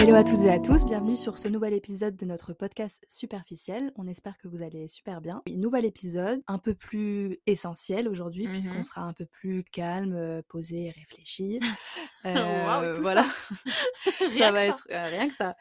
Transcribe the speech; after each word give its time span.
Hello 0.00 0.14
à 0.14 0.24
toutes 0.24 0.40
et 0.40 0.50
à 0.50 0.58
tous, 0.58 0.86
bienvenue 0.86 1.14
sur 1.18 1.36
ce 1.36 1.46
nouvel 1.46 1.74
épisode 1.74 2.16
de 2.16 2.24
notre 2.24 2.54
podcast 2.54 3.04
Superficiel. 3.10 3.92
On 3.96 4.06
espère 4.06 4.38
que 4.38 4.48
vous 4.48 4.62
allez 4.62 4.88
super 4.88 5.20
bien. 5.20 5.42
Nouvel 5.46 5.84
épisode 5.84 6.42
un 6.48 6.56
peu 6.56 6.74
plus 6.74 7.38
essentiel 7.46 8.08
aujourd'hui 8.08 8.46
Mmh 8.46 8.50
puisqu'on 8.50 8.82
sera 8.82 9.02
un 9.02 9.12
peu 9.12 9.26
plus 9.26 9.62
calme, 9.62 10.14
euh, 10.14 10.40
posé 10.48 10.90
réfléchi. 10.90 11.60
Euh, 12.26 12.92
voilà, 13.00 13.24
ça. 13.24 13.30
Rien 14.28 14.30
ça 14.30 14.48
que 14.48 14.52
va 14.52 14.58
ça. 14.58 14.66
être 14.66 14.86
euh, 14.90 15.06
rien 15.06 15.28
que 15.30 15.34
ça. 15.34 15.56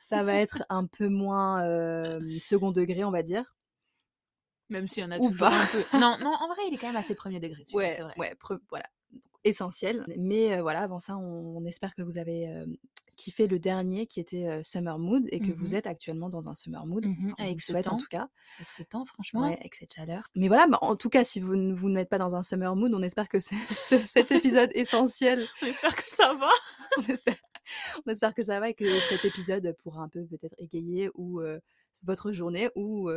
Ça 0.00 0.22
va 0.22 0.34
être 0.34 0.62
un 0.68 0.84
peu 0.84 1.08
moins 1.08 1.64
euh, 1.64 2.20
second 2.42 2.72
degré, 2.72 3.04
on 3.04 3.10
va 3.10 3.22
dire. 3.22 3.54
Même 4.68 4.86
s'il 4.86 5.02
y 5.02 5.06
en 5.06 5.10
a 5.12 5.18
Ou 5.18 5.30
toujours 5.30 5.48
pas. 5.48 5.62
un 5.62 5.66
peu. 5.66 5.82
Non, 5.94 6.18
non, 6.20 6.34
en 6.38 6.46
vrai, 6.48 6.58
il 6.68 6.74
est 6.74 6.76
quand 6.76 6.88
même 6.88 6.96
assez 6.96 7.14
premier 7.14 7.40
degré, 7.40 7.62
Ouais, 7.72 7.96
vrai. 8.02 8.12
ouais, 8.18 8.34
voilà, 8.68 8.84
essentiel. 9.44 10.04
Mais 10.18 10.52
euh, 10.58 10.60
voilà, 10.60 10.80
avant 10.80 11.00
ça, 11.00 11.16
on, 11.16 11.56
on 11.56 11.64
espère 11.64 11.94
que 11.94 12.02
vous 12.02 12.18
avez 12.18 12.46
euh, 12.46 12.66
kiffé 13.14 13.46
le 13.46 13.58
dernier 13.58 14.06
qui 14.06 14.20
était 14.20 14.46
euh, 14.46 14.62
Summer 14.62 14.98
Mood 14.98 15.24
et 15.30 15.40
que 15.40 15.52
vous 15.52 15.68
Mhm. 15.68 15.74
êtes 15.74 15.86
actuellement 15.86 16.28
dans 16.28 16.48
un 16.48 16.54
Summer 16.54 16.84
Mood. 16.86 17.04
Vous 17.06 17.32
Avec 17.38 17.60
ce 17.60 17.72
souhaite 17.72 17.86
en 17.86 17.92
temps. 17.92 17.96
tout 17.98 18.06
cas. 18.10 18.28
Avec 18.58 18.68
ce 18.68 18.82
temps, 18.82 19.04
franchement. 19.06 19.42
Ouais, 19.48 19.56
avec 19.58 19.74
cette 19.74 19.94
chaleur. 19.94 20.24
Mais 20.34 20.48
voilà, 20.48 20.66
bah, 20.66 20.78
en 20.82 20.96
tout 20.96 21.08
cas, 21.08 21.24
si 21.24 21.40
vous 21.40 21.56
ne 21.56 21.72
vous 21.74 21.88
n'êtes 21.88 22.08
pas 22.08 22.18
dans 22.18 22.34
un 22.34 22.42
Summer 22.42 22.74
Mood, 22.76 22.92
on 22.94 23.02
espère 23.02 23.28
que 23.28 23.38
cet 23.40 24.30
épisode 24.30 24.70
essentiel, 24.74 25.44
On 25.62 25.66
espère 25.66 25.94
que 25.96 26.08
ça 26.10 26.34
va. 26.34 26.50
on 26.98 27.02
espère, 27.12 27.36
on 28.06 28.10
espère 28.10 28.34
que 28.34 28.44
ça 28.44 28.60
va 28.60 28.68
et 28.68 28.74
que 28.74 29.00
cet 29.00 29.24
épisode 29.24 29.74
pourra 29.82 30.02
un 30.02 30.08
peu 30.08 30.24
peut-être 30.26 30.54
égayer 30.58 31.10
ou 31.14 31.40
euh, 31.40 31.58
votre 32.04 32.32
journée 32.32 32.68
ou 32.74 33.08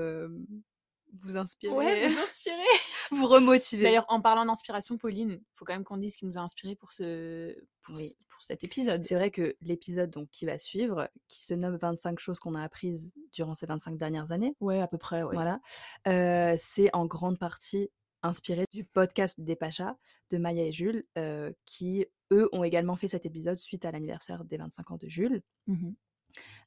vous 1.21 1.37
inspirer, 1.37 1.73
Ouais, 1.73 2.09
vous 2.09 2.19
inspirer. 2.19 2.55
vous 3.11 3.25
remotiver. 3.27 3.83
D'ailleurs, 3.83 4.05
en 4.09 4.21
parlant 4.21 4.45
d'inspiration, 4.45 4.97
Pauline, 4.97 5.41
faut 5.55 5.65
quand 5.65 5.73
même 5.73 5.83
qu'on 5.83 5.97
dise 5.97 6.13
ce 6.13 6.17
qui 6.17 6.25
nous 6.25 6.37
a 6.37 6.41
inspiré 6.41 6.75
pour, 6.75 6.91
ce... 6.91 7.55
pour, 7.81 7.95
Oui. 7.95 8.09
ce- 8.09 8.15
pour 8.27 8.41
cet 8.41 8.63
épisode. 8.63 9.03
C'est 9.05 9.15
vrai 9.15 9.31
que 9.31 9.55
l'épisode 9.61 10.09
donc 10.11 10.29
qui 10.31 10.45
va 10.45 10.57
suivre, 10.59 11.09
qui 11.27 11.43
se 11.43 11.53
nomme 11.53 11.77
25 11.77 12.19
choses 12.19 12.39
qu'on 12.39 12.53
a 12.55 12.61
apprises 12.61 13.11
durant 13.31 13.55
ces 13.55 13.65
25 13.65 13.97
dernières 13.97 14.31
années, 14.31 14.55
Ouais, 14.59 14.79
à 14.81 14.87
peu 14.87 14.97
près, 14.97 15.23
ouais. 15.23 15.33
voilà, 15.33 15.59
euh, 16.07 16.55
c'est 16.59 16.93
en 16.95 17.05
grande 17.05 17.39
partie 17.39 17.89
inspiré 18.23 18.65
du 18.73 18.83
podcast 18.83 19.39
des 19.39 19.55
Pachas 19.55 19.95
de 20.31 20.37
Maya 20.37 20.65
et 20.65 20.71
Jules, 20.71 21.05
euh, 21.17 21.51
qui 21.65 22.05
eux 22.31 22.49
ont 22.51 22.63
également 22.63 22.95
fait 22.95 23.07
cet 23.07 23.25
épisode 23.25 23.57
suite 23.57 23.85
à 23.85 23.91
l'anniversaire 23.91 24.43
des 24.43 24.57
25 24.57 24.91
ans 24.91 24.97
de 24.97 25.07
Jules. 25.07 25.41
Mhm. 25.67 25.95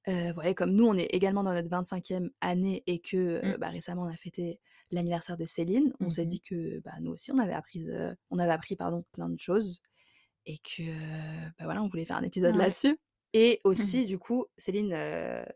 Euh, 0.08 0.32
voilà, 0.32 0.54
comme 0.54 0.72
nous, 0.72 0.86
on 0.86 0.94
est 0.96 1.14
également 1.14 1.42
dans 1.42 1.52
notre 1.52 1.68
25e 1.68 2.30
année 2.40 2.82
et 2.86 3.00
que 3.00 3.16
euh, 3.16 3.54
Mm. 3.54 3.56
bah, 3.58 3.68
récemment 3.68 4.02
on 4.02 4.06
a 4.12 4.16
fêté 4.16 4.58
l'anniversaire 4.90 5.36
de 5.36 5.44
Céline, 5.44 5.92
on 6.00 6.10
s'est 6.10 6.22
Mhm. 6.22 6.28
dit 6.28 6.40
que 6.40 6.80
bah, 6.80 6.92
nous 7.00 7.12
aussi 7.12 7.30
on 7.32 7.38
avait 7.38 7.52
appris, 7.52 7.88
euh, 7.90 8.14
on 8.30 8.38
avait 8.38 8.52
appris 8.52 8.76
pardon, 8.76 9.04
plein 9.12 9.28
de 9.28 9.38
choses 9.38 9.80
et 10.46 10.58
que 10.58 10.82
bah, 11.58 11.64
voilà, 11.64 11.82
on 11.82 11.88
voulait 11.88 12.04
faire 12.06 12.16
un 12.16 12.22
épisode 12.22 12.54
Ouais. 12.56 12.62
là-dessus. 12.64 12.98
Et 13.32 13.60
aussi, 13.62 14.06
du 14.06 14.18
coup, 14.18 14.46
Céline, 14.58 14.92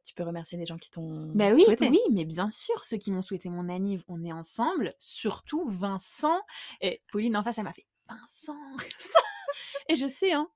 tu 0.05 0.15
peux 0.15 0.23
remercier 0.23 0.57
les 0.57 0.65
gens 0.67 0.79
qui 0.79 0.92
t'ont 0.92 1.33
Bah 1.35 1.53
oui, 1.53 1.65
souhaité. 1.65 1.89
oui, 1.89 1.98
mais 2.12 2.25
bien 2.25 2.48
sûr, 2.48 2.85
ceux 2.85 2.98
qui 2.98 3.11
m'ont 3.11 3.23
souhaité 3.23 3.48
mon 3.48 3.69
anniv, 3.69 4.05
on 4.07 4.23
est 4.23 4.31
ensemble, 4.33 4.92
surtout 5.01 5.65
Vincent. 5.69 6.41
Et 6.81 7.03
Pauline 7.11 7.37
en 7.37 7.42
face, 7.42 7.59
elle 7.59 7.65
m'a 7.65 7.73
fait 7.73 7.87
Vincent 8.09 8.55
Et 9.89 9.97
je 9.97 10.07
sais, 10.07 10.33
hein, 10.33 10.48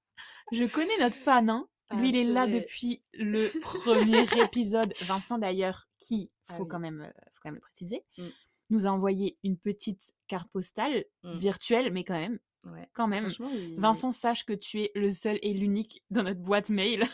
je 0.53 0.65
connais 0.65 0.97
notre 1.01 1.17
fan, 1.17 1.51
hein. 1.51 1.67
Lui, 1.93 2.09
Ah, 2.09 2.11
il 2.11 2.17
est 2.17 2.25
là 2.25 2.47
depuis 2.47 3.03
le 3.15 3.49
premier 3.61 4.25
épisode. 4.53 4.93
Vincent, 5.03 5.39
d'ailleurs, 5.39 5.89
qui, 5.99 6.31
Ah 6.49 6.55
faut, 6.57 6.63
oui. 6.65 6.69
quand 6.69 6.79
même, 6.79 7.01
euh, 7.01 7.07
faut 7.33 7.41
quand 7.43 7.49
même 7.51 7.55
le 7.57 7.61
préciser, 7.61 8.05
Mm. 8.19 8.27
nous 8.71 8.87
a 8.87 8.91
envoyé 8.91 9.39
une 9.45 9.57
petite 9.57 10.13
carte 10.27 10.49
postale 10.53 11.05
Mm. 11.25 11.37
virtuelle, 11.39 11.93
mais 11.93 12.05
quand 12.05 12.19
même, 12.19 12.39
Ouais. 12.65 12.89
quand 12.93 13.07
même. 13.07 13.31
Il- 13.53 13.81
Vincent, 13.81 14.13
sache 14.13 14.45
que 14.45 14.53
tu 14.53 14.83
es 14.83 14.93
le 14.95 15.11
seul 15.13 15.39
et 15.43 15.55
l'unique 15.55 16.03
dans 16.11 16.23
notre 16.25 16.41
boîte 16.41 16.69
mail. 16.69 17.07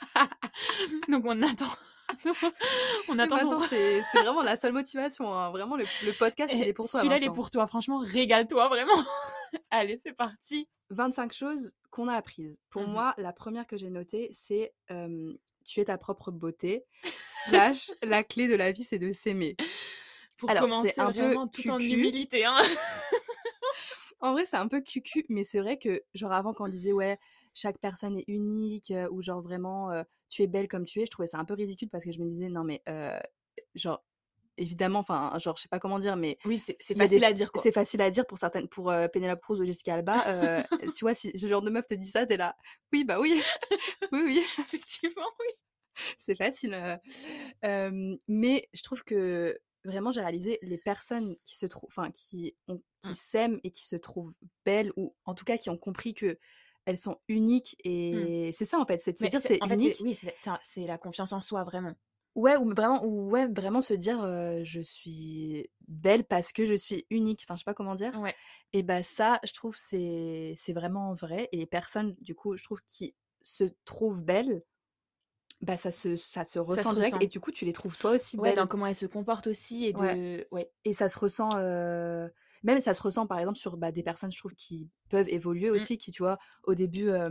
Donc 1.08 1.24
on 1.26 1.42
attend. 1.42 1.66
on 3.08 3.18
attend 3.18 3.38
ton 3.38 3.60
c'est 3.60 4.02
vraiment 4.20 4.42
la 4.42 4.56
seule 4.56 4.72
motivation. 4.72 5.32
hein. 5.32 5.50
Vraiment, 5.50 5.76
le, 5.76 5.84
le 6.06 6.12
podcast, 6.18 6.52
il 6.54 6.62
Eh, 6.62 6.68
est 6.68 6.72
pour 6.72 6.88
toi. 6.88 7.00
Celui-là, 7.00 7.18
il 7.18 7.24
est 7.24 7.30
pour 7.30 7.50
toi. 7.50 7.66
Franchement, 7.66 7.98
régale-toi, 7.98 8.68
vraiment. 8.68 9.02
Allez, 9.70 10.00
c'est 10.04 10.12
parti. 10.12 10.68
25 10.90 11.32
choses 11.32 11.72
qu'on 11.92 12.08
a 12.08 12.14
apprises. 12.14 12.58
Pour 12.70 12.82
Mhm. 12.82 12.90
moi, 12.90 13.14
la 13.18 13.32
première 13.32 13.66
que 13.68 13.76
j'ai 13.76 13.90
notée, 13.90 14.28
c'est 14.32 14.74
euh, 14.90 15.32
tu 15.64 15.78
es 15.78 15.84
ta 15.84 15.98
propre 15.98 16.32
beauté, 16.32 16.84
slash 17.68 17.92
la 18.02 18.24
clé 18.24 18.48
de 18.48 18.56
la 18.56 18.72
vie, 18.72 18.82
c'est 18.82 18.98
de 18.98 19.12
s'aimer. 19.12 19.54
Pour 20.38 20.50
Alors, 20.50 20.62
commencer 20.64 20.94
un 20.98 21.12
peu 21.12 21.36
tout 21.52 21.70
en 21.70 21.78
humilité. 21.78 22.44
Hein. 22.44 22.56
En 24.20 24.34
vrai, 24.34 24.46
c'est 24.46 24.56
un 24.56 24.68
peu 24.68 24.80
cucu, 24.80 25.26
mais 25.28 25.42
c'est 25.42 25.58
vrai 25.58 25.78
que, 25.78 26.00
genre, 26.14 26.30
avant, 26.30 26.54
quand 26.54 26.66
on 26.66 26.68
disait, 26.68 26.92
ouais, 26.92 27.18
chaque 27.54 27.78
personne 27.78 28.16
est 28.16 28.24
unique, 28.28 28.92
euh, 28.92 29.08
ou 29.10 29.20
genre 29.20 29.42
vraiment, 29.42 29.90
euh, 29.90 30.04
tu 30.28 30.42
es 30.42 30.46
belle 30.46 30.68
comme 30.68 30.84
tu 30.84 31.00
es, 31.00 31.06
je 31.06 31.10
trouvais 31.10 31.26
ça 31.26 31.38
un 31.38 31.44
peu 31.44 31.54
ridicule 31.54 31.88
parce 31.90 32.04
que 32.04 32.12
je 32.12 32.20
me 32.20 32.28
disais, 32.28 32.48
non, 32.48 32.62
mais, 32.62 32.82
genre, 33.74 34.04
évidemment, 34.56 34.98
enfin, 35.00 35.36
genre, 35.38 35.56
je 35.56 35.62
sais 35.62 35.68
pas 35.68 35.78
comment 35.78 35.98
dire, 35.98 36.16
mais 36.16 36.38
Oui, 36.44 36.58
c'est 36.58 36.76
facile 36.96 37.20
des- 37.20 37.24
à 37.26 37.32
dire, 37.32 37.50
c'est 37.62 37.72
facile 37.72 38.02
à 38.02 38.10
dire 38.10 38.26
pour 38.26 38.38
certaines, 38.38 38.68
pour 38.68 38.90
euh, 38.90 39.08
Penelope 39.08 39.40
Cruz 39.40 39.60
ou 39.60 39.64
Jessica 39.64 39.94
Alba. 39.94 40.24
euh, 40.28 40.62
tu 40.96 41.04
vois, 41.04 41.14
si 41.14 41.36
ce 41.38 41.46
genre 41.46 41.62
de 41.62 41.70
meuf 41.70 41.86
te 41.86 41.94
dit 41.94 42.08
ça, 42.08 42.26
t'es 42.26 42.36
là, 42.36 42.56
oui, 42.92 43.04
bah 43.04 43.18
oui, 43.20 43.40
oui, 44.12 44.22
oui. 44.24 44.44
Effectivement, 44.58 45.26
oui. 45.40 45.46
c'est 46.18 46.36
facile. 46.36 46.74
euh. 47.64 48.16
Mais 48.28 48.68
je 48.72 48.82
trouve 48.82 49.04
que 49.04 49.58
vraiment, 49.84 50.12
j'ai 50.12 50.20
réalisé 50.20 50.58
les 50.62 50.78
personnes 50.78 51.36
qui 51.44 51.56
se 51.56 51.66
trouvent, 51.66 51.88
enfin, 51.90 52.10
qui, 52.12 52.56
ont- 52.68 52.82
qui 53.02 53.14
s'aiment 53.16 53.58
et 53.64 53.70
qui 53.72 53.86
se 53.86 53.96
trouvent 53.96 54.32
belles, 54.64 54.92
ou 54.96 55.14
en 55.24 55.34
tout 55.34 55.44
cas 55.44 55.56
qui 55.56 55.70
ont 55.70 55.76
compris 55.78 56.14
que 56.14 56.38
elles 56.84 56.98
sont 56.98 57.20
uniques. 57.28 57.76
Et 57.84 58.50
c'est 58.52 58.64
ça, 58.64 58.78
en 58.78 58.86
fait, 58.86 59.02
c'est 59.02 59.12
de 59.12 59.18
se 59.18 59.24
dire 59.26 59.40
c'est- 59.40 59.48
fait, 59.48 59.58
unique. 59.74 59.98
oui, 60.02 60.14
c'est 60.62 60.86
la 60.86 60.98
confiance 60.98 61.32
en 61.32 61.40
soi, 61.40 61.64
vraiment. 61.64 61.94
Ouais, 62.34 62.56
ou 62.56 62.70
vraiment, 62.74 63.04
ou 63.04 63.28
ouais, 63.30 63.46
vraiment 63.46 63.82
se 63.82 63.92
dire 63.92 64.22
euh, 64.22 64.60
je 64.64 64.80
suis 64.80 65.70
belle 65.86 66.24
parce 66.24 66.52
que 66.52 66.64
je 66.64 66.74
suis 66.74 67.06
unique. 67.10 67.42
Enfin, 67.46 67.56
je 67.56 67.60
sais 67.60 67.64
pas 67.64 67.74
comment 67.74 67.94
dire. 67.94 68.14
Ouais. 68.14 68.36
Et 68.72 68.82
bah 68.82 69.02
ça, 69.02 69.38
je 69.44 69.52
trouve 69.52 69.76
c'est 69.76 70.54
c'est 70.56 70.72
vraiment 70.72 71.12
vrai. 71.14 71.48
Et 71.52 71.58
les 71.58 71.66
personnes, 71.66 72.16
du 72.20 72.34
coup, 72.34 72.56
je 72.56 72.64
trouve 72.64 72.80
qui 72.88 73.14
se 73.42 73.64
trouvent 73.84 74.22
belles, 74.22 74.62
bah 75.62 75.76
ça 75.78 75.92
se 75.92 76.16
ça 76.16 76.46
se 76.46 76.58
ressent 76.58 76.92
se 76.94 76.94
direct. 76.94 77.16
ressent. 77.16 77.20
Et 77.20 77.28
du 77.28 77.40
coup, 77.40 77.52
tu 77.52 77.64
les 77.64 77.72
trouves 77.72 77.96
toi 77.98 78.12
aussi 78.12 78.38
Ouais, 78.38 78.54
belles? 78.56 78.56
dans 78.56 78.66
comment 78.66 78.86
elle 78.86 78.94
se 78.94 79.06
comporte 79.06 79.46
aussi 79.46 79.84
et 79.84 79.92
de. 79.92 80.00
Ouais. 80.00 80.18
Ouais. 80.52 80.72
Et 80.84 80.94
ça 80.94 81.08
se 81.08 81.18
ressent, 81.18 81.56
euh, 81.58 82.28
même 82.62 82.80
ça 82.80 82.94
se 82.94 83.02
ressent 83.02 83.26
par 83.26 83.38
exemple 83.38 83.58
sur 83.58 83.76
bah, 83.76 83.92
des 83.92 84.02
personnes, 84.02 84.32
je 84.32 84.38
trouve, 84.38 84.54
qui 84.54 84.90
peuvent 85.10 85.28
évoluer 85.28 85.70
Mm. 85.74 85.86
aussi, 85.86 85.98
qui, 85.98 86.12
tu 86.12 86.22
vois, 86.22 86.38
au 86.64 86.74
début 86.74 87.08
euh, 87.10 87.30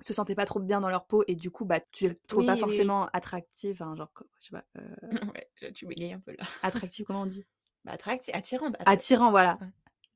se 0.00 0.12
sentaient 0.12 0.34
pas 0.34 0.46
trop 0.46 0.58
bien 0.60 0.80
dans 0.80 0.88
leur 0.88 1.06
peau 1.06 1.22
et 1.28 1.34
du 1.34 1.50
coup, 1.50 1.64
bah, 1.64 1.78
tu 1.92 2.04
les 2.04 2.10
C'est- 2.10 2.26
trouves 2.26 2.46
pas 2.46 2.52
oui, 2.54 2.58
oui, 2.62 2.68
forcément 2.68 3.06
attractives, 3.12 3.82
hein, 3.82 3.94
genre, 3.96 4.10
je 4.40 4.46
sais 4.46 4.50
pas, 4.50 4.64
euh, 4.78 4.82
ouais, 5.36 5.72
tu 5.74 5.86
bégayes 5.86 6.12
un 6.14 6.20
peu 6.20 6.32
là. 6.38 6.44
attractives, 6.62 7.04
comment 7.06 7.22
on 7.22 7.26
dit? 7.26 7.44
Bah, 7.84 7.92
attractive, 7.92 8.34
attirante. 8.34 8.74
attra- 8.78 8.90
Attirant, 8.92 9.30
voilà. 9.30 9.58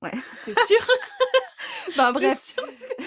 Ouais. 0.03 0.11
Ouais. 0.13 0.21
T'es 0.45 0.55
sûre? 0.67 0.87
Bah, 1.97 2.11
bref, 2.13 2.43
sûre 2.43 2.67
de 2.67 2.73
ce 2.73 2.87
que 2.87 2.95
tu 3.03 3.07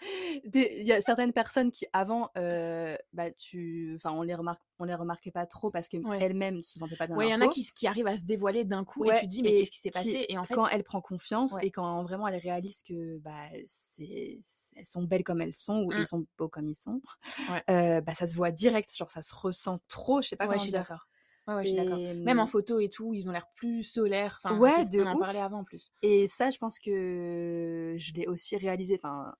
il 0.80 0.82
y 0.86 0.92
a 0.92 1.00
certaines 1.02 1.32
personnes 1.32 1.70
qui 1.70 1.86
avant, 1.92 2.30
euh, 2.36 2.96
bah, 3.12 3.30
tu, 3.30 3.92
enfin, 3.96 4.10
on 4.16 4.22
les 4.22 4.34
remarque, 4.34 4.62
on 4.78 4.84
les 4.84 4.94
remarquait 4.94 5.30
pas 5.30 5.46
trop 5.46 5.70
parce 5.70 5.88
que 5.88 5.96
Ouais. 5.98 6.18
elles-mêmes 6.20 6.62
se 6.62 6.78
sentaient 6.78 6.96
pas 6.96 7.06
bien. 7.06 7.16
Ouais, 7.16 7.28
il 7.28 7.30
y 7.30 7.34
en 7.34 7.40
a 7.42 7.48
qui, 7.48 7.66
qui 7.74 7.86
arrivent 7.86 8.06
à 8.06 8.16
se 8.16 8.22
dévoiler 8.24 8.64
d'un 8.64 8.84
coup 8.84 9.04
et 9.04 9.18
tu 9.20 9.26
dis, 9.26 9.42
mais 9.42 9.54
qu'est-ce 9.54 9.70
qui 9.70 9.78
s'est 9.78 9.90
passé? 9.90 10.26
Et 10.28 10.36
en 10.38 10.44
fait, 10.44 10.54
quand 10.54 10.66
elle 10.68 10.82
prend 10.84 11.00
confiance 11.00 11.52
Ouais. 11.54 11.66
et 11.66 11.70
quand 11.70 12.02
vraiment 12.04 12.26
elle 12.28 12.36
réalise 12.40 12.82
que 12.82 13.18
bah, 13.18 13.48
c'est, 13.66 14.40
elles 14.76 14.86
sont 14.86 15.02
belles 15.04 15.24
comme 15.24 15.40
elles 15.40 15.54
sont 15.56 15.82
ou 15.84 15.92
Mm. 15.92 16.02
ils 16.02 16.06
sont 16.06 16.26
beaux 16.38 16.48
comme 16.48 16.68
ils 16.68 16.74
sont, 16.74 17.00
Ouais. 17.48 17.64
euh, 17.70 18.00
bah, 18.00 18.14
ça 18.14 18.26
se 18.26 18.36
voit 18.36 18.50
direct, 18.52 18.94
genre 18.96 19.10
ça 19.10 19.22
se 19.22 19.34
ressent 19.34 19.80
trop, 19.88 20.22
je 20.22 20.28
sais 20.28 20.36
pas 20.36 20.48
ouais, 20.48 20.58
je 20.58 20.64
suis 20.64 20.72
d'accord. 20.72 21.08
Ouais, 21.46 21.54
ouais, 21.54 21.62
je 21.64 21.68
suis 21.68 21.76
d'accord. 21.76 22.02
Même 22.24 22.38
en 22.40 22.46
photo 22.46 22.80
et 22.80 22.88
tout, 22.90 23.14
ils 23.14 23.28
ont 23.28 23.32
l'air 23.32 23.50
plus 23.52 23.82
solaires. 23.84 24.36
Enfin, 24.42 24.58
Ouais, 24.58 24.84
de 24.86 25.04
qu'on 25.04 25.06
en 25.06 25.16
parlait 25.16 25.40
avant 25.40 25.60
en 25.60 25.64
plus. 25.64 25.92
et 26.02 26.28
ça, 26.28 26.50
je 26.50 26.58
pense 26.58 26.78
que 26.78 27.94
je 27.98 28.12
l'ai 28.14 28.26
aussi 28.26 28.56
réalisé. 28.56 29.00
Enfin, 29.02 29.34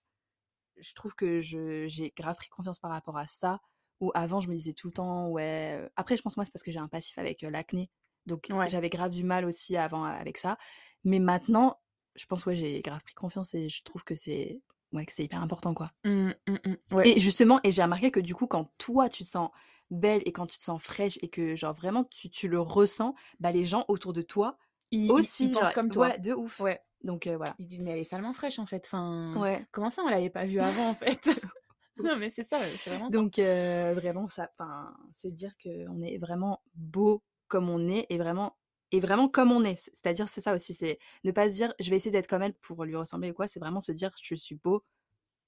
je 0.78 0.94
trouve 0.94 1.14
que 1.14 1.40
je, 1.40 1.86
j'ai 1.88 2.12
grave 2.16 2.36
pris 2.36 2.48
confiance 2.48 2.78
par 2.80 2.90
rapport 2.92 3.18
à 3.18 3.26
ça. 3.26 3.60
Où 4.00 4.12
avant, 4.14 4.40
je 4.40 4.48
me 4.50 4.54
disais 4.56 4.74
tout 4.74 4.88
le 4.88 4.92
temps, 4.94 5.28
ouais. 5.28 5.88
Après, 5.96 6.16
je 6.16 6.22
pense 6.22 6.36
moi, 6.36 6.44
c'est 6.46 6.52
parce 6.52 6.64
que 6.64 6.72
j'ai 6.72 6.78
un 6.80 6.88
passif 6.88 7.18
avec 7.18 7.44
euh, 7.44 7.50
l'acné. 7.50 7.90
Donc, 8.26 8.50
Ouais. 8.50 8.66
j'avais 8.66 8.90
grave 8.90 9.12
du 9.12 9.24
mal 9.24 9.44
aussi 9.46 9.76
avant 9.76 10.04
avec 10.04 10.38
ça. 10.38 10.58
Mais 11.04 11.18
maintenant, 11.20 11.80
je 12.16 12.26
pense, 12.26 12.46
ouais, 12.46 12.56
j'ai 12.56 12.82
grave 12.82 13.02
pris 13.04 13.14
confiance 13.14 13.54
et 13.54 13.68
je 13.68 13.82
trouve 13.84 14.04
que 14.04 14.16
c'est, 14.16 14.62
ouais, 14.94 15.04
que 15.06 15.12
c'est 15.12 15.24
hyper 15.24 15.42
important, 15.42 15.74
quoi. 15.74 15.90
Hum, 16.04 16.34
hum. 16.48 16.58
Ouais. 16.92 17.08
Et 17.08 17.20
justement, 17.20 17.60
et 17.64 17.72
j'ai 17.72 17.82
remarqué 17.82 18.10
que 18.10 18.20
du 18.20 18.34
coup, 18.34 18.46
quand 18.46 18.70
toi, 18.78 19.08
tu 19.08 19.24
te 19.24 19.28
sens 19.28 19.50
belle 19.90 20.22
et 20.24 20.32
quand 20.32 20.46
tu 20.46 20.58
te 20.58 20.62
sens 20.64 20.82
fraîche 20.82 21.18
et 21.22 21.28
que, 21.28 21.54
genre, 21.56 21.74
vraiment, 21.74 22.04
tu, 22.04 22.30
tu 22.30 22.48
le 22.48 22.60
ressens, 22.60 23.14
bah, 23.40 23.52
les 23.52 23.64
gens 23.64 23.84
autour 23.88 24.12
de 24.12 24.22
toi 24.22 24.56
Ils, 24.90 25.10
aussi, 25.10 25.46
ils 25.48 25.52
pensent 25.52 25.64
genre, 25.64 25.72
comme 25.74 25.90
toi. 25.90 26.08
ouais, 26.08 26.18
de 26.18 26.32
ouf. 26.32 26.58
Ouais. 26.60 26.80
Donc, 27.02 27.26
euh, 27.26 27.36
voilà. 27.36 27.54
Ils 27.58 27.66
disent, 27.66 27.80
mais 27.80 27.90
elle 27.90 27.98
est 27.98 28.04
salement 28.04 28.32
fraîche 28.32 28.58
en 28.58 28.64
fait. 28.66 28.84
Enfin, 28.86 29.34
Ouais. 29.36 29.66
comment 29.72 29.90
ça, 29.90 30.02
on 30.02 30.08
l'avait 30.08 30.30
pas 30.30 30.46
vue 30.46 30.60
avant 30.60 30.88
en 30.88 30.94
fait? 30.94 31.28
Non, 32.02 32.16
mais 32.16 32.28
c'est 32.30 32.48
ça, 32.48 32.58
c'est 32.76 32.90
vraiment. 32.90 33.08
Donc, 33.10 33.38
euh, 33.38 33.92
vraiment, 33.94 34.26
ça, 34.26 34.50
enfin, 34.58 34.96
se 35.12 35.28
dire 35.28 35.52
qu'on 35.62 36.02
est 36.02 36.18
vraiment 36.18 36.60
beau 36.74 37.22
comme 37.46 37.68
on 37.68 37.88
est 37.88 38.06
et 38.08 38.18
vraiment, 38.18 38.56
et 38.94 39.00
vraiment 39.00 39.28
comme 39.28 39.50
on 39.52 39.64
est. 39.64 39.76
C'est-à-dire, 39.76 40.28
c'est 40.28 40.40
ça 40.40 40.54
aussi, 40.54 40.72
c'est 40.74 40.98
ne 41.24 41.32
pas 41.32 41.48
se 41.48 41.54
dire, 41.54 41.74
je 41.80 41.90
vais 41.90 41.96
essayer 41.96 42.10
d'être 42.10 42.26
comme 42.28 42.42
elle 42.42 42.54
pour 42.54 42.84
lui 42.84 42.96
ressembler 42.96 43.30
ou 43.30 43.34
quoi, 43.34 43.48
c'est 43.48 43.60
vraiment 43.60 43.80
se 43.80 43.92
dire, 43.92 44.10
je 44.22 44.34
suis 44.34 44.54
beau 44.54 44.84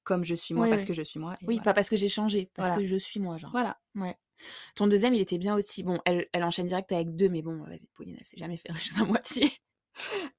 comme 0.02 0.24
je 0.24 0.34
suis 0.34 0.54
moi 0.54 0.64
Oui, 0.64 0.70
parce 0.70 0.82
oui. 0.82 0.88
que 0.88 0.94
je 0.94 1.02
suis 1.02 1.18
moi. 1.20 1.36
Oui, 1.42 1.56
voilà. 1.56 1.62
pas 1.62 1.74
parce 1.74 1.88
que 1.88 1.96
j'ai 1.96 2.08
changé, 2.08 2.50
parce 2.54 2.68
Voilà. 2.68 2.82
que 2.82 2.86
je 2.88 2.96
suis 2.96 3.18
moi, 3.20 3.38
genre. 3.38 3.50
Voilà. 3.50 3.78
Ouais. 3.94 4.16
Ton 4.74 4.86
deuxième, 4.86 5.14
il 5.14 5.20
était 5.20 5.38
bien 5.38 5.54
aussi. 5.56 5.82
Bon, 5.82 6.00
elle, 6.04 6.28
elle 6.32 6.44
enchaîne 6.44 6.66
direct 6.66 6.90
avec 6.92 7.16
deux, 7.16 7.28
mais 7.28 7.42
bon, 7.42 7.62
vas-y, 7.64 7.86
Pauline, 7.94 8.16
elle 8.18 8.26
sait 8.26 8.36
jamais 8.36 8.56
faire 8.56 8.74
juste 8.76 8.98
à 9.00 9.04
moitié. 9.04 9.50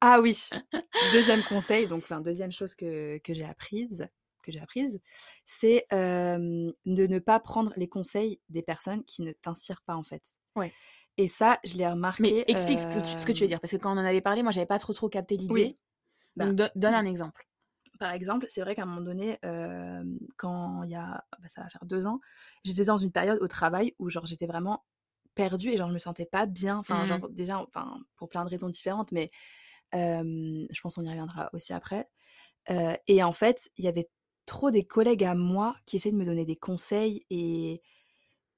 Ah 0.02 0.20
oui, 0.22 0.38
deuxième 1.14 1.44
conseil, 1.44 1.88
donc 1.88 2.04
enfin 2.04 2.22
deuxième 2.22 2.52
chose 2.52 2.76
que, 2.76 3.18
que 3.24 3.34
j'ai 3.34 3.44
apprise, 3.46 4.08
que 4.44 4.52
j'ai 4.52 4.60
apprise, 4.60 5.02
c'est 5.46 5.86
euh, 5.94 6.72
de 6.86 7.08
ne 7.08 7.20
pas 7.20 7.40
prendre 7.40 7.74
les 7.76 7.88
conseils 7.90 8.40
des 8.50 8.62
personnes 8.62 9.04
qui 9.04 9.24
ne 9.24 9.32
t'inspirent 9.32 9.82
pas 9.82 9.96
en 9.96 10.04
fait. 10.04 10.24
Ouais. 10.56 10.72
Et 11.18 11.28
ça, 11.28 11.60
je 11.64 11.76
l'ai 11.78 11.88
remarqué. 11.88 12.22
Mais 12.24 12.46
explique 12.48 12.82
ce 12.82 12.88
que, 12.88 13.00
tu, 13.00 13.16
ce 13.20 13.26
que 13.26 13.32
tu 13.32 13.44
veux 13.44 13.48
euh, 13.48 13.50
dire, 13.50 13.60
parce 13.60 13.72
que 13.72 13.78
quand 13.78 13.90
on 13.96 14.00
en 14.00 14.06
avait 14.06 14.22
parlé, 14.22 14.44
moi, 14.44 14.52
j'avais 14.52 14.66
pas 14.68 14.80
trop 14.80 14.94
trop 14.94 15.10
capté 15.10 15.38
l'idée. 15.38 15.72
Oui. 15.72 15.76
Bah, 16.38 16.48
Donc, 16.48 16.56
do- 16.56 16.70
donne 16.76 16.96
un 16.96 17.06
exemple. 17.06 17.48
Par 18.00 18.12
exemple, 18.12 18.46
c'est 18.50 18.62
vrai 18.62 18.76
qu'à 18.76 18.84
un 18.84 18.86
moment 18.86 19.02
donné, 19.02 19.40
euh, 19.44 20.04
quand 20.38 20.84
il 20.84 20.92
y 20.92 20.96
a, 20.96 21.26
bah, 21.40 21.48
ça 21.48 21.64
va 21.64 21.70
faire 21.70 21.86
deux 21.86 22.06
ans, 22.06 22.20
j'étais 22.64 22.84
dans 22.86 22.98
une 22.98 23.12
période 23.12 23.40
au 23.42 23.48
travail 23.48 23.96
où 23.98 24.10
genre 24.10 24.26
j'étais 24.28 24.46
vraiment 24.46 24.86
perdue 25.34 25.70
et 25.72 25.78
genre 25.78 25.88
je 25.90 25.94
me 25.94 26.00
sentais 26.00 26.26
pas 26.28 26.46
bien. 26.46 26.78
Enfin, 26.78 27.06
Mhm. 27.06 27.06
genre 27.06 27.30
déjà, 27.30 27.60
enfin 27.62 28.00
pour 28.16 28.30
plein 28.30 28.46
de 28.46 28.50
raisons 28.50 28.70
différentes, 28.70 29.12
mais 29.12 29.32
euh, 29.96 30.68
je 30.72 30.82
pense 30.82 30.96
qu'on 30.96 31.04
y 31.04 31.10
reviendra 31.10 31.50
aussi 31.54 31.74
après. 31.74 32.10
Euh, 32.72 32.96
et 33.08 33.24
en 33.24 33.32
fait, 33.34 33.70
il 33.78 33.86
y 33.86 33.88
avait 33.88 34.10
trop 34.46 34.72
des 34.72 34.86
collègues 34.86 35.24
à 35.26 35.36
moi 35.36 35.76
qui 35.86 35.98
essayaient 35.98 36.14
de 36.14 36.18
me 36.20 36.26
donner 36.26 36.46
des 36.46 36.58
conseils 36.58 37.26
et 37.30 37.82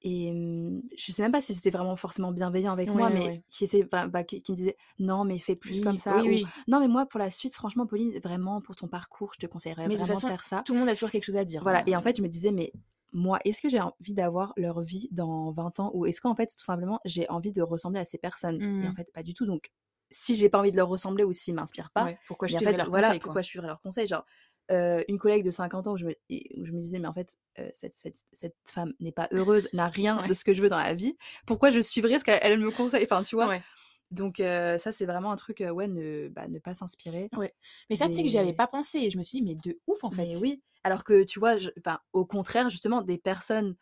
et 0.02 0.32
mmh, 0.32 0.82
je 0.96 1.12
sais 1.12 1.22
même 1.22 1.32
pas 1.32 1.40
si 1.40 1.54
c'était 1.54 1.70
vraiment 1.70 1.96
forcément 1.96 2.32
bienveillant 2.32 2.72
avec 2.72 2.94
moi, 2.94 3.10
mais 3.10 3.32
qui 3.50 3.64
essayaient, 3.64 3.84
bah, 3.84 4.08
bah, 4.08 4.24
qui, 4.24 4.42
qui 4.42 4.52
me 4.52 4.56
disaient 4.56 4.76
non 4.98 5.24
mais 5.24 5.38
fais 5.38 5.56
plus 5.56 5.80
comme 5.80 5.98
ça 5.98 6.26
ou 6.26 6.40
non 6.68 6.80
mais 6.80 6.88
moi 6.88 7.06
pour 7.06 7.18
la 7.20 7.30
suite 7.30 7.54
franchement 7.54 7.86
Pauline 7.86 8.18
vraiment 8.20 8.60
pour 8.60 8.76
ton 8.76 8.88
parcours 8.88 9.32
je 9.34 9.38
te 9.46 9.46
conseillerais 9.50 9.88
Mais 9.88 9.96
vraiment 9.96 10.18
de 10.20 10.24
façon, 10.24 10.24
faire 10.24 10.44
ça. 10.44 10.64
tout 10.64 10.72
le 10.74 10.78
monde 10.80 10.88
a 10.88 10.94
toujours 10.94 11.10
quelque 11.10 11.24
chose 11.24 11.36
à 11.36 11.44
dire. 11.44 11.62
Voilà, 11.62 11.82
hein. 11.82 11.82
et 11.86 11.96
en 11.96 12.02
fait, 12.02 12.16
je 12.16 12.22
me 12.22 12.28
disais, 12.28 12.52
mais 12.52 12.72
moi, 13.12 13.38
est-ce 13.44 13.60
que 13.60 13.68
j'ai 13.68 13.80
envie 13.80 14.14
d'avoir 14.14 14.52
leur 14.56 14.80
vie 14.82 15.08
dans 15.10 15.50
20 15.52 15.78
ans 15.80 15.90
ou 15.94 16.06
est-ce 16.06 16.20
qu'en 16.20 16.34
fait, 16.34 16.46
tout 16.48 16.62
simplement, 16.64 17.00
j'ai 17.04 17.28
envie 17.30 17.52
de 17.52 17.62
ressembler 17.62 18.00
à 18.00 18.04
ces 18.04 18.18
personnes? 18.18 18.62
Et 18.80 18.88
en 18.88 18.92
Mhm. 18.92 18.94
fait, 18.94 19.10
pas 19.12 19.22
du 19.22 19.34
tout. 19.34 19.46
Donc, 19.46 19.70
si 20.10 20.36
j'ai 20.36 20.48
pas 20.48 20.58
envie 20.60 20.70
de 20.70 20.76
leur 20.76 20.88
ressembler 20.88 21.24
ou 21.24 21.32
s'ils 21.32 21.54
m'inspirent 21.54 21.90
pas, 21.92 22.12
pourquoi 22.24 22.48
je 22.48 22.56
en 22.56 22.62
fait, 22.62 22.76
leurs 22.76 22.90
voilà, 22.90 23.14
conseils, 23.14 23.20
pourquoi 23.20 23.40
quoi. 23.40 23.42
je 23.42 23.48
suivrais 23.48 23.68
leurs 23.68 23.80
conseils? 23.80 24.06
Genre, 24.08 24.24
euh, 24.70 25.02
une 25.08 25.18
collègue 25.18 25.44
de 25.44 25.50
50 25.50 25.86
ans 25.86 25.92
où 25.92 25.96
je 25.96 26.04
me, 26.06 26.12
où 26.56 26.64
je 26.64 26.72
me 26.72 26.80
disais, 26.80 26.98
mais 26.98 27.08
en 27.08 27.14
fait, 27.14 27.36
euh, 27.58 27.68
cette, 27.72 27.96
cette, 27.96 28.18
cette 28.32 28.56
femme 28.64 28.92
n'est 29.00 29.12
pas 29.12 29.28
heureuse, 29.32 29.68
n'a 29.72 29.88
rien 29.88 30.20
Ouais. 30.22 30.28
de 30.28 30.34
ce 30.34 30.44
que 30.44 30.52
je 30.54 30.62
veux 30.62 30.68
dans 30.68 30.76
la 30.78 30.94
vie. 30.94 31.16
Pourquoi 31.46 31.70
je 31.70 31.80
suivrais 31.80 32.18
ce 32.18 32.24
qu'elle 32.24 32.38
elle 32.42 32.58
me 32.60 32.70
conseille? 32.70 33.04
Enfin, 33.04 33.22
tu 33.22 33.34
vois? 33.34 33.48
Ouais. 33.48 33.62
Donc, 34.10 34.40
euh, 34.40 34.78
ça, 34.78 34.90
c'est 34.92 35.06
vraiment 35.06 35.30
un 35.32 35.36
truc, 35.36 35.62
ouais, 35.68 35.86
ne, 35.88 36.28
bah, 36.28 36.48
ne 36.48 36.58
pas 36.58 36.74
s'inspirer. 36.74 37.28
Ouais. 37.36 37.52
Mais 37.88 37.96
ça, 37.96 38.08
tu 38.08 38.14
sais 38.14 38.22
que 38.22 38.28
j'y 38.28 38.38
avais 38.38 38.52
pas 38.52 38.66
pensé. 38.66 38.98
Et 38.98 39.10
je 39.10 39.18
me 39.18 39.22
suis 39.22 39.38
dit, 39.40 39.44
mais 39.44 39.54
de 39.54 39.78
ouf, 39.86 40.02
en 40.02 40.10
fait. 40.10 40.26
Mais 40.26 40.36
oui, 40.36 40.62
alors 40.82 41.04
que 41.04 41.22
tu 41.22 41.38
vois, 41.38 41.58
je- 41.58 41.70
au 42.12 42.24
contraire, 42.24 42.70
justement, 42.70 43.02
des 43.02 43.18
personnes 43.18 43.76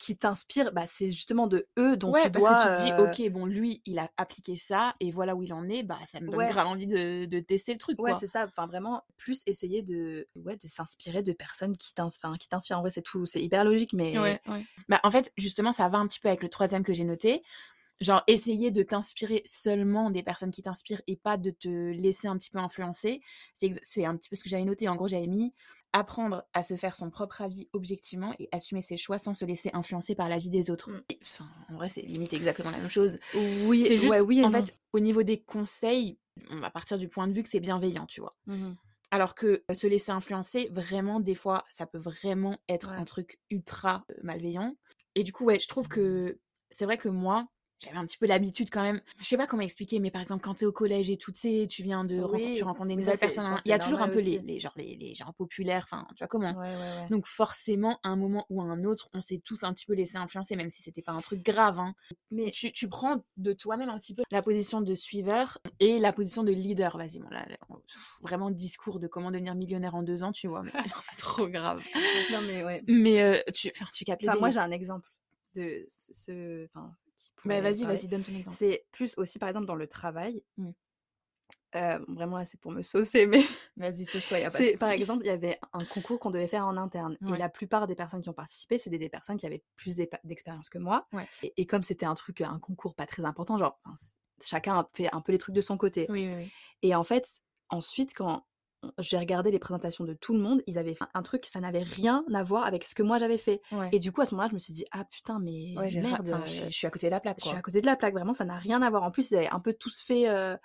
qui 0.00 0.16
t'inspirent, 0.16 0.72
bah, 0.72 0.86
c'est 0.88 1.10
justement 1.10 1.46
de 1.46 1.68
eux 1.78 1.96
dont 1.96 2.12
Ouais, 2.12 2.14
tu 2.14 2.30
parce 2.30 2.46
dois. 2.46 2.48
que 2.48 2.54
tu 2.54 2.68
te 2.68 2.74
dis, 2.74 2.94
ok, 2.98 3.22
bon, 3.30 3.46
lui, 3.46 3.80
il 3.86 3.98
a 3.98 4.10
appliqué 4.16 4.56
ça, 4.56 4.94
et 5.00 5.10
voilà 5.12 5.36
où 5.36 5.42
il 5.42 5.52
en 5.54 5.68
est, 5.68 5.82
bah, 5.84 5.98
ça 6.06 6.20
me 6.20 6.28
donne 6.28 6.44
Ouais. 6.44 6.46
grave 6.46 6.66
envie 6.66 6.86
de, 6.88 7.26
de 7.26 7.40
tester 7.40 7.72
le 7.72 7.78
truc, 7.78 7.98
Ouais, 7.98 8.14
c'est 8.14 8.26
ça. 8.26 8.44
Enfin, 8.44 8.66
vraiment, 8.66 9.02
plus 9.16 9.42
essayer 9.46 9.82
de, 9.82 10.28
ouais, 10.34 10.56
de 10.56 10.68
s'inspirer 10.68 11.22
de 11.22 11.32
personnes 11.32 11.76
qui 11.76 11.94
t'inspirent. 11.94 12.78
En 12.78 12.80
vrai, 12.82 12.90
c'est 12.90 13.02
tout. 13.02 13.24
C'est 13.26 13.40
hyper 13.42 13.64
logique, 13.64 13.92
mais. 13.92 14.18
Ouais, 14.18 14.40
ouais. 14.46 14.66
Bah, 14.88 15.00
en 15.04 15.10
fait, 15.10 15.32
justement, 15.36 15.72
ça 15.72 15.88
va 15.88 15.98
un 15.98 16.06
petit 16.06 16.20
peu 16.20 16.28
avec 16.28 16.42
le 16.42 16.48
troisième 16.48 16.82
que 16.82 16.94
j'ai 16.94 17.04
noté. 17.04 17.40
Genre, 18.00 18.22
essayer 18.26 18.70
de 18.70 18.82
t'inspirer 18.82 19.42
seulement 19.46 20.10
des 20.10 20.22
personnes 20.22 20.50
qui 20.50 20.62
t'inspirent 20.62 21.00
et 21.06 21.16
pas 21.16 21.36
de 21.36 21.50
te 21.50 21.68
laisser 21.68 22.26
un 22.28 22.36
petit 22.36 22.50
peu 22.50 22.58
influencer. 22.58 23.20
C'est 23.54 24.04
un 24.04 24.16
petit 24.16 24.28
peu 24.28 24.36
ce 24.36 24.42
que 24.42 24.48
j'avais 24.50 24.64
noté. 24.64 24.88
En 24.88 24.96
gros, 24.96 25.08
j'avais 25.08 25.28
mis 25.28 25.54
apprendre 25.92 26.44
à 26.52 26.62
se 26.64 26.76
faire 26.76 26.96
son 26.96 27.10
propre 27.10 27.40
avis 27.40 27.68
objectivement 27.72 28.34
et 28.38 28.48
assumer 28.52 28.82
ses 28.82 28.96
choix 28.96 29.16
sans 29.18 29.32
se 29.32 29.44
laisser 29.44 29.70
influencer 29.74 30.14
par 30.16 30.28
la 30.28 30.38
vie 30.38 30.50
des 30.50 30.70
autres. 30.70 30.90
Mm. 30.90 31.02
Et, 31.10 31.18
Enfin, 31.22 31.48
en 31.70 31.74
vrai, 31.76 31.88
c'est 31.88 32.02
limite 32.02 32.32
exactement 32.32 32.70
la 32.72 32.78
même 32.78 32.88
chose. 32.90 33.18
Oui, 33.32 33.86
C'est 33.86 33.96
juste, 33.98 34.10
ouais, 34.10 34.20
oui 34.20 34.44
en 34.44 34.50
non. 34.50 34.64
fait, 34.64 34.76
au 34.92 35.00
niveau 35.00 35.22
des 35.22 35.42
conseils, 35.42 36.18
on 36.50 36.56
va 36.56 36.70
partir 36.70 36.98
du 36.98 37.08
point 37.08 37.28
de 37.28 37.32
vue 37.32 37.42
que 37.42 37.48
c'est 37.48 37.60
bienveillant, 37.60 38.06
tu 38.06 38.20
vois. 38.20 38.36
Mhm. 38.46 38.76
Alors 39.10 39.34
que 39.34 39.64
euh, 39.70 39.74
se 39.74 39.86
laisser 39.86 40.10
influencer, 40.12 40.68
vraiment, 40.72 41.20
des 41.20 41.34
fois, 41.34 41.64
ça 41.70 41.86
peut 41.86 41.98
vraiment 41.98 42.58
être 42.68 42.90
Ouais. 42.90 42.98
un 42.98 43.04
truc 43.04 43.40
ultra 43.50 44.04
malveillant. 44.22 44.76
Et 45.14 45.22
du 45.22 45.32
coup, 45.32 45.44
ouais, 45.44 45.60
je 45.60 45.68
trouve 45.68 45.88
que 45.88 46.40
c'est 46.70 46.84
vrai 46.84 46.98
que 46.98 47.08
moi, 47.08 47.46
j'avais 47.84 47.96
un 47.96 48.06
petit 48.06 48.18
peu 48.18 48.26
l'habitude 48.26 48.70
quand 48.70 48.82
même. 48.82 49.00
Je 49.18 49.24
sais 49.24 49.36
pas 49.36 49.46
comment 49.46 49.62
expliquer, 49.62 50.00
mais 50.00 50.10
par 50.10 50.22
exemple, 50.22 50.42
quand 50.42 50.54
t'es 50.54 50.66
au 50.66 50.72
collège 50.72 51.10
et 51.10 51.16
tout, 51.16 51.32
tu 51.32 51.38
sais, 51.38 51.66
tu 51.68 51.82
viens 51.82 52.04
de 52.04 52.20
Oui, 52.22 52.54
tu 52.56 52.64
rencontres 52.64 52.88
des 52.88 52.96
nouvelles 52.96 53.18
personnes. 53.18 53.44
hein. 53.44 53.58
Il 53.64 53.68
y 53.68 53.72
a 53.72 53.78
toujours 53.78 54.00
un 54.02 54.08
peu 54.08 54.20
les, 54.20 54.38
les, 54.40 54.60
genre, 54.60 54.72
les, 54.76 54.96
les 54.96 55.14
gens 55.14 55.32
populaires, 55.32 55.82
enfin, 55.84 56.06
tu 56.16 56.20
vois 56.20 56.28
comment? 56.28 56.52
Ouais, 56.58 56.74
ouais, 56.76 56.92
ouais. 57.02 57.08
Donc 57.10 57.26
forcément, 57.26 58.00
à 58.02 58.08
un 58.08 58.16
moment 58.16 58.46
ou 58.50 58.62
à 58.62 58.64
un 58.64 58.84
autre, 58.84 59.08
on 59.12 59.20
s'est 59.20 59.38
tous 59.44 59.62
un 59.64 59.72
petit 59.74 59.86
peu 59.86 59.94
laissé 59.94 60.16
influencer, 60.16 60.56
même 60.56 60.70
si 60.70 60.82
c'était 60.82 61.02
pas 61.02 61.12
un 61.12 61.20
truc 61.20 61.42
grave. 61.44 61.78
Hein. 61.78 61.94
Mais 62.30 62.50
Tu, 62.50 62.72
tu 62.72 62.88
prends 62.88 63.24
de 63.36 63.52
toi-même 63.52 63.88
un 63.88 63.98
petit 63.98 64.14
peu 64.14 64.22
la 64.30 64.42
position 64.42 64.80
de 64.80 64.94
suiveur 64.94 65.58
et 65.80 65.98
la 65.98 66.12
position 66.12 66.42
de 66.44 66.52
leader. 66.52 66.96
Vas-y, 66.96 67.18
bon, 67.18 67.28
là, 67.30 67.46
vraiment 68.22 68.50
discours 68.50 68.98
de 69.00 69.06
comment 69.06 69.30
devenir 69.30 69.54
millionnaire 69.54 69.94
en 69.94 70.02
deux 70.02 70.22
ans, 70.22 70.32
tu 70.32 70.48
vois, 70.48 70.62
c'est 71.10 71.18
trop 71.18 71.48
grave. 71.48 71.82
non, 72.30 72.40
mais 72.46 72.64
ouais. 72.64 72.82
Mais 72.86 73.22
euh, 73.22 73.40
tu, 73.52 73.70
tu 73.92 74.04
captes 74.04 74.22
le 74.22 74.28
Enfin, 74.30 74.38
moi, 74.38 74.50
j'ai 74.50 74.58
un 74.60 74.70
exemple 74.70 75.10
de 75.54 75.84
ce. 75.88 76.12
ce- 76.14 76.64
Enfin, 76.66 76.94
qui 77.16 77.32
Bah, 77.44 77.60
vas-y, 77.60 77.84
vas-y, 77.84 78.08
donne 78.08 78.22
ton 78.22 78.34
exemple. 78.34 78.56
C'est 78.56 78.86
plus 78.92 79.14
aussi, 79.16 79.38
par 79.38 79.48
exemple, 79.48 79.66
dans 79.66 79.74
le 79.74 79.86
travail. 79.86 80.42
Mm. 80.56 80.70
Euh, 81.76 81.98
vraiment, 82.08 82.38
là, 82.38 82.44
c'est 82.44 82.60
pour 82.60 82.70
me 82.70 82.82
saucer, 82.82 83.26
mais. 83.26 83.42
Vas-y, 83.76 84.06
sauce-toi, 84.06 84.38
y 84.38 84.44
a 84.44 84.50
pas 84.50 84.58
de 84.58 84.64
C'est, 84.64 84.78
par 84.78 84.90
exemple, 84.90 85.24
il 85.24 85.26
y 85.26 85.30
avait 85.30 85.58
un 85.72 85.84
concours 85.84 86.20
qu'on 86.20 86.30
devait 86.30 86.46
faire 86.46 86.66
en 86.66 86.76
interne. 86.76 87.18
Ouais. 87.20 87.34
Et 87.34 87.38
la 87.38 87.48
plupart 87.48 87.86
des 87.86 87.96
personnes 87.96 88.20
qui 88.20 88.28
ont 88.28 88.34
participé, 88.34 88.78
c'était 88.78 88.98
des 88.98 89.08
personnes 89.08 89.36
qui 89.36 89.46
avaient 89.46 89.64
plus 89.76 89.96
d'expérience 89.96 90.68
que 90.68 90.78
moi. 90.78 91.08
Ouais. 91.12 91.26
Et, 91.42 91.52
et 91.56 91.66
comme 91.66 91.82
c'était 91.82 92.06
un 92.06 92.14
truc, 92.14 92.40
un 92.42 92.60
concours 92.60 92.94
pas 92.94 93.06
très 93.06 93.24
important, 93.24 93.58
genre, 93.58 93.80
chacun 94.42 94.78
a 94.78 94.88
fait 94.94 95.12
un 95.12 95.20
peu 95.20 95.32
les 95.32 95.38
trucs 95.38 95.54
de 95.54 95.60
son 95.60 95.76
côté. 95.76 96.06
Oui, 96.10 96.28
oui, 96.28 96.34
oui. 96.44 96.52
Et 96.82 96.94
en 96.94 97.02
fait, 97.02 97.28
ensuite, 97.70 98.14
quand 98.14 98.46
j'ai 98.98 99.18
regardé 99.18 99.50
les 99.50 99.58
présentations 99.58 100.04
de 100.04 100.14
tout 100.14 100.32
le 100.34 100.40
monde, 100.40 100.62
ils 100.66 100.78
avaient 100.78 100.94
fait 100.94 101.04
un 101.14 101.22
truc, 101.22 101.46
ça 101.46 101.60
n'avait 101.60 101.82
rien 101.82 102.24
à 102.34 102.42
voir 102.42 102.64
avec 102.66 102.84
ce 102.84 102.94
que 102.94 103.02
moi 103.02 103.18
j'avais 103.18 103.38
fait. 103.38 103.60
Ouais, 103.72 103.88
Et 103.92 103.98
du 103.98 104.12
coup, 104.12 104.20
à 104.20 104.26
ce 104.26 104.34
moment-là, 104.34 104.48
je 104.48 104.54
me 104.54 104.58
suis 104.58 104.72
dit, 104.72 104.84
ah 104.92 105.04
putain, 105.04 105.38
mais 105.40 105.74
ouais 105.76 105.90
ra- 105.90 106.00
merde, 106.02 106.26
enfin, 106.28 106.44
je, 106.44 106.50
suis- 106.50 106.64
je 106.70 106.76
suis 106.76 106.86
à 106.86 106.90
côté 106.90 107.06
de 107.06 107.10
la 107.12 107.20
plaque, 107.20 107.38
je 107.40 107.46
suis 107.46 107.56
à 107.56 107.62
côté 107.62 107.80
de 107.80 107.86
la 107.86 107.96
plaque, 107.96 108.14
vraiment, 108.14 108.32
ça 108.32 108.44
n'a 108.44 108.58
rien 108.58 108.82
à 108.82 108.90
voir. 108.90 109.02
En 109.02 109.10
plus, 109.10 109.30
ils 109.30 109.36
avaient 109.36 109.50
un 109.50 109.60
peu 109.60 109.72
tous 109.74 110.02
fait, 110.02 110.28
euh, 110.28 110.56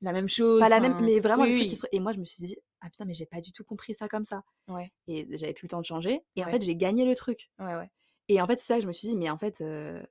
La 0.00 0.12
même 0.12 0.28
chose. 0.28 0.60
pas 0.60 0.68
la 0.68 0.80
même, 0.80 0.96
mais 1.00 1.20
vraiment 1.20 1.44
oui, 1.44 1.48
des 1.50 1.54
trucs 1.54 1.64
oui. 1.64 1.70
qui 1.70 1.76
se... 1.76 1.86
Et 1.92 2.00
moi, 2.00 2.12
je 2.12 2.18
me 2.18 2.24
suis 2.24 2.44
dit, 2.44 2.56
ah 2.80 2.90
putain, 2.90 3.04
mais 3.04 3.14
j'ai 3.14 3.26
pas 3.26 3.40
du 3.40 3.52
tout 3.52 3.64
compris 3.64 3.94
ça 3.94 4.08
comme 4.08 4.24
ça. 4.24 4.42
Ouais, 4.68 4.92
Et 5.08 5.26
j'avais 5.36 5.52
plus 5.52 5.66
le 5.66 5.70
temps 5.70 5.80
de 5.80 5.86
changer. 5.86 6.20
Et 6.36 6.44
en 6.44 6.48
fait, 6.48 6.62
j'ai 6.62 6.76
gagné 6.76 7.04
le 7.04 7.14
truc. 7.14 7.50
ouais, 7.60 7.76
ouais. 7.76 7.90
Et 8.28 8.40
en 8.40 8.46
fait, 8.46 8.58
c'est 8.58 8.66
ça 8.66 8.76
que 8.76 8.82
je 8.82 8.88
me 8.88 8.92
suis 8.92 9.08
dit, 9.08 9.16
mais 9.16 9.30
en 9.30 9.36
fait, 9.36 9.60
euh, 9.60 10.02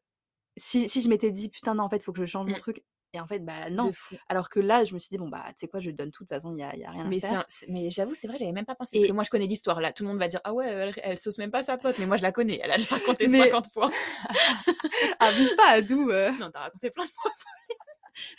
si, 0.58 0.88
si 0.90 1.02
je 1.02 1.10
m'étais 1.10 1.32
dit, 1.32 1.50
putain, 1.50 1.76
non, 1.76 1.84
en 1.84 1.90
fait, 1.90 1.98
il 1.98 2.04
faut 2.04 2.14
que 2.14 2.20
je 2.20 2.26
change 2.26 2.48
mon 2.48 2.54
Mm. 2.56 2.60
truc. 2.60 2.84
Et 3.14 3.20
en 3.20 3.28
fait, 3.28 3.40
bah 3.40 3.70
non. 3.70 3.92
Alors 4.30 4.48
que 4.50 4.60
là, 4.62 4.86
je 4.86 4.94
me 4.94 5.00
suis 5.00 5.10
dit, 5.10 5.18
bon, 5.18 5.28
bah, 5.28 5.44
tu 5.50 5.56
sais 5.58 5.68
quoi, 5.68 5.82
je 5.82 5.92
donne 5.92 6.12
tout, 6.12 6.24
de 6.24 6.30
toute 6.30 6.36
façon, 6.38 6.56
il 6.56 6.60
y 6.62 6.64
a, 6.64 6.74
y 6.78 6.86
a 6.86 6.92
rien 6.92 7.04
Mais, 7.06 7.18
à 7.18 7.20
c'est 7.20 7.28
faire. 7.28 7.40
un- 7.40 7.46
c'est- 7.50 7.68
mais 7.68 7.90
j'avoue, 7.90 8.16
c'est 8.16 8.28
vrai, 8.28 8.38
j'avais 8.38 8.54
même 8.54 8.66
pas 8.66 8.74
pensé. 8.76 8.92
Parce 8.96 9.04
Et- 9.06 9.08
que 9.10 9.14
moi, 9.14 9.24
je 9.26 9.30
connais 9.30 9.48
l'histoire. 9.48 9.82
Là, 9.82 9.92
tout 9.92 10.04
le 10.04 10.10
monde 10.10 10.20
va 10.20 10.30
dire 10.30 10.40
Ah 10.46 10.54
ouais, 10.54 10.68
elle, 10.70 10.94
elle 11.04 11.18
sauce 11.18 11.38
même 11.38 11.52
pas 11.52 11.62
sa 11.62 11.78
pote. 11.78 11.98
Mais 12.00 12.06
moi, 12.06 12.16
je 12.16 12.22
la 12.24 12.32
connais. 12.32 12.60
Elle 12.64 12.72
a 12.72 12.78
raconté 12.90 13.28
Mais- 13.28 13.40
50 13.44 13.68
fois. 13.74 13.90
Abuse 15.20 15.54
pas 15.56 15.68
à 15.68 15.82
d'où. 15.82 16.10
euh. 16.10 16.32
Non, 16.40 16.50
t'as 16.52 16.62
raconté 16.62 16.90
plein 16.90 17.06
de 17.06 17.12
fois. 17.12 17.32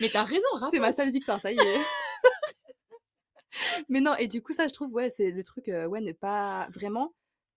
mais 0.01 0.09
t'as 0.09 0.25
raison, 0.25 0.47
C'était 0.65 0.79
ma 0.81 0.93
seule 0.93 1.11
victoire, 1.11 1.39
ça 1.41 1.53
y 1.53 1.59
est. 1.59 1.81
Mais 3.91 4.01
non, 4.01 4.15
et 4.17 4.27
du 4.29 4.43
coup, 4.43 4.53
ça, 4.55 4.69
je 4.69 4.73
trouve, 4.73 4.91
ouais, 4.95 5.11
c'est 5.11 5.31
le 5.31 5.45
truc, 5.45 5.69
euh, 5.69 5.87
ouais, 5.87 6.01
ne 6.01 6.13
pas 6.13 6.69
vraiment, 6.73 7.13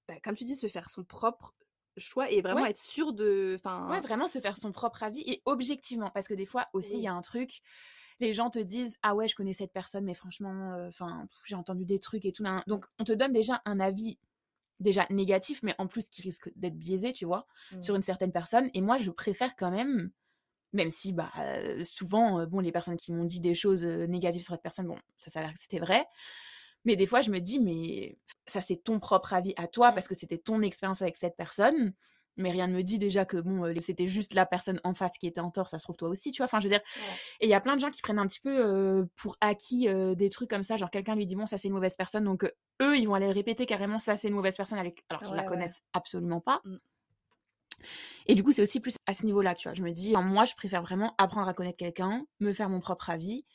bah, 0.09 0.15
comme 0.23 0.35
tu 0.35 0.43
dis, 0.43 0.55
se 0.57 0.67
faire 0.67 0.89
son 0.89 1.05
propre 1.05 1.53
choix 1.97 2.29
et 2.31 2.41
vraiment 2.41 2.65
Ouais. 2.65 2.69
être 2.69 2.77
sûr 2.77 3.13
de. 3.13 3.57
Ouais, 3.89 4.01
vraiment 4.01 4.27
se 4.27 4.39
faire 4.39 4.57
son 4.57 4.71
propre 4.71 5.03
avis 5.03 5.21
et 5.21 5.41
objectivement. 5.45 6.09
Parce 6.11 6.27
que 6.27 6.33
des 6.33 6.45
fois 6.45 6.67
aussi, 6.73 6.97
il 6.97 7.01
Oui. 7.01 7.03
y 7.03 7.07
a 7.07 7.13
un 7.13 7.21
truc. 7.21 7.61
Les 8.19 8.33
gens 8.33 8.49
te 8.49 8.59
disent 8.59 8.97
Ah 9.01 9.15
ouais, 9.15 9.27
je 9.27 9.35
connais 9.35 9.53
cette 9.53 9.73
personne, 9.73 10.05
mais 10.05 10.13
franchement, 10.13 10.73
euh, 10.73 10.87
enfin, 10.89 11.27
j'ai 11.45 11.55
entendu 11.55 11.85
des 11.85 11.99
trucs 11.99 12.25
et 12.25 12.31
tout. 12.31 12.43
Donc, 12.67 12.85
on 12.99 13.03
te 13.03 13.13
donne 13.13 13.33
déjà 13.33 13.61
un 13.65 13.79
avis 13.79 14.19
déjà 14.79 15.07
négatif, 15.09 15.61
mais 15.63 15.75
en 15.77 15.87
plus 15.87 16.09
qui 16.09 16.21
risque 16.21 16.51
d'être 16.57 16.77
biaisé, 16.77 17.13
tu 17.13 17.25
vois, 17.25 17.47
sur 17.79 17.95
une 17.95 18.03
certaine 18.03 18.31
personne. 18.33 18.69
Et 18.73 18.81
moi, 18.81 18.97
je 18.97 19.09
préfère 19.11 19.55
quand 19.55 19.71
même, 19.71 20.11
même 20.73 20.91
si 20.91 21.13
bah, 21.13 21.31
euh, 21.39 21.83
souvent, 21.83 22.39
euh, 22.41 22.45
bon, 22.47 22.59
les 22.61 22.71
personnes 22.73 22.97
qui 22.97 23.13
m'ont 23.13 23.25
dit 23.25 23.41
des 23.41 23.55
choses 23.55 23.85
négatives 23.85 24.43
sur 24.43 24.53
cette 24.53 24.63
personne, 24.63 24.87
bon, 24.87 24.97
ça 25.17 25.31
s'avère 25.31 25.53
que 25.53 25.59
c'était 25.59 25.79
vrai. 25.79 26.05
Mais 26.85 26.95
des 26.95 27.05
fois, 27.05 27.21
je 27.21 27.31
me 27.31 27.39
dis, 27.39 27.59
mais 27.59 28.17
ça, 28.47 28.61
c'est 28.61 28.77
ton 28.77 28.99
propre 28.99 29.33
avis 29.33 29.53
à 29.57 29.67
toi, 29.67 29.91
Mm. 29.91 29.95
parce 29.95 30.07
que 30.07 30.15
c'était 30.15 30.37
ton 30.37 30.61
expérience 30.61 31.01
avec 31.01 31.15
cette 31.17 31.35
personne. 31.35 31.93
Mais 32.37 32.51
rien 32.51 32.67
ne 32.67 32.73
me 32.73 32.83
dit 32.83 32.97
déjà 32.99 33.23
que 33.23 33.37
bon, 33.37 33.63
euh, 33.63 33.73
c'était 33.79 34.07
juste 34.07 34.33
la 34.33 34.45
personne 34.45 34.81
en 34.83 34.93
face 34.93 35.17
qui 35.17 35.25
était 35.25 35.39
en 35.39 35.51
tort, 35.51 35.69
ça 35.69 35.79
se 35.79 35.83
trouve 35.85 35.95
toi 35.95 36.09
aussi, 36.09 36.31
tu 36.33 36.39
vois? 36.39 36.45
Enfin, 36.47 36.59
je 36.59 36.65
veux 36.65 36.69
dire, 36.69 36.81
Ouais. 36.97 37.15
et 37.39 37.45
il 37.45 37.49
y 37.49 37.53
a 37.53 37.61
plein 37.61 37.75
de 37.77 37.79
gens 37.81 37.89
qui 37.89 38.01
prennent 38.01 38.19
un 38.19 38.27
petit 38.27 38.41
peu 38.41 38.49
euh, 38.53 39.05
pour 39.15 39.37
acquis 39.39 39.87
euh, 39.87 40.15
des 40.15 40.29
trucs 40.29 40.49
comme 40.49 40.63
ça. 40.63 40.75
Genre, 40.75 40.89
quelqu'un 40.89 41.15
lui 41.15 41.25
dit, 41.25 41.35
bon, 41.37 41.45
ça 41.45 41.57
c'est 41.57 41.69
une 41.69 41.73
mauvaise 41.73 41.95
personne. 41.95 42.25
Donc, 42.25 42.43
euh, 42.43 42.51
eux, 42.81 42.97
ils 42.97 43.05
vont 43.07 43.13
aller 43.15 43.27
le 43.27 43.31
répéter 43.33 43.65
carrément, 43.65 43.99
ça 43.99 44.17
c'est 44.17 44.27
une 44.27 44.33
mauvaise 44.33 44.57
personne, 44.57 44.77
avec- 44.77 45.05
alors 45.09 45.21
qu'ils 45.21 45.31
Ouais, 45.31 45.37
la 45.37 45.43
ouais. 45.43 45.47
connaissent 45.47 45.81
absolument 45.93 46.41
pas. 46.41 46.59
Mm. 46.65 46.75
Et 48.27 48.35
du 48.35 48.43
coup, 48.43 48.51
c'est 48.51 48.61
aussi 48.63 48.79
plus 48.79 48.95
à 49.05 49.13
ce 49.13 49.25
niveau-là, 49.25 49.55
tu 49.55 49.67
vois? 49.67 49.73
Je 49.73 49.83
me 49.83 49.91
dis, 49.91 50.13
moi, 50.13 50.45
je 50.45 50.55
préfère 50.55 50.81
vraiment 50.81 51.13
apprendre 51.17 51.47
à 51.47 51.53
connaître 51.53 51.77
quelqu'un, 51.77 52.25
me 52.39 52.53
faire 52.53 52.69
mon 52.69 52.79
propre 52.79 53.09
avis, 53.09 53.45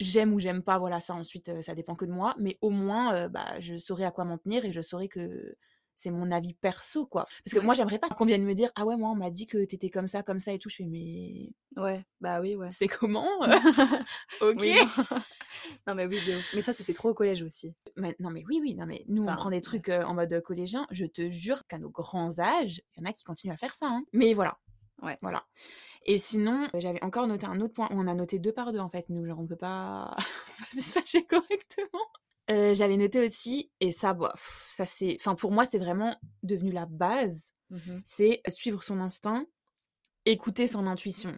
j'aime 0.00 0.32
ou 0.34 0.40
j'aime 0.40 0.62
pas, 0.62 0.78
voilà, 0.78 1.00
ça 1.00 1.14
ensuite, 1.14 1.62
ça 1.62 1.74
dépend 1.74 1.94
que 1.94 2.04
de 2.04 2.12
moi. 2.12 2.34
Mais 2.38 2.58
au 2.60 2.70
moins, 2.70 3.14
euh, 3.14 3.28
bah, 3.28 3.58
je 3.60 3.78
saurais 3.78 4.04
à 4.04 4.10
quoi 4.10 4.24
m'en 4.24 4.38
tenir 4.38 4.64
et 4.64 4.72
je 4.72 4.80
saurais 4.80 5.08
que 5.08 5.56
c'est 5.98 6.10
mon 6.10 6.30
avis 6.30 6.52
perso, 6.52 7.06
quoi. 7.06 7.24
Parce 7.44 7.54
que 7.54 7.58
moi, 7.64 7.72
j'aimerais 7.72 7.98
pas 7.98 8.10
qu'on 8.10 8.26
vienne 8.26 8.44
me 8.44 8.52
dire, 8.52 8.68
ah 8.74 8.84
ouais, 8.84 8.96
moi, 8.96 9.08
on 9.08 9.14
m'a 9.14 9.30
dit 9.30 9.46
que 9.46 9.64
t'étais 9.64 9.88
comme 9.88 10.08
ça, 10.08 10.22
comme 10.22 10.40
ça 10.40 10.52
et 10.52 10.58
tout. 10.58 10.68
Je 10.68 10.76
fais, 10.76 10.84
mais 10.84 11.48
Ouais, 11.76 12.04
bah 12.20 12.40
oui, 12.42 12.54
ouais. 12.54 12.68
c'est 12.70 12.86
comment 12.88 13.26
Ok. 14.42 14.56
Oui, 14.60 14.74
non. 14.74 14.86
non, 15.86 15.94
mais 15.94 16.04
oui. 16.04 16.20
Mais 16.54 16.60
ça, 16.60 16.74
c'était 16.74 16.92
trop 16.92 17.08
au 17.10 17.14
collège 17.14 17.42
aussi. 17.42 17.74
Mais- 17.96 18.14
non, 18.20 18.28
mais 18.30 18.44
oui, 18.46 18.58
oui, 18.60 18.74
non, 18.74 18.84
mais 18.84 19.04
nous, 19.08 19.22
on 19.22 19.34
prend 19.36 19.48
des 19.50 19.62
trucs 19.62 19.88
euh, 19.88 20.02
en 20.04 20.12
mode 20.12 20.38
collégien. 20.42 20.86
Je 20.90 21.06
te 21.06 21.30
jure 21.30 21.66
qu'à 21.66 21.78
nos 21.78 21.88
grands 21.90 22.38
âges, 22.38 22.82
il 22.96 23.02
y 23.02 23.06
en 23.06 23.08
a 23.08 23.12
qui 23.14 23.24
continuent 23.24 23.54
à 23.54 23.56
faire 23.56 23.74
ça. 23.74 23.86
hein. 23.88 24.04
Mais 24.12 24.34
voilà. 24.34 24.58
Ouais. 25.02 25.16
Voilà. 25.22 25.44
Et 26.04 26.18
sinon, 26.18 26.68
euh, 26.74 26.80
j'avais 26.80 27.02
encore 27.02 27.26
noté 27.26 27.46
un 27.46 27.60
autre 27.60 27.74
point. 27.74 27.88
On 27.90 28.06
a 28.06 28.14
noté 28.14 28.38
deux 28.38 28.52
par 28.52 28.72
deux, 28.72 28.78
en 28.78 28.88
fait, 28.88 29.06
nous. 29.08 29.26
Genre, 29.26 29.38
on 29.38 29.46
peut 29.46 29.56
pas 29.56 30.16
dispatcher 30.72 31.24
correctement. 31.26 32.06
Euh, 32.50 32.74
j'avais 32.74 32.96
noté 32.96 33.18
aussi, 33.26 33.72
et 33.80 33.90
ça, 33.90 34.14
bah, 34.14 34.30
pff, 34.34 34.68
ça 34.74 34.86
c'est. 34.86 35.16
Enfin, 35.20 35.34
pour 35.34 35.50
moi, 35.50 35.64
c'est 35.64 35.78
vraiment 35.78 36.16
devenu 36.42 36.70
la 36.72 36.86
base. 36.86 37.52
Mhm. 37.70 38.02
C'est 38.04 38.40
suivre 38.48 38.82
son 38.84 39.00
instinct, 39.00 39.44
écouter 40.24 40.66
son 40.68 40.86
intuition. 40.86 41.36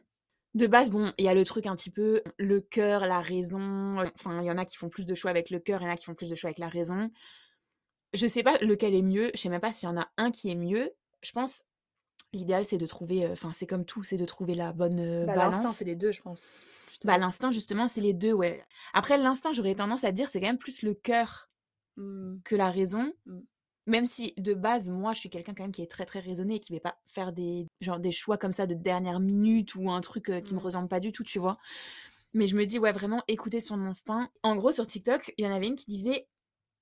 De 0.55 0.67
base, 0.67 0.91
bon, 0.91 1.13
il 1.19 1.25
y 1.25 1.29
a 1.29 1.35
le 1.35 1.45
truc 1.45 1.67
un 1.67 1.75
petit 1.75 1.91
peu 1.91 2.23
le 2.39 2.61
cœur, 2.61 3.07
la 3.07 3.21
raison. 3.21 4.01
euh, 4.01 4.07
Enfin, 4.15 4.43
il 4.43 4.47
y 4.47 4.51
en 4.51 4.59
a 4.59 4.65
qui 4.67 4.77
font 4.77 4.89
plus 4.91 5.07
de 5.07 5.15
choix 5.15 5.31
avec 5.31 5.51
le 5.51 5.61
cœur, 5.61 5.81
il 5.81 5.85
y 5.85 5.89
en 5.89 5.93
a 5.93 5.97
qui 5.97 6.05
font 6.05 6.15
plus 6.15 6.29
de 6.31 6.35
choix 6.35 6.49
avec 6.49 6.59
la 6.59 6.69
raison. 6.69 7.11
Je 8.15 8.27
sais 8.27 8.43
pas 8.43 8.59
lequel 8.59 8.95
est 8.95 9.03
mieux. 9.03 9.31
Je 9.35 9.41
sais 9.41 9.49
même 9.49 9.61
pas 9.61 9.73
s'il 9.73 9.89
y 9.89 9.93
en 9.93 9.99
a 10.01 10.09
un 10.17 10.31
qui 10.31 10.51
est 10.51 10.55
mieux. 10.57 10.91
Je 11.23 11.33
pense 11.33 11.65
l'idéal 12.33 12.65
c'est 12.65 12.79
de 12.79 12.87
trouver. 12.87 13.25
euh, 13.27 13.33
Enfin, 13.33 13.53
c'est 13.53 13.67
comme 13.67 13.85
tout, 13.85 14.03
c'est 14.03 14.17
de 14.17 14.25
trouver 14.27 14.55
la 14.55 14.73
bonne 14.73 15.01
euh, 15.01 15.25
Bah, 15.27 15.35
L'instinct, 15.37 15.61
balance. 15.63 15.77
c'est 15.77 15.85
les 15.85 15.97
deux, 15.97 16.13
je 16.13 16.23
pense. 16.23 16.45
Bah, 17.05 17.17
l'instinct, 17.19 17.51
justement, 17.53 17.87
c'est 17.89 18.01
les 18.01 18.13
deux, 18.13 18.33
ouais. 18.33 18.65
Après, 18.93 19.17
l'instinct, 19.19 19.53
j'aurais 19.53 19.75
tendance 19.75 20.05
à 20.05 20.13
dire, 20.13 20.29
c'est 20.29 20.41
quand 20.41 20.47
même 20.47 20.59
plus 20.59 20.83
le 20.83 20.95
cœur 20.95 21.47
Hmm. 21.97 22.39
que 22.45 22.55
la 22.55 22.71
raison. 22.71 23.13
Mm. 23.27 23.41
Même 23.89 24.07
si, 24.07 24.33
de 24.37 24.55
base, 24.55 24.89
moi, 24.89 25.15
je 25.15 25.19
suis 25.19 25.31
quelqu'un 25.31 25.53
quand 25.55 25.65
même 25.65 25.73
qui 25.73 25.83
est 25.83 25.91
très, 25.91 26.05
très 26.05 26.21
raisonné 26.21 26.57
et 26.57 26.61
qui 26.61 26.73
ne 26.73 26.79
va 26.79 26.81
pas 26.93 26.99
faire 27.07 27.33
des, 27.33 27.67
genre, 27.81 27.99
des 27.99 28.13
choix 28.13 28.39
comme 28.39 28.53
ça 28.53 28.67
de 28.69 28.75
dernière 28.75 29.19
minute 29.19 29.75
ou 29.75 29.91
un 29.91 30.01
truc 30.01 30.29
euh, 30.29 30.41
qui 30.41 30.55
me 30.55 30.61
Mm. 30.61 30.63
ressemble 30.63 30.89
pas 30.89 31.01
du 31.01 31.11
tout, 31.11 31.25
tu 31.25 31.39
vois. 31.41 31.57
Mais 32.35 32.47
je 32.47 32.55
me 32.55 32.67
dis, 32.67 32.79
ouais, 32.79 32.93
vraiment, 32.93 33.23
écouter 33.27 33.61
son 33.61 33.81
instinct. 33.83 34.31
En 34.45 34.55
gros, 34.57 34.71
sur 34.71 34.87
TikTok, 34.87 35.33
il 35.39 35.45
y 35.45 35.49
en 35.49 35.53
avait 35.53 35.67
une 35.67 35.75
qui 35.77 35.87
disait, 35.87 36.29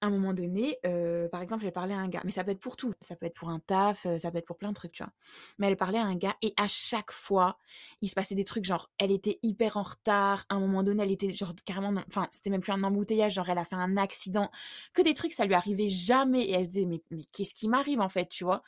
à 0.00 0.06
un 0.06 0.10
moment 0.10 0.34
donné, 0.34 0.78
euh, 0.84 1.28
par 1.28 1.40
exemple, 1.42 1.64
elle 1.64 1.72
parlait 1.72 1.94
à 1.94 1.98
un 1.98 2.08
gars, 2.08 2.20
mais 2.24 2.30
ça 2.30 2.44
peut 2.44 2.50
être 2.50 2.60
pour 2.60 2.76
tout. 2.76 2.92
Ça 3.00 3.16
peut 3.16 3.26
être 3.26 3.34
pour 3.36 3.48
un 3.48 3.60
taf, 3.60 4.04
euh, 4.06 4.18
ça 4.18 4.30
peut 4.30 4.38
être 4.38 4.46
pour 4.46 4.58
plein 4.58 4.68
de 4.68 4.74
trucs, 4.74 4.92
tu 4.92 5.02
vois. 5.02 5.12
Mais 5.58 5.68
elle 5.68 5.76
parlait 5.76 5.98
à 5.98 6.04
un 6.04 6.16
gars 6.16 6.36
et 6.42 6.52
à 6.58 6.68
chaque 6.68 7.12
fois, 7.12 7.58
il 8.02 8.08
se 8.08 8.14
passait 8.14 8.34
des 8.34 8.44
trucs 8.44 8.64
genre, 8.64 8.90
elle 8.98 9.10
était 9.10 9.38
hyper 9.42 9.76
en 9.78 9.82
retard. 9.82 10.44
À 10.48 10.56
un 10.56 10.60
moment 10.60 10.82
donné, 10.82 11.02
elle 11.02 11.12
était 11.12 11.34
genre 11.34 11.54
carrément, 11.64 11.92
dans- 11.92 12.04
enfin, 12.08 12.28
c'était 12.32 12.50
même 12.50 12.60
plus 12.60 12.72
un 12.72 12.82
embouteillage, 12.82 13.34
genre, 13.34 13.48
elle 13.48 13.58
a 13.58 13.64
fait 13.64 13.76
un 13.76 13.96
accident. 13.96 14.50
Que 14.92 15.02
des 15.02 15.14
trucs, 15.14 15.32
ça 15.32 15.46
lui 15.46 15.54
arrivait 15.54 15.88
jamais. 15.88 16.42
Et 16.44 16.52
elle 16.52 16.64
se 16.64 16.70
disait, 16.70 16.84
mais, 16.86 17.02
mais 17.10 17.24
qu'est-ce 17.32 17.54
qui 17.54 17.68
m'arrive 17.68 18.00
en 18.00 18.08
fait, 18.08 18.28
tu 18.28 18.44
vois? 18.44 18.62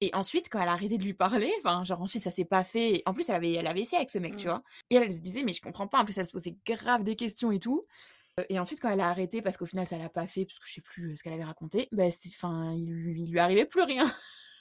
Et 0.00 0.10
ensuite, 0.14 0.48
quand 0.50 0.60
elle 0.60 0.68
a 0.68 0.72
arrêté 0.72 0.98
de 0.98 1.04
lui 1.04 1.14
parler, 1.14 1.50
enfin, 1.60 1.84
genre 1.84 2.02
ensuite 2.02 2.22
ça 2.24 2.30
s'est 2.30 2.44
pas 2.44 2.64
fait. 2.64 3.02
En 3.06 3.14
plus, 3.14 3.28
elle 3.28 3.36
avait, 3.36 3.52
elle 3.54 3.66
avait 3.66 3.80
essayé 3.80 3.96
avec 3.98 4.10
ce 4.10 4.18
mec, 4.18 4.36
tu 4.36 4.48
Mm. 4.48 4.50
vois? 4.50 4.62
Et 4.90 4.96
elle 4.96 5.10
se 5.12 5.20
disait, 5.20 5.44
mais 5.44 5.52
je 5.54 5.62
comprends 5.62 5.86
pas. 5.86 6.00
En 6.00 6.04
plus, 6.04 6.18
elle 6.18 6.26
se 6.26 6.32
posait 6.32 6.56
grave 6.66 7.04
des 7.04 7.16
questions 7.16 7.52
et 7.52 7.60
tout. 7.60 7.86
Euh, 8.40 8.44
Et 8.48 8.58
ensuite, 8.58 8.80
quand 8.80 8.88
elle 8.90 9.00
a 9.00 9.08
arrêté, 9.08 9.42
parce 9.42 9.56
qu'au 9.56 9.66
final, 9.66 9.86
ça 9.86 9.98
l'a 9.98 10.08
pas 10.08 10.26
fait, 10.26 10.44
parce 10.44 10.58
que 10.58 10.66
je 10.66 10.74
sais 10.74 10.80
plus 10.80 11.12
euh, 11.12 11.16
ce 11.16 11.22
qu'elle 11.22 11.32
avait 11.32 11.44
raconté, 11.44 11.88
bah, 11.92 12.04
enfin, 12.06 12.72
il, 12.72 13.18
il 13.18 13.30
lui 13.30 13.38
arrivait 13.38 13.66
plus 13.66 13.82
rien. 13.82 14.12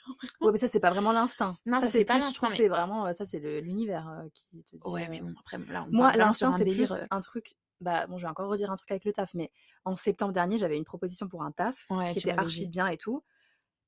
Ouais, 0.41 0.51
mais 0.51 0.57
ça, 0.57 0.67
c'est 0.67 0.81
pas 0.81 0.89
vraiment 0.89 1.13
l'instinct. 1.13 1.55
Non, 1.65 1.79
ça, 1.79 1.89
c'est 1.89 2.03
pas 2.03 2.17
l'instinct, 2.17 2.49
mais- 2.49 2.57
c'est 2.57 2.67
vraiment, 2.67 3.07
euh, 3.07 3.13
ça, 3.13 3.25
c'est 3.25 3.39
l'univers 3.61 4.09
euh, 4.09 4.27
qui 4.33 4.61
te 4.65 4.75
dit. 4.75 4.81
Ouais, 4.89 5.07
mais 5.07 5.21
bon, 5.21 5.33
après, 5.39 5.57
là, 5.59 5.85
on 5.87 5.91
Moi, 5.93 6.11
l'instinct, 6.17 6.51
c'est 6.51 6.65
plus 6.65 6.91
euh, 6.91 7.05
un 7.09 7.21
truc. 7.21 7.55
Bah, 7.79 8.05
bon, 8.07 8.17
je 8.17 8.23
vais 8.25 8.29
encore 8.29 8.49
redire 8.49 8.69
un 8.69 8.75
truc 8.75 8.91
avec 8.91 9.05
le 9.05 9.13
taf, 9.13 9.33
mais 9.33 9.49
en 9.85 9.95
septembre 9.95 10.33
dernier, 10.33 10.57
j'avais 10.57 10.75
une 10.75 10.83
proposition 10.83 11.29
pour 11.29 11.41
un 11.43 11.53
taf 11.53 11.85
Ouais, 11.89 12.11
qui 12.11 12.19
était 12.19 12.31
archi 12.31 12.59
dit. 12.61 12.67
bien 12.67 12.87
et 12.87 12.97
tout. 12.97 13.23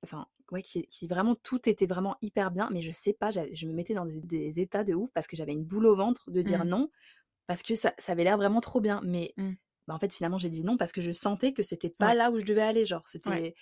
Enfin, 0.03 0.25
ouais, 0.53 0.61
qui, 0.61 0.87
qui 0.87 1.05
vraiment, 1.05 1.35
tout 1.35 1.67
était 1.67 1.85
vraiment 1.85 2.15
hyper 2.21 2.49
bien, 2.51 2.69
mais 2.71 2.81
je 2.81 2.91
sais 2.93 3.11
pas, 3.13 3.31
je 3.31 3.67
me 3.67 3.73
mettais 3.73 3.93
dans 3.93 4.05
des, 4.05 4.21
des 4.21 4.61
états 4.61 4.85
de 4.85 4.93
ouf 4.93 5.11
parce 5.13 5.27
que 5.27 5.35
j'avais 5.35 5.51
une 5.51 5.65
boule 5.65 5.85
au 5.87 5.97
ventre 5.97 6.31
de 6.31 6.41
dire 6.41 6.63
Mm. 6.63 6.69
non, 6.69 6.91
parce 7.45 7.61
que 7.61 7.75
ça, 7.75 7.93
ça 7.97 8.13
avait 8.13 8.23
l'air 8.23 8.37
vraiment 8.37 8.61
trop 8.61 8.79
bien. 8.79 9.01
Mais 9.03 9.33
Mm. 9.35 9.51
Bah, 9.87 9.93
en 9.93 9.99
fait, 9.99 10.11
finalement, 10.13 10.37
j'ai 10.37 10.49
dit 10.49 10.63
non 10.63 10.77
parce 10.77 10.91
que 10.91 11.01
je 11.01 11.11
sentais 11.11 11.53
que 11.53 11.61
c'était 11.63 11.89
pas 11.89 12.07
Ouais. 12.09 12.13
là 12.15 12.31
où 12.31 12.39
je 12.39 12.45
devais 12.45 12.61
aller. 12.61 12.85
Genre, 12.85 13.03
c'était. 13.07 13.29
Ouais. 13.29 13.55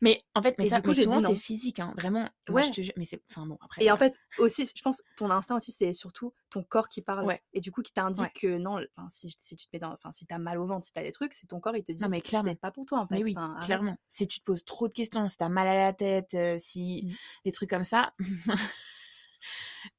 Mais 0.00 0.20
en 0.34 0.42
fait, 0.42 0.56
mais 0.58 0.66
Et 0.66 0.70
ça, 0.70 0.76
du 0.76 0.82
coup, 0.82 0.88
mais 0.88 0.94
souvent, 1.04 1.20
c'est 1.20 1.34
physique, 1.36 1.78
hein, 1.78 1.94
vraiment. 1.96 2.28
Je 2.48 2.52
Ouais. 2.52 2.70
te 2.70 2.80
jure, 2.82 2.92
mais 2.96 3.04
c'est. 3.04 3.22
Enfin, 3.30 3.46
bon, 3.46 3.58
après. 3.60 3.84
Et 3.84 3.90
en 3.92 3.96
fait, 3.96 4.18
aussi, 4.38 4.68
je 4.74 4.82
pense, 4.82 5.02
ton 5.16 5.30
instinct 5.30 5.56
aussi, 5.56 5.70
c'est 5.72 5.92
surtout 5.92 6.32
ton 6.50 6.62
corps 6.64 6.88
qui 6.88 7.00
parle. 7.02 7.24
Ouais. 7.26 7.40
Et 7.52 7.60
du 7.60 7.70
coup, 7.70 7.82
qui 7.82 7.92
t'indique 7.92 8.32
que 8.40 8.58
non, 8.58 8.80
enfin, 8.96 9.08
si, 9.10 9.36
si 9.40 9.56
tu 9.56 9.66
te 9.66 9.70
mets 9.72 9.78
dans, 9.78 9.92
enfin, 9.92 10.10
si 10.12 10.26
t'as 10.26 10.38
mal 10.38 10.58
au 10.58 10.66
ventre, 10.66 10.84
si 10.86 10.92
t'as 10.92 11.02
des 11.02 11.10
trucs, 11.12 11.32
c'est 11.34 11.46
ton 11.46 11.60
corps, 11.60 11.76
il 11.76 11.84
te 11.84 11.92
dit, 11.92 12.02
Non, 12.02 12.08
mais 12.08 12.20
clairement. 12.20 12.50
c'est 12.50 12.60
pas 12.60 12.70
pour 12.72 12.84
toi, 12.86 12.98
en 13.00 13.06
fait. 13.06 13.14
Mais 13.14 13.22
oui, 13.22 13.34
Enfin, 13.36 13.56
clairement. 13.64 13.96
Si 14.08 14.26
tu 14.26 14.40
te 14.40 14.44
poses 14.44 14.64
trop 14.64 14.88
de 14.88 14.92
questions, 14.92 15.28
si 15.28 15.36
t'as 15.36 15.48
mal 15.48 15.68
à 15.68 15.76
la 15.76 15.92
tête, 15.92 16.34
euh, 16.34 16.56
si 16.60 17.02
Mm. 17.04 17.12
des 17.44 17.52
trucs 17.52 17.70
comme 17.70 17.84
ça, 17.84 18.12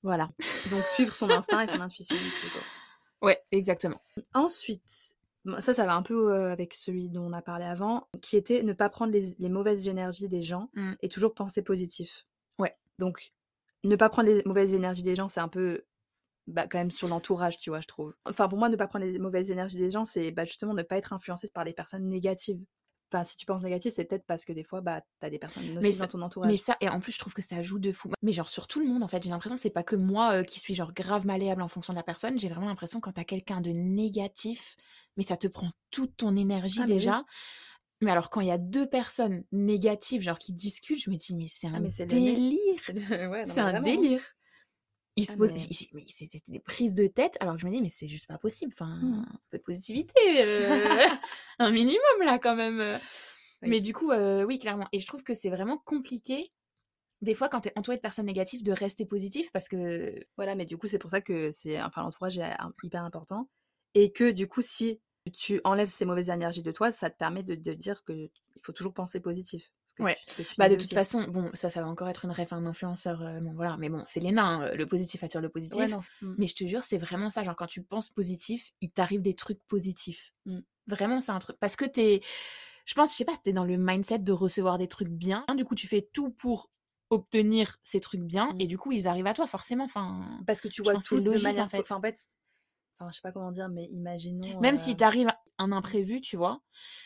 voilà. 0.03 0.29
Donc, 0.69 0.83
suivre 0.95 1.15
son 1.15 1.29
instinct 1.29 1.61
et 1.61 1.67
son 1.67 1.79
intuition, 1.81 2.15
toujours. 2.41 2.63
Ouais, 3.21 3.41
exactement. 3.51 3.99
Ensuite, 4.33 5.15
ça, 5.59 5.73
ça 5.73 5.85
va 5.85 5.95
un 5.95 6.01
peu 6.01 6.33
euh, 6.33 6.51
avec 6.51 6.73
celui 6.73 7.09
dont 7.09 7.23
on 7.23 7.33
a 7.33 7.41
parlé 7.41 7.65
avant, 7.65 8.07
qui 8.21 8.37
était 8.37 8.63
ne 8.63 8.73
pas 8.73 8.89
prendre 8.89 9.11
les, 9.11 9.35
les 9.39 9.49
mauvaises 9.49 9.87
énergies 9.87 10.27
des 10.27 10.41
gens 10.41 10.69
Mm. 10.75 10.93
et 11.01 11.09
toujours 11.09 11.33
penser 11.33 11.61
positif. 11.61 12.25
Ouais. 12.59 12.75
Donc, 12.99 13.33
ne 13.83 13.95
pas 13.95 14.09
prendre 14.09 14.29
les 14.29 14.43
mauvaises 14.45 14.73
énergies 14.73 15.03
des 15.03 15.15
gens, 15.15 15.29
c'est 15.29 15.39
un 15.39 15.47
peu 15.47 15.85
bah, 16.47 16.67
quand 16.67 16.79
même 16.79 16.91
sur 16.91 17.07
l'entourage, 17.07 17.59
tu 17.59 17.69
vois, 17.69 17.81
je 17.81 17.87
trouve. 17.87 18.15
Enfin, 18.25 18.47
pour 18.49 18.57
moi, 18.57 18.69
ne 18.69 18.75
pas 18.75 18.87
prendre 18.87 19.05
les 19.05 19.19
mauvaises 19.19 19.51
énergies 19.51 19.77
des 19.77 19.91
gens, 19.91 20.03
c'est 20.05 20.31
bah, 20.31 20.45
justement 20.45 20.73
ne 20.73 20.83
pas 20.83 20.97
être 20.97 21.13
influencé 21.13 21.47
par 21.53 21.63
les 21.63 21.73
personnes 21.73 22.07
négatives. 22.09 22.63
Enfin, 23.11 23.25
si 23.25 23.37
tu 23.37 23.45
penses 23.45 23.61
négatif, 23.63 23.93
c'est 23.95 24.05
peut-être 24.05 24.25
parce 24.27 24.45
que 24.45 24.53
des 24.53 24.63
fois, 24.63 24.81
bah, 24.81 25.01
t'as 25.19 25.29
des 25.31 25.39
personnes 25.39 25.73
nocives 25.73 25.93
ça- 25.93 26.05
dans 26.05 26.11
ton 26.11 26.21
entourage. 26.21 26.49
Mais 26.51 26.57
ça, 26.57 26.77
et 26.79 26.89
en 26.89 26.99
plus, 26.99 27.11
je 27.13 27.17
trouve 27.19 27.33
que 27.33 27.41
ça 27.41 27.63
joue 27.63 27.79
de 27.79 27.91
fou. 27.91 28.11
Mais 28.21 28.31
genre, 28.33 28.49
sur 28.49 28.67
tout 28.67 28.79
le 28.79 28.85
monde, 28.85 29.01
en 29.03 29.07
fait, 29.07 29.23
j'ai 29.23 29.29
l'impression 29.31 29.55
que 29.55 29.61
c'est 29.61 29.69
pas 29.71 29.83
que 29.83 29.95
moi 29.95 30.33
euh, 30.35 30.43
qui 30.43 30.59
suis 30.59 30.75
genre 30.75 30.93
grave 30.93 31.25
malléable 31.25 31.61
en 31.63 31.67
fonction 31.67 31.93
de 31.93 31.97
la 31.97 32.03
personne. 32.03 32.39
J'ai 32.39 32.49
vraiment 32.49 32.67
l'impression 32.67 32.99
quand 32.99 33.13
t'as 33.13 33.23
quelqu'un 33.23 33.61
de 33.61 33.71
négatif, 33.71 34.75
mais 35.17 35.23
ça 35.23 35.37
te 35.37 35.47
prend 35.47 35.69
toute 35.91 36.17
ton 36.17 36.35
énergie 36.35 36.81
Ah, 36.81 36.85
oui. 36.87 36.93
déjà. 36.93 37.23
Mais 38.01 38.11
alors, 38.11 38.29
quand 38.29 38.41
il 38.41 38.47
y 38.47 38.51
a 38.51 38.57
deux 38.57 38.87
personnes 38.87 39.43
négatives, 39.51 40.21
genre 40.21 40.37
qui 40.39 40.53
discutent, 40.53 41.01
je 41.03 41.09
me 41.09 41.15
dis, 41.17 41.35
mais 41.35 41.47
c'est 41.49 41.67
un 41.67 41.73
Ah, 41.75 41.79
mais 41.79 41.89
nez- 41.89 42.05
délire. 42.05 42.59
C'est 42.85 42.93
le- 42.93 43.27
ouais, 43.27 43.45
non, 43.45 43.53
C'est 43.53 43.63
mais 43.63 43.77
un 43.77 43.81
délire. 43.81 44.21
Se 45.23 45.31
Ah, 45.31 45.35
mais- 45.37 45.53
mais 45.93 46.05
c'était 46.07 46.41
des 46.47 46.59
prises 46.59 46.93
de 46.93 47.07
tête, 47.07 47.37
alors 47.39 47.55
que 47.55 47.61
je 47.61 47.65
me 47.67 47.71
dis, 47.71 47.81
mais 47.81 47.89
c'est 47.89 48.07
juste 48.07 48.27
pas 48.27 48.37
possible. 48.37 48.71
Enfin, 48.73 48.97
Mm. 49.01 49.25
un 49.27 49.39
peu 49.49 49.57
de 49.57 49.63
positivité, 49.63 50.13
euh, 50.43 51.05
un 51.59 51.71
minimum 51.71 51.99
là 52.25 52.39
quand 52.39 52.55
même. 52.55 52.79
euh. 52.79 52.97
Oui. 53.61 53.69
Mais 53.69 53.81
du 53.81 53.93
coup, 53.93 54.11
euh, 54.11 54.43
oui, 54.45 54.57
clairement. 54.59 54.87
Et 54.93 54.99
je 54.99 55.07
trouve 55.07 55.23
que 55.23 55.33
c'est 55.33 55.49
vraiment 55.49 55.77
compliqué, 55.77 56.51
des 57.21 57.33
fois, 57.33 57.49
quand 57.49 57.61
t'es 57.61 57.73
entouré 57.77 57.97
de 57.97 58.01
personnes 58.01 58.27
négatives, 58.27 58.63
de 58.63 58.71
rester 58.71 59.05
positif 59.05 59.51
parce 59.51 59.67
que. 59.67 60.23
Voilà, 60.37 60.55
mais 60.55 60.65
du 60.65 60.77
coup, 60.77 60.87
c'est 60.87 60.99
pour 60.99 61.09
ça 61.11 61.19
que 61.21 61.51
c'est, 61.51 61.81
enfin, 61.81 62.01
l'entourage 62.03 62.37
est 62.37 62.43
un- 62.43 62.73
hyper 62.83 63.03
important. 63.03 63.49
Et 63.95 64.11
que 64.13 64.31
du 64.31 64.47
coup, 64.47 64.61
si 64.61 65.01
tu 65.33 65.59
enlèves 65.65 65.89
ces 65.91 66.05
mauvaises 66.05 66.29
énergies 66.29 66.63
de 66.63 66.71
toi, 66.71 66.91
ça 66.93 67.09
te 67.09 67.17
permet 67.17 67.43
de, 67.43 67.55
de 67.55 67.73
dire 67.73 68.03
que 68.05 68.13
il 68.55 68.61
faut 68.63 68.71
toujours 68.71 68.93
penser 68.93 69.19
positif. 69.19 69.71
Que 69.99 70.03
Ouais. 70.05 70.17
tu- 70.35 70.43
Bah, 70.57 70.69
de 70.69 70.75
toute 70.75 70.93
façon, 70.93 71.23
bon, 71.27 71.51
ça, 71.53 71.69
ça 71.69 71.81
va 71.81 71.87
encore 71.87 72.07
être 72.09 72.23
une 72.25 72.31
ref, 72.31 72.53
un 72.53 72.65
influenceur, 72.65 73.21
euh, 73.21 73.39
bon, 73.41 73.53
voilà. 73.53 73.75
Mais 73.77 73.89
bon, 73.89 74.01
c'est 74.07 74.19
les 74.21 74.31
nains, 74.31 74.63
euh, 74.63 74.75
le 74.75 74.85
positif 74.87 75.23
attire 75.23 75.41
le 75.41 75.49
positif. 75.49 75.77
Ouais, 75.77 75.87
non, 75.87 75.99
c'est- 76.01 76.25
mm. 76.25 76.35
Mais 76.37 76.47
je 76.47 76.55
te 76.55 76.65
jure, 76.65 76.83
c'est 76.83 76.97
vraiment 76.97 77.29
ça. 77.29 77.43
Genre, 77.43 77.55
quand 77.55 77.67
tu 77.67 77.83
penses 77.83 78.09
positif, 78.09 78.71
il 78.81 78.89
t'arrive 78.91 79.21
des 79.21 79.35
trucs 79.35 79.61
positifs. 79.67 80.33
Mm. 80.45 80.59
Vraiment, 80.87 81.21
c'est 81.21 81.31
un 81.31 81.39
truc. 81.39 81.57
Parce 81.59 81.75
que 81.75 81.85
t'es. 81.85 82.21
Je 82.85 82.93
pense, 82.95 83.11
je 83.11 83.17
sais 83.17 83.25
pas, 83.25 83.33
t'es 83.43 83.53
dans 83.53 83.65
le 83.65 83.77
mindset 83.77 84.19
de 84.19 84.31
recevoir 84.31 84.77
des 84.79 84.87
trucs 84.87 85.09
bien. 85.09 85.45
Du 85.55 85.63
coup, 85.65 85.75
tu 85.75 85.85
fais 85.87 86.01
tout 86.13 86.31
pour 86.31 86.71
obtenir 87.11 87.77
ces 87.83 87.99
trucs 87.99 88.21
bien. 88.21 88.53
Mm. 88.53 88.61
Et 88.61 88.67
du 88.67 88.77
coup, 88.77 88.91
ils 88.91 89.07
arrivent 89.07 89.27
à 89.27 89.33
toi, 89.33 89.47
forcément. 89.47 89.83
Enfin. 89.83 90.39
Parce 90.47 90.61
que 90.61 90.67
tu 90.67 90.81
vois 90.81 90.95
tout 90.95 91.19
de 91.19 91.41
manière. 91.43 91.65
en 91.65 91.69
fait. 91.69 91.81
Enfin, 91.81 91.95
en 91.97 92.01
fait, 92.01 92.17
enfin, 92.99 93.11
je 93.11 93.15
sais 93.17 93.21
pas 93.21 93.31
comment 93.31 93.51
dire, 93.51 93.67
mais 93.69 93.85
imaginons. 93.91 94.59
Même 94.61 94.75
euh, 94.75 94.77
si 94.79 94.95
t'arrives 94.95 95.29
un 95.57 95.71
imprévu, 95.71 96.21
tu 96.21 96.37
vois. 96.37 96.61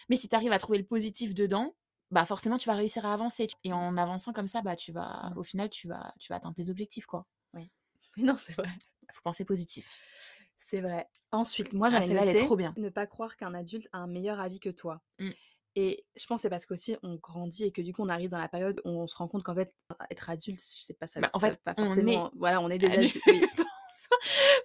Mais 0.10 0.16
si 0.16 0.30
t'arrives 0.30 0.52
à 0.52 0.58
trouver 0.60 0.78
le 0.78 0.86
positif 0.86 1.34
dedans, 1.34 1.76
bah 2.14 2.26
forcément, 2.26 2.58
tu 2.58 2.70
vas 2.70 2.76
réussir 2.76 3.06
à 3.06 3.14
avancer. 3.14 3.48
Et 3.64 3.74
en 3.74 3.98
avançant 3.98 4.32
comme 4.34 4.48
ça, 4.48 4.62
bah 4.62 4.76
tu 4.76 4.92
vas. 4.92 5.32
Mm. 5.34 5.38
Au 5.38 5.44
final, 5.44 5.70
tu 5.70 5.88
vas, 5.88 6.14
tu 6.20 6.30
vas 6.32 6.38
atteindre 6.38 6.56
tes 6.56 6.70
objectifs, 6.70 7.06
quoi. 7.06 7.26
Mais 7.54 7.70
non, 8.18 8.38
c'est 8.38 8.54
vrai. 8.54 8.70
Faut 9.12 9.22
penser 9.24 9.44
positif. 9.46 10.02
C'est 10.58 10.82
vrai. 10.82 11.10
Ensuite, 11.32 11.74
moi, 11.74 11.88
Ah, 11.92 12.00
j'avais 12.02 12.14
est 12.14 12.26
noté 12.26 12.46
trop 12.46 12.56
bien. 12.56 12.74
ne 12.78 12.90
pas 12.90 13.06
croire 13.08 13.36
qu'un 13.38 13.54
adulte 13.54 13.88
a 13.92 13.98
un 13.98 14.08
meilleur 14.08 14.40
avis 14.40 14.60
que 14.60 14.70
toi. 14.70 15.02
Mm. 15.20 15.32
Et 15.76 16.06
je 16.16 16.26
pense 16.28 16.38
que 16.38 16.42
c'est 16.44 16.50
parce 16.52 16.68
qu'aussi 16.68 16.96
on 17.02 17.16
grandit 17.16 17.64
et 17.64 17.72
que 17.72 17.82
du 17.82 17.94
coup 17.96 18.04
on 18.04 18.10
arrive 18.10 18.30
dans 18.30 18.38
la 18.38 18.48
période 18.48 18.80
où 18.86 18.90
on 18.90 19.08
se 19.08 19.16
rend 19.16 19.28
compte 19.28 19.42
qu'en 19.42 19.56
fait 19.56 19.74
être 20.12 20.30
adulte, 20.30 20.60
je 20.62 20.84
sais 20.84 20.94
pas 20.94 21.08
ça. 21.08 21.20
Bah, 21.20 21.32
en 21.34 21.40
ça 21.40 21.50
fait, 21.50 21.64
pas 21.64 21.74
on 21.80 21.88
forcément. 21.88 22.30
Voilà, 22.36 22.62
on 22.62 22.70
est 22.70 22.78
des 22.78 22.86
Adulte. 22.86 23.18
adultes. 23.18 23.24
oui. 23.28 23.42
Parce 23.58 24.08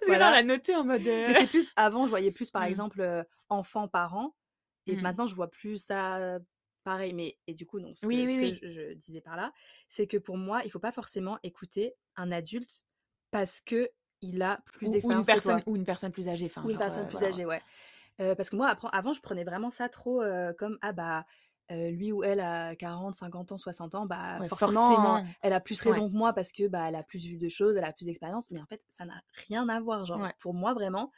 que 0.01 0.05
Voilà. 0.05 0.25
là, 0.25 0.29
on 0.31 0.33
l'a 0.35 0.43
noté 0.43 0.75
en 0.75 0.83
mode. 0.83 1.07
euh, 1.07 1.33
c'est 1.35 1.47
plus 1.47 1.71
avant, 1.75 2.05
je 2.05 2.09
voyais 2.11 2.29
plus 2.31 2.51
par 2.51 2.61
Mm. 2.61 2.67
exemple 2.67 3.01
euh, 3.01 3.23
enfant 3.49 3.87
parent 3.87 4.35
et 4.85 4.95
Mm. 4.95 5.01
maintenant 5.01 5.25
je 5.25 5.33
vois 5.33 5.49
plus 5.49 5.77
ça 5.83 6.37
pareil. 6.89 7.13
Mais 7.13 7.37
et 7.47 7.53
du 7.53 7.65
coup 7.65 7.79
donc 7.79 7.97
ce 7.97 8.05
Oui, 8.05 8.25
que, 8.25 8.27
oui, 8.27 8.37
ce 8.37 8.37
que 8.37 8.47
oui. 8.47 8.53
Je, 8.53 8.67
je 8.71 8.93
disais 8.93 9.21
par 9.21 9.35
là, 9.37 9.53
c'est 9.89 10.07
que 10.07 10.17
pour 10.17 10.37
moi 10.37 10.61
il 10.65 10.71
faut 10.71 10.79
pas 10.79 10.91
forcément 10.91 11.39
écouter 11.43 11.95
un 12.17 12.31
adulte 12.31 12.85
parce 13.31 13.61
que 13.61 13.89
il 14.21 14.41
a 14.41 14.61
plus 14.73 14.91
d'expérience 14.91 15.29
que 15.29 15.39
toi. 15.39 15.59
personne 15.59 15.63
ou 15.65 15.75
une 15.75 15.85
personne 15.85 16.11
plus 16.11 16.27
âgée. 16.27 16.45
Enfin, 16.47 16.63
Ou 16.63 16.69
une 16.69 16.77
genre, 16.77 16.77
personne 16.77 17.07
euh, 17.07 17.07
plus 17.07 17.23
voilà, 17.23 17.23
âgée, 17.23 17.45
ouais. 17.45 17.63
Parce 18.17 18.49
que 18.49 18.55
moi 18.57 18.69
avant 18.91 19.13
je 19.13 19.21
prenais 19.21 19.43
vraiment 19.45 19.69
ça 19.69 19.89
trop, 19.89 20.21
comme: 20.57 20.77
«Ah 20.81 20.93
bah, 20.93 21.25
lui 21.71 22.11
ou 22.11 22.23
elle 22.23 22.41
a 22.41 22.75
40-50 22.75 23.51
ans, 23.53 23.57
60 23.57 23.95
ans, 23.95 24.05
bah, 24.05 24.39
Ouais, 24.39 24.49
forcément 24.57 25.21
forcément. 25.29 25.35
elle 25.41 25.53
a 25.53 25.61
plus 25.61 25.81
Ouais. 25.85 25.99
raison 25.99 26.09
que 26.09 26.15
moi 26.15 26.33
parce 26.33 26.51
que, 26.51 26.67
bah, 26.67 26.89
elle 26.89 26.95
a 26.95 27.03
plus 27.03 27.25
vu 27.27 27.37
de 27.37 27.49
choses, 27.49 27.77
elle 27.77 27.85
a 27.85 27.93
plus 27.93 28.05
d'expérience». 28.05 28.51
Mais 28.51 28.61
en 28.61 28.65
fait, 28.67 28.83
ça 28.89 29.05
n'a 29.05 29.21
rien 29.47 29.69
à 29.69 29.79
voir. 29.81 30.05
Genre 30.05 30.21
Ouais. 30.21 30.33
pour 30.39 30.53
moi 30.53 30.73
vraiment, 30.73 31.11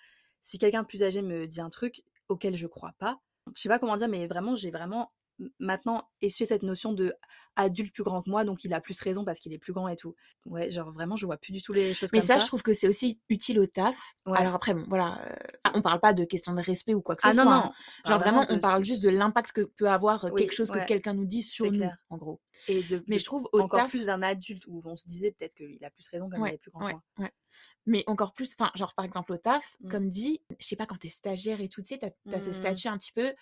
si 0.44 0.60
quelqu'un 0.60 0.84
de 0.84 0.88
plus 0.88 1.04
âgé 1.04 1.22
me 1.24 1.48
dit 1.48 1.62
un 1.62 1.70
truc 1.72 2.04
auquel 2.30 2.58
je 2.58 2.68
crois 2.68 2.94
pas, 3.00 3.20
je 3.56 3.62
sais 3.62 3.70
pas 3.70 3.80
comment 3.80 3.98
dire, 3.98 4.10
mais 4.10 4.28
vraiment 4.28 4.56
j'ai 4.56 4.72
vraiment 4.72 5.12
maintenant 5.60 6.10
essuyé 6.21 6.48
cette 6.48 6.63
notion 6.63 6.93
de 6.93 7.13
adulte 7.57 7.93
plus 7.93 8.03
grand 8.03 8.21
que 8.21 8.29
moi, 8.29 8.45
donc 8.45 8.63
il 8.63 8.74
a 8.74 8.79
plus 8.79 9.00
raison 9.01 9.25
parce 9.25 9.39
qu'il 9.39 9.51
est 9.53 9.57
plus 9.57 9.74
grand 9.74 9.88
et 9.89 9.95
tout. 9.98 10.15
Ouais, 10.45 10.71
genre 10.71 10.91
vraiment 10.93 11.17
je 11.17 11.25
vois 11.25 11.38
plus 11.38 11.51
du 11.51 11.62
tout 11.62 11.74
les 11.74 11.93
choses 11.93 12.10
Mais 12.13 12.19
comme 12.19 12.27
ça, 12.27 12.33
ça. 12.36 12.39
je 12.39 12.48
trouve 12.48 12.62
que 12.63 12.74
c'est 12.74 12.88
aussi 12.88 13.19
utile 13.29 13.60
au 13.60 13.65
taf. 13.67 13.98
Ouais. 14.25 14.38
Alors 14.38 14.55
après, 14.55 14.74
bon, 14.74 14.86
voilà, 14.88 15.19
heu, 15.29 15.36
on 15.75 15.81
parle 15.81 16.00
pas 16.00 16.13
de 16.13 16.24
question 16.24 16.53
de 16.53 16.62
respect 16.62 16.93
ou 16.93 17.01
quoi 17.01 17.15
que 17.17 17.24
ce 17.24 17.27
Ah 17.27 17.33
non, 17.33 17.43
soit, 17.43 17.51
non, 17.51 17.57
hein. 17.65 17.71
on 18.05 18.10
Genre 18.10 18.19
vraiment, 18.19 18.45
on 18.50 18.60
parle 18.60 18.83
juste 18.86 19.03
de 19.03 19.10
l'impact 19.10 19.51
que 19.51 19.62
peut 19.62 19.89
avoir, 19.89 20.24
Oui, 20.31 20.41
quelque 20.41 20.53
chose 20.53 20.71
que 20.71 20.86
quelqu'un 20.86 21.13
nous 21.13 21.25
dit 21.25 21.43
sur 21.43 21.65
nous, 21.71 21.77
clair. 21.77 21.98
en 22.10 22.17
gros. 22.17 22.39
Et 22.67 22.83
de 22.83 23.03
Mais 23.07 23.19
je 23.19 23.25
trouve 23.25 23.50
au 23.51 23.60
encore 23.62 23.81
taf 23.81 23.89
plus 23.89 24.05
d'un 24.05 24.21
adulte 24.21 24.63
où 24.67 24.81
on 24.86 24.95
se 24.95 25.07
disait 25.07 25.31
peut-être 25.38 25.55
qu'il 25.55 25.83
a 25.83 25.89
plus 25.89 26.07
raison 26.07 26.29
comme 26.29 26.39
il 26.39 26.43
Ouais, 26.43 26.53
est 26.53 26.57
plus 26.57 26.71
grand 26.71 26.86
que 26.86 26.91
moi. 26.91 27.03
ouais. 27.19 27.31
Mais 27.86 28.03
encore 28.07 28.33
plus, 28.33 28.55
enfin, 28.57 28.71
genre 28.75 28.93
par 28.93 29.03
exemple 29.03 29.33
au 29.33 29.38
taf, 29.38 29.75
Mmh. 29.81 29.89
comme 29.89 30.10
dit, 30.10 30.41
je 30.60 30.65
sais 30.65 30.75
pas 30.77 30.86
quand 30.86 30.98
tu 30.98 31.07
es 31.07 31.10
stagiaire 31.10 31.60
et 31.60 31.67
tout, 31.67 31.81
tu 31.81 31.88
sais, 31.89 31.98
tu 31.98 32.05
as 32.05 32.12
tu 32.12 32.36
as 32.36 32.39
ce 32.39 32.50
Mmh. 32.50 32.53
statut 32.53 32.88
un 32.88 32.98
petit 32.98 33.12
peu 33.12 33.33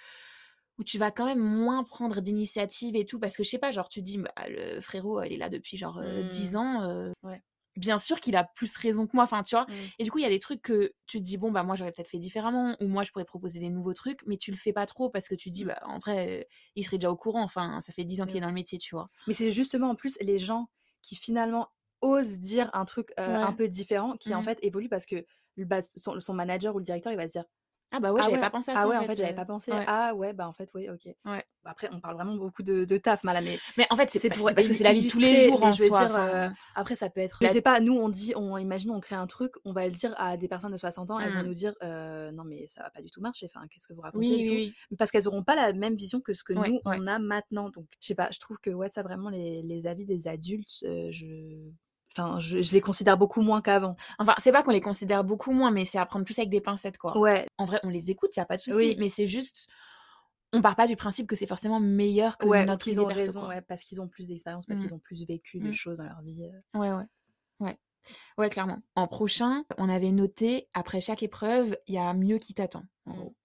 où 0.80 0.84
tu 0.86 0.98
vas 1.00 1.12
quand 1.12 1.26
même 1.26 1.40
moins 1.40 1.84
prendre 1.84 2.22
d'initiative 2.22 2.96
et 2.98 3.06
tout 3.06 3.20
parce 3.20 3.38
que 3.38 3.44
je 3.44 3.50
sais 3.50 3.60
pas, 3.60 3.72
genre 3.72 3.90
tu 3.90 4.02
dis: 4.02 4.18
«Bah, 4.20 4.32
le 4.50 4.82
frérot, 4.82 5.24
il 5.24 5.34
est 5.34 5.38
là 5.38 5.50
depuis 5.50 5.78
genre, 5.78 6.00
heu, 6.02 6.24
10 6.24 6.56
Mmh. 6.56 6.58
ans, 6.58 7.14
Ouais. 7.24 7.44
bien 7.78 7.98
sûr 7.98 8.20
qu'il 8.20 8.36
a 8.36 8.44
plus 8.44 8.76
raison 8.78 9.08
que 9.08 9.16
moi», 9.16 9.24
enfin, 9.24 9.44
tu 9.44 9.56
vois? 9.56 9.68
Mmh. 9.68 9.92
Et 10.00 10.04
du 10.04 10.12
coup, 10.12 10.18
il 10.20 10.24
y 10.24 10.26
a 10.26 10.30
des 10.30 10.40
trucs 10.40 10.62
que 10.62 10.94
tu 11.08 11.20
te 11.20 11.24
dis: 11.24 11.38
«Bon, 11.38 11.52
bah, 11.52 11.64
moi 11.64 11.76
j'aurais 11.76 11.92
peut-être 11.92 12.10
fait 12.10 12.20
différemment» 12.20 12.76
ou 12.82 12.88
«Moi 12.88 13.04
je 13.04 13.12
pourrais 13.12 13.26
proposer 13.26 13.60
des 13.60 13.70
nouveaux 13.70 13.94
trucs», 13.94 14.22
mais 14.28 14.38
tu 14.38 14.52
le 14.52 14.58
fais 14.58 14.74
pas 14.74 14.86
trop 14.86 15.10
parce 15.10 15.28
que 15.30 15.36
tu 15.36 15.50
dis: 15.50 15.64
Mmh. 15.64 15.66
«Bah, 15.66 15.80
en 15.86 16.00
vrai, 16.00 16.48
il 16.76 16.84
serait 16.86 16.98
déjà 16.98 17.12
au 17.12 17.18
courant, 17.18 17.44
enfin, 17.44 17.82
ça 17.82 17.94
fait 17.94 18.06
10 18.06 18.22
ans 18.22 18.26
qu'il 18.28 18.38
est 18.40 18.42
dans 18.42 18.48
le 18.50 18.54
métier», 18.54 18.78
tu 18.80 18.96
vois? 18.96 19.10
Mais 19.28 19.34
c'est 19.34 19.52
justement 19.52 19.90
en 19.90 19.96
plus 19.96 20.18
les 20.22 20.40
gens 20.40 20.70
qui 21.02 21.16
finalement 21.16 21.70
osent 22.02 22.40
dire 22.40 22.70
un 22.74 22.86
truc, 22.86 23.12
un 23.18 23.54
peu 23.54 23.68
différent 23.68 24.18
qui 24.18 24.34
en 24.36 24.42
fait 24.44 24.58
évoluent 24.62 24.90
parce 24.90 25.06
que 25.06 25.26
bah, 25.58 25.82
son 25.82 26.20
son 26.20 26.34
manager 26.34 26.74
ou 26.76 26.80
le 26.80 26.84
directeur, 26.86 27.12
il 27.14 27.18
va 27.18 27.28
se 27.28 27.34
dire: 27.34 27.46
«Ah 27.92 28.00
bah, 28.00 28.12
ouais, 28.14 28.22
«Ah 28.22 28.24
j'avais 28.24 28.38
ouais, 28.38 28.40
pas 28.40 28.50
pensé 28.52 28.72
à 28.72 28.76
ah 28.76 28.78
ça 28.78 28.90
en 28.90 28.94
ouais, 28.94 28.98
en 28.98 29.06
fait, 29.06 29.16
fait, 29.16 29.16
j'avais 29.16 29.34
heu». 29.34 29.34
pas 29.34 29.46
pensé. 29.46 29.78
Ouais. 29.78 29.88
Ah 29.88 30.14
ouais, 30.16 30.34
bah, 30.34 30.48
en 30.48 30.54
fait, 30.54 30.70
oui, 30.76 30.90
OK». 30.90 31.08
Ouais. 31.26 31.46
Bah, 31.64 31.72
après 31.72 31.90
on 31.92 32.00
parle 32.00 32.16
vraiment 32.16 32.36
beaucoup 32.36 32.64
de 32.64 32.86
de 32.86 32.98
taf, 32.98 33.24
là, 33.24 33.42
mais 33.42 33.62
Mais 33.78 33.88
en 33.90 33.96
fait, 33.96 34.10
c'est 34.10 34.30
pour 34.32 34.50
parce 34.54 34.68
que 34.68 34.74
c'est 34.74 34.84
la 34.84 34.94
vie 34.94 35.02
de 35.04 35.08
tous 35.08 35.20
les 35.20 35.36
jours 35.36 35.64
en 35.64 35.76
je 35.76 35.84
veux 35.84 35.90
soi, 35.90 36.04
dire, 36.06 36.06
enfin 36.06 36.54
après 36.76 36.96
ça 36.96 37.10
peut 37.10 37.20
être 37.22 37.44
je 37.44 37.48
sais 37.48 37.62
pas, 37.62 37.80
nous 37.80 37.94
on 37.94 38.10
dit 38.10 38.34
on 38.36 38.58
imaginons 38.58 38.96
on 38.96 39.00
crée 39.00 39.16
un 39.16 39.28
truc, 39.28 39.54
on 39.66 39.74
va 39.74 39.86
le 39.88 39.94
dire 39.94 40.14
à 40.18 40.38
des 40.38 40.48
personnes 40.50 40.72
de 40.74 40.78
60 40.78 41.12
ans, 41.12 41.20
elles 41.20 41.34
vont 41.34 41.42
Mmh. 41.42 41.46
nous 41.46 41.54
dire: 41.54 41.74
«Heu, 41.84 42.32
non 42.32 42.44
mais 42.46 42.68
ça 42.68 42.84
va 42.84 42.90
pas 42.90 43.02
du 43.02 43.10
tout 43.12 43.22
marcher, 43.22 43.48
enfin 43.54 43.68
qu'est-ce 43.70 43.88
que 43.88 43.94
vous 43.94 44.02
racontez 44.02 44.34
Oui, 44.34 44.40
et 44.40 44.42
oui, 44.42 44.44
tout?» 44.44 44.56
oui. 44.56 44.76
parce 44.98 45.12
qu'elles 45.12 45.28
auront 45.28 45.44
pas 45.44 45.56
la 45.56 45.74
même 45.74 45.96
vision 45.96 46.22
que 46.22 46.34
ce 46.34 46.44
que 46.44 46.54
nous 46.54 46.82
on 46.86 47.08
a 47.08 47.20
maintenant. 47.20 47.70
Donc 47.70 47.88
je 48.02 48.08
sais 48.08 48.16
pas, 48.16 48.30
je 48.32 48.40
trouve 48.40 48.58
que 48.60 48.70
ouais, 48.72 48.90
ça 48.90 49.04
vraiment 49.04 49.30
les 49.30 49.62
les 49.64 49.88
avis 49.88 50.06
des 50.06 50.28
adultes, 50.28 50.84
heu, 50.84 51.12
je 51.12 51.26
enfin 52.18 52.40
je 52.40 52.62
je 52.62 52.72
les 52.74 52.82
considère 52.82 53.18
beaucoup 53.18 53.42
moins 53.42 53.62
qu'avant. 53.62 53.96
Enfin, 54.20 54.36
c'est 54.40 54.52
pas 54.52 54.64
qu'on 54.64 54.72
les 54.72 54.82
considère 54.82 55.24
beaucoup 55.24 55.52
moins, 55.52 55.72
mais 55.72 55.86
c'est 55.86 55.98
à 56.00 56.06
prendre 56.06 56.26
plus 56.26 56.38
avec 56.40 56.50
des 56.50 56.62
pincettes, 56.62 56.98
quoi. 56.98 57.18
Ouais. 57.18 57.46
En 57.58 57.66
vrai, 57.66 57.80
on 57.84 57.90
les 57.90 58.12
écoute, 58.12 58.32
il 58.36 58.40
y 58.40 58.42
a 58.42 58.46
pas 58.46 58.56
de 58.58 58.62
souci, 58.62 58.76
Oui. 58.76 58.96
mais 59.00 59.10
c'est 59.10 59.28
juste 59.28 59.68
on 60.54 60.62
part 60.64 60.76
pas 60.76 60.88
du 60.88 60.96
principe 60.96 61.28
que 61.28 61.36
c'est 61.36 61.46
forcément 61.46 61.80
meilleur 61.80 62.38
que 62.40 62.48
Ouais, 62.48 62.66
notre 62.66 62.88
idée 62.88 63.00
ont 63.00 63.06
perso, 63.08 63.22
raison, 63.22 63.40
quoi. 63.42 63.50
ouais, 63.50 63.62
parce 63.62 63.84
qu'ils 63.84 64.02
ont 64.02 64.08
plus 64.08 64.28
d'expérience, 64.30 64.66
parce 64.66 64.80
Mmh. 64.80 64.84
qu'ils 64.84 64.94
ont 64.96 65.00
plus 65.00 65.26
vécu 65.28 65.60
de 65.60 65.70
Mmh. 65.70 65.74
choses 65.74 65.98
dans 65.98 66.06
leur 66.06 66.22
vie, 66.22 66.44
heu. 66.46 66.80
Ouais, 66.80 66.92
ouais. 66.92 67.06
Ouais. 67.60 67.78
Ouais, 68.38 68.50
clairement. 68.50 68.80
En 68.96 69.08
prochain, 69.08 69.66
on 69.78 69.90
avait 69.90 70.12
noté 70.12 70.70
après 70.74 71.02
chaque 71.02 71.24
épreuve, 71.24 71.78
il 71.88 71.96
y 71.96 72.00
a 72.00 72.14
mieux 72.16 72.40
qui 72.40 72.54
t'attend, 72.56 72.84
en 73.06 73.12
Mmh. 73.12 73.18
gros. 73.18 73.36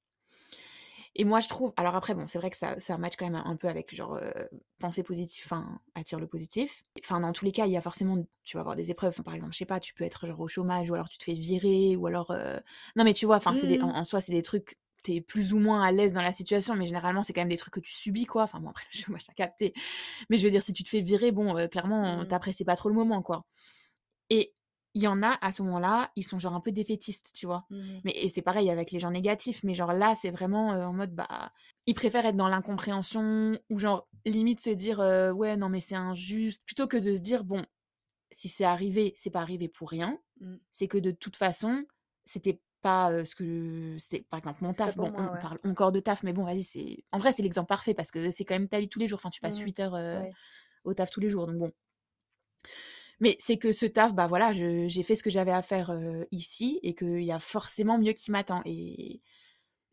Et 1.17 1.25
moi 1.25 1.41
je 1.41 1.49
trouve 1.49 1.73
alors 1.77 1.95
après 1.95 2.15
bon, 2.15 2.27
c'est 2.27 2.39
vrai 2.39 2.51
que 2.51 2.57
ça 2.57 2.81
ça 2.81 2.99
match 2.99 3.15
quand 3.17 3.27
même 3.31 3.41
un 3.45 3.57
peu 3.57 3.69
avec 3.69 3.95
genre, 3.95 4.17
heu, 4.17 4.33
penser 4.81 5.03
positif, 5.05 5.45
enfin, 5.47 5.81
attire 5.95 6.19
le 6.21 6.27
positif. 6.27 6.85
Enfin, 7.01 7.21
dans 7.21 7.33
tous 7.33 7.45
les 7.45 7.53
cas, 7.53 7.67
il 7.67 7.73
y 7.73 7.77
a 7.77 7.81
forcément 7.83 8.19
tu 8.43 8.57
vas 8.57 8.61
avoir 8.63 8.77
des 8.77 8.91
épreuves. 8.91 9.11
Enfin, 9.11 9.23
par 9.23 9.35
exemple, 9.35 9.53
je 9.53 9.59
sais 9.59 9.65
pas, 9.67 9.81
tu 9.81 9.95
peux 9.95 10.05
être 10.05 10.27
genre 10.27 10.41
au 10.41 10.49
chômage 10.49 10.91
ou 10.91 10.95
alors 10.95 11.09
tu 11.09 11.19
te 11.19 11.25
fais 11.25 11.35
virer 11.35 11.97
ou 11.97 12.07
alors, 12.09 12.33
heu 12.33 12.61
non 12.97 13.05
mais 13.05 13.15
tu 13.15 13.27
vois, 13.27 13.37
enfin, 13.37 13.55
en 13.55 13.55
Mmh 13.55 13.91
mh. 13.91 13.95
en 13.95 14.05
soi, 14.05 14.21
c'est 14.21 14.33
des 14.33 14.43
trucs, 14.43 14.79
tu 15.05 15.13
es 15.15 15.21
plus 15.21 15.53
ou 15.53 15.59
moins 15.61 15.83
à 15.85 15.93
l'aise 15.93 16.13
dans 16.13 16.23
la 16.23 16.33
situation, 16.33 16.75
mais 16.75 16.87
généralement, 16.87 17.23
c'est 17.23 17.33
quand 17.33 17.43
même 17.43 17.49
des 17.49 17.57
trucs 17.57 17.75
que 17.75 17.81
tu 17.81 17.93
subis, 17.95 18.27
quoi. 18.27 18.43
Enfin 18.45 18.59
bon, 18.61 18.71
après 18.71 18.85
le 18.93 18.99
chômage, 18.99 19.25
tu 19.25 19.31
as 19.31 19.35
capté. 19.35 19.73
Mais 20.31 20.39
je 20.39 20.45
veux 20.47 20.51
dire, 20.53 20.63
si 20.63 20.73
tu 20.75 20.85
te 20.85 20.89
fais 20.91 21.03
virer, 21.03 21.33
bon, 21.33 21.57
heu, 21.59 21.69
clairement, 21.69 22.25
Mmh. 22.25 22.27
tu 22.27 22.35
apprécies 22.35 22.65
pas 22.65 22.77
trop 22.77 22.89
le 22.91 22.95
moment, 22.97 23.23
quoi. 23.23 23.47
Et 24.31 24.55
il 24.95 25.03
y 25.03 25.09
en 25.09 25.23
a, 25.23 25.39
à 25.41 25.53
ce 25.53 25.63
moment-là, 25.63 26.11
ils 26.17 26.23
sont 26.25 26.39
genre 26.39 26.55
un 26.55 26.61
peu 26.61 26.73
défaitistes, 26.73 27.33
tu 27.35 27.47
vois? 27.47 27.67
Mmh 27.71 27.77
mh. 27.97 28.05
Mais 28.05 28.13
et 28.17 28.29
c'est 28.29 28.43
pareil 28.43 28.71
avec 28.71 28.91
les 28.93 29.01
gens 29.01 29.11
négatifs, 29.11 29.63
mais 29.65 29.75
genre 29.75 29.93
là, 29.93 30.15
c'est 30.15 30.31
vraiment, 30.31 30.75
heu, 30.75 30.85
en 30.85 30.93
mode, 30.93 31.15
bah, 31.15 31.53
ils 31.87 31.95
préfèrent 31.95 32.27
être 32.27 32.37
dans 32.37 32.49
l'incompréhension 32.49 33.59
ou 33.71 33.79
genre 33.79 34.09
limite 34.27 34.61
se 34.61 34.71
dire, 34.71 35.01
heu: 35.01 35.33
«Ouais, 35.33 35.57
non 35.57 35.69
mais 35.69 35.81
c'est 35.81 35.95
injuste», 35.97 36.65
plutôt 36.67 36.87
que 36.89 36.97
de 36.97 37.15
se 37.15 37.21
dire: 37.21 37.45
«Bon, 37.45 37.65
si 38.33 38.49
c'est 38.49 38.65
arrivé, 38.65 39.15
c'est 39.17 39.31
pas 39.31 39.41
arrivé 39.43 39.69
pour 39.69 39.91
rien. 39.91 40.21
Mmh. 40.41 40.59
C'est 40.73 40.89
que 40.89 40.99
de 40.99 41.11
toute 41.13 41.37
façon, 41.37 41.87
c'était 42.27 42.61
pas, 42.83 43.13
heu, 43.13 43.25
ce 43.25 43.35
que 43.37 43.97
c'est» 44.01 44.21
par 44.31 44.39
exemple 44.39 44.65
mon 44.65 44.75
taf, 44.75 44.97
bon, 44.99 45.13
moi, 45.17 45.31
on 45.33 45.37
ouais. 45.37 45.39
parle 45.39 45.61
encore 45.65 45.93
de 45.93 46.01
taf, 46.01 46.23
mais 46.25 46.33
bon, 46.35 46.45
vas-y, 46.45 46.65
c'est 46.65 47.05
en 47.13 47.19
vrai, 47.19 47.33
c'est 47.33 47.43
l'exemple 47.45 47.69
parfait 47.69 47.95
parce 47.95 48.11
que 48.13 48.31
c'est 48.33 48.45
quand 48.47 48.55
même 48.57 48.69
ta 48.69 48.81
vie 48.81 48.89
tous 48.91 48.99
les 49.01 49.09
jours. 49.09 49.19
Enfin, 49.21 49.31
tu 49.31 49.41
passes 49.41 49.59
Mmh 49.59 49.65
mh. 49.67 49.71
8 49.71 49.81
heures, 49.81 49.97
Ouais. 50.13 50.37
au 50.85 50.95
taf 50.95 51.11
tous 51.11 51.21
les 51.21 51.31
jours, 51.31 51.47
donc 51.47 51.59
bon. 51.59 51.71
Mais 53.21 53.37
c'est 53.41 53.59
que 53.59 53.73
ce 53.73 53.87
taf, 53.87 54.15
bah, 54.15 54.27
voilà, 54.29 54.53
j'ai 54.53 55.03
fait 55.03 55.15
ce 55.15 55.23
que 55.23 55.31
j'avais 55.31 55.53
à 55.53 55.63
faire, 55.63 55.93
ici 56.31 56.81
et 56.83 56.95
qu'il 56.95 57.23
y 57.25 57.33
a 57.33 57.41
forcément 57.41 57.99
mieux 57.99 58.13
qui 58.13 58.31
m'attend 58.31 58.63
et 58.65 59.23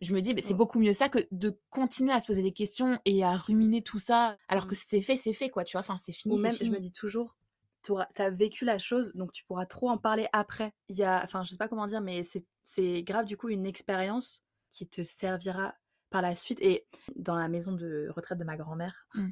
je 0.02 0.14
me 0.16 0.22
dis: 0.22 0.34
«Beh, 0.34 0.42
c'est 0.42 0.54
Mmh. 0.54 0.56
beaucoup 0.56 0.80
mieux 0.80 0.94
ça 0.94 1.10
que 1.10 1.20
de 1.32 1.60
continuer 1.70 2.14
à 2.14 2.20
se 2.20 2.28
poser 2.28 2.44
des 2.44 2.54
questions 2.54 3.00
et 3.06 3.24
à 3.24 3.38
ruminer 3.38 3.84
tout 3.84 4.00
ça, 4.00 4.38
alors 4.50 4.68
que 4.68 4.76
Mmh. 4.76 4.78
c'est 4.78 5.02
fait, 5.02 5.16
c'est 5.18 5.34
fait, 5.34 5.50
quoi», 5.50 5.64
tu 5.66 5.74
vois? 5.74 5.82
Enfin, 5.82 5.98
c'est 6.00 6.14
Ou 6.30 6.38
fini, 6.38 6.38
c'est 6.38 6.52
même, 6.52 6.58
je 6.62 6.72
me 6.72 6.80
dis 6.80 6.92
toujours, 6.92 7.36
tu 7.84 7.94
as 8.16 8.30
vécu 8.30 8.66
la 8.66 8.80
chose, 8.80 9.12
donc 9.16 9.32
tu 9.34 9.44
pourras 9.46 9.66
trop 9.66 9.90
en 9.90 9.98
parler 9.98 10.28
après. 10.34 10.74
Il 10.88 10.98
y 10.98 11.04
a 11.04 11.24
enfin, 11.24 11.44
je 11.44 11.50
sais 11.52 11.58
pas 11.58 11.68
comment 11.68 11.88
dire, 11.88 12.02
mais 12.02 12.24
c'est 12.24 12.46
c'est 12.64 13.04
grave 13.04 13.26
du 13.26 13.38
coup 13.38 13.50
une 13.50 13.66
expérience 13.66 14.44
qui 14.70 14.88
te 14.88 15.04
servira 15.04 15.76
par 16.12 16.22
la 16.24 16.36
suite 16.36 16.60
et 16.62 16.88
dans 17.16 17.36
la 17.36 17.50
maison 17.50 17.74
de 17.74 18.10
retraite 18.16 18.40
de 18.40 18.46
ma 18.46 18.58
grand-mère, 18.58 19.08
Mmh. 19.14 19.30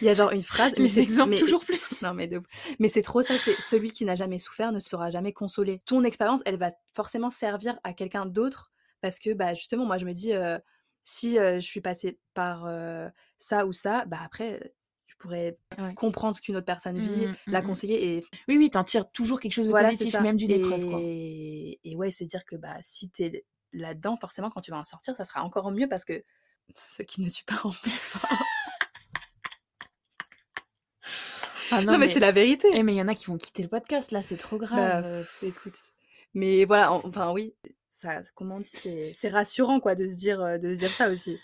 il 0.00 0.06
y 0.06 0.10
a 0.10 0.14
genre 0.14 0.32
une 0.32 0.42
phrase 0.42 0.74
mais 0.78 0.88
Les 0.88 0.90
c'est 0.90 1.02
exemples 1.02 1.34
mais 1.34 1.44
toujours 1.44 1.64
plus. 1.64 1.80
non 2.02 2.14
mais 2.14 2.26
de. 2.28 2.42
Mais 2.80 2.88
c'est 2.88 3.02
trop 3.02 3.22
ça, 3.22 3.38
c'est: 3.38 3.56
«Celui 3.60 3.90
qui 3.92 4.04
n'a 4.04 4.16
jamais 4.16 4.38
souffert 4.38 4.72
ne 4.72 4.80
sera 4.80 5.10
jamais 5.10 5.32
consolé». 5.32 5.80
Ton 5.86 6.04
expérience, 6.04 6.42
elle 6.46 6.58
va 6.58 6.72
forcément 6.94 7.30
servir 7.30 7.78
à 7.84 7.92
quelqu'un 7.94 8.26
d'autre 8.26 8.72
parce 9.00 9.18
que, 9.20 9.32
bah, 9.34 9.54
justement, 9.54 9.86
moi 9.86 9.98
je 9.98 10.06
me 10.06 10.12
dis, 10.12 10.32
heu, 10.34 10.58
si, 11.04 11.38
heu, 11.38 11.54
je 11.56 11.66
suis 11.66 11.80
passée 11.80 12.18
par, 12.34 12.66
heu, 12.66 13.10
ça 13.38 13.66
ou 13.66 13.72
ça, 13.72 14.04
bah, 14.06 14.18
après, 14.24 14.74
je 15.06 15.14
pourrais 15.18 15.58
Ouais. 15.78 15.96
comprendre 15.96 16.36
ce 16.36 16.42
qu'une 16.42 16.56
autre 16.56 16.66
personne 16.66 16.98
vit, 17.00 17.28
Mmh 17.28 17.34
mh, 17.46 17.52
la 17.52 17.62
conseiller 17.62 18.16
et 18.18 18.28
Oui, 18.48 18.56
oui, 18.58 18.70
tu 18.70 18.78
en 18.78 18.84
tires 18.84 19.10
toujours 19.12 19.40
quelque 19.40 19.52
chose 19.54 19.68
de 19.68 19.72
voilà, 19.72 19.92
positif, 19.92 20.18
même 20.20 20.36
d'une 20.36 20.52
épreuve, 20.52 20.84
quoi. 20.86 21.08
et 21.84 21.96
ouais, 21.96 22.12
se 22.12 22.24
dire 22.24 22.44
que, 22.44 22.56
bah, 22.56 22.76
si 22.82 23.10
tu 23.10 23.24
es 23.24 23.46
là-dedans, 23.72 24.16
forcément 24.16 24.50
quand 24.50 24.60
tu 24.60 24.70
vas 24.70 24.78
en 24.78 24.84
sortir, 24.84 25.16
ça 25.16 25.24
sera 25.24 25.42
encore 25.42 25.70
mieux 25.70 25.88
parce 25.88 26.04
que 26.04 26.22
ce 26.90 27.02
qui 27.02 27.22
ne 27.22 27.30
tue 27.30 27.44
pas 27.44 27.56
pas. 27.62 28.38
Ah 31.70 31.80
non, 31.82 31.92
Non 31.92 31.98
mais 31.98 32.06
mais 32.06 32.12
c'est 32.12 32.20
la 32.20 32.32
vérité! 32.32 32.68
eh 32.72 32.82
mais 32.82 32.94
il 32.94 32.96
y 32.96 33.02
en 33.02 33.08
a 33.08 33.14
qui 33.14 33.26
vont 33.26 33.36
quitter 33.36 33.62
le 33.62 33.68
podcast 33.68 34.10
là, 34.12 34.22
c'est 34.22 34.36
trop 34.36 34.56
Bah, 34.70 35.02
grave, 35.02 35.26
écoute, 35.42 35.78
mais 36.34 36.64
voilà, 36.64 36.92
en 36.92 37.02
enfin 37.08 37.32
oui, 37.32 37.54
ça 37.88 38.20
comment 38.34 38.56
on 38.56 38.60
dit? 38.60 38.70
C'est 39.14 39.28
rassurant 39.28 39.80
quoi 39.80 39.94
de 39.94 40.08
se 40.08 40.14
dire, 40.14 40.40
heu, 40.42 40.58
de 40.58 40.68
se 40.70 40.74
dire 40.74 40.92
ça 40.92 41.08
aussi 41.10 41.38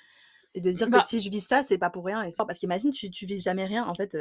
et 0.55 0.61
de 0.61 0.71
dire 0.71 0.91
que 0.91 0.99
Bah 0.99 1.07
si 1.07 1.21
je 1.21 1.31
vis 1.31 1.41
ça, 1.41 1.63
c'est 1.63 1.79
pas 1.79 1.91
pour 1.91 2.05
rien 2.05 2.23
et 2.25 2.31
parce 2.37 2.59
qu'imagine 2.59 2.93
tu 2.93 3.11
tu 3.11 3.27
vis 3.27 3.41
jamais 3.41 3.65
rien 3.67 3.87
en 3.87 3.95
fait, 3.95 4.15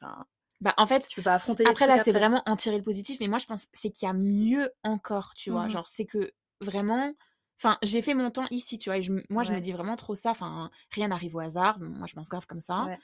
enfin 0.00 0.24
Bah, 0.60 0.74
en 0.78 0.86
fait, 0.86 1.06
tu 1.06 1.16
peux 1.16 1.22
pas 1.22 1.34
affronter 1.34 1.64
après 1.66 1.86
là, 1.86 1.98
c'est 1.98 2.12
vraiment 2.12 2.42
en 2.46 2.56
tirer 2.56 2.76
le 2.78 2.82
positif, 2.84 3.18
mais 3.20 3.28
moi 3.28 3.38
je 3.38 3.46
pense 3.46 3.66
c'est 3.72 3.90
qu'il 3.90 4.06
y 4.06 4.10
a 4.10 4.14
mieux 4.14 4.70
encore, 4.82 5.34
tu 5.34 5.50
vois? 5.50 5.62
Mmh 5.62 5.66
mh. 5.66 5.70
Genre, 5.70 5.88
c'est 5.88 6.04
que 6.06 6.32
vraiment 6.60 7.14
enfin, 7.58 7.78
j'ai 7.82 8.02
fait 8.02 8.14
mon 8.14 8.30
temps 8.30 8.46
ici, 8.50 8.78
tu 8.78 8.90
vois? 8.90 8.98
Et 8.98 9.02
je 9.02 9.12
moi 9.30 9.42
je 9.44 9.52
me 9.52 9.60
dis 9.60 9.72
vraiment 9.72 9.96
trop 9.96 10.14
ça, 10.14 10.30
enfin, 10.30 10.70
rien 10.90 11.08
n'arrive 11.08 11.36
au 11.36 11.40
hasard. 11.40 11.78
Moi 11.80 12.06
je 12.08 12.14
pense 12.14 12.28
grave 12.28 12.46
comme 12.46 12.60
ça 12.62 12.86
Ouais. 12.86 12.98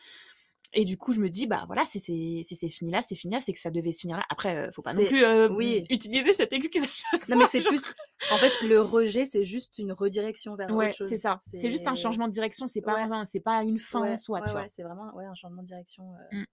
et 0.74 0.84
du 0.84 0.96
coup, 0.98 1.12
je 1.14 1.20
me 1.20 1.28
dis: 1.30 1.46
«Bah, 1.48 1.64
voilà, 1.66 1.84
si 1.86 2.00
c'est 2.00 2.68
fini 2.68 2.92
là, 2.92 3.02
c'est 3.02 3.16
fini 3.16 3.34
là, 3.34 3.40
c'est 3.40 3.52
que 3.52 3.60
ça 3.60 3.70
devait 3.72 3.92
se 3.92 4.00
finir 4.02 4.16
là». 4.18 4.24
Après, 4.30 4.68
heu, 4.68 4.70
faut 4.72 4.82
pas 4.82 4.94
non 4.94 5.04
plus, 5.04 5.24
heu, 5.24 5.48
oui. 5.48 5.90
utiliser 5.90 6.32
cette 6.34 6.52
excuse 6.52 6.84
à 6.84 6.88
chaque 6.94 7.28
Non 7.28 7.36
mais 7.36 7.46
c'est 7.46 7.62
genre. 7.62 7.66
plus 7.66 7.92
en 8.28 8.38
fait, 8.38 8.60
le 8.60 8.80
rejet, 8.80 9.24
c'est 9.26 9.44
juste 9.44 9.78
une 9.78 9.92
redirection 9.92 10.54
vers 10.54 10.76
autre 10.76 10.76
Ouais, 10.76 10.94
chose. 10.94 11.08
c'est 11.08 11.16
ça. 11.16 11.38
C'est 11.40 11.70
juste 11.70 11.88
un 11.88 11.96
changement 11.96 12.28
de 12.28 12.32
direction, 12.32 12.68
c'est 12.68 12.80
pas 12.82 12.94
ouais. 12.94 13.08
c'est 13.24 13.40
pas 13.40 13.62
une 13.64 13.78
fin 13.78 14.02
en 14.02 14.16
soi, 14.16 14.40
ouais, 14.54 14.68
c'est 14.68 14.82
vraiment, 14.84 15.12
ouais, 15.16 15.24
un 15.26 15.34
changement 15.34 15.62
de 15.62 15.66
direction, 15.66 16.14
heu, 16.14 16.18
Mmh. 16.32 16.44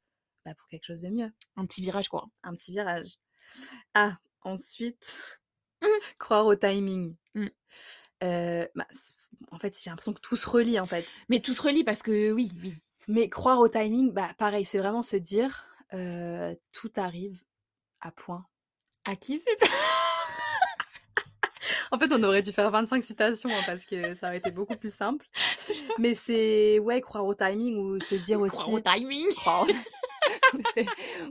bah, 0.45 0.55
pour 0.55 0.67
quelque 0.69 0.85
chose 0.85 1.01
de 1.01 1.09
mieux. 1.09 1.31
Un 1.57 1.65
petit 1.65 1.81
virage, 1.81 2.07
quoi. 2.09 2.29
Un 2.43 2.55
petit 2.55 2.71
virage. 2.71 3.19
Ah, 3.93 4.17
ensuite. 4.43 5.36
croire 6.19 6.45
au 6.45 6.55
timing. 6.55 7.15
Mmh. 7.35 7.47
Bah, 8.21 8.87
en 9.51 9.59
fait, 9.59 9.77
j'ai 9.81 9.89
l'impression 9.89 10.13
que 10.13 10.21
tout 10.21 10.35
se 10.35 10.49
relie, 10.49 10.79
en 10.79 10.85
fait. 10.85 11.05
Mais 11.29 11.39
tout 11.39 11.53
se 11.53 11.61
relie 11.61 11.83
parce 11.83 12.01
que 12.01 12.31
oui, 12.31 12.51
oui. 12.61 12.75
Mais 13.07 13.29
croire 13.29 13.59
au 13.59 13.69
timing, 13.69 14.11
bah, 14.11 14.31
pareil, 14.37 14.65
c'est 14.65 14.79
vraiment 14.79 15.01
se 15.01 15.15
dire, 15.15 15.65
«Tout 15.91 16.91
arrive 16.97 17.41
à 18.01 18.11
point». 18.11 18.45
À 19.05 19.15
qui 19.15 19.37
c'est 19.37 19.57
En 21.91 21.99
fait, 21.99 22.11
on 22.11 22.21
aurait 22.23 22.41
dû 22.41 22.51
faire 22.51 22.69
25 22.71 23.03
citations 23.03 23.49
hein, 23.49 23.61
parce 23.65 23.85
que 23.85 24.15
ça 24.15 24.27
aurait 24.27 24.37
été 24.37 24.51
beaucoup 24.51 24.75
plus 24.75 24.93
simple. 24.93 25.25
Mais 25.99 26.15
c'est, 26.15 26.79
ouais, 26.79 27.01
croire 27.01 27.25
au 27.25 27.33
timing 27.33 27.77
ou 27.77 27.99
se 28.01 28.15
dire 28.15 28.41
aussi. 28.41 28.55
Croire 28.55 28.73
au 28.73 28.79
timing. 28.79 29.27
c'est- 30.75 30.85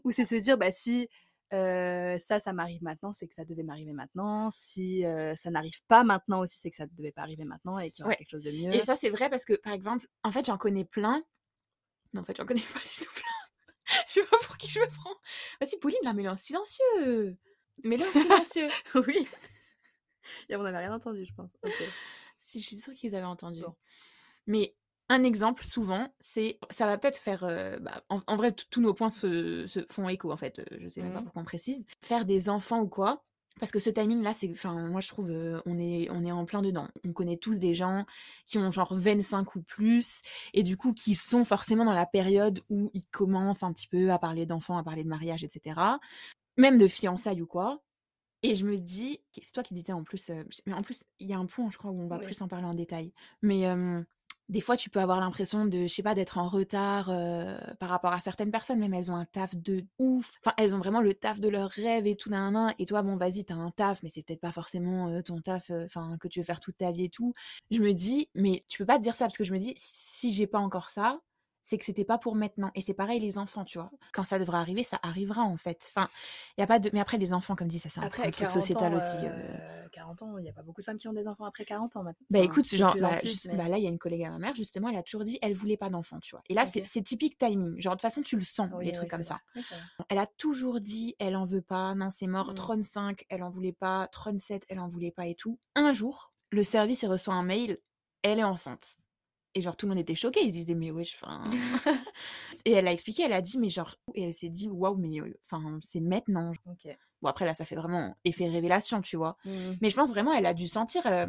ou 0.04 0.10
c'est 0.10 0.24
se 0.24 0.34
dire, 0.36 0.56
bah 0.56 0.72
si 0.72 1.08
euh, 1.52 2.18
ça, 2.18 2.40
ça 2.40 2.52
m'arrive 2.52 2.82
maintenant, 2.82 3.12
c'est 3.12 3.28
que 3.28 3.34
ça 3.34 3.44
devait 3.44 3.62
m'arriver 3.62 3.92
maintenant. 3.92 4.50
Si 4.50 5.04
euh, 5.04 5.34
ça 5.36 5.50
n'arrive 5.50 5.80
pas 5.88 6.02
maintenant 6.04 6.40
aussi, 6.40 6.58
c'est 6.58 6.70
que 6.70 6.76
ça 6.76 6.86
ne 6.86 6.90
devait 6.96 7.12
pas 7.12 7.22
arriver 7.22 7.44
maintenant 7.44 7.78
et 7.78 7.90
qu'il 7.90 8.02
y 8.02 8.04
aura 8.04 8.10
Ouais. 8.10 8.16
quelque 8.16 8.30
chose 8.30 8.42
de 8.44 8.50
mieux. 8.50 8.74
Et 8.74 8.82
ça, 8.82 8.96
c'est 8.96 9.10
vrai 9.10 9.30
parce 9.30 9.44
que, 9.44 9.54
par 9.54 9.72
exemple, 9.72 10.08
en 10.24 10.32
fait, 10.32 10.44
j'en 10.46 10.58
connais 10.58 10.84
plein. 10.84 11.22
Non, 12.14 12.22
en 12.22 12.24
fait, 12.24 12.36
j'en 12.36 12.46
connais 12.46 12.60
pas 12.74 12.80
du 12.80 13.04
tout 13.04 13.12
plein. 13.14 13.94
je 14.08 14.12
sais 14.14 14.24
pas 14.24 14.38
pour 14.42 14.56
qui 14.58 14.68
je 14.68 14.80
me 14.80 14.86
prends. 14.88 15.14
Vas-y, 15.60 15.78
Pauline, 15.78 15.98
là, 16.02 16.12
mets-le 16.12 16.30
en 16.30 16.36
silencieux. 16.36 17.36
En 17.84 18.12
silencieux. 18.12 18.68
oui. 19.06 19.28
On 20.50 20.62
n'avait 20.62 20.78
rien 20.78 20.92
entendu, 20.92 21.24
je 21.24 21.34
pense. 21.34 21.50
Ok. 21.62 21.72
si, 22.40 22.60
je 22.60 22.66
suis 22.66 22.76
sûre 22.76 22.94
qu'ils 22.94 23.14
avaient 23.14 23.24
entendu. 23.24 23.60
Bon. 23.60 23.74
Mais 24.46 24.74
un 25.08 25.22
exemple, 25.24 25.64
souvent, 25.64 26.08
c'est. 26.20 26.58
Ça 26.70 26.86
va 26.86 26.98
peut-être 26.98 27.18
faire. 27.18 27.44
euh, 27.44 27.78
bah, 27.78 28.02
en, 28.08 28.20
en 28.26 28.36
vrai, 28.36 28.52
tous 28.52 28.80
nos 28.80 28.94
points 28.94 29.10
se, 29.10 29.66
se 29.66 29.80
font 29.90 30.08
écho, 30.08 30.32
en 30.32 30.36
fait. 30.36 30.58
euh, 30.58 30.64
Je 30.80 30.88
sais 30.88 31.02
même 31.02 31.12
pas 31.12 31.18
Mhm. 31.18 31.24
pourquoi 31.24 31.42
on 31.42 31.44
précise. 31.44 31.84
Faire 32.02 32.24
des 32.24 32.48
enfants 32.48 32.80
ou 32.80 32.88
quoi. 32.88 33.22
Parce 33.58 33.72
que 33.72 33.78
ce 33.78 33.88
timing-là, 33.88 34.32
c'est. 34.34 34.50
Enfin, 34.50 34.74
moi, 34.88 35.00
je 35.00 35.08
trouve, 35.08 35.30
euh, 35.30 35.60
on, 35.64 35.78
est, 35.78 36.08
on 36.10 36.24
est 36.24 36.32
en 36.32 36.44
plein 36.44 36.60
dedans. 36.60 36.88
On 37.04 37.12
connaît 37.12 37.38
tous 37.38 37.58
des 37.58 37.72
gens 37.72 38.04
qui 38.44 38.58
ont 38.58 38.70
genre 38.70 38.94
25 38.94 39.54
ou 39.56 39.62
plus, 39.62 40.20
et 40.52 40.62
du 40.62 40.76
coup, 40.76 40.92
qui 40.92 41.14
sont 41.14 41.44
forcément 41.44 41.84
dans 41.86 41.94
la 41.94 42.04
période 42.06 42.60
où 42.68 42.90
ils 42.92 43.06
commencent 43.06 43.62
un 43.62 43.72
petit 43.72 43.86
peu 43.88 44.10
à 44.10 44.18
parler 44.18 44.44
d'enfants, 44.44 44.76
à 44.76 44.82
parler 44.82 45.04
de 45.04 45.08
mariage, 45.08 45.42
etc. 45.42 45.98
Même 46.58 46.76
de 46.78 46.86
fiançailles 46.86 47.40
ou 47.42 47.46
quoi. 47.46 47.80
Et 48.42 48.54
je 48.54 48.66
me 48.66 48.76
dis, 48.76 49.20
c'est 49.32 49.52
toi 49.52 49.62
qui 49.62 49.72
disais 49.72 49.92
en 49.94 50.04
plus, 50.04 50.28
euh, 50.28 50.44
mais 50.66 50.74
en 50.74 50.82
plus, 50.82 51.04
il 51.20 51.26
y 51.26 51.32
a 51.32 51.38
un 51.38 51.46
point, 51.46 51.70
je 51.70 51.78
crois, 51.78 51.90
où 51.90 51.98
on 52.00 52.06
va 52.08 52.18
Ouais. 52.18 52.24
plus 52.24 52.40
en 52.42 52.48
parler 52.48 52.66
en 52.66 52.74
détail. 52.74 53.12
Mais 53.40 53.66
euh, 53.66 54.02
des 54.48 54.60
fois, 54.60 54.76
tu 54.76 54.90
peux 54.90 55.00
avoir 55.00 55.20
l'impression 55.20 55.66
de, 55.66 55.82
je 55.82 55.92
sais 55.92 56.02
pas, 56.02 56.14
d'être 56.14 56.38
en 56.38 56.48
retard 56.48 57.10
euh, 57.10 57.58
par 57.80 57.88
rapport 57.88 58.12
à 58.12 58.20
certaines 58.20 58.52
personnes, 58.52 58.78
même 58.78 58.94
elles 58.94 59.10
ont 59.10 59.16
un 59.16 59.24
taf 59.24 59.56
de 59.56 59.84
ouf. 59.98 60.38
Enfin, 60.44 60.54
elles 60.56 60.74
ont 60.74 60.78
vraiment 60.78 61.00
le 61.00 61.14
taf 61.14 61.40
de 61.40 61.48
leur 61.48 61.68
rêve 61.70 62.06
et 62.06 62.16
tout, 62.16 62.30
nan, 62.30 62.52
nan. 62.52 62.74
Et 62.78 62.86
toi, 62.86 63.02
bon, 63.02 63.16
vas-y, 63.16 63.44
t'as 63.44 63.54
un 63.54 63.70
taf, 63.70 64.02
mais 64.02 64.08
c'est 64.08 64.22
peut-être 64.22 64.40
pas 64.40 64.52
forcément 64.52 65.08
euh, 65.08 65.22
ton 65.22 65.40
taf, 65.40 65.70
euh, 65.70 65.86
que 66.20 66.28
tu 66.28 66.40
veux 66.40 66.44
faire 66.44 66.60
toute 66.60 66.76
ta 66.76 66.92
vie 66.92 67.04
et 67.04 67.08
tout. 67.10 67.34
Je 67.70 67.80
me 67.80 67.92
dis, 67.92 68.28
mais 68.34 68.64
tu 68.68 68.78
peux 68.78 68.86
pas 68.86 68.98
te 68.98 69.02
dire 69.02 69.16
ça 69.16 69.24
parce 69.26 69.36
que 69.36 69.44
je 69.44 69.52
me 69.52 69.58
dis, 69.58 69.74
si 69.76 70.32
j'ai 70.32 70.46
pas 70.46 70.60
encore 70.60 70.90
ça, 70.90 71.20
c'est 71.68 71.78
que 71.78 71.84
c'était 71.84 72.04
pas 72.04 72.16
pour 72.16 72.36
maintenant. 72.36 72.70
Et 72.76 72.80
c'est 72.80 72.94
pareil 72.94 73.18
les 73.18 73.38
enfants, 73.38 73.64
tu 73.64 73.78
vois. 73.78 73.90
Quand 74.12 74.22
ça 74.22 74.38
devra 74.38 74.60
arriver, 74.60 74.84
ça 74.84 75.00
arrivera 75.02 75.42
en 75.42 75.56
fait. 75.56 75.84
Enfin, 75.88 76.08
y 76.56 76.62
a 76.62 76.66
pas 76.68 76.78
de. 76.78 76.90
Mais 76.92 77.00
après 77.00 77.18
les 77.18 77.32
enfants, 77.32 77.56
comme 77.56 77.66
dit, 77.66 77.80
ça 77.80 77.88
c'est 77.88 77.98
un, 77.98 78.08
truc 78.08 78.30
40 78.30 78.52
sociétal 78.52 78.94
ans, 78.94 78.98
aussi. 78.98 79.16
euh. 79.16 79.30
euh, 79.30 79.88
40 79.90 80.22
ans, 80.22 80.38
il 80.38 80.42
n'y 80.42 80.48
a 80.48 80.52
pas 80.52 80.62
beaucoup 80.62 80.80
de 80.80 80.84
femmes 80.84 80.96
qui 80.96 81.08
ont 81.08 81.12
des 81.12 81.26
enfants 81.26 81.44
après 81.44 81.64
40 81.64 81.96
ans 81.96 82.04
maintenant. 82.04 82.24
Bah 82.30 82.38
écoute, 82.38 82.66
genre, 82.72 82.96
bah, 83.00 83.18
plus, 83.18 83.28
juste- 83.30 83.48
mais- 83.50 83.56
bah, 83.56 83.68
là, 83.68 83.78
il 83.78 83.82
y 83.84 83.86
a 83.86 83.90
une 83.90 83.98
collègue 83.98 84.22
à 84.24 84.30
ma 84.30 84.38
mère, 84.38 84.54
justement, 84.54 84.88
elle 84.90 84.96
a 84.96 85.02
toujours 85.02 85.24
dit, 85.24 85.38
elle 85.42 85.54
voulait 85.54 85.76
pas 85.76 85.88
d'enfant, 85.90 86.20
tu 86.20 86.30
vois. 86.36 86.42
Et 86.48 86.54
là, 86.54 86.66
c'est- 86.66 86.82
Ok. 86.82 86.86
c'est 86.88 87.02
typique 87.02 87.36
timing. 87.36 87.80
Genre, 87.80 87.94
de 87.94 87.96
toute 87.96 88.02
façon, 88.02 88.22
tu 88.22 88.36
le 88.36 88.44
sens, 88.44 88.68
Oui, 88.74 88.84
les 88.84 88.90
oui, 88.92 88.96
trucs 88.96 89.10
comme 89.10 89.24
ça. 89.24 89.40
Oui. 89.56 89.62
Elle 90.08 90.18
a 90.18 90.26
toujours 90.26 90.80
dit, 90.80 91.16
elle 91.18 91.34
en 91.34 91.46
veut 91.46 91.62
pas, 91.62 91.94
non, 91.96 92.10
c'est 92.12 92.28
mort. 92.28 92.52
Mm. 92.52 92.54
35, 92.54 93.24
elle 93.28 93.42
en 93.42 93.48
voulait 93.48 93.72
pas. 93.72 94.06
37, 94.12 94.66
elle 94.68 94.78
en 94.78 94.86
voulait 94.86 95.10
pas 95.10 95.26
et 95.26 95.34
tout. 95.34 95.58
Un 95.74 95.90
jour, 95.92 96.32
le 96.50 96.62
service, 96.62 97.02
il 97.02 97.08
reçoit 97.08 97.34
un 97.34 97.42
mail, 97.42 97.78
elle 98.22 98.38
est 98.38 98.44
enceinte. 98.44 98.98
Et 99.56 99.62
genre, 99.62 99.74
tout 99.74 99.86
le 99.86 99.90
monde 99.94 99.98
était 100.00 100.14
choqué. 100.14 100.40
Ils 100.44 100.50
se 100.50 100.54
disaient, 100.54 100.74
mais 100.74 100.90
wesh, 100.90 101.16
enfin. 101.22 101.50
et 102.66 102.72
elle 102.72 102.86
a 102.86 102.92
expliqué, 102.92 103.22
elle 103.22 103.32
a 103.32 103.40
dit, 103.40 103.58
mais 103.58 103.70
genre. 103.70 103.96
Et 104.14 104.24
elle 104.24 104.34
s'est 104.34 104.50
dit, 104.50 104.68
waouh, 104.68 104.96
mais 104.96 105.18
euh, 105.20 105.32
enfin, 105.44 105.78
c'est 105.80 106.00
maintenant. 106.00 106.52
Ok. 106.66 106.86
Bon, 107.22 107.28
après, 107.30 107.46
là, 107.46 107.54
ça 107.54 107.64
fait 107.64 107.74
vraiment 107.76 108.14
effet 108.26 108.48
révélation, 108.48 109.00
tu 109.00 109.16
vois. 109.16 109.38
Mhm. 109.46 109.78
Mais 109.80 109.88
je 109.88 109.96
pense 109.96 110.10
vraiment, 110.10 110.34
elle 110.34 110.44
a 110.44 110.52
dû 110.52 110.68
sentir. 110.68 111.06
euh, 111.06 111.26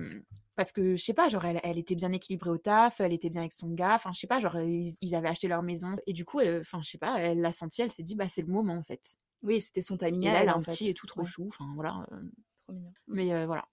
parce 0.57 0.73
que, 0.73 0.97
je 0.97 1.03
sais 1.03 1.13
pas, 1.13 1.29
genre, 1.29 1.45
elle, 1.45 1.61
elle 1.63 1.77
était 1.77 1.95
bien 1.95 2.11
équilibrée 2.11 2.49
au 2.49 2.57
taf, 2.57 2.99
elle 2.99 3.13
était 3.13 3.29
bien 3.29 3.41
avec 3.41 3.53
son 3.53 3.69
gars. 3.73 3.95
Enfin, 3.95 4.11
je 4.13 4.19
sais 4.19 4.27
pas, 4.27 4.41
genre, 4.41 4.59
ils, 4.59 4.95
ils 4.99 5.15
avaient 5.15 5.29
acheté 5.29 5.47
leur 5.47 5.63
maison. 5.63 5.95
Et 6.05 6.11
du 6.13 6.25
coup, 6.25 6.41
elle- 6.41 6.59
enfin, 6.59 6.81
je 6.83 6.89
sais 6.89 6.97
pas, 6.97 7.17
elle 7.21 7.39
l'a 7.39 7.53
senti, 7.53 7.81
elle 7.81 7.91
s'est 7.91 8.03
dit, 8.03 8.15
bah, 8.15 8.27
c'est 8.27 8.41
le 8.41 8.47
moment, 8.51 8.75
en 8.75 8.83
fait. 8.83 9.01
Oui, 9.43 9.61
c'était 9.61 9.81
son 9.83 9.97
timing. 9.97 10.27
Et 10.27 10.31
là, 10.31 10.41
elle 10.41 10.49
a 10.49 10.55
un 10.55 10.61
fait. 10.61 10.71
petit 10.71 10.89
et 10.89 10.93
tout 10.93 11.05
trop 11.07 11.21
Ouais, 11.21 11.27
chou. 11.27 11.45
Enfin, 11.47 11.71
voilà. 11.75 12.05
euh, 12.11 12.19
trop 12.65 12.73
mignon. 12.73 12.91
mais 13.07 13.31
euh, 13.33 13.45
voilà. 13.45 13.65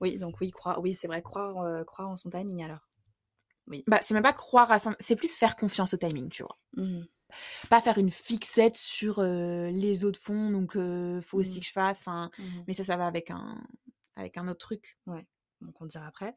Oui, 0.00 0.18
donc 0.18 0.40
oui, 0.40 0.50
croire, 0.50 0.80
oui, 0.80 0.94
c'est 0.94 1.06
vrai, 1.06 1.22
croire, 1.22 1.58
euh, 1.58 1.84
croire 1.84 2.08
en 2.08 2.16
son 2.16 2.28
timing 2.28 2.64
alors. 2.64 2.88
Bah, 3.86 3.98
c'est 4.02 4.14
même 4.14 4.22
pas 4.22 4.32
croire 4.32 4.70
à 4.70 4.78
son. 4.78 4.94
C'est 5.00 5.16
plus 5.16 5.34
faire 5.34 5.56
confiance 5.56 5.94
au 5.94 5.96
timing, 5.96 6.28
tu 6.30 6.42
vois. 6.42 6.58
Mhm. 6.76 7.06
Pas 7.70 7.80
faire 7.80 7.96
une 7.98 8.10
fixette 8.10 8.76
sur 8.76 9.18
euh, 9.18 9.70
les 9.70 10.04
autres 10.04 10.20
fonds, 10.20 10.50
donc 10.50 10.76
euh, 10.76 11.20
faut 11.22 11.38
aussi 11.38 11.54
Mhm. 11.56 11.60
que 11.60 11.66
je 11.66 11.72
fasse. 11.72 11.98
Enfin, 12.00 12.30
Mhm. 12.38 12.64
mais 12.66 12.74
ça, 12.74 12.84
ça 12.84 12.96
va 12.96 13.06
avec 13.06 13.30
un, 13.30 13.62
avec 14.16 14.36
un 14.36 14.48
autre 14.48 14.60
truc. 14.60 14.98
Donc 15.06 15.80
on 15.80 15.86
dira 15.86 16.06
après. 16.06 16.34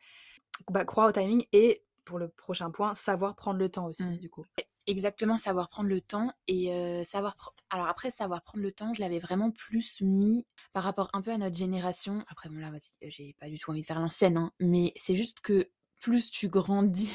Bah, 0.69 0.85
croire 0.85 1.09
au 1.09 1.11
timing 1.11 1.45
et 1.51 1.83
pour 2.05 2.19
le 2.19 2.29
prochain 2.29 2.71
point, 2.71 2.93
savoir 2.95 3.35
prendre 3.35 3.59
le 3.59 3.67
temps 3.69 3.87
aussi, 3.87 4.17
du 4.19 4.29
coup. 4.29 4.45
Exactement, 4.87 5.37
savoir 5.39 5.67
prendre 5.69 5.89
le 5.89 5.99
temps 5.99 6.31
et 6.47 6.71
euh, 6.71 7.03
savoir. 7.03 7.35
pre- 7.35 7.51
Alors 7.71 7.87
après, 7.87 8.11
savoir 8.11 8.43
prendre 8.43 8.63
le 8.63 8.71
temps, 8.71 8.93
je 8.93 9.01
l'avais 9.01 9.17
vraiment 9.17 9.49
plus 9.49 9.99
mis 10.01 10.45
par 10.73 10.83
rapport 10.83 11.09
un 11.13 11.23
peu 11.23 11.31
à 11.31 11.37
notre 11.39 11.55
génération. 11.57 12.23
Après, 12.27 12.49
bon 12.49 12.59
là, 12.59 12.71
j'ai 13.01 13.33
pas 13.39 13.49
du 13.49 13.57
tout 13.57 13.71
envie 13.71 13.81
de 13.81 13.85
faire 13.87 13.99
l'ancienne, 13.99 14.37
hein, 14.37 14.51
mais 14.59 14.93
c'est 14.95 15.15
juste 15.15 15.39
que 15.41 15.71
plus 16.05 16.29
tu 16.29 16.49
grandis, 16.49 17.09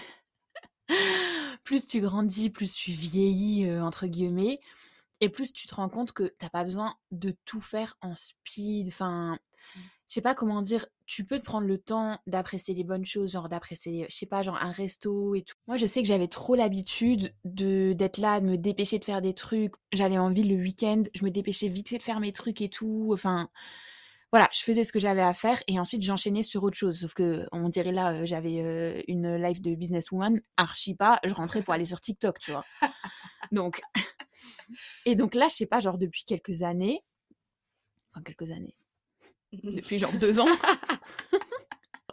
plus 1.62 1.86
tu 1.86 2.00
grandis, 2.00 2.50
plus 2.50 2.74
tu 2.74 2.90
vieillis 2.90 3.68
euh, 3.68 3.84
entre 3.84 4.08
guillemets, 4.08 4.58
et 5.20 5.28
plus 5.28 5.52
tu 5.52 5.68
te 5.68 5.76
rends 5.76 5.88
compte 5.88 6.10
que 6.10 6.24
t'as 6.38 6.48
pas 6.48 6.64
besoin 6.64 6.96
de 7.12 7.36
tout 7.44 7.60
faire 7.60 7.96
en 8.00 8.16
speed. 8.16 8.88
Enfin, 8.88 9.38
Mm. 9.76 9.80
je 10.08 10.14
sais 10.14 10.20
pas 10.20 10.34
comment 10.34 10.60
dire. 10.60 10.86
Tu 11.06 11.24
peux 11.24 11.38
te 11.38 11.44
prendre 11.44 11.68
le 11.68 11.78
temps 11.78 12.18
d'apprécier 12.26 12.74
les 12.74 12.82
bonnes 12.82 13.04
choses, 13.04 13.30
genre 13.30 13.48
d'apprécier, 13.48 14.06
je 14.08 14.16
sais 14.16 14.26
pas, 14.26 14.42
genre 14.42 14.58
un 14.60 14.72
resto 14.72 15.36
et 15.36 15.42
tout. 15.42 15.54
Moi, 15.68 15.76
je 15.76 15.86
sais 15.86 16.02
que 16.02 16.08
j'avais 16.08 16.26
trop 16.28 16.56
l'habitude 16.56 17.32
de 17.44 17.92
d'être 17.92 18.18
là, 18.18 18.40
de 18.40 18.46
me 18.46 18.56
dépêcher 18.56 18.98
de 18.98 19.04
faire 19.04 19.22
des 19.22 19.34
trucs. 19.34 19.74
J'allais 19.92 20.18
en 20.18 20.32
ville 20.32 20.48
le 20.48 20.60
week-end, 20.60 21.04
je 21.14 21.24
me 21.24 21.30
dépêchais 21.30 21.68
vite 21.68 21.90
fait 21.90 21.98
de 21.98 22.02
faire 22.02 22.18
mes 22.20 22.32
trucs 22.32 22.60
et 22.60 22.68
tout. 22.68 23.10
Enfin, 23.12 23.50
voilà, 24.32 24.48
je 24.52 24.60
faisais 24.62 24.84
ce 24.84 24.92
que 24.92 24.98
j'avais 24.98 25.22
à 25.22 25.34
faire 25.34 25.60
et 25.66 25.80
ensuite 25.80 26.02
j'enchaînais 26.02 26.42
sur 26.42 26.62
autre 26.62 26.76
chose. 26.76 27.00
Sauf 27.00 27.14
que 27.14 27.46
on 27.52 27.68
dirait 27.68 27.92
là, 27.92 28.14
euh, 28.14 28.26
j'avais 28.26 28.60
euh, 28.62 29.02
une 29.08 29.36
life 29.36 29.60
de 29.60 29.74
businesswoman, 29.74 30.40
archi 30.56 30.94
pas. 30.94 31.18
Je 31.24 31.34
rentrais 31.34 31.62
pour 31.62 31.74
aller 31.74 31.84
sur 31.84 32.00
TikTok, 32.00 32.38
tu 32.38 32.52
vois. 32.52 32.64
Donc, 33.52 33.80
et 35.06 35.16
donc 35.16 35.34
là, 35.34 35.48
je 35.48 35.56
sais 35.56 35.66
pas, 35.66 35.80
genre 35.80 35.98
depuis 35.98 36.24
quelques 36.24 36.62
années, 36.62 37.02
enfin 38.12 38.22
quelques 38.22 38.50
années, 38.52 38.76
depuis 39.52 39.98
genre 39.98 40.12
deux 40.12 40.38
ans, 40.38 40.46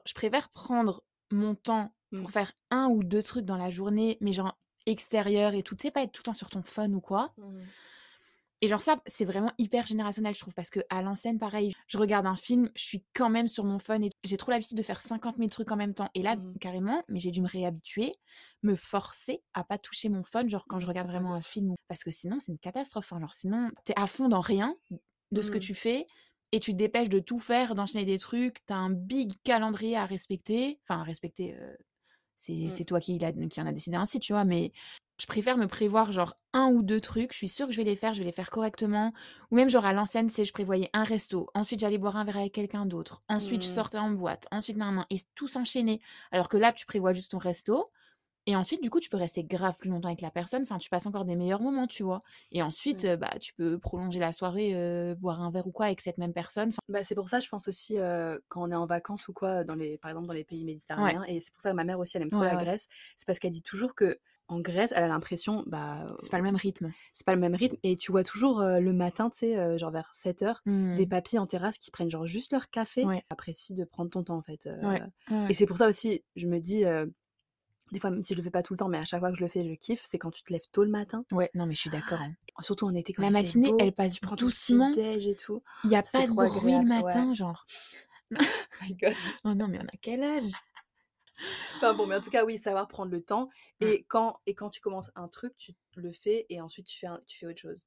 je 0.05 0.13
préfère 0.13 0.49
prendre 0.49 1.03
mon 1.31 1.53
temps 1.55 1.93
pour 2.11 2.29
Mm. 2.29 2.31
faire 2.31 2.51
un 2.71 2.87
ou 2.87 3.03
deux 3.03 3.21
trucs 3.21 3.45
dans 3.45 3.57
la 3.57 3.69
journée, 3.69 4.17
mais 4.21 4.31
genre 4.31 4.57
extérieur 4.85 5.53
et 5.53 5.61
tout. 5.63 5.75
Tu 5.75 5.83
sais, 5.83 5.91
pas 5.91 6.03
être 6.03 6.13
tout 6.13 6.21
le 6.21 6.25
temps 6.27 6.33
sur 6.33 6.49
ton 6.49 6.63
phone 6.63 6.95
ou 6.95 7.01
quoi. 7.01 7.33
Et 8.61 8.67
genre 8.67 8.81
ça, 8.81 9.01
c'est 9.05 9.25
vraiment 9.25 9.51
hyper 9.59 9.85
générationnel, 9.85 10.33
je 10.33 10.39
trouve, 10.39 10.53
parce 10.55 10.69
que 10.71 10.79
à 10.89 11.01
l'ancienne, 11.03 11.37
pareil, 11.39 11.73
je 11.87 11.97
regarde 11.97 12.25
un 12.25 12.35
film, 12.35 12.71
je 12.75 12.83
suis 12.83 13.05
quand 13.13 13.29
même 13.29 13.47
sur 13.47 13.63
mon 13.63 13.77
phone 13.79 14.03
et 14.03 14.09
j'ai 14.23 14.37
trop 14.37 14.51
l'habitude 14.51 14.77
de 14.77 14.81
faire 14.83 15.01
50 15.01 15.37
000 15.37 15.51
trucs 15.51 15.71
en 15.71 15.75
même 15.75 15.93
temps. 15.93 16.09
Et 16.15 16.23
là, 16.23 16.35
Mhm. 16.35 16.57
carrément, 16.59 17.03
mais 17.07 17.19
j'ai 17.19 17.29
dû 17.31 17.41
me 17.41 17.47
réhabituer, 17.47 18.13
me 18.63 18.75
forcer 18.75 19.43
à 19.53 19.63
pas 19.63 19.77
toucher 19.77 20.09
mon 20.09 20.23
phone, 20.23 20.49
genre 20.49 20.65
quand 20.67 20.79
je 20.79 20.87
regarde 20.87 21.07
vraiment 21.07 21.35
un 21.35 21.41
film, 21.41 21.75
parce 21.87 22.03
que 22.03 22.09
sinon, 22.11 22.39
c'est 22.39 22.51
une 22.51 22.57
catastrophe. 22.59 23.13
hein. 23.13 23.19
Genre 23.19 23.33
sinon, 23.33 23.69
t'es 23.85 23.93
à 23.95 24.07
fond 24.07 24.27
dans 24.27 24.41
rien 24.41 24.75
de 25.31 25.41
ce 25.41 25.51
que 25.51 25.57
Mhm. 25.57 25.59
tu 25.59 25.75
fais 25.75 26.07
et 26.51 26.59
tu 26.59 26.71
te 26.71 26.77
dépêches 26.77 27.09
de 27.09 27.19
tout 27.19 27.39
faire, 27.39 27.75
d'enchaîner 27.75 28.05
des 28.05 28.17
trucs, 28.19 28.65
t'as 28.65 28.75
un 28.75 28.89
big 28.89 29.33
calendrier 29.43 29.97
à 29.97 30.05
respecter, 30.05 30.79
enfin 30.83 31.01
à 31.01 31.03
respecter, 31.03 31.55
euh, 31.55 31.75
c'est 32.37 32.67
Mm. 32.67 32.69
c'est 32.69 32.85
toi 32.85 32.99
qui, 32.99 33.17
qui 33.17 33.61
en 33.61 33.65
a 33.67 33.71
décidé 33.73 33.97
ainsi, 33.97 34.19
tu 34.19 34.33
vois, 34.33 34.45
mais 34.45 34.71
je 35.19 35.25
préfère 35.25 35.57
me 35.57 35.67
prévoir 35.67 36.11
genre 36.11 36.35
un 36.53 36.67
ou 36.67 36.83
deux 36.83 37.01
trucs, 37.01 37.33
je 37.33 37.37
suis 37.37 37.47
sûre 37.47 37.67
que 37.67 37.71
je 37.73 37.77
vais 37.77 37.83
les 37.83 37.95
faire, 37.95 38.13
je 38.13 38.19
vais 38.19 38.25
les 38.25 38.31
faire 38.31 38.51
correctement, 38.51 39.13
ou 39.51 39.55
même 39.55 39.69
genre 39.69 39.85
à 39.85 39.93
l'ancienne, 39.93 40.29
c'est 40.29 40.45
je 40.45 40.53
prévoyais 40.53 40.89
un 40.93 41.03
resto, 41.03 41.49
ensuite 41.55 41.79
j'allais 41.79 41.97
boire 41.97 42.15
un 42.17 42.23
verre 42.25 42.37
avec 42.37 42.53
quelqu'un 42.53 42.85
d'autre, 42.85 43.21
ensuite 43.29 43.63
je 43.63 43.67
Mm. 43.67 43.79
sortais 43.79 43.97
en 43.97 44.11
boîte, 44.11 44.47
ensuite 44.51 44.77
nan, 44.77 45.05
et 45.09 45.17
tout 45.35 45.47
s'enchaîner. 45.47 46.01
Alors 46.31 46.49
que 46.49 46.57
là, 46.57 46.71
tu 46.73 46.85
prévois 46.85 47.13
juste 47.13 47.31
ton 47.31 47.39
resto, 47.39 47.85
et 48.47 48.55
ensuite, 48.55 48.81
du 48.81 48.89
coup, 48.89 48.99
tu 48.99 49.09
peux 49.09 49.17
rester 49.17 49.43
grave 49.43 49.77
plus 49.77 49.89
longtemps 49.89 50.07
avec 50.07 50.21
la 50.21 50.31
personne, 50.31 50.63
enfin, 50.63 50.79
tu 50.79 50.89
passes 50.89 51.05
encore 51.05 51.25
des 51.25 51.35
meilleurs 51.35 51.61
moments, 51.61 51.85
tu 51.85 52.01
vois. 52.01 52.23
Et 52.51 52.63
ensuite, 52.63 53.05
euh, 53.05 53.17
bah, 53.17 53.33
tu 53.39 53.53
peux 53.53 53.77
prolonger 53.77 54.19
la 54.19 54.31
soirée, 54.31 54.71
euh, 54.73 55.13
boire 55.15 55.41
un 55.41 55.51
verre 55.51 55.67
ou 55.67 55.71
quoi 55.71 55.85
avec 55.87 56.01
cette 56.01 56.17
même 56.17 56.33
personne. 56.33 56.69
Enfin, 56.69 56.79
Bah, 56.89 57.03
c'est 57.03 57.13
pour 57.15 57.29
ça, 57.29 57.39
je 57.41 57.49
pense 57.49 57.67
aussi, 57.67 57.99
euh, 57.99 58.39
quand 58.47 58.63
on 58.67 58.71
est 58.71 58.75
en 58.75 58.85
vacances 58.87 59.27
ou 59.27 59.33
quoi, 59.33 59.63
dans 59.63 59.75
les, 59.75 59.97
par 59.97 60.09
exemple 60.11 60.27
dans 60.27 60.33
les 60.33 60.45
pays 60.45 60.63
méditerranéens, 60.65 61.23
et 61.27 61.39
c'est 61.39 61.51
pour 61.51 61.61
ça 61.61 61.71
que 61.71 61.75
ma 61.75 61.83
mère 61.83 61.99
aussi, 61.99 62.17
elle 62.17 62.23
aime 62.23 62.31
trop 62.31 62.41
Ouais, 62.43 62.55
la. 62.55 62.63
Grèce, 62.63 62.87
c'est 63.17 63.25
parce 63.27 63.37
qu'elle 63.39 63.51
dit 63.51 63.61
toujours 63.61 63.93
que 63.95 64.17
en 64.49 64.61
Grèce, 64.61 64.93
elle 64.95 65.03
a 65.03 65.07
l'impression, 65.09 65.65
bah, 65.67 66.15
c'est 66.21 66.31
pas 66.31 66.37
le 66.37 66.43
même 66.43 66.55
rythme. 66.55 66.93
c'est 67.13 67.25
pas 67.25 67.33
le 67.33 67.41
même 67.41 67.53
rythme, 67.53 67.75
et 67.83 67.97
tu 67.97 68.13
vois 68.13 68.23
toujours 68.23 68.61
euh, 68.61 68.79
le 68.79 68.93
matin, 68.93 69.29
tu 69.29 69.39
sais, 69.39 69.57
euh, 69.59 69.77
genre 69.77 69.91
vers 69.91 70.15
7h, 70.15 70.61
Hmm. 70.65 70.95
des 70.95 71.05
papis 71.05 71.37
en 71.37 71.47
terrasse 71.47 71.77
qui 71.77 71.91
prennent 71.91 72.09
genre 72.09 72.25
juste 72.27 72.53
leur 72.53 72.69
café, 72.69 73.03
Ouais. 73.05 73.25
apprécient 73.29 73.75
de 73.75 73.83
prendre 73.83 74.09
ton 74.09 74.23
temps 74.23 74.37
en 74.37 74.41
fait. 74.41 74.65
euh, 74.67 74.81
Ouais, 74.87 75.01
ouais. 75.31 75.49
Et 75.49 75.53
c'est 75.53 75.65
pour 75.65 75.77
ça 75.77 75.89
aussi, 75.89 76.23
je 76.37 76.47
me 76.47 76.59
dis, 76.59 76.85
des 77.91 77.99
fois, 77.99 78.09
même 78.09 78.23
si 78.23 78.33
je 78.33 78.37
le 78.37 78.43
fais 78.43 78.51
pas 78.51 78.63
tout 78.63 78.73
le 78.73 78.77
temps, 78.77 78.89
mais 78.89 78.97
à 78.97 79.05
chaque 79.05 79.19
fois 79.19 79.31
que 79.31 79.37
je 79.37 79.41
le 79.43 79.47
fais, 79.47 79.67
je 79.67 79.73
kiffe, 79.75 80.03
c'est 80.05 80.17
quand 80.17 80.31
tu 80.31 80.43
te 80.43 80.51
lèves 80.51 80.67
tôt 80.71 80.83
le 80.83 80.89
matin, 80.89 81.23
Ouais, 81.31 81.49
non, 81.55 81.65
mais 81.65 81.73
je 81.73 81.79
suis 81.81 81.89
d'accord. 81.89 82.19
hein. 82.19 82.33
surtout 82.61 82.85
en 82.85 82.95
été 82.95 83.13
quand 83.13 83.23
La 83.23 83.29
matinée, 83.29 83.69
beau, 83.69 83.77
elle 83.79 83.93
passe 83.93 84.15
tu 84.15 84.21
prends 84.21 84.35
doucement. 84.35 84.91
et 84.93 85.35
tout. 85.35 85.61
Il 85.83 85.91
y 85.91 85.95
a 85.95 86.03
pas 86.03 86.25
de 86.25 86.31
bruit 86.31 86.73
le 86.73 86.79
ouais. 86.79 86.83
matin, 86.83 87.33
genre. 87.33 87.65
My 88.81 88.93
God. 88.95 89.15
Oh 89.45 89.53
non, 89.53 89.67
mais 89.67 89.79
on 89.79 89.85
a 89.85 89.97
quel 90.01 90.23
âge? 90.23 90.51
Enfin 91.77 91.93
bon, 91.93 92.07
mais 92.07 92.15
en 92.15 92.21
tout 92.21 92.31
cas, 92.31 92.43
oui, 92.43 92.57
savoir 92.57 92.87
prendre 92.87 93.11
le 93.11 93.21
temps. 93.21 93.49
Mm. 93.81 93.85
Et 93.85 94.03
quand, 94.07 94.39
et 94.47 94.55
quand 94.55 94.69
tu 94.69 94.81
commences 94.81 95.11
un 95.15 95.27
truc, 95.27 95.53
tu 95.57 95.73
le 95.95 96.11
fais 96.11 96.45
et 96.49 96.59
ensuite 96.59 96.87
tu 96.87 96.97
fais, 96.99 97.07
un- 97.07 97.21
tu 97.27 97.37
fais 97.39 97.45
autre 97.45 97.59
chose. 97.59 97.85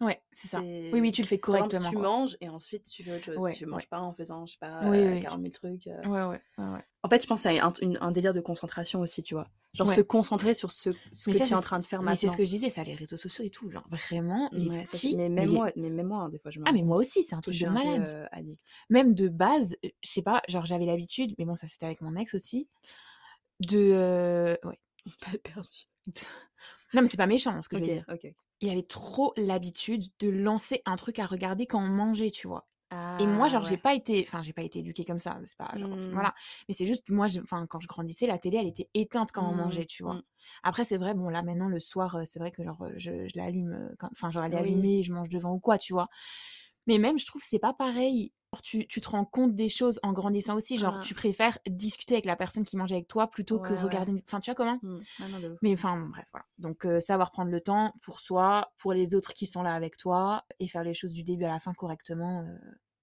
Ouais, 0.00 0.20
c'est 0.32 0.46
ça. 0.46 0.60
Oui, 0.60 1.00
oui, 1.00 1.10
tu 1.10 1.22
le 1.22 1.26
fais 1.26 1.34
exemple, 1.34 1.58
correctement. 1.58 1.88
tu 1.90 1.96
quoi. 1.96 2.02
manges 2.02 2.36
et 2.40 2.48
ensuite 2.48 2.84
tu 2.86 3.02
fais 3.02 3.10
autre 3.12 3.24
chose. 3.24 3.36
Ouais, 3.38 3.52
tu 3.52 3.66
manges 3.66 3.82
ouais. 3.82 3.86
pas 3.90 3.98
en 3.98 4.12
faisant, 4.14 4.46
je 4.46 4.52
sais 4.52 4.58
pas, 4.60 4.88
Oui, 4.88 4.98
euh, 4.98 5.14
oui. 5.14 5.20
40 5.22 5.40
000 5.40 5.52
trucs. 5.52 5.86
euh. 5.88 6.06
Ouais, 6.08 6.22
ouais, 6.24 6.64
ouais. 6.64 6.80
En 7.02 7.08
fait, 7.08 7.20
je 7.22 7.26
pense 7.26 7.44
à 7.46 7.50
un, 7.50 7.72
une- 7.82 7.98
un 8.00 8.12
délire 8.12 8.32
de 8.32 8.40
concentration 8.40 9.00
aussi, 9.00 9.24
tu 9.24 9.34
vois. 9.34 9.48
Genre 9.74 9.90
se 9.92 10.00
concentrer 10.00 10.54
sur 10.54 10.70
ce, 10.70 10.90
que 10.90 10.96
tu 11.30 11.36
es 11.42 11.52
en 11.54 11.60
train 11.60 11.78
de 11.80 11.84
faire 11.84 12.00
Mais 12.02 12.14
c'est 12.16 12.26
maintenant. 12.26 12.32
ce 12.32 12.36
que 12.38 12.44
je 12.44 12.50
disais, 12.50 12.70
ça, 12.70 12.84
les 12.84 12.94
réseaux 12.94 13.16
sociaux 13.16 13.44
et 13.44 13.50
tout. 13.50 13.68
Genre, 13.70 13.86
vraiment, 14.08 14.48
les 14.52 14.86
ça, 14.86 14.98
mais 15.16 15.28
même 15.28 15.48
les- 15.50 15.54
moi, 15.54 15.70
mais 15.76 15.90
même 15.90 16.06
moi, 16.06 16.18
hein, 16.22 16.28
des 16.30 16.38
fois, 16.38 16.50
je 16.52 16.60
me 16.60 16.64
Ah, 16.68 16.72
mais 16.72 16.82
moi 16.82 16.96
aussi, 16.96 17.22
c'est 17.24 17.34
un 17.34 17.40
truc 17.40 17.58
de 17.58 17.64
peu 17.66 17.70
malade. 17.72 18.04
euh, 18.06 18.26
addict. 18.30 18.62
Même 18.90 19.14
de 19.14 19.28
base, 19.28 19.76
euh, 19.84 19.88
je 20.02 20.08
sais 20.10 20.22
pas, 20.22 20.42
genre, 20.48 20.64
j'avais 20.64 20.86
l'habitude, 20.86 21.34
mais 21.38 21.44
bon, 21.44 21.56
ça, 21.56 21.66
c'était 21.68 21.86
avec 21.86 22.00
mon 22.00 22.14
ex 22.16 22.34
aussi, 22.34 22.68
de. 23.60 23.90
euh, 23.92 24.56
Ouais. 24.64 24.78
Perdu. 25.42 25.86
Non, 26.94 27.02
mais 27.02 27.08
c'est 27.08 27.18
pas 27.18 27.26
méchant 27.26 27.60
ce 27.60 27.68
que 27.68 27.76
je 27.76 27.82
veux 27.82 27.88
dire. 27.88 28.04
ok. 28.10 28.32
Il 28.60 28.70
avait 28.70 28.82
trop 28.82 29.32
l'habitude 29.36 30.04
de 30.20 30.28
lancer 30.28 30.82
un 30.86 30.96
truc 30.96 31.18
à 31.18 31.26
regarder 31.26 31.66
quand 31.66 31.80
on 31.82 31.88
mangeait, 31.88 32.30
tu 32.30 32.48
vois. 32.48 32.68
Et 33.20 33.26
moi, 33.26 33.48
Ah, 33.48 33.50
genre, 33.50 33.64
j'ai 33.64 33.76
ouais. 33.76 33.78
pas 33.78 33.94
été, 33.94 34.24
enfin, 34.26 34.42
j'ai 34.42 34.52
pas 34.52 34.62
été 34.62 34.78
éduquée 34.80 35.04
comme 35.04 35.18
ça, 35.20 35.40
c'est 35.46 35.56
pas, 35.56 35.76
genre, 35.78 35.98
Hmm. 35.98 36.12
voilà. 36.12 36.34
Mais 36.68 36.74
c'est 36.74 36.86
juste, 36.86 37.10
moi, 37.10 37.26
enfin, 37.42 37.66
quand 37.68 37.80
je 37.80 37.88
grandissais, 37.88 38.26
la 38.28 38.38
télé, 38.38 38.58
elle 38.58 38.68
était 38.68 38.90
éteinte 38.94 39.32
quand 39.32 39.48
on 39.48 39.52
Hmm, 39.52 39.54
mangeait, 39.54 39.86
tu 39.86 40.04
vois. 40.04 40.16
hmm. 40.16 40.22
Après, 40.62 40.84
c'est 40.84 40.98
vrai, 40.98 41.14
bon, 41.14 41.28
là, 41.28 41.42
maintenant, 41.42 41.68
le 41.68 41.80
soir, 41.80 42.14
euh, 42.16 42.22
c'est 42.26 42.38
vrai 42.38 42.52
que, 42.52 42.62
genre, 42.64 42.80
euh, 42.82 42.92
je, 42.96 43.26
je 43.28 43.36
l'allume, 43.36 43.72
euh, 43.72 44.06
enfin, 44.12 44.30
genre, 44.30 44.44
elle 44.44 44.54
est 44.54 44.56
Oui. 44.56 44.58
allumée, 44.58 45.02
je 45.02 45.12
mange 45.12 45.28
devant 45.28 45.52
ou 45.54 45.58
quoi, 45.60 45.78
tu 45.78 45.92
vois. 45.92 46.08
Mais 46.88 46.98
même, 46.98 47.18
je 47.18 47.26
trouve, 47.26 47.42
que 47.42 47.48
c'est 47.48 47.58
pas 47.60 47.72
pareil. 47.74 48.32
Tu, 48.62 48.86
tu 48.88 49.00
te 49.02 49.08
rends 49.10 49.26
compte 49.26 49.54
des 49.54 49.68
choses 49.68 50.00
en 50.02 50.12
grandissant 50.14 50.56
aussi. 50.56 50.78
Genre, 50.78 50.94
Ah. 50.94 51.02
tu 51.02 51.14
préfères 51.14 51.58
discuter 51.68 52.14
avec 52.14 52.24
la 52.24 52.34
personne 52.36 52.64
qui 52.64 52.76
mange 52.78 52.92
avec 52.92 53.06
toi 53.06 53.28
plutôt 53.28 53.60
que 53.60 53.74
Ouais, 53.74 53.82
regarder. 53.82 54.12
Enfin, 54.26 54.40
tu 54.40 54.50
vois 54.50 54.54
comment? 54.56 54.80
Hmm. 54.82 54.98
Ah 55.20 55.28
non. 55.28 55.58
Mais 55.62 55.72
enfin, 55.74 56.08
bref, 56.08 56.26
voilà. 56.32 56.46
Donc, 56.58 56.86
euh, 56.86 57.00
savoir 57.00 57.30
prendre 57.30 57.50
le 57.50 57.60
temps 57.60 57.92
pour 58.02 58.20
soi, 58.20 58.72
pour 58.78 58.94
les 58.94 59.14
autres 59.14 59.34
qui 59.34 59.46
sont 59.46 59.62
là 59.62 59.74
avec 59.74 59.96
toi 59.98 60.44
et 60.60 60.68
faire 60.68 60.84
les 60.84 60.94
choses 60.94 61.12
du 61.12 61.24
début 61.24 61.44
à 61.44 61.50
la 61.50 61.60
fin 61.60 61.74
correctement. 61.74 62.42
euh, 62.42 62.56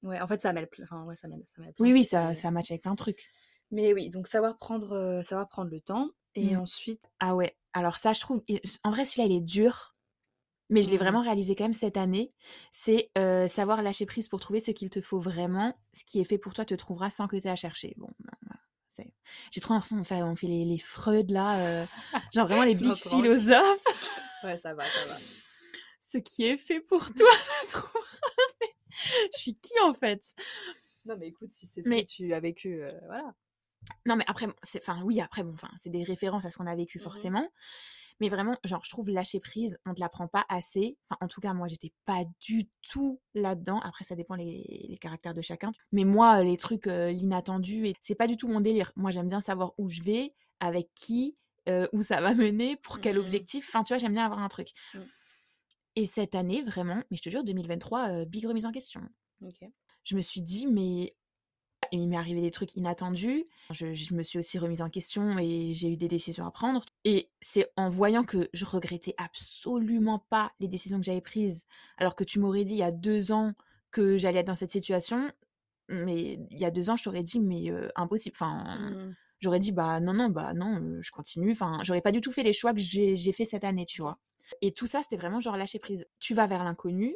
Ouais, 0.03 0.21
en 0.21 0.27
fait, 0.27 0.41
ça 0.41 0.53
mêle, 0.53 0.69
enfin, 0.83 1.03
ouais, 1.05 1.15
ça 1.15 1.27
mêle, 1.27 1.43
ça 1.47 1.61
mêle 1.61 1.73
Oui, 1.79 1.91
oui, 1.93 2.05
ça, 2.05 2.33
ça 2.35 2.51
match 2.51 2.71
avec 2.71 2.81
plein 2.83 2.91
de 2.91 2.97
trucs. 2.97 3.31
mais 3.71 3.93
oui, 3.93 4.09
donc 4.09 4.27
savoir 4.27 4.57
prendre, 4.57 4.93
euh, 4.93 5.23
savoir 5.23 5.47
prendre 5.49 5.71
le 5.71 5.81
temps 5.81 6.09
et 6.35 6.55
Mm. 6.55 6.59
ensuite, 6.59 7.03
Ah 7.19 7.35
ouais, 7.35 7.57
alors 7.73 7.97
ça, 7.97 8.13
je 8.13 8.19
trouve, 8.19 8.43
en 8.83 8.91
vrai, 8.91 9.05
celui-là, 9.05 9.27
il 9.33 9.37
est 9.37 9.41
dur, 9.41 9.94
mais 10.69 10.81
je 10.81 10.87
l'ai 10.89 10.95
Mhm. 10.95 11.01
vraiment 11.03 11.21
réalisé 11.21 11.55
quand 11.55 11.65
même 11.65 11.73
cette 11.73 11.97
année. 11.97 12.33
C'est 12.71 13.11
euh, 13.17 13.47
savoir 13.47 13.81
lâcher 13.83 14.05
prise 14.05 14.27
pour 14.27 14.39
trouver 14.39 14.61
ce 14.61 14.71
qu'il 14.71 14.89
te 14.89 15.01
faut 15.01 15.19
vraiment. 15.19 15.77
Ce 15.93 16.03
qui 16.03 16.19
est 16.19 16.25
fait 16.25 16.37
pour 16.37 16.53
toi 16.53 16.65
te 16.65 16.73
trouvera 16.73 17.09
sans 17.09 17.27
que 17.27 17.35
tu 17.37 17.47
aies 17.47 17.51
à 17.51 17.55
chercher. 17.55 17.93
Bon, 17.97 18.09
ben, 18.19 18.31
c'est- 18.89 19.13
j'ai 19.51 19.61
trop 19.61 19.73
l'impression 19.73 19.97
qu'on 19.97 20.03
fait, 20.03 20.21
on 20.23 20.35
fait 20.35 20.47
les, 20.47 20.65
les 20.65 20.79
Freud 20.79 21.29
là, 21.31 21.59
euh, 21.59 21.85
genre 22.33 22.47
vraiment 22.47 22.63
les 22.63 22.75
big 22.75 22.93
philosophes. 22.95 23.83
ouais, 24.43 24.57
ça 24.57 24.73
va, 24.73 24.83
ça 24.85 25.05
va. 25.05 25.15
Ce 26.01 26.17
qui 26.19 26.45
est 26.45 26.57
fait 26.57 26.79
pour 26.81 27.03
toi 27.13 27.27
te 27.65 27.71
trouvera. 27.71 27.99
Je 29.33 29.37
suis 29.37 29.53
qui 29.55 29.73
en 29.83 29.93
fait? 29.93 30.23
Non, 31.05 31.15
mais 31.19 31.27
écoute, 31.27 31.51
si 31.51 31.67
c'est 31.67 31.83
ce 31.83 31.89
Mais- 31.89 32.05
que 32.05 32.09
tu 32.11 32.33
as 32.33 32.39
vécu, 32.39 32.81
euh, 32.83 32.91
voilà. 33.07 33.33
Non, 34.07 34.15
mais 34.15 34.23
après, 34.27 34.47
enfin, 34.77 35.01
oui, 35.03 35.19
après, 35.21 35.43
bon, 35.43 35.53
enfin, 35.53 35.69
c'est 35.79 35.89
des 35.91 36.03
références 36.03 36.45
à 36.45 36.49
ce 36.51 36.57
qu'on 36.57 36.65
a 36.65 36.75
vécu 36.75 36.97
Mhm. 36.99 37.03
forcément. 37.03 37.49
Mais 38.19 38.29
vraiment, 38.29 38.57
genre, 38.63 38.81
je 38.83 38.89
trouve 38.89 39.09
lâcher 39.09 39.39
prise, 39.39 39.77
on 39.85 39.93
te 39.93 39.99
l'apprend 39.99 40.27
pas 40.27 40.45
assez. 40.49 40.97
Enfin, 41.09 41.17
en 41.25 41.27
tout 41.27 41.41
cas, 41.41 41.53
moi, 41.53 41.67
j'étais 41.67 41.91
pas 42.05 42.23
du 42.41 42.69
tout 42.81 43.19
là-dedans. 43.33 43.79
Après, 43.81 44.03
ça 44.05 44.15
dépend 44.15 44.35
les, 44.35 44.85
les 44.89 44.97
caractères 44.97 45.33
de 45.33 45.41
chacun. 45.41 45.71
Mais 45.91 46.03
moi, 46.05 46.41
les 46.43 46.57
trucs, 46.57 46.87
euh, 46.87 47.11
l'inattendu, 47.11 47.87
et 47.87 47.95
c'est 48.01 48.15
pas 48.15 48.27
du 48.27 48.37
tout 48.37 48.47
mon 48.47 48.61
délire. 48.61 48.91
Moi, 48.95 49.11
j'aime 49.11 49.27
bien 49.29 49.41
savoir 49.41 49.73
où 49.77 49.89
je 49.89 50.01
vais, 50.01 50.33
avec 50.59 50.89
qui, 50.95 51.35
euh, 51.67 51.87
où 51.93 52.01
ça 52.01 52.21
va 52.21 52.33
mener, 52.33 52.77
pour 52.77 52.99
quel 53.01 53.15
Mhm. 53.17 53.21
objectif. 53.23 53.67
Enfin, 53.67 53.83
tu 53.83 53.93
vois, 53.93 53.97
j'aime 53.97 54.13
bien 54.13 54.25
avoir 54.25 54.39
un 54.39 54.47
truc. 54.47 54.69
Mm. 54.93 54.99
Et 55.97 56.05
cette 56.05 56.35
année, 56.35 56.61
vraiment, 56.61 57.01
mais 57.09 57.17
je 57.17 57.21
te 57.21 57.29
jure, 57.29 57.43
2023, 57.43 58.09
euh, 58.09 58.25
big 58.25 58.45
remise 58.45 58.65
en 58.65 58.71
question. 58.71 59.01
Je 60.03 60.15
me 60.15 60.21
suis 60.21 60.41
dit, 60.41 60.67
mais 60.67 61.15
il 61.91 62.07
m'est 62.07 62.17
arrivé 62.17 62.41
des 62.41 62.51
trucs 62.51 62.75
inattendus. 62.75 63.45
Je, 63.71 63.93
je 63.93 64.13
me 64.13 64.23
suis 64.23 64.39
aussi 64.39 64.57
remise 64.59 64.81
en 64.81 64.89
question 64.89 65.37
et 65.39 65.73
j'ai 65.73 65.89
eu 65.91 65.97
des 65.97 66.07
décisions 66.07 66.45
à 66.45 66.51
prendre. 66.51 66.85
Et 67.03 67.31
c'est 67.41 67.71
en 67.77 67.89
voyant 67.89 68.23
que 68.23 68.49
je 68.53 68.65
regrettais 68.65 69.13
absolument 69.17 70.19
pas 70.29 70.51
les 70.59 70.67
décisions 70.67 70.99
que 70.99 71.05
j'avais 71.05 71.21
prises, 71.21 71.65
alors 71.97 72.15
que 72.15 72.23
tu 72.23 72.39
m'aurais 72.39 72.63
dit 72.63 72.73
il 72.73 72.77
y 72.79 72.83
a 72.83 72.91
deux 72.91 73.31
ans 73.31 73.53
que 73.91 74.17
j'allais 74.17 74.39
être 74.39 74.47
dans 74.47 74.55
cette 74.55 74.71
situation. 74.71 75.31
Mais 75.89 76.39
il 76.51 76.59
y 76.59 76.65
a 76.65 76.71
deux 76.71 76.89
ans, 76.89 76.97
je 76.97 77.03
t'aurais 77.03 77.23
dit, 77.23 77.39
mais 77.39 77.71
euh, 77.71 77.89
impossible. 77.95 78.35
Enfin, 78.35 78.63
Mm. 78.79 79.15
j'aurais 79.39 79.59
dit, 79.59 79.71
bah 79.71 79.99
non, 79.99 80.13
non, 80.13 80.29
bah 80.29 80.53
non, 80.53 80.79
euh, 80.81 81.01
je 81.01 81.11
continue. 81.11 81.51
Enfin, 81.51 81.79
j'aurais 81.83 82.01
pas 82.01 82.11
du 82.11 82.21
tout 82.21 82.31
fait 82.31 82.43
les 82.43 82.53
choix 82.53 82.73
que 82.73 82.79
j'ai 82.79 83.15
j'ai 83.15 83.31
fait 83.33 83.45
cette 83.45 83.63
année, 83.63 83.85
tu 83.85 84.01
vois. 84.01 84.19
Et 84.61 84.73
tout 84.73 84.87
ça, 84.87 85.01
c'était 85.03 85.17
vraiment 85.17 85.39
genre 85.39 85.57
lâcher 85.57 85.79
prise. 85.79 86.07
Tu 86.19 86.33
vas 86.33 86.47
vers 86.47 86.63
l'inconnu, 86.63 87.15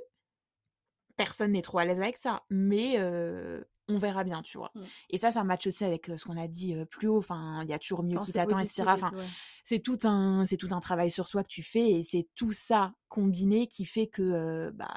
personne 1.17 1.51
n'est 1.51 1.61
trop 1.61 1.79
à 1.79 1.85
l'aise 1.85 1.99
avec 2.01 2.17
ça, 2.17 2.43
mais 2.49 2.95
euh, 2.97 3.63
on 3.89 3.97
verra 3.97 4.23
bien, 4.23 4.41
tu 4.41 4.57
vois. 4.57 4.71
Mm. 4.75 4.83
Et 5.09 5.17
ça, 5.17 5.31
ça 5.31 5.43
match 5.43 5.67
aussi 5.67 5.83
avec 5.83 6.09
euh, 6.09 6.17
ce 6.17 6.25
qu'on 6.25 6.37
a 6.37 6.47
dit 6.47 6.75
euh, 6.75 6.85
plus 6.85 7.07
haut. 7.07 7.17
Enfin, 7.17 7.61
il 7.63 7.69
y 7.69 7.73
a 7.73 7.79
toujours 7.79 8.03
mieux 8.03 8.19
qui 8.19 8.31
t'attend, 8.31 8.59
etc. 8.59 8.83
Enfin, 8.87 9.11
ouais. 9.13 9.25
c'est 9.63 9.79
tout 9.79 9.97
un, 10.03 10.45
c'est 10.45 10.57
tout 10.57 10.69
un 10.71 10.79
travail 10.79 11.11
sur 11.11 11.27
soi 11.27 11.43
que 11.43 11.49
tu 11.49 11.63
fais, 11.63 11.89
et 11.91 12.03
c'est 12.03 12.27
tout 12.35 12.51
ça 12.51 12.93
combiné 13.07 13.67
qui 13.67 13.85
fait 13.85 14.07
que 14.07 14.21
euh, 14.21 14.71
bah, 14.73 14.95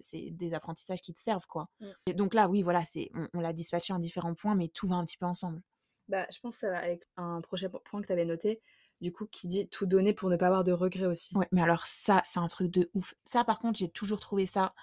c'est 0.00 0.30
des 0.30 0.54
apprentissages 0.54 1.00
qui 1.00 1.12
te 1.12 1.18
servent, 1.18 1.46
quoi. 1.46 1.68
Mm. 1.80 1.86
Et 2.06 2.14
donc 2.14 2.34
là, 2.34 2.48
oui, 2.48 2.62
voilà, 2.62 2.84
c'est, 2.84 3.10
on, 3.14 3.28
on 3.34 3.40
l'a 3.40 3.52
dispatché 3.52 3.92
en 3.92 3.98
différents 3.98 4.34
points, 4.34 4.54
mais 4.54 4.68
tout 4.68 4.88
va 4.88 4.96
un 4.96 5.04
petit 5.04 5.18
peu 5.18 5.26
ensemble. 5.26 5.60
Bah, 6.08 6.26
je 6.32 6.38
pense 6.40 6.54
que 6.54 6.60
ça 6.60 6.70
va 6.70 6.78
avec 6.78 7.06
un 7.16 7.40
prochain 7.42 7.68
po- 7.68 7.82
point 7.84 8.00
que 8.00 8.06
tu 8.06 8.12
avais 8.12 8.24
noté, 8.24 8.62
du 9.00 9.12
coup, 9.12 9.26
qui 9.26 9.46
dit 9.46 9.68
tout 9.68 9.86
donner 9.86 10.14
pour 10.14 10.30
ne 10.30 10.36
pas 10.36 10.46
avoir 10.46 10.64
de 10.64 10.72
regrets 10.72 11.06
aussi. 11.06 11.36
Ouais, 11.36 11.48
mais 11.52 11.60
alors 11.60 11.86
ça, 11.86 12.22
c'est 12.24 12.40
un 12.40 12.46
truc 12.46 12.70
de 12.70 12.90
ouf. 12.94 13.14
Ça, 13.26 13.44
par 13.44 13.58
contre, 13.58 13.78
j'ai 13.78 13.90
toujours 13.90 14.18
trouvé 14.20 14.46
ça 14.46 14.74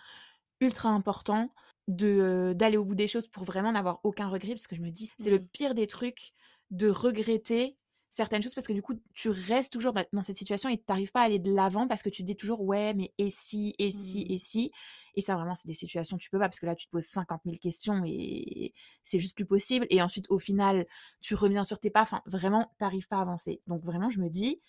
ultra 0.62 0.90
important 0.90 1.50
de 1.88 2.54
d'aller 2.56 2.78
au 2.78 2.86
bout 2.86 2.96
des 2.96 3.08
choses 3.08 3.28
pour 3.28 3.44
vraiment 3.46 3.72
n'avoir 3.72 4.00
aucun 4.04 4.28
regret, 4.30 4.54
parce 4.56 4.68
que 4.68 4.76
je 4.76 4.82
me 4.82 4.92
dis, 4.92 5.10
c'est 5.20 5.30
le 5.30 5.40
Mm. 5.40 5.48
pire 5.52 5.74
des 5.76 5.88
trucs 5.88 6.32
de 6.72 6.90
regretter 6.90 7.78
certaines 8.10 8.42
choses, 8.42 8.54
parce 8.56 8.66
que 8.68 8.74
du 8.74 8.82
coup, 8.82 8.96
tu 9.14 9.30
restes 9.30 9.74
toujours 9.74 9.94
dans 10.14 10.24
cette 10.24 10.38
situation 10.38 10.70
et 10.70 10.78
tu 10.78 10.86
n'arrives 10.90 11.12
pas 11.12 11.22
à 11.22 11.26
aller 11.26 11.38
de 11.40 11.54
l'avant 11.54 11.88
parce 11.88 12.02
que 12.02 12.10
tu 12.10 12.22
te 12.24 12.28
dis 12.28 12.38
toujours, 12.38 12.62
ouais, 12.62 12.94
mais 12.94 13.14
et 13.18 13.30
si, 13.30 13.76
et 13.78 13.92
si, 13.92 14.22
Mm. 14.22 14.30
et 14.30 14.40
si. 14.40 14.72
Et 15.16 15.22
ça, 15.22 15.36
vraiment, 15.36 15.54
c'est 15.56 15.68
des 15.68 15.74
situations, 15.74 16.18
tu 16.18 16.30
peux 16.30 16.40
pas, 16.40 16.48
parce 16.48 16.60
que 16.62 16.66
là, 16.66 16.76
tu 16.76 16.86
te 16.88 16.92
poses 16.92 17.06
50 17.06 17.42
000 17.46 17.60
questions 17.60 18.04
et 18.06 18.74
c'est 19.04 19.20
juste 19.20 19.36
plus 19.36 19.46
possible. 19.46 19.86
Et 19.90 20.02
ensuite, 20.02 20.28
au 20.30 20.40
final, 20.40 20.86
tu 21.22 21.36
reviens 21.36 21.64
sur 21.66 21.80
tes 21.80 21.90
pas. 21.90 22.02
Enfin, 22.04 22.22
vraiment, 22.26 22.72
t'arrives 22.80 23.08
pas 23.10 23.18
à 23.18 23.22
avancer. 23.22 23.62
Donc, 23.68 23.84
vraiment, 23.84 24.10
je 24.10 24.20
me 24.22 24.30
dis, 24.30 24.62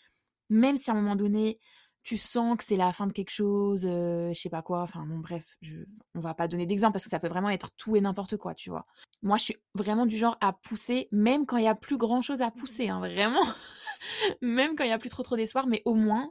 même 0.50 0.76
si 0.76 0.90
à 0.90 0.94
un 0.94 0.96
moment 0.96 1.16
donné, 1.16 1.60
tu 2.06 2.16
sens 2.16 2.56
que 2.56 2.62
c'est 2.62 2.76
la 2.76 2.92
fin 2.92 3.08
de 3.08 3.12
quelque 3.12 3.32
chose, 3.32 3.84
euh, 3.84 4.32
je 4.32 4.40
sais 4.40 4.48
pas 4.48 4.62
quoi, 4.62 4.82
enfin 4.82 5.04
bon 5.04 5.18
bref, 5.18 5.44
je, 5.60 5.74
on 6.14 6.20
va 6.20 6.34
pas 6.34 6.46
donner 6.46 6.64
d'exemple 6.64 6.92
parce 6.92 7.02
que 7.02 7.10
ça 7.10 7.18
peut 7.18 7.26
vraiment 7.26 7.50
être 7.50 7.72
tout 7.76 7.96
et 7.96 8.00
n'importe 8.00 8.36
quoi, 8.36 8.54
tu 8.54 8.70
vois. 8.70 8.86
Moi, 9.22 9.38
je 9.38 9.42
suis 9.42 9.56
vraiment 9.74 10.06
du 10.06 10.16
genre 10.16 10.38
à 10.40 10.52
pousser, 10.52 11.08
même 11.10 11.46
quand 11.46 11.56
il 11.56 11.64
y 11.64 11.66
a 11.66 11.74
plus 11.74 11.96
grand 11.96 12.22
chose 12.22 12.42
à 12.42 12.52
pousser, 12.52 12.90
hein, 12.90 13.00
vraiment. 13.00 13.42
même 14.40 14.76
quand 14.76 14.84
il 14.84 14.90
y 14.90 14.92
a 14.92 14.98
plus 14.98 15.08
trop 15.08 15.24
trop 15.24 15.34
d'espoir, 15.34 15.66
mais 15.66 15.82
au 15.84 15.94
moins, 15.94 16.30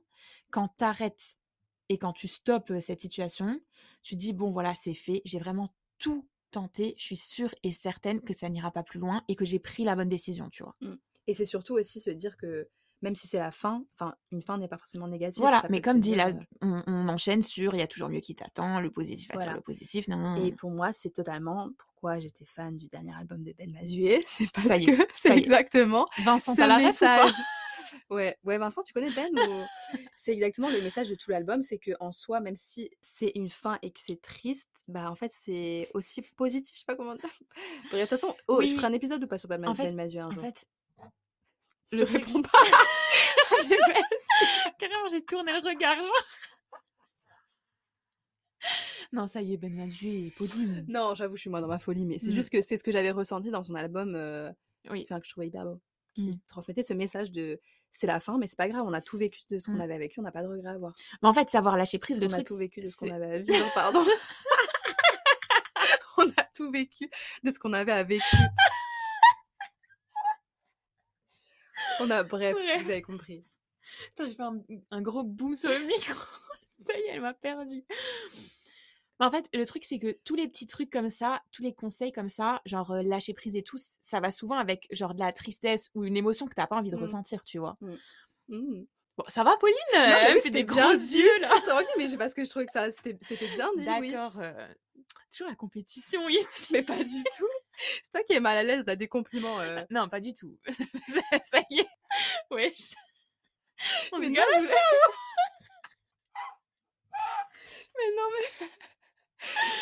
quand 0.50 0.70
t'arrêtes 0.78 1.36
et 1.90 1.98
quand 1.98 2.14
tu 2.14 2.30
stoppes 2.30 2.72
euh, 2.72 2.80
cette 2.80 3.02
situation, 3.02 3.60
tu 4.02 4.16
dis 4.16 4.32
bon 4.32 4.52
voilà, 4.52 4.76
c'est 4.76 4.94
fait, 4.94 5.22
j'ai 5.26 5.40
vraiment 5.40 5.76
tout 6.00 6.26
tenté, 6.52 6.96
je 6.98 7.04
suis 7.04 7.18
sûre 7.18 7.54
et 7.64 7.74
certaine 7.74 8.22
que 8.22 8.34
ça 8.34 8.48
n'ira 8.48 8.72
pas 8.72 8.84
plus 8.84 9.02
loin 9.02 9.26
et 9.28 9.36
que 9.36 9.44
j'ai 9.44 9.60
pris 9.60 9.84
la 9.84 9.98
bonne 9.98 10.08
décision, 10.08 10.50
tu 10.50 10.64
vois. 10.64 10.78
Et 11.28 11.34
c'est 11.34 11.46
surtout 11.46 11.74
aussi 11.74 12.00
se 12.00 12.12
dire 12.12 12.38
que 12.38 12.70
même 13.06 13.16
si 13.16 13.28
c'est 13.28 13.38
la 13.38 13.52
fin, 13.52 13.86
enfin, 13.94 14.16
une 14.32 14.42
fin 14.42 14.58
n'est 14.58 14.68
pas 14.68 14.78
forcément 14.80 15.08
négative. 15.08 15.40
Voilà, 15.42 15.64
mais 15.70 15.80
comme 15.80 16.00
dit 16.00 16.16
là, 16.16 16.32
on, 16.62 16.82
on 16.88 17.08
enchaîne 17.08 17.44
sur 17.44 17.74
il 17.76 17.80
y 17.80 17.84
a 17.84 17.88
toujours 17.88 18.10
mieux 18.10 18.20
qui 18.20 18.36
t'attend, 18.36 18.80
le 18.82 18.90
positif 18.90 19.30
attire 19.30 19.40
Voilà. 19.42 19.54
le 19.54 19.62
positif. 19.62 20.08
Non, 20.08 20.18
non, 20.18 20.44
Et 20.44 20.52
pour 20.52 20.72
moi, 20.72 20.92
c'est 20.92 21.12
totalement 21.12 21.70
pourquoi 21.78 22.20
j'étais 22.20 22.46
fan 22.46 22.76
du 22.78 22.88
dernier 22.88 23.14
album 23.16 23.44
de 23.44 23.54
Ben 23.58 23.72
Mazué. 23.72 24.24
C'est 24.28 24.52
parce 24.52 24.68
Ça 24.68 24.78
y 24.78 24.86
est, 24.90 24.98
que 24.98 25.04
c'est 25.14 25.38
exactement 25.38 26.08
Vincent, 26.24 26.56
ce 26.56 26.62
la 26.62 26.78
message. 26.78 27.32
Ouais, 28.10 28.36
ouais, 28.44 28.58
Vincent, 28.58 28.82
tu 28.84 28.92
connais 28.94 29.12
Ben 29.12 29.30
ou... 29.38 29.64
C'est 30.18 30.34
exactement 30.34 30.70
le 30.70 30.82
message 30.82 31.08
de 31.10 31.16
tout 31.16 31.30
l'album, 31.30 31.62
c'est 31.62 31.78
que 31.78 31.92
en 32.00 32.12
soi, 32.12 32.40
même 32.40 32.56
si 32.58 32.90
c'est 33.02 33.32
une 33.36 33.50
fin 33.52 33.78
et 33.84 33.92
que 33.92 34.00
c'est 34.00 34.20
triste, 34.20 34.68
bah 34.88 35.12
en 35.12 35.16
fait 35.16 35.32
c'est 35.32 35.88
aussi 35.94 36.24
positif, 36.36 36.74
je 36.74 36.80
sais 36.80 36.86
pas 36.88 36.96
comment 36.96 37.14
dire. 37.14 37.30
De 37.94 38.00
toute 38.00 38.10
façon, 38.10 38.36
oh, 38.48 38.62
je 38.64 38.74
ferai 38.74 38.88
un 38.88 38.94
épisode 38.94 39.24
ou 39.24 39.28
pas 39.28 39.38
sur 39.38 39.48
Ben, 39.48 39.64
En 39.68 39.76
fait- 39.76 39.84
Ben 39.90 39.96
Mazué 39.96 40.20
un 40.20 40.28
En 40.28 40.32
jour? 40.32 40.42
Je 41.92 42.04
truc- 42.04 42.26
réponds 42.26 42.42
pas. 42.42 42.52
Carrément, 44.80 45.08
j'ai 45.10 45.24
tourné 45.26 45.52
le 45.54 45.60
regard. 45.68 45.96
genre. 45.96 46.26
non, 49.14 49.28
ça 49.28 49.42
y 49.42 49.54
est, 49.54 49.58
Ben 49.58 49.74
Mazué 49.74 50.28
est 50.28 50.36
podium. 50.36 50.84
non, 50.88 51.16
j'avoue, 51.16 51.36
je 51.36 51.42
suis 51.42 51.50
moi 51.50 51.62
dans 51.62 51.68
ma 51.68 51.80
folie, 51.80 52.06
mais 52.06 52.20
c'est 52.20 52.28
Mm. 52.32 52.34
juste 52.34 52.50
que 52.50 52.62
c'est 52.62 52.78
ce 52.78 52.84
que 52.84 52.92
j'avais 52.92 53.12
ressenti 53.12 53.52
dans 53.52 53.64
son 53.64 53.76
album, 53.76 54.16
euh, 54.16 54.52
Oui. 54.90 55.06
enfin 55.08 55.20
que 55.20 55.26
je 55.28 55.32
trouvais 55.32 55.48
hyper 55.48 55.64
beau, 55.66 55.80
qui 56.16 56.30
Mm. 56.30 56.40
transmettait 56.48 56.84
ce 56.84 56.94
message 56.94 57.32
de 57.32 57.60
c'est 57.92 58.08
la 58.08 58.20
fin, 58.20 58.38
mais 58.38 58.48
c'est 58.48 58.58
pas 58.58 58.68
grave, 58.68 58.84
on 58.86 58.94
a 58.94 59.02
tout 59.02 59.18
vécu 59.18 59.40
de 59.50 59.60
ce 59.60 59.68
qu'on 59.68 59.78
Mm. 59.78 59.82
avait 59.82 59.98
vécu, 60.00 60.20
on 60.20 60.24
n'a 60.24 60.32
pas 60.32 60.44
de 60.44 60.48
regret 60.50 60.70
à 60.70 60.74
avoir. 60.74 60.94
Mais 61.22 61.30
en 61.30 61.34
fait, 61.34 61.50
savoir 61.50 61.78
lâcher 61.78 61.98
prise, 62.00 62.18
le 62.20 62.26
on 62.26 62.30
a 62.30 62.34
truc. 62.34 62.48
tout 62.48 62.58
vécu 62.58 62.82
de 62.82 62.86
ce 62.90 62.96
qu'on 62.98 63.10
avait 63.10 63.36
à 63.36 63.40
vivre, 63.40 63.74
pardon. 63.74 64.04
on 66.18 66.28
a 66.30 66.44
tout 66.56 66.72
vécu 66.72 67.10
de 67.44 67.52
ce 67.52 67.60
qu'on 67.60 67.74
avait 67.74 67.92
à 67.94 68.04
vécu. 68.04 68.36
On 72.00 72.10
a, 72.10 72.24
bref, 72.24 72.54
Bref. 72.54 72.84
vous 72.84 72.90
avez 72.92 73.02
compris. 73.02 73.44
Attends, 74.14 74.26
j'ai 74.28 74.34
fait 74.34 74.42
un, 74.44 74.60
un 74.92 75.02
gros 75.02 75.24
boom 75.24 75.56
sur 75.56 75.70
le 75.70 75.80
micro. 75.86 76.20
ça 76.80 76.98
y 76.98 77.02
est, 77.02 77.10
elle 77.14 77.22
m'a 77.22 77.34
perdu. 77.34 77.84
Mais 79.20 79.26
en 79.26 79.32
fait, 79.32 79.48
le 79.54 79.66
truc, 79.66 79.86
c'est 79.86 79.98
que 80.00 80.18
tous 80.26 80.36
les 80.36 80.48
petits 80.48 80.66
trucs 80.66 80.90
comme 80.90 81.10
ça, 81.10 81.42
tous 81.52 81.62
les 81.62 81.74
conseils 81.74 82.12
comme 82.12 82.28
ça, 82.28 82.62
genre 82.66 82.92
euh, 82.92 83.02
lâcher 83.02 83.34
prise 83.34 83.56
et 83.56 83.64
tout, 83.64 83.78
ça 84.02 84.20
va 84.20 84.30
souvent 84.30 84.58
avec 84.58 84.88
genre 84.92 85.14
de 85.14 85.20
la 85.20 85.32
tristesse 85.32 85.90
ou 85.96 86.04
une 86.04 86.18
émotion 86.18 86.48
que 86.48 86.54
t'as 86.54 86.68
pas 86.68 86.76
envie 86.76 86.90
de 86.90 86.98
Mm. 86.98 87.02
ressentir, 87.02 87.44
tu 87.46 87.58
vois. 87.60 87.78
Mmh. 88.50 88.84
Bon, 89.18 89.24
ça 89.30 89.46
va, 89.46 89.56
Pauline? 89.56 89.78
Mais 89.94 90.00
Elle 90.00 90.36
oui, 90.36 90.42
fait 90.42 90.50
des 90.50 90.60
c'était 90.60 90.74
bien 90.74 90.88
gros 90.90 90.98
dit. 90.98 91.20
yeux, 91.20 91.40
là. 91.40 91.50
Oui, 91.78 91.84
mais 91.98 92.18
parce 92.18 92.34
que 92.34 92.44
je 92.44 92.50
trouvais 92.50 92.66
que 92.66 92.74
ça 92.74 92.92
c'était 92.92 93.18
c'était 93.30 93.48
bien 93.56 93.70
dit, 93.78 93.88
oui. 94.02 94.12
D'accord. 94.12 94.38
euh, 94.42 94.68
Toujours 95.32 95.50
la 95.50 95.56
compétition 95.56 96.28
ici. 96.30 96.68
Mais 96.72 96.84
pas 96.84 97.04
du 97.04 97.24
tout. 97.38 97.50
C'est 98.04 98.12
toi 98.12 98.24
qui 98.24 98.34
es 98.34 98.40
mal 98.40 98.58
à 98.58 98.64
l'aise 98.64 98.86
là 98.86 98.96
des 98.96 99.08
compliments. 99.08 99.60
euh. 99.60 99.84
Non, 99.90 100.08
pas 100.10 100.20
du 100.22 100.34
tout. 100.34 100.58
ça, 100.68 101.22
ça 101.52 101.62
y 101.70 101.80
est. 101.80 101.88
Je- 102.52 102.96
On 104.14 104.20
Mais 104.20 104.28
se 104.28 104.30
non, 104.32 104.36
galoche, 104.36 104.64
mais... 104.70 104.76
mais 107.98 108.16
non, 108.16 108.30
mais. 108.34 108.68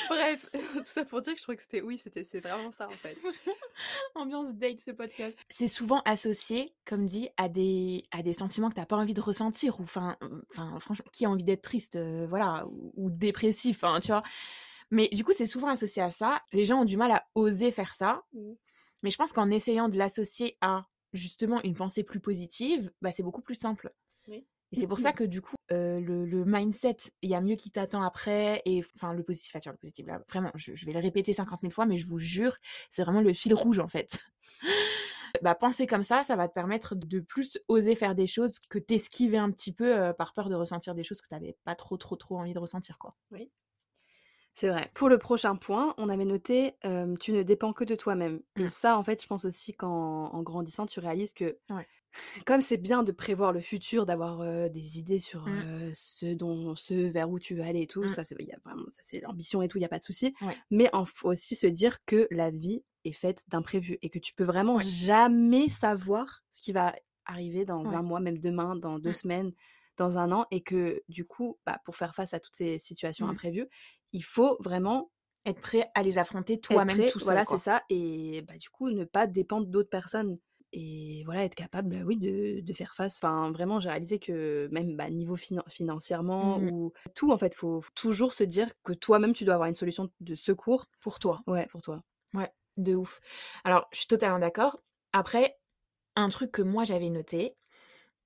Bref, 0.09 0.49
tout 0.73 0.83
ça 0.85 1.05
pour 1.05 1.21
dire 1.21 1.33
que 1.33 1.37
je 1.39 1.43
trouvais 1.43 1.55
que 1.57 1.63
c'était. 1.63 1.81
Oui, 1.81 1.97
c'était 1.97 2.23
c'est 2.23 2.39
vraiment 2.41 2.71
ça 2.71 2.87
en 2.89 2.91
fait. 2.93 3.17
ambiance 4.15 4.51
date 4.53 4.79
ce 4.81 4.91
podcast. 4.91 5.39
C'est 5.49 5.67
souvent 5.69 6.01
associé, 6.05 6.75
comme 6.85 7.05
dit, 7.05 7.29
à 7.37 7.47
des, 7.47 8.05
à 8.11 8.23
des 8.23 8.33
sentiments 8.33 8.69
que 8.69 8.75
t'as 8.75 8.85
pas 8.85 8.97
envie 8.97 9.13
de 9.13 9.21
ressentir. 9.21 9.79
Ou 9.79 9.83
enfin, 9.83 10.17
enfin 10.51 10.79
franchement, 10.79 11.05
qui 11.13 11.25
a 11.25 11.29
envie 11.29 11.43
d'être 11.45 11.61
triste, 11.61 11.95
euh, 11.95 12.25
voilà, 12.27 12.65
ou, 12.67 12.91
ou 12.97 13.09
dépressif, 13.09 13.83
hein, 13.83 13.99
tu 14.01 14.07
vois. 14.07 14.23
Mais 14.91 15.09
du 15.09 15.23
coup, 15.23 15.33
c'est 15.33 15.45
souvent 15.45 15.67
associé 15.67 16.01
à 16.01 16.11
ça. 16.11 16.41
Les 16.51 16.65
gens 16.65 16.81
ont 16.81 16.85
du 16.85 16.97
mal 16.97 17.11
à 17.11 17.25
oser 17.35 17.71
faire 17.71 17.93
ça. 17.93 18.23
Mhm. 18.33 18.55
Mais 19.01 19.09
je 19.09 19.17
pense 19.17 19.33
qu'en 19.33 19.49
essayant 19.49 19.89
de 19.89 19.97
l'associer 19.97 20.57
à 20.61 20.87
justement 21.11 21.61
une 21.63 21.73
pensée 21.73 22.03
plus 22.03 22.19
positive, 22.19 22.91
bah, 23.01 23.11
c'est 23.11 23.23
beaucoup 23.23 23.41
plus 23.41 23.55
simple. 23.55 23.93
Oui. 24.27 24.47
Et 24.71 24.79
c'est 24.79 24.87
pour 24.87 24.99
ça 24.99 25.13
que 25.13 25.23
du 25.23 25.39
coup, 25.39 25.55
euh, 25.71 25.99
le, 25.99 26.25
le 26.25 26.45
mindset, 26.45 26.97
il 27.21 27.29
y 27.29 27.35
a 27.35 27.41
mieux 27.41 27.55
qui 27.55 27.69
t'attend 27.69 28.01
après. 28.01 28.63
Et 28.65 28.83
enfin, 28.95 29.13
le 29.13 29.21
positif 29.21 29.55
attire 29.55 29.71
le 29.71 29.77
positif. 29.77 30.07
Là, 30.07 30.23
vraiment, 30.27 30.51
je, 30.55 30.73
je 30.73 30.85
vais 30.87 30.93
le 30.93 30.99
répéter 30.99 31.31
50 31.31 31.59
000 31.61 31.71
fois, 31.71 31.85
mais 31.85 31.99
je 31.99 32.07
vous 32.07 32.17
jure, 32.17 32.57
c'est 32.89 33.03
vraiment 33.03 33.21
le 33.21 33.33
fil 33.33 33.53
rouge 33.53 33.77
en 33.77 33.87
fait. 33.87 34.17
bah, 35.43 35.53
penser 35.53 35.85
comme 35.85 36.01
ça, 36.01 36.23
ça 36.23 36.35
va 36.35 36.47
te 36.47 36.53
permettre 36.53 36.95
de 36.95 37.19
plus 37.19 37.59
oser 37.67 37.93
faire 37.93 38.15
des 38.15 38.25
choses 38.25 38.59
que 38.69 38.79
t'esquiver 38.79 39.37
un 39.37 39.51
petit 39.51 39.73
peu 39.73 39.95
euh, 39.95 40.11
par 40.11 40.33
peur 40.33 40.49
de 40.49 40.55
ressentir 40.55 40.95
des 40.95 41.03
choses 41.03 41.21
que 41.21 41.27
t'avais 41.27 41.55
pas 41.65 41.75
trop, 41.75 41.97
trop, 41.97 42.15
trop 42.15 42.39
envie 42.39 42.53
de 42.53 42.59
ressentir, 42.59 42.97
quoi. 42.97 43.15
C'est 44.53 44.69
vrai. 44.69 44.89
Pour 44.93 45.09
le 45.09 45.17
prochain 45.17 45.55
point, 45.55 45.93
on 45.97 46.09
avait 46.09 46.25
noté 46.25 46.73
euh, 46.85 47.15
tu 47.19 47.31
ne 47.31 47.41
dépends 47.43 47.73
que 47.73 47.83
de 47.83 47.95
toi-même. 47.95 48.41
Et 48.57 48.63
Mm. 48.65 48.69
ça, 48.69 48.97
en 48.97 49.03
fait, 49.03 49.21
je 49.21 49.27
pense 49.27 49.45
aussi 49.45 49.73
qu'en 49.73 50.25
en 50.31 50.43
grandissant, 50.43 50.85
tu 50.85 50.99
réalises 50.99 51.33
que 51.33 51.57
Ouais. 51.69 51.87
comme 52.47 52.61
c'est 52.61 52.77
bien 52.77 53.01
de 53.01 53.11
prévoir 53.11 53.51
le 53.51 53.61
futur, 53.61 54.05
d'avoir 54.05 54.41
euh, 54.41 54.69
des 54.69 54.99
idées 54.99 55.17
sur 55.19 55.47
Mm. 55.47 55.61
euh, 55.65 55.91
ce 55.95 56.33
dont, 56.33 56.75
ce 56.75 56.93
vers 56.93 57.29
où 57.31 57.39
tu 57.39 57.55
veux 57.55 57.63
aller 57.63 57.81
et 57.81 57.87
tout, 57.87 58.03
Mm. 58.03 58.09
ça 58.09 58.23
c'est, 58.23 58.35
il 58.39 58.45
y 58.47 58.51
a 58.51 58.59
vraiment, 58.63 58.85
ça 58.89 59.01
c'est 59.03 59.21
l'ambition 59.21 59.61
et 59.63 59.67
tout, 59.67 59.79
il 59.79 59.81
y 59.81 59.85
a 59.85 59.89
pas 59.89 59.97
de 59.97 60.03
souci. 60.03 60.35
Ouais. 60.41 60.55
Mais 60.69 60.89
il 60.93 61.05
faut 61.07 61.29
aussi 61.29 61.55
se 61.55 61.65
dire 61.67 62.05
que 62.05 62.27
la 62.29 62.51
vie 62.51 62.83
est 63.05 63.11
faite 63.11 63.41
d'imprévus 63.47 63.97
et 64.03 64.09
que 64.09 64.19
tu 64.19 64.33
peux 64.35 64.43
vraiment 64.45 64.79
jamais 64.79 65.67
savoir 65.69 66.43
ce 66.51 66.61
qui 66.61 66.71
va 66.73 66.93
arriver 67.25 67.65
dans 67.65 67.85
un 67.93 68.01
mois, 68.03 68.19
même 68.19 68.37
demain, 68.37 68.75
dans 68.75 68.99
deux 68.99 69.09
Mm. 69.09 69.13
semaines, 69.13 69.53
dans 69.97 70.17
un 70.19 70.31
an, 70.31 70.45
et 70.51 70.61
que 70.61 71.01
du 71.09 71.25
coup, 71.25 71.57
bah, 71.65 71.79
pour 71.85 71.95
faire 71.95 72.13
face 72.15 72.33
à 72.33 72.39
toutes 72.39 72.55
ces 72.55 72.77
situations 72.79 73.27
imprévues, 73.27 73.67
il 74.13 74.23
faut 74.23 74.57
vraiment 74.61 75.11
Être 75.45 75.59
prêt 75.61 75.91
à 75.93 76.03
les 76.03 76.17
affronter 76.17 76.59
toi-même 76.59 77.03
tout 77.05 77.19
seul. 77.19 77.21
voilà, 77.25 77.45
c'est 77.45 77.57
ça, 77.57 77.83
et 77.89 78.41
bah, 78.43 78.57
du 78.57 78.69
coup, 78.69 78.89
ne 78.89 79.03
pas 79.03 79.27
dépendre 79.27 79.67
d'autres 79.67 79.89
personnes. 79.89 80.39
Et 80.71 81.21
voilà, 81.25 81.43
être 81.43 81.53
capable, 81.55 82.01
oui, 82.05 82.17
de, 82.17 82.61
de 82.61 82.73
faire 82.73 82.95
face. 82.95 83.17
Enfin, 83.21 83.51
vraiment, 83.51 83.79
j'ai 83.79 83.89
réalisé 83.89 84.19
que 84.19 84.67
même 84.71 84.95
bah, 84.95 85.09
niveau 85.09 85.35
finan- 85.35 85.69
financièrement 85.69 86.57
Mhm. 86.57 86.71
ou 86.71 86.93
tout, 87.13 87.31
en 87.31 87.37
fait, 87.37 87.55
faut 87.55 87.81
faut 87.81 87.91
toujours 87.93 88.33
se 88.33 88.43
dire 88.45 88.69
que 88.83 88.93
toi-même, 88.93 89.33
tu 89.33 89.43
dois 89.45 89.55
avoir 89.55 89.67
une 89.69 89.75
solution 89.75 90.09
de 90.21 90.35
secours. 90.35 90.85
Pour 91.01 91.19
toi. 91.19 91.43
Ouais, 91.47 91.67
pour 91.67 91.81
toi. 91.81 92.03
De 92.77 92.95
ouf. 92.95 93.19
Alors, 93.63 93.87
je 93.91 93.99
suis 93.99 94.07
totalement 94.07 94.39
d'accord. 94.39 94.79
Après, 95.11 95.59
un 96.15 96.29
truc 96.29 96.51
que 96.51 96.63
moi 96.63 96.85
j'avais 96.85 97.09
noté, 97.09 97.57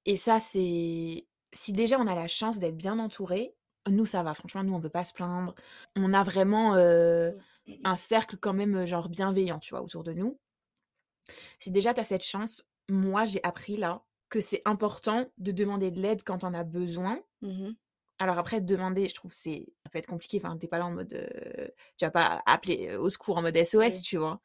et 0.05 0.17
ça, 0.17 0.39
c'est 0.41 1.27
si 1.53 1.73
déjà 1.73 1.99
on 1.99 2.07
a 2.07 2.15
la 2.15 2.29
chance 2.29 2.59
d'être 2.59 2.77
bien 2.77 2.99
entouré, 2.99 3.56
nous 3.89 4.05
ça 4.05 4.23
va. 4.23 4.33
Franchement, 4.33 4.63
nous 4.63 4.73
on 4.73 4.81
peut 4.81 4.89
pas 4.89 5.03
se 5.03 5.13
plaindre. 5.13 5.55
On 5.95 6.13
a 6.13 6.23
vraiment 6.23 6.75
euh, 6.75 7.31
un 7.83 7.95
cercle 7.95 8.37
quand 8.37 8.53
même 8.53 8.75
euh, 8.75 8.85
genre 8.85 9.09
bienveillant, 9.09 9.59
tu 9.59 9.71
vois, 9.71 9.81
autour 9.81 10.03
de 10.03 10.13
nous. 10.13 10.39
Si 11.59 11.71
déjà 11.71 11.93
tu 11.93 11.99
as 11.99 12.03
cette 12.03 12.23
chance, 12.23 12.67
moi 12.89 13.25
j'ai 13.25 13.43
appris 13.43 13.77
là 13.77 14.03
que 14.29 14.41
c'est 14.41 14.61
important 14.65 15.25
de 15.37 15.51
demander 15.51 15.91
de 15.91 16.01
l'aide 16.01 16.23
quand 16.23 16.43
on 16.43 16.53
a 16.53 16.63
besoin. 16.63 17.19
Mhm. 17.41 17.75
Alors 18.19 18.39
après, 18.39 18.61
demander, 18.61 19.07
je 19.07 19.13
trouve 19.15 19.31
c'est 19.31 19.67
ça 19.83 19.89
peut 19.91 19.99
être 19.99 20.07
compliqué. 20.07 20.39
Enfin, 20.43 20.57
t'es 20.57 20.67
pas 20.67 20.79
là 20.79 20.85
en 20.87 20.91
mode, 20.91 21.13
euh, 21.13 21.67
tu 21.97 22.05
vas 22.05 22.11
pas 22.11 22.41
appeler 22.45 22.89
euh, 22.89 22.99
au 22.99 23.09
secours 23.09 23.37
en 23.37 23.41
mode 23.41 23.55
SOS, 23.55 23.77
Oui. 23.77 24.01
tu 24.01 24.17
vois. 24.17 24.41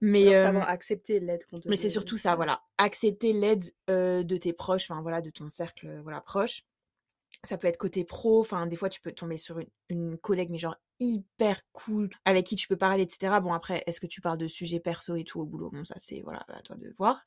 Mais 0.00 0.34
euh, 0.34 0.44
savoir 0.44 0.68
accepter 0.68 1.18
l'aide 1.18 1.44
mais 1.64 1.76
c'est 1.76 1.88
surtout 1.88 2.18
ça, 2.18 2.34
voilà. 2.34 2.62
Accepter 2.76 3.32
l'aide 3.32 3.72
euh, 3.88 4.22
de 4.22 4.36
tes 4.36 4.52
proches, 4.52 4.90
enfin 4.90 5.00
voilà, 5.00 5.22
de 5.22 5.30
ton 5.30 5.48
cercle 5.48 6.00
voilà, 6.02 6.20
proche. 6.20 6.64
Ça 7.44 7.58
peut 7.58 7.68
être 7.68 7.76
côté 7.76 8.04
pro, 8.04 8.40
enfin 8.40 8.66
des 8.66 8.76
fois 8.76 8.88
tu 8.88 9.00
peux 9.00 9.12
tomber 9.12 9.36
sur 9.36 9.58
une, 9.88 10.18
collègue, 10.18 10.50
mais 10.50 10.58
genre 10.58 10.76
hyper 11.00 11.60
cool, 11.72 12.08
avec 12.24 12.46
qui 12.46 12.56
tu 12.56 12.68
peux 12.68 12.76
parler, 12.76 13.02
etc. 13.02 13.40
Bon 13.40 13.52
après, 13.52 13.82
est-ce 13.86 14.00
que 14.00 14.06
tu 14.06 14.20
parles 14.20 14.38
de 14.38 14.48
sujets 14.48 14.80
perso 14.80 15.16
et 15.16 15.24
tout 15.24 15.40
au 15.40 15.44
boulot? 15.44 15.70
Bon 15.70 15.84
ça 15.84 15.96
c'est 16.00 16.22
voilà, 16.22 16.44
à 16.48 16.62
toi 16.62 16.76
de 16.76 16.94
voir. 16.98 17.24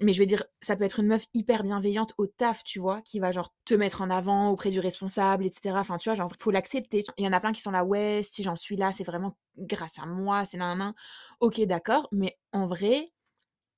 Mais 0.00 0.12
je 0.12 0.20
veux 0.20 0.26
dire, 0.26 0.44
ça 0.60 0.76
peut 0.76 0.84
être 0.84 1.00
une 1.00 1.06
meuf 1.06 1.24
hyper 1.34 1.62
bienveillante 1.62 2.14
au 2.18 2.26
taf, 2.26 2.64
tu 2.64 2.80
vois, 2.80 3.00
qui 3.02 3.20
va 3.20 3.32
genre 3.32 3.54
te 3.64 3.74
mettre 3.74 4.02
en 4.02 4.10
avant 4.10 4.50
auprès 4.50 4.70
du 4.70 4.80
responsable, 4.80 5.44
etc. 5.46 5.76
Enfin 5.78 5.98
tu 5.98 6.08
vois, 6.08 6.16
genre 6.16 6.32
faut 6.38 6.50
l'accepter. 6.50 7.04
Il 7.18 7.24
y 7.24 7.28
en 7.28 7.32
a 7.32 7.40
plein 7.40 7.52
qui 7.52 7.62
sont 7.62 7.70
là, 7.70 7.84
ouais, 7.84 8.22
si 8.24 8.42
j'en 8.42 8.56
suis 8.56 8.76
là, 8.76 8.92
c'est 8.92 9.04
vraiment 9.04 9.36
grâce 9.56 9.98
à 9.98 10.06
moi, 10.06 10.44
c'est 10.44 10.58
nan. 10.58 10.94
Ok 11.40 11.60
d'accord, 11.62 12.08
mais 12.12 12.38
en 12.52 12.66
vrai, 12.66 13.12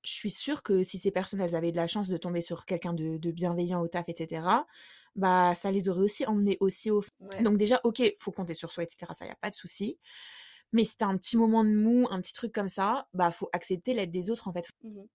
je 0.04 0.12
suis 0.12 0.30
sûre 0.30 0.62
que 0.62 0.82
si 0.82 0.98
ces 0.98 1.10
personnes, 1.10 1.40
elles 1.40 1.56
avaient 1.56 1.72
de 1.72 1.76
la 1.76 1.88
chance 1.88 2.08
de 2.08 2.16
tomber 2.16 2.40
sur 2.40 2.64
quelqu'un 2.64 2.94
de 2.94 3.30
bienveillant 3.32 3.80
au 3.80 3.88
taf, 3.88 4.08
etc., 4.08 4.64
bah 5.16 5.54
ça 5.56 5.72
les 5.72 5.88
aurait 5.88 6.02
aussi 6.02 6.24
emmenés 6.26 6.56
aussi 6.60 6.90
au... 6.90 7.02
Ouais. 7.20 7.42
Donc 7.42 7.58
déjà, 7.58 7.80
ok, 7.84 8.02
faut 8.18 8.32
compter 8.32 8.54
sur 8.54 8.72
soi, 8.72 8.84
etc., 8.84 9.14
ça 9.14 9.26
y 9.26 9.30
a 9.30 9.36
pas 9.36 9.50
de 9.50 9.54
souci. 9.56 9.98
Mais 10.72 10.84
si 10.84 10.96
t'as 10.96 11.06
un 11.06 11.16
petit 11.16 11.36
moment 11.36 11.64
de 11.64 11.70
mou, 11.70 12.06
un 12.10 12.20
petit 12.20 12.32
truc 12.32 12.52
comme 12.52 12.68
ça, 12.68 13.08
bah 13.14 13.30
faut 13.32 13.48
accepter 13.52 13.94
l'aide 13.94 14.10
des 14.10 14.30
autres, 14.30 14.48
en 14.48 14.52
fait. 14.52 14.66
Mhm. 14.84 15.06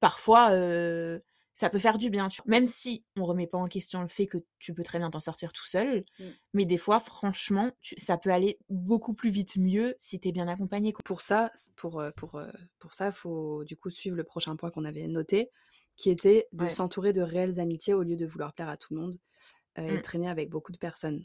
Parfois, 0.00 0.50
euh, 0.52 1.18
ça 1.54 1.70
peut 1.70 1.78
faire 1.78 1.98
du 1.98 2.10
bien, 2.10 2.28
tu 2.28 2.40
vois. 2.42 2.50
Même 2.50 2.66
si 2.66 3.04
on 3.16 3.24
remet 3.24 3.46
pas 3.46 3.58
en 3.58 3.66
question 3.68 4.00
le 4.02 4.08
fait 4.08 4.26
que 4.26 4.38
tu 4.58 4.74
peux 4.74 4.84
très 4.84 4.98
bien 4.98 5.10
t'en 5.10 5.20
sortir 5.20 5.52
tout 5.52 5.66
seul, 5.66 6.04
Mm. 6.18 6.24
mais 6.54 6.64
des 6.66 6.76
fois, 6.78 7.00
franchement, 7.00 7.70
tu- 7.80 7.98
ça 7.98 8.16
peut 8.18 8.30
aller 8.30 8.58
beaucoup 8.68 9.14
plus 9.14 9.30
vite 9.30 9.56
mieux 9.56 9.94
si 9.98 10.20
t'es 10.20 10.30
bien 10.32 10.46
accompagné. 10.48 10.92
quoi. 10.92 11.02
Pour 11.04 11.20
ça, 11.20 11.50
pour, 11.76 12.02
pour, 12.16 12.40
pour 12.78 12.94
ça, 12.94 13.10
faut 13.12 13.64
du 13.64 13.76
coup 13.76 13.90
suivre 13.90 14.16
le 14.16 14.24
prochain 14.24 14.54
point 14.56 14.70
qu'on 14.70 14.84
avait 14.84 15.06
noté, 15.08 15.50
qui 15.98 16.08
était 16.10 16.46
de 16.52 16.64
Ouais. 16.64 16.70
s'entourer 16.70 17.12
de 17.12 17.20
réelles 17.20 17.60
amitiés 17.60 17.92
au 17.92 18.02
lieu 18.02 18.16
de 18.16 18.24
vouloir 18.24 18.54
plaire 18.54 18.70
à 18.70 18.76
tout 18.78 18.94
le 18.94 19.00
monde 19.00 19.18
euh, 19.78 19.82
et 19.86 19.98
Mm. 19.98 20.02
traîner 20.02 20.28
avec 20.30 20.48
beaucoup 20.48 20.72
de 20.72 20.78
personnes. 20.78 21.22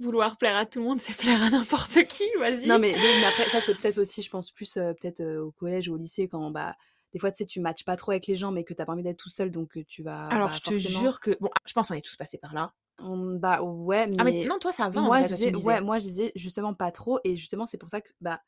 Vouloir 0.00 0.36
plaire 0.38 0.56
à 0.56 0.64
tout 0.66 0.78
le 0.80 0.86
monde, 0.86 0.98
c'est 0.98 1.16
plaire 1.16 1.42
à 1.42 1.50
n'importe 1.50 1.90
qui, 2.08 2.24
vas-y. 2.38 2.66
Non, 2.66 2.78
mais, 2.78 2.94
après, 3.24 3.48
ça, 3.50 3.60
c'est 3.60 3.74
peut-être 3.74 3.98
aussi, 3.98 4.22
je 4.22 4.30
pense, 4.30 4.50
plus 4.50 4.76
euh, 4.76 4.94
peut-être 4.94 5.20
euh, 5.20 5.42
au 5.44 5.50
collège 5.52 5.88
ou 5.88 5.94
au 5.94 5.96
lycée, 5.98 6.26
quand 6.28 6.50
bah, 6.50 6.74
des 7.12 7.18
fois, 7.18 7.30
tu 7.30 7.36
sais, 7.38 7.46
tu 7.46 7.60
matches 7.60 7.84
pas 7.84 7.96
trop 7.96 8.12
avec 8.12 8.26
les 8.26 8.36
gens, 8.36 8.50
mais 8.50 8.64
que 8.64 8.72
t'as 8.74 8.84
pas 8.86 8.92
envie 8.92 9.02
d'être 9.02 9.18
tout 9.18 9.28
seul, 9.28 9.50
donc 9.52 9.78
tu 9.86 10.02
vas. 10.02 10.26
Alors, 10.28 10.48
bah, 10.48 10.54
je 10.54 10.60
te 10.60 10.70
forcément- 10.70 11.00
jure 11.00 11.20
que. 11.20 11.36
Bon, 11.40 11.50
je 11.66 11.72
pense 11.74 11.88
qu'on 11.88 11.94
est 11.94 12.00
tous 12.00 12.16
passés 12.16 12.38
par 12.38 12.54
là. 12.54 12.72
On- 12.98 13.36
bah, 13.36 13.62
ouais, 13.62 14.06
mais. 14.06 14.16
Ah, 14.18 14.24
mais 14.24 14.44
non, 14.46 14.58
toi, 14.58 14.72
ça 14.72 14.88
va. 14.88 15.00
en 15.00 15.04
moi, 15.04 15.22
je 15.22 15.28
toi, 15.28 15.36
tu 15.36 15.44
me 15.46 15.50
disais, 15.50 15.66
ouais, 15.66 15.80
moi, 15.82 15.98
je 15.98 16.04
disais 16.04 16.32
justement 16.34 16.72
pas 16.74 16.90
trop, 16.90 17.20
et 17.24 17.36
justement, 17.36 17.66
c'est 17.66 17.78
pour 17.78 17.90
ça 17.90 18.00
que, 18.00 18.08
bah, 18.20 18.40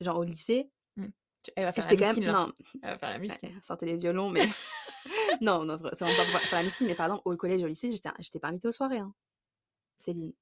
genre 0.00 0.18
au 0.18 0.24
lycée, 0.24 0.70
Tu- 0.96 1.10
Elle 1.56 1.64
va 1.64 1.72
faire 1.72 1.86
la 1.86 1.96
quand 1.96 2.06
misquine, 2.06 2.24
même. 2.24 2.32
là. 2.32 2.46
Non, 2.46 2.52
Elle 2.82 2.90
va 2.90 2.98
faire 2.98 3.10
la 3.10 3.18
misquine. 3.18 3.48
Ouais, 3.48 3.54
sortez 3.62 3.86
les 3.86 3.96
violons, 3.96 4.30
mais. 4.30 4.46
non, 5.40 5.64
non, 5.64 5.78
c'est 5.94 6.04
vraiment 6.04 6.16
pas 6.32 6.38
pour 6.38 6.40
faire 6.48 6.58
la 6.58 6.64
misquine, 6.64 6.86
mais 6.86 6.94
pardon, 6.94 7.20
au 7.24 7.36
collège, 7.36 7.62
au 7.62 7.66
lycée, 7.66 7.90
j'étais 7.92 8.38
pas 8.38 8.48
invitée 8.48 8.68
aux 8.68 8.72
soirées, 8.72 8.98
hein, 8.98 9.14
Céline. 9.98 10.32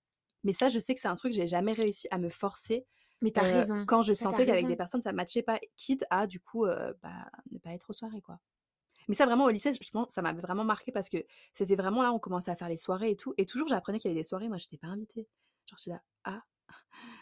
Mais 0.44 0.52
ça, 0.52 0.68
je 0.68 0.78
sais 0.78 0.94
que 0.94 1.00
c'est 1.00 1.08
un 1.08 1.14
truc 1.16 1.32
que 1.32 1.36
j'ai 1.36 1.48
jamais 1.48 1.72
réussi 1.72 2.08
à 2.10 2.18
me 2.18 2.28
forcer 2.28 2.86
Mais 3.20 3.30
t'as 3.30 3.44
euh, 3.44 3.52
raison. 3.52 3.84
quand 3.86 4.02
je 4.02 4.12
Ça, 4.12 4.24
sentais 4.24 4.46
qu'avec 4.46 4.66
des 4.66 4.76
personnes 4.76 5.02
ça 5.02 5.12
matchait 5.12 5.42
pas, 5.42 5.58
quitte 5.76 6.04
à 6.10 6.26
du 6.26 6.40
coup 6.40 6.64
euh, 6.64 6.92
bah, 7.02 7.28
ne 7.50 7.58
pas 7.58 7.70
être 7.70 7.90
aux 7.90 7.92
soirées, 7.92 8.22
quoi. 8.22 8.38
Mais 9.08 9.14
ça, 9.14 9.24
vraiment, 9.24 9.44
au 9.46 9.50
lycée, 9.50 9.72
je 9.72 9.90
pense, 9.90 10.10
ça 10.10 10.20
m'avait 10.22 10.40
vraiment 10.42 10.64
marqué 10.64 10.92
parce 10.92 11.08
que 11.08 11.16
c'était 11.54 11.76
vraiment 11.76 12.02
là, 12.02 12.12
on 12.12 12.18
commençait 12.18 12.50
à 12.50 12.56
faire 12.56 12.68
les 12.68 12.76
soirées 12.76 13.10
et 13.10 13.16
tout, 13.16 13.34
et 13.38 13.46
toujours 13.46 13.66
j'apprenais 13.68 13.98
qu'il 13.98 14.10
y 14.10 14.12
avait 14.12 14.20
des 14.20 14.28
soirées, 14.28 14.48
moi, 14.48 14.58
j'étais 14.58 14.76
pas 14.76 14.88
invitée. 14.88 15.26
Genre, 15.66 15.78
j'étais 15.78 15.90
là, 15.92 16.02
ah. 16.24 16.42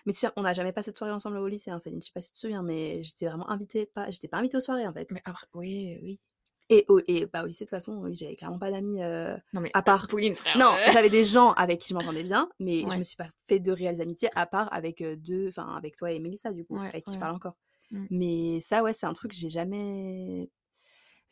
Mais 0.07 0.13
tu 0.13 0.21
sais, 0.21 0.29
on 0.37 0.43
n'a 0.43 0.53
jamais 0.53 0.73
passé 0.73 0.93
de 0.93 0.97
soirée 0.97 1.13
ensemble 1.13 1.39
au 1.39 1.49
lycée, 1.49 1.71
hein, 1.71 1.79
Céline, 1.79 2.01
je 2.01 2.07
sais 2.07 2.13
pas 2.15 2.21
si 2.23 2.29
tu 2.29 2.35
te 2.35 2.39
souviens, 2.39 2.63
mais 2.63 3.03
j'étais 3.03 3.27
vraiment 3.27 3.51
invitée, 3.51 3.87
pas, 3.87 4.11
j'étais 4.11 4.29
pas 4.29 4.39
invitée 4.39 4.57
aux 4.57 4.61
soirées 4.61 4.87
en 4.87 4.93
fait. 4.93 5.11
Mais 5.11 5.23
après, 5.25 5.47
oui, 5.55 5.99
oui. 6.03 6.21
Et 6.69 6.85
au, 6.89 7.01
et 7.07 7.27
bah, 7.27 7.43
au 7.45 7.47
lycée, 7.47 7.65
de 7.65 7.69
toute 7.69 7.77
façon, 7.77 7.99
oui, 8.03 8.17
j'avais 8.17 8.35
clairement 8.35 8.59
pas 8.59 8.71
d'amis 8.73 9.03
euh, 9.03 9.37
Non, 9.53 9.61
mais 9.61 9.71
à 9.73 9.83
part. 9.83 10.09
Pauline, 10.09 10.35
frère. 10.35 10.59
Non, 10.59 10.75
euh, 10.75 10.91
j'avais 10.93 11.11
des 11.11 11.25
gens 11.25 11.53
avec 11.53 11.81
qui 11.81 11.91
je 11.91 11.95
m'entendais 11.95 12.25
bien, 12.25 12.49
mais 12.59 12.81
je 12.81 12.87
Ouais. 12.87 12.99
me 12.99 13.05
suis 13.05 13.17
pas 13.17 13.29
fait 13.49 13.61
de 13.61 13.71
réelles 13.71 14.01
amitiés 14.01 14.31
à 14.35 14.47
part 14.47 14.73
avec 14.73 15.01
euh, 15.01 15.15
deux, 15.17 15.49
enfin 15.49 15.75
avec 15.77 15.97
toi 15.97 16.11
et 16.11 16.19
Mélissa 16.19 16.53
du 16.53 16.65
coup, 16.65 16.77
Ouais, 16.77 16.89
avec 16.89 17.05
qui 17.05 17.13
je 17.13 17.17
ouais. 17.17 17.21
parle 17.21 17.37
encore. 17.37 17.57
Mm. 17.93 18.07
Mais 18.11 18.61
ça, 18.61 18.83
ouais, 18.83 18.93
c'est 18.93 19.07
un 19.07 19.13
truc 19.13 19.31
que 19.31 19.37
j'ai 19.37 19.51
jamais 19.51 20.51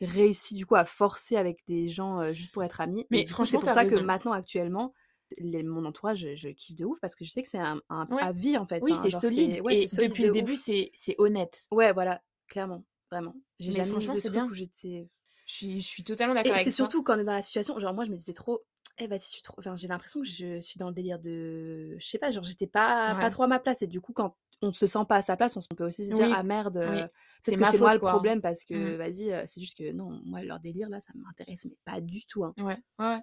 réussi 0.01 0.55
du 0.55 0.65
coup 0.65 0.75
à 0.75 0.85
forcer 0.85 1.37
avec 1.37 1.59
des 1.67 1.89
gens 1.89 2.19
euh, 2.21 2.33
juste 2.33 2.51
pour 2.53 2.63
être 2.63 2.81
amis. 2.81 3.05
Mais 3.09 3.19
et 3.19 3.25
coup, 3.25 3.29
c'est 3.29 3.33
franchement, 3.33 3.59
pour 3.59 3.71
ça 3.71 3.85
que 3.85 3.95
maintenant, 3.95 4.31
actuellement, 4.33 4.93
les- 5.37 5.63
mon 5.63 5.85
entourage, 5.85 6.19
je, 6.19 6.35
je 6.35 6.49
kiffe 6.49 6.75
de 6.75 6.85
ouf 6.85 6.99
parce 6.99 7.15
que 7.15 7.25
je 7.25 7.31
sais 7.31 7.43
que 7.43 7.49
c'est 7.49 7.57
un, 7.59 7.81
un 7.89 8.07
Ouais. 8.09 8.21
à 8.21 8.31
vie 8.31 8.57
en 8.57 8.65
fait. 8.65 8.81
Oui, 8.83 8.91
Enfin, 8.93 9.03
c'est 9.03 9.11
solide. 9.11 9.61
ouais, 9.61 9.75
et 9.83 9.87
solide 9.87 10.11
depuis 10.11 10.23
de 10.23 10.27
le 10.27 10.33
début, 10.33 10.55
c'est 10.55 10.91
c'est 10.93 11.15
honnête. 11.17 11.63
Ouais, 11.71 11.93
voilà, 11.93 12.21
clairement, 12.47 12.83
vraiment. 13.11 13.35
J'ai 13.59 13.71
Mais 13.71 13.77
jamais 13.85 14.05
eu 14.05 14.07
de 14.07 14.19
truc 14.19 14.31
bien. 14.31 14.47
où 14.47 14.53
j'étais 14.53 15.09
Je 15.45 15.53
suis, 15.53 15.81
je 15.81 15.87
suis 15.87 16.03
totalement 16.03 16.33
d'accord 16.33 16.53
avec 16.53 16.65
c'est 16.65 16.71
surtout 16.71 17.03
quand 17.03 17.15
on 17.15 17.19
est 17.19 17.23
dans 17.23 17.33
la 17.33 17.43
situation, 17.43 17.77
genre 17.79 17.93
moi 17.93 18.05
je 18.05 18.11
me 18.11 18.15
disais 18.17 18.33
trop, 18.33 18.63
eh 18.97 19.07
vas-y, 19.07 19.19
je 19.19 19.25
suis 19.25 19.41
trop. 19.41 19.55
Enfin, 19.59 19.75
j'ai 19.75 19.87
l'impression 19.87 20.21
que 20.21 20.27
je 20.27 20.61
suis 20.61 20.77
dans 20.79 20.87
le 20.87 20.93
délire 20.93 21.19
de. 21.19 21.95
Je 21.99 22.05
sais 22.05 22.17
pas, 22.17 22.31
genre 22.31 22.43
j'étais 22.43 22.67
pas, 22.67 23.15
pas 23.15 23.29
trop 23.29 23.43
à 23.43 23.47
ma 23.47 23.59
place. 23.59 23.81
Et 23.81 23.87
du 23.87 23.99
coup, 24.01 24.13
quand 24.13 24.35
on 24.61 24.71
se 24.73 24.87
sent 24.87 24.99
pas 25.07 25.17
à 25.17 25.21
sa 25.21 25.35
place, 25.35 25.57
on, 25.57 25.75
peut 25.75 25.85
aussi 25.85 26.07
se 26.07 26.13
dire, 26.13 26.27
Oui, 26.27 26.33
ah 26.33 26.43
merde, 26.43 26.77
oui. 26.77 26.83
euh, 26.83 27.07
C'est 27.43 27.57
ma 27.57 27.71
moi 27.73 27.93
le 27.93 27.99
quoi. 27.99 28.11
problème 28.11 28.41
parce 28.41 28.63
que 28.63 28.95
Mm. 28.95 28.97
vas-y, 28.97 29.31
euh, 29.33 29.43
c'est 29.45 29.59
juste 29.59 29.77
que 29.77 29.91
non, 29.91 30.21
moi 30.25 30.41
leur 30.43 30.59
délire 30.59 30.89
là, 30.89 31.01
ça 31.01 31.11
m'intéresse, 31.15 31.65
mais 31.65 31.77
pas 31.83 31.99
du 31.99 32.25
tout. 32.25 32.45
hein. 32.45 32.53
Ouais, 32.57 32.77
ouais. 32.99 33.19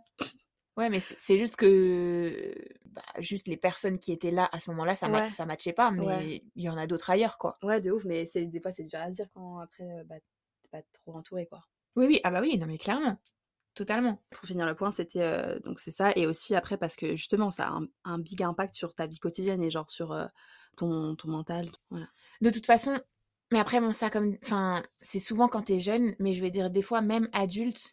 Ouais, 0.77 0.89
mais 0.89 1.01
c'est 1.01 1.37
juste 1.37 1.57
que 1.57 2.55
bah, 2.87 3.03
juste 3.19 3.47
les 3.47 3.57
personnes 3.59 3.99
qui 3.99 4.13
étaient 4.13 4.31
là 4.31 4.49
à 4.53 4.59
ce 4.61 4.71
moment-là, 4.71 4.97
ça 4.97 5.09
ma- 5.09 5.23
Ouais. 5.23 5.29
ça 5.29 5.45
matchait 5.45 5.73
pas, 5.75 5.91
mais 5.91 6.07
Ouais. 6.07 6.43
il 6.57 6.63
y 6.63 6.69
en 6.71 6.79
a 6.79 6.87
d'autres 6.87 7.11
ailleurs, 7.11 7.37
quoi. 7.39 7.55
Ouais, 7.63 7.81
de 7.81 7.91
ouf, 7.91 8.05
mais 8.05 8.25
c'est 8.25 8.47
des 8.47 8.61
fois 8.61 8.73
c'est 8.73 8.85
dur 8.85 8.99
à 8.99 9.11
dire 9.11 9.27
quand 9.35 9.59
après 9.59 10.03
bah, 10.07 10.17
t'es 10.63 10.69
pas 10.71 10.83
trop 10.93 11.15
entouré 11.17 11.47
quoi. 11.47 11.63
Oui, 11.97 12.07
oui, 12.07 12.21
ah 12.25 12.31
bah 12.31 12.41
oui, 12.41 12.57
non 12.59 12.67
mais 12.67 12.79
clairement, 12.79 13.19
totalement. 13.75 14.23
Pour 14.31 14.47
finir 14.47 14.65
le 14.65 14.75
point, 14.75 14.91
c'était 14.91 15.21
euh, 15.21 15.59
donc 15.61 15.79
c'est 15.79 15.91
ça, 15.91 16.13
et 16.17 16.27
aussi 16.27 16.55
après 16.55 16.79
parce 16.79 16.97
que 16.97 17.17
justement 17.17 17.51
ça 17.51 17.69
a 17.69 17.71
un, 17.73 17.87
un 18.05 18.19
big 18.19 18.43
impact 18.43 18.75
sur 18.75 18.95
ta 18.95 19.07
vie 19.07 19.19
quotidienne 19.19 19.63
et 19.63 19.71
genre 19.71 19.91
sur 19.91 20.13
euh, 20.13 20.27
ton, 20.77 21.17
ton 21.17 21.29
mental. 21.29 21.71
Voilà. 21.91 22.07
De 22.41 22.49
toute 22.51 22.65
façon, 22.67 22.99
mais 23.53 23.59
après, 23.59 23.81
bon, 23.81 23.93
ça, 23.93 24.09
comme, 24.09 24.39
enfin, 24.43 24.83
c'est 25.03 25.19
souvent 25.21 25.47
quand 25.49 25.63
t'es 25.65 25.79
jeune, 25.81 26.15
mais 26.19 26.33
je 26.33 26.41
vais 26.41 26.51
dire, 26.51 26.71
des 26.71 26.81
fois, 26.81 27.03
même 27.03 27.29
adulte, 27.33 27.93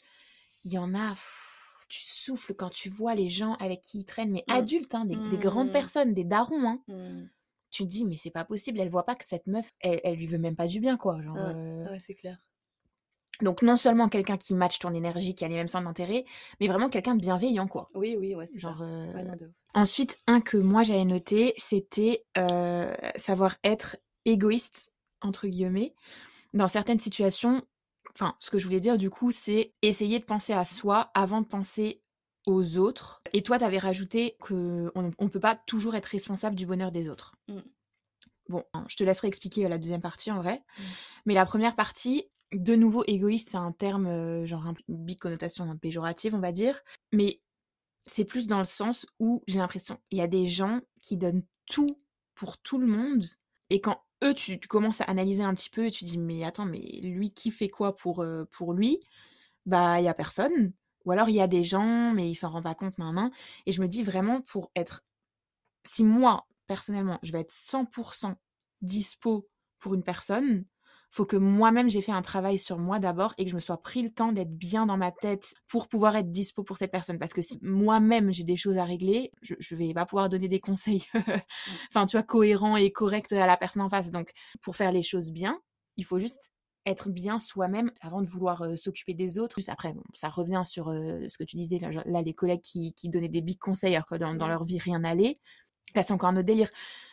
il 0.63 0.71
y 0.73 0.77
en 0.77 0.93
a, 0.95 1.09
pff, 1.11 1.48
tu 1.89 2.05
souffles 2.05 2.53
quand 2.55 2.69
tu 2.69 2.89
vois 2.89 3.15
les 3.15 3.29
gens 3.29 3.55
avec 3.55 3.81
qui 3.81 3.99
ils 4.01 4.05
traînent, 4.05 4.31
mais 4.31 4.45
Mm. 4.47 4.53
adultes, 4.53 4.95
hein, 4.95 5.05
des, 5.05 5.21
des 5.25 5.37
grandes 5.37 5.67
Mm. 5.69 5.71
personnes, 5.71 6.13
des 6.13 6.23
darons, 6.25 6.67
hein. 6.69 6.83
Tu 7.71 7.83
te 7.83 7.89
dis, 7.89 8.05
mais 8.05 8.15
c'est 8.17 8.31
pas 8.31 8.45
possible, 8.45 8.79
elle 8.79 8.89
voit 8.89 9.05
pas 9.05 9.15
que 9.15 9.25
cette 9.25 9.47
meuf, 9.47 9.71
elle, 9.81 10.01
elle 10.03 10.15
lui 10.17 10.27
veut 10.27 10.39
même 10.39 10.55
pas 10.55 10.67
du 10.67 10.79
bien, 10.79 10.97
quoi. 10.97 11.21
Genre, 11.21 11.35
Ouais. 11.35 11.53
euh, 11.55 11.85
Ouais, 11.89 11.99
c'est 11.99 12.15
clair. 12.15 12.39
Donc, 13.41 13.61
non 13.61 13.77
seulement 13.77 14.09
quelqu'un 14.09 14.37
qui 14.37 14.53
match 14.53 14.79
ton 14.79 14.93
énergie, 14.93 15.33
qui 15.33 15.45
a 15.45 15.47
les 15.47 15.55
mêmes 15.55 15.69
centres 15.69 15.85
d'intérêt, 15.85 16.25
mais 16.59 16.67
vraiment 16.67 16.89
quelqu'un 16.89 17.15
de 17.15 17.21
bienveillant, 17.21 17.67
quoi. 17.67 17.89
Oui, 17.93 18.15
oui, 18.17 18.35
ouais, 18.35 18.47
c'est 18.47 18.59
ça. 18.59 18.75
Euh, 18.81 19.13
Ouais, 19.13 19.23
non, 19.23 19.35
de 19.35 19.45
ouf. 19.47 19.53
Ensuite, 19.73 20.17
un 20.27 20.41
que 20.41 20.57
moi 20.57 20.83
j'avais 20.83 21.05
noté, 21.05 21.53
c'était 21.57 22.25
euh, 22.37 22.93
savoir 23.15 23.55
être 23.63 23.97
égoïste, 24.25 24.91
entre 25.21 25.47
guillemets. 25.47 25.93
Dans 26.53 26.67
certaines 26.67 26.99
situations, 26.99 27.63
enfin, 28.19 28.35
ce 28.39 28.49
que 28.49 28.59
je 28.59 28.65
voulais 28.65 28.79
dire 28.79 28.97
du 28.97 29.09
coup, 29.09 29.31
c'est 29.31 29.73
essayer 29.81 30.19
de 30.19 30.25
penser 30.25 30.53
à 30.53 30.65
soi 30.65 31.09
avant 31.13 31.41
de 31.41 31.47
penser 31.47 32.01
aux 32.45 32.77
autres. 32.77 33.21
Et 33.33 33.43
toi, 33.43 33.59
t'avais 33.59 33.77
rajouté 33.77 34.35
qu'on 34.39 34.91
ne 34.95 35.27
peut 35.27 35.39
pas 35.39 35.55
toujours 35.67 35.95
être 35.95 36.07
responsable 36.07 36.55
du 36.55 36.65
bonheur 36.65 36.91
des 36.91 37.09
autres. 37.09 37.35
Mm. 37.47 37.59
Bon, 38.49 38.63
hein, 38.73 38.85
je 38.89 38.95
te 38.95 39.03
laisserai 39.03 39.27
expliquer 39.27 39.65
euh, 39.65 39.69
la 39.69 39.77
deuxième 39.77 40.01
partie 40.01 40.31
en 40.31 40.41
vrai. 40.41 40.63
Mm. 40.77 40.83
Mais 41.27 41.33
la 41.33 41.45
première 41.45 41.75
partie, 41.75 42.25
de 42.51 42.75
nouveau, 42.75 43.03
égoïste, 43.05 43.49
c'est 43.49 43.57
un 43.57 43.71
terme, 43.71 44.07
euh, 44.07 44.45
genre 44.45 44.65
un- 44.65 44.73
une 44.87 45.05
big 45.05 45.19
connotation 45.19 45.77
péjorative, 45.77 46.33
on 46.33 46.39
va 46.39 46.51
dire. 46.51 46.81
Mais 47.13 47.41
c'est 48.07 48.25
plus 48.25 48.47
dans 48.47 48.59
le 48.59 48.65
sens 48.65 49.05
où 49.19 49.43
j'ai 49.47 49.59
l'impression 49.59 49.99
il 50.09 50.17
y 50.17 50.21
a 50.21 50.27
des 50.27 50.47
gens 50.47 50.81
qui 51.01 51.15
donnent 51.15 51.45
tout 51.67 52.01
pour 52.33 52.57
tout 52.57 52.79
le 52.79 52.87
monde 52.87 53.23
et 53.69 53.81
quand 53.81 54.01
eux 54.23 54.33
tu, 54.33 54.59
tu 54.59 54.67
commences 54.67 55.01
à 55.01 55.05
analyser 55.05 55.43
un 55.43 55.53
petit 55.55 55.69
peu 55.69 55.87
et 55.87 55.91
tu 55.91 56.05
dis 56.05 56.17
mais 56.17 56.43
attends 56.43 56.65
mais 56.65 56.79
lui 57.03 57.31
qui 57.31 57.51
fait 57.51 57.69
quoi 57.69 57.95
pour 57.95 58.21
euh, 58.21 58.45
pour 58.51 58.73
lui? 58.73 58.99
Bah 59.65 59.99
il 60.01 60.05
y 60.05 60.07
a 60.09 60.13
personne. 60.13 60.73
Ou 61.05 61.11
alors 61.11 61.29
il 61.29 61.35
y 61.35 61.41
a 61.41 61.47
des 61.47 61.63
gens 61.63 62.13
mais 62.13 62.29
ils 62.31 62.35
s'en 62.35 62.49
rendent 62.51 62.63
pas 62.63 62.75
compte 62.75 62.97
nan, 62.99 63.31
et 63.65 63.71
je 63.71 63.81
me 63.81 63.87
dis 63.87 64.03
vraiment 64.03 64.41
pour 64.41 64.71
être 64.75 65.03
si 65.85 66.03
moi 66.05 66.45
personnellement 66.67 67.19
je 67.23 67.31
vais 67.31 67.41
être 67.41 67.51
100% 67.53 68.35
dispo 68.81 69.47
pour 69.79 69.93
une 69.95 70.03
personne 70.03 70.65
faut 71.11 71.25
que 71.25 71.35
moi-même 71.35 71.89
j'ai 71.89 72.01
fait 72.01 72.11
un 72.11 72.21
travail 72.21 72.59
sur 72.59 72.77
moi 72.77 72.99
d'abord 72.99 73.33
et 73.37 73.45
que 73.45 73.49
je 73.51 73.55
me 73.55 73.59
sois 73.59 73.81
pris 73.81 74.01
le 74.01 74.11
temps 74.11 74.31
d'être 74.31 74.55
bien 74.55 74.85
dans 74.85 74.97
ma 74.97 75.11
tête 75.11 75.53
pour 75.67 75.87
pouvoir 75.87 76.15
être 76.15 76.31
dispo 76.31 76.63
pour 76.63 76.77
cette 76.77 76.91
personne. 76.91 77.19
Parce 77.19 77.33
que 77.33 77.41
si 77.41 77.57
moi-même 77.61 78.31
j'ai 78.31 78.43
des 78.43 78.57
choses 78.57 78.77
à 78.77 78.83
régler, 78.83 79.31
je, 79.41 79.55
je 79.59 79.75
vais 79.75 79.93
pas 79.93 80.05
pouvoir 80.05 80.29
donner 80.29 80.47
des 80.47 80.59
conseils, 80.59 81.05
enfin 81.89 82.05
tu 82.05 82.17
vois, 82.17 82.23
cohérents 82.23 82.77
et 82.77 82.91
corrects 82.91 83.31
à 83.33 83.47
la 83.47 83.57
personne 83.57 83.81
en 83.81 83.89
face. 83.89 84.11
Donc 84.11 84.31
pour 84.61 84.75
faire 84.75 84.91
les 84.91 85.03
choses 85.03 85.31
bien, 85.31 85.59
il 85.97 86.05
faut 86.05 86.19
juste 86.19 86.51
être 86.85 87.09
bien 87.09 87.39
soi-même 87.39 87.91
avant 88.01 88.21
de 88.21 88.27
vouloir 88.27 88.61
euh, 88.61 88.75
s'occuper 88.75 89.13
des 89.13 89.39
autres. 89.39 89.57
Juste 89.57 89.69
après, 89.69 89.93
ça 90.13 90.29
revient 90.29 90.63
sur 90.65 90.89
euh, 90.89 91.27
ce 91.27 91.37
que 91.37 91.43
tu 91.43 91.55
disais, 91.55 91.79
là, 91.79 92.21
les 92.21 92.33
collègues 92.33 92.61
qui, 92.61 92.93
donnaient 93.05 93.29
des 93.29 93.41
big 93.41 93.59
conseils 93.59 93.95
alors 93.95 94.07
que 94.07 94.15
dans, 94.15 94.47
leur 94.47 94.63
vie 94.63 94.79
rien 94.79 94.99
n'allait. 94.99 95.39
Là, 95.95 96.03
c'est 96.03 96.13
encore 96.13 96.29
un 96.29 96.43
délire. 96.43 96.69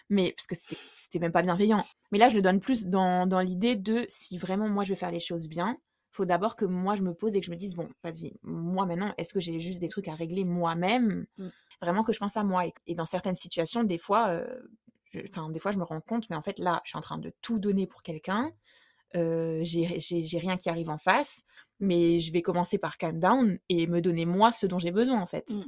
Mais 0.08 0.32
parce 0.36 0.46
que 0.46 0.54
c'était 0.96 1.18
même 1.18 1.32
pas 1.32 1.42
bienveillant. 1.42 1.84
Mais 2.12 2.18
là, 2.18 2.28
je 2.28 2.36
le 2.36 2.42
donne 2.42 2.60
plus 2.60 2.86
dans, 2.86 3.26
dans 3.26 3.40
l'idée 3.40 3.76
de 3.76 4.06
si 4.08 4.38
vraiment 4.38 4.68
moi 4.68 4.84
je 4.84 4.90
veux 4.90 4.96
faire 4.96 5.10
les 5.10 5.20
choses 5.20 5.48
bien, 5.48 5.76
faut 6.10 6.24
d'abord 6.24 6.56
que 6.56 6.64
moi 6.64 6.94
je 6.94 7.02
me 7.02 7.12
pose 7.12 7.34
et 7.34 7.40
que 7.40 7.46
je 7.46 7.50
me 7.50 7.56
dise 7.56 7.74
bon, 7.74 7.88
vas-y, 8.02 8.38
moi 8.42 8.86
maintenant, 8.86 9.12
est-ce 9.18 9.34
que 9.34 9.40
j'ai 9.40 9.60
juste 9.60 9.80
des 9.80 9.88
trucs 9.88 10.08
à 10.08 10.14
régler 10.14 10.44
moi-même? 10.44 11.26
Mm. 11.38 11.48
Vraiment 11.82 12.04
que 12.04 12.12
je 12.12 12.18
pense 12.18 12.36
à 12.36 12.44
moi. 12.44 12.66
Et, 12.66 12.72
et 12.86 12.94
dans 12.94 13.04
certaines 13.04 13.36
situations, 13.36 13.84
des 13.84 13.98
fois, 13.98 14.28
euh, 14.28 14.62
je, 15.04 15.20
des 15.52 15.58
fois, 15.58 15.72
je 15.72 15.78
me 15.78 15.84
rends 15.84 16.00
compte, 16.00 16.28
mais 16.30 16.36
en 16.36 16.42
fait, 16.42 16.58
là, 16.58 16.80
je 16.84 16.90
suis 16.90 16.98
en 16.98 17.02
train 17.02 17.18
de 17.18 17.32
tout 17.42 17.58
donner 17.58 17.86
pour 17.86 18.02
quelqu'un. 18.02 18.50
Euh, 19.14 19.60
j'ai 19.62 20.38
rien 20.38 20.56
qui 20.56 20.68
arrive 20.68 20.88
en 20.90 20.98
face, 20.98 21.42
mais 21.80 22.18
je 22.18 22.32
vais 22.32 22.42
commencer 22.42 22.78
par 22.78 22.96
calm 22.96 23.18
down 23.18 23.58
et 23.68 23.86
me 23.86 24.00
donner 24.00 24.24
moi 24.26 24.52
ce 24.52 24.66
dont 24.66 24.78
j'ai 24.78 24.90
besoin 24.90 25.20
en 25.20 25.26
fait. 25.26 25.50
Mm. 25.50 25.64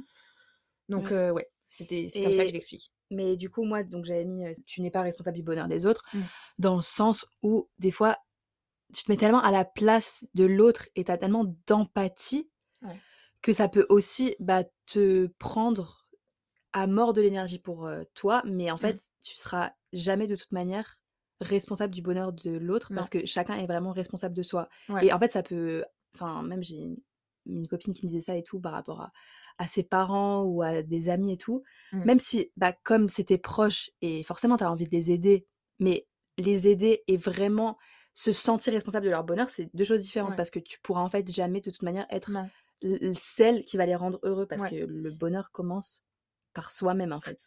Donc 0.89 1.05
Ouais. 1.05 1.13
euh, 1.13 1.31
ouais, 1.31 1.47
c'était 1.67 2.07
c'est 2.09 2.23
comme 2.23 2.33
ça 2.33 2.43
que 2.43 2.49
je 2.49 2.53
l'explique. 2.53 2.91
Mais 3.09 3.35
du 3.37 3.49
coup, 3.49 3.63
moi, 3.63 3.83
donc 3.83 4.05
j'avais 4.05 4.25
mis, 4.25 4.45
euh, 4.45 4.53
tu 4.65 4.81
n'es 4.81 4.91
pas 4.91 5.01
responsable 5.01 5.35
du 5.37 5.43
bonheur 5.43 5.67
des 5.67 5.85
autres, 5.85 6.03
Mm. 6.13 6.21
dans 6.59 6.75
le 6.75 6.81
sens 6.81 7.25
où 7.41 7.69
des 7.79 7.91
fois, 7.91 8.17
tu 8.93 9.03
te 9.03 9.11
mets 9.11 9.17
tellement 9.17 9.41
à 9.41 9.51
la 9.51 9.65
place 9.65 10.25
de 10.33 10.45
l'autre 10.45 10.87
et 10.95 11.03
tu 11.03 11.11
as 11.11 11.17
tellement 11.17 11.45
d'empathie 11.67 12.49
Ouais. 12.81 12.97
que 13.41 13.51
ça 13.53 13.67
peut 13.69 13.85
aussi 13.89 14.35
bah, 14.39 14.63
te 14.85 15.27
prendre 15.37 16.07
à 16.73 16.87
mort 16.87 17.13
de 17.13 17.21
l'énergie 17.21 17.59
pour 17.59 17.85
euh, 17.87 18.03
toi, 18.13 18.41
mais 18.45 18.71
en 18.71 18.77
fait, 18.77 19.01
tu 19.21 19.35
seras 19.35 19.71
jamais 19.91 20.27
de 20.27 20.35
toute 20.35 20.51
manière 20.51 20.97
responsable 21.41 21.93
du 21.93 22.01
bonheur 22.01 22.31
de 22.33 22.51
l'autre 22.51 22.91
parce 22.93 23.09
que 23.09 23.25
chacun 23.25 23.55
est 23.57 23.65
vraiment 23.67 23.91
responsable 23.91 24.35
de 24.35 24.43
soi. 24.43 24.69
Ouais. 24.87 25.07
Et 25.07 25.13
en 25.13 25.19
fait, 25.19 25.29
ça 25.31 25.41
peut. 25.43 25.83
Enfin, 26.15 26.41
même 26.43 26.61
j'ai 26.63 26.75
une, 26.77 26.97
une 27.45 27.67
copine 27.67 27.93
qui 27.93 28.03
me 28.05 28.07
disait 28.07 28.21
ça 28.21 28.35
et 28.35 28.43
tout 28.43 28.59
par 28.59 28.73
rapport 28.73 29.01
à, 29.01 29.11
à 29.59 29.67
ses 29.67 29.83
parents 29.83 30.41
ou 30.43 30.63
à 30.63 30.81
des 30.81 31.09
amis 31.09 31.33
et 31.33 31.37
tout. 31.37 31.63
Mm. 31.91 32.05
Même 32.05 32.19
si, 32.19 32.51
bah, 32.57 32.73
comme 32.83 33.09
c'était 33.09 33.37
proche 33.37 33.91
et 34.01 34.23
forcément, 34.23 34.57
tu 34.57 34.63
as 34.63 34.71
envie 34.71 34.85
de 34.85 34.91
les 34.91 35.11
aider, 35.11 35.45
mais 35.77 36.07
les 36.37 36.67
aider 36.67 37.03
et 37.07 37.17
vraiment 37.17 37.77
se 38.13 38.31
sentir 38.31 38.73
responsable 38.73 39.05
de 39.05 39.11
leur 39.11 39.23
bonheur, 39.23 39.49
c'est 39.49 39.69
deux 39.75 39.83
choses 39.83 40.01
différentes 40.01 40.31
Ouais. 40.31 40.35
parce 40.37 40.49
que 40.49 40.59
tu 40.59 40.79
pourras 40.79 41.01
en 41.01 41.09
fait 41.09 41.29
jamais 41.31 41.61
de 41.61 41.69
toute 41.69 41.83
manière 41.83 42.07
être 42.09 42.31
celle 43.13 43.63
qui 43.65 43.77
va 43.77 43.85
les 43.85 43.95
rendre 43.95 44.19
heureux 44.23 44.45
parce 44.47 44.63
Ouais. 44.63 44.69
que 44.71 44.85
le 44.85 45.11
bonheur 45.11 45.51
commence 45.51 46.03
par 46.53 46.71
soi-même 46.71 47.13
en 47.13 47.19
fait. 47.21 47.37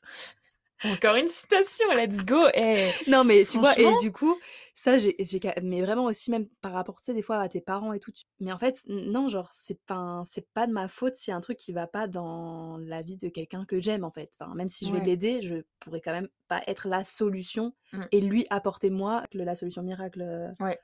Encore 0.84 1.16
une 1.16 1.28
citation, 1.28 1.86
let's 1.94 2.22
go. 2.24 2.46
Eh. 2.54 2.90
Non 3.08 3.24
mais 3.24 3.44
tu 3.44 3.58
vois 3.58 3.78
et 3.78 3.86
du 4.00 4.10
coup 4.12 4.36
ça 4.74 4.96
j'ai 4.96 5.14
mais 5.62 5.82
vraiment 5.82 6.04
aussi 6.04 6.30
même 6.30 6.48
par 6.62 6.72
rapport 6.72 6.98
tu 7.00 7.04
sais 7.06 7.14
des 7.14 7.20
fois 7.20 7.36
à 7.38 7.48
tes 7.48 7.60
parents 7.60 7.92
et 7.92 8.00
tout 8.00 8.10
tu- 8.10 8.24
mais 8.40 8.52
en 8.52 8.58
fait 8.58 8.80
non 8.86 9.28
genre 9.28 9.50
c'est 9.52 9.78
pas 9.86 10.22
c'est 10.30 10.48
pas 10.54 10.66
de 10.66 10.72
ma 10.72 10.88
faute 10.88 11.14
s'il 11.16 11.30
y 11.30 11.34
a 11.34 11.36
un 11.36 11.42
truc 11.42 11.58
qui 11.58 11.72
va 11.72 11.86
pas 11.86 12.06
dans 12.06 12.78
la 12.78 13.02
vie 13.02 13.18
de 13.18 13.28
quelqu'un 13.28 13.66
que 13.66 13.78
j'aime 13.80 14.02
en 14.02 14.10
fait 14.10 14.30
enfin 14.40 14.54
même 14.54 14.70
si 14.70 14.86
je 14.86 14.92
vais 14.92 15.00
Ouais. 15.00 15.04
l'aider 15.04 15.42
je 15.42 15.56
pourrais 15.78 16.00
quand 16.00 16.12
même 16.12 16.28
pas 16.48 16.62
être 16.66 16.88
la 16.88 17.04
solution 17.04 17.74
Mm. 17.92 18.04
et 18.10 18.20
lui 18.22 18.46
apporter 18.48 18.88
moi 18.88 19.22
la 19.34 19.54
solution 19.54 19.82
miracle 19.82 20.22
euh. 20.22 20.48
Ouais. 20.64 20.78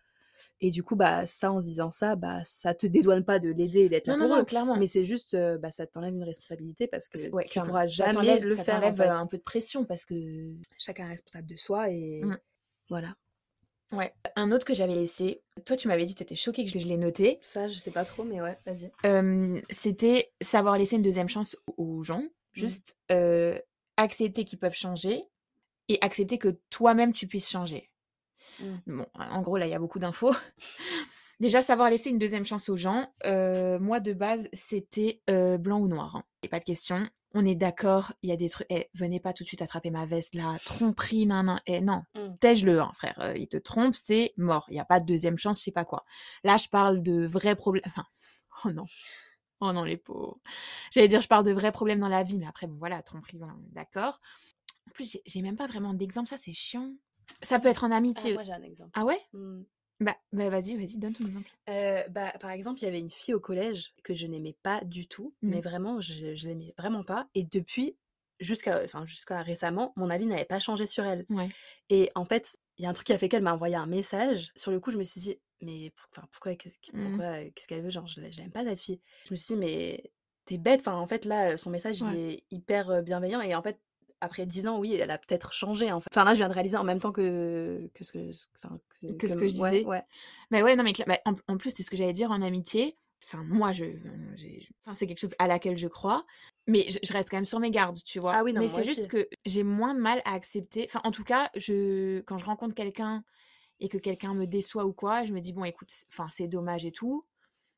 Et 0.61 0.71
du 0.71 0.83
coup 0.83 0.97
bah 0.97 1.27
ça 1.27 1.53
en 1.53 1.59
se 1.59 1.65
disant 1.65 1.91
ça 1.91 2.17
bah 2.17 2.43
ça 2.45 2.75
te 2.75 2.87
dédouane 2.87 3.25
pas 3.25 3.39
de 3.39 3.51
l'aider 3.51 3.81
et 3.81 3.89
d'être 3.89 4.07
là 4.07 4.15
Non, 4.17 4.19
non, 4.21 4.27
pour 4.29 4.37
non, 4.37 4.43
eux 4.43 4.45
clairement. 4.47 4.77
mais 4.77 4.87
c'est 4.87 5.05
juste 5.05 5.35
euh, 5.35 5.59
bah 5.59 5.71
ça 5.71 5.87
t'enlève 5.87 6.15
une 6.15 6.25
responsabilité 6.25 6.87
parce 6.87 7.09
que 7.09 7.29
ouais, 7.31 7.45
tu 7.45 7.51
clairement. 7.51 7.69
pourras 7.71 7.89
Ça 7.89 8.13
jamais 8.13 8.39
le 8.41 8.55
ça 8.57 8.65
faire 8.65 8.77
en 8.77 8.81
t'enlève, 8.81 8.97
fait 8.97 9.09
euh, 9.09 9.17
un 9.17 9.27
peu 9.27 9.39
de 9.39 9.43
pression 9.43 9.85
parce 9.85 10.05
que 10.05 10.15
chacun 10.79 11.07
est 11.07 11.11
responsable 11.13 11.47
de 11.47 11.57
soi 11.57 11.91
et 11.91 12.21
Mm. 12.23 12.37
voilà 12.89 13.15
Ouais. 13.91 14.13
Un 14.37 14.53
autre 14.53 14.67
que 14.67 14.75
j'avais 14.75 14.95
laissé, 14.95 15.41
toi 15.65 15.75
tu 15.75 15.89
m'avais 15.89 16.05
dit 16.05 16.13
que 16.13 16.19
t'étais 16.19 16.35
choquée 16.37 16.67
que 16.67 16.79
je, 16.79 16.87
l'ai 16.87 16.99
noté, 16.99 17.39
Ça, 17.41 17.69
je 17.69 17.79
sais 17.79 17.91
pas 17.91 18.05
trop, 18.05 18.23
mais 18.23 18.43
ouais, 18.43 18.59
vas-y. 18.67 18.93
euh, 19.07 19.59
c'était 19.71 20.31
savoir 20.43 20.77
laisser 20.77 20.97
une 20.97 21.03
deuxième 21.03 21.31
chance 21.31 21.57
aux 21.79 22.03
gens, 22.03 22.23
juste 22.53 22.99
euh, 23.11 23.59
accepter 23.97 24.45
qu'ils 24.45 24.59
peuvent 24.59 24.75
changer 24.75 25.25
et 25.89 25.97
accepter 26.03 26.37
que 26.37 26.59
toi-même 26.69 27.15
tu 27.15 27.27
puisses 27.27 27.49
changer. 27.49 27.89
Mm. 28.61 28.77
Bon, 28.87 29.07
en 29.15 29.43
gros 29.43 29.57
là 29.57 29.67
il 29.67 29.71
y 29.71 29.75
a 29.75 29.79
beaucoup 29.79 29.99
d'infos, 29.99 30.33
Déjà, 31.41 31.63
savoir 31.63 31.89
laisser 31.89 32.11
une 32.11 32.19
deuxième 32.19 32.45
chance 32.45 32.69
aux 32.69 32.77
gens. 32.77 33.13
Euh, 33.25 33.79
moi, 33.79 34.01
de 34.01 34.13
base, 34.13 34.49
c'était 34.53 35.21
euh, 35.31 35.57
blanc 35.57 35.79
ou 35.79 35.87
noir. 35.87 36.17
Hein. 36.17 36.25
Et 36.43 36.49
pas 36.49 36.59
de 36.59 36.65
question. 36.65 37.09
On 37.33 37.47
est 37.47 37.55
d'accord, 37.55 38.13
il 38.23 38.31
y 38.31 38.33
a 38.33 38.37
des 38.37 38.49
trucs. 38.49 38.67
Eh, 38.71 38.89
venez 38.95 39.21
pas 39.21 39.33
tout 39.33 39.45
de 39.45 39.49
suite 39.49 39.63
attraper 39.63 39.91
ma 39.91 40.05
veste 40.05 40.35
là. 40.35 40.59
Tromperie, 40.65 41.27
nan, 41.27 41.47
nan. 41.47 41.61
Eh, 41.67 41.81
non, 41.81 42.03
Mm. 42.17 42.37
tège-le, 42.41 42.81
hein, 42.81 42.91
frère. 42.93 43.17
Euh, 43.21 43.37
il 43.37 43.47
te 43.47 43.57
trompe, 43.57 43.95
c'est 43.95 44.33
mort. 44.37 44.65
Il 44.69 44.73
n'y 44.75 44.81
a 44.81 44.85
pas 44.85 44.99
de 44.99 45.07
deuxième 45.07 45.39
chance, 45.39 45.61
je 45.61 45.65
sais 45.65 45.71
pas 45.71 45.85
quoi. 45.85 46.05
Là, 46.43 46.57
je 46.57 46.67
parle 46.69 47.05
de 47.05 47.25
vrais 47.25 47.55
problèmes. 47.55 47.85
Enfin, 47.87 48.07
oh 48.65 48.73
non. 48.73 48.87
Oh 49.61 49.73
non, 49.73 49.85
les 49.85 49.97
pauvres. 49.97 50.41
J'allais 50.91 51.07
dire, 51.09 51.21
je 51.21 51.29
parle 51.29 51.45
de 51.45 51.53
vrais 51.53 51.71
problèmes 51.71 52.01
dans 52.01 52.09
la 52.09 52.25
vie, 52.25 52.39
mais 52.39 52.47
après, 52.49 52.67
bon, 52.67 52.77
voilà, 52.79 53.01
tromperie, 53.03 53.39
voilà, 53.39 53.55
on 53.57 53.65
est 53.65 53.75
d'accord. 53.75 54.21
En 54.89 54.91
plus, 54.93 55.19
j'ai 55.25 55.43
même 55.43 55.57
pas 55.57 55.69
vraiment 55.69 55.95
d'exemple, 55.95 56.29
ça, 56.29 56.37
c'est 56.37 56.53
chiant. 56.53 56.95
Ça 57.43 57.59
peut 57.59 57.69
être 57.69 57.85
en 57.85 57.91
Ah, 57.93 57.97
amitié. 57.97 58.35
moi 58.35 58.45
j'ai 58.45 58.53
un 58.53 58.63
exemple. 58.63 58.91
Ah 58.95 59.05
ouais? 59.05 59.21
Mm. 59.33 59.63
Bah, 60.01 60.17
bah 60.33 60.49
vas-y, 60.49 60.77
vas-y, 60.77 60.97
donne 60.97 61.13
ton 61.13 61.27
exemple. 61.27 61.51
Euh, 61.69 62.07
bah, 62.09 62.33
par 62.41 62.53
exemple, 62.53 62.81
il 62.81 62.85
y 62.85 62.89
avait 62.89 63.01
une 63.01 63.11
fille 63.11 63.35
au 63.35 63.41
collège 63.41 63.95
que 64.05 64.15
je 64.15 64.27
n'aimais 64.29 64.57
pas 64.63 64.81
du 64.85 65.09
tout, 65.09 65.35
mais 65.43 65.61
vraiment, 65.61 66.01
je, 66.01 66.37
je 66.37 66.49
l'aimais 66.49 66.73
vraiment 66.79 67.03
pas. 67.03 67.29
Et 67.35 67.43
depuis, 67.43 67.97
jusqu'à 68.39 68.81
enfin, 68.85 69.05
jusqu'à 69.07 69.43
récemment, 69.43 69.93
mon 69.97 70.09
avis 70.09 70.27
n'avait 70.27 70.45
pas 70.45 70.61
changé 70.61 70.87
sur 70.87 71.05
elle. 71.05 71.27
Ouais. 71.31 71.49
Et 71.91 72.13
en 72.15 72.25
fait, 72.25 72.57
il 72.77 72.85
y 72.85 72.87
a 72.87 72.91
un 72.91 72.93
truc 72.93 73.09
qui 73.09 73.13
a 73.13 73.19
fait 73.19 73.29
qu'elle 73.29 73.43
m'a 73.43 73.55
envoyé 73.55 73.75
un 73.75 73.87
message. 73.87 74.53
Sur 74.55 74.71
le 74.71 74.79
coup, 74.79 74.93
je 74.93 74.99
me 74.99 75.03
suis 75.03 75.21
dit, 75.21 75.41
mais 75.63 75.91
pour- 76.13 76.29
pourquoi, 76.29 76.55
qu'est-ce 76.55 76.79
qu- 76.79 76.93
pourquoi, 76.93 77.25
euh, 77.25 77.51
qu'est-ce 77.55 77.67
qu'elle 77.67 77.83
veut? 77.83 77.91
Genre, 77.91 78.07
je, 78.07 78.21
l'aime 78.21 78.53
pas 78.53 78.65
cette 78.65 78.81
fille. 78.81 79.01
Je 79.27 79.33
me 79.33 79.37
suis 79.37 79.55
dit, 79.55 79.61
mais 79.61 80.13
t'es 80.45 80.59
bête. 80.59 80.81
Enfin, 80.83 80.95
en 80.95 81.09
fait, 81.09 81.25
là, 81.25 81.57
son 81.57 81.71
message, 81.71 82.03
il 82.03 82.15
est 82.17 82.45
hyper 82.53 82.89
euh, 82.91 83.03
bienveillant. 83.03 83.41
Et 83.41 83.53
en 83.57 83.63
fait, 83.63 83.81
après 84.21 84.47
10 84.47 84.67
ans, 84.67 84.79
oui, 84.79 84.95
elle 84.95 85.11
a 85.11 85.19
peut-être 85.19 85.53
changé. 85.53 85.91
En 85.93 86.01
fait. 86.01 86.09
Enfin, 86.13 86.25
là, 86.25 86.33
je 86.33 86.39
viens 86.39 86.49
de 86.49 86.55
réaliser 86.55 86.77
en 86.77 86.85
même 86.85 87.01
temps 87.01 87.13
que, 87.13 87.91
que 87.95 88.05
ce 88.05 88.13
que, 88.13 88.31
enfin, 88.57 88.79
Que 89.19 89.29
ce 89.29 89.35
que 89.37 89.49
je 89.49 89.61
ouais, 89.61 89.71
disais. 89.71 89.85
ouais. 89.85 90.03
Mais 90.51 90.63
ouais, 90.63 90.77
non, 90.77 90.85
mais 90.85 90.93
bah, 91.07 91.19
en, 91.25 91.35
en 91.49 91.57
plus, 91.57 91.71
c'est 91.75 91.83
ce 91.83 91.91
que 91.91 91.97
j'allais 91.97 92.13
dire 92.13 92.31
en 92.31 92.43
amitié. 92.43 92.97
Enfin, 93.27 93.45
moi, 93.45 93.73
je, 93.73 93.85
enfin, 94.87 94.95
c'est 94.95 95.07
quelque 95.07 95.21
chose 95.21 95.35
à 95.39 95.47
laquelle 95.47 95.77
je 95.77 95.89
crois. 95.89 96.25
Mais 96.67 96.87
je, 96.89 96.99
je 97.03 97.13
reste 97.13 97.31
quand 97.31 97.37
même 97.37 97.45
sur 97.45 97.61
mes 97.61 97.71
gardes, 97.71 97.99
tu 98.05 98.19
vois. 98.21 98.35
Ah 98.35 98.45
oui, 98.45 98.53
non, 98.53 98.61
mais 98.61 98.69
c'est 98.69 98.85
juste 98.85 99.09
que 99.09 99.29
j'ai 99.47 99.63
moins 99.63 99.95
de 99.95 100.01
mal 100.01 100.23
à 100.25 100.33
accepter. 100.33 100.85
Enfin, 100.89 101.01
en 101.05 101.11
tout 101.11 101.25
cas, 101.25 101.51
je, 101.57 102.21
quand 102.21 102.39
je 102.39 102.45
rencontre 102.45 102.75
quelqu'un 102.75 103.25
et 103.81 103.89
que 103.89 103.99
quelqu'un 103.99 104.35
me 104.35 104.47
déçoit 104.47 104.85
ou 104.87 104.93
quoi, 104.93 105.25
je 105.25 105.33
me 105.33 105.41
dis, 105.41 105.53
bon, 105.53 105.65
écoute, 105.65 105.91
enfin, 106.13 106.27
c'est 106.31 106.49
dommage 106.49 106.85
et 106.85 106.93
tout. 106.93 107.25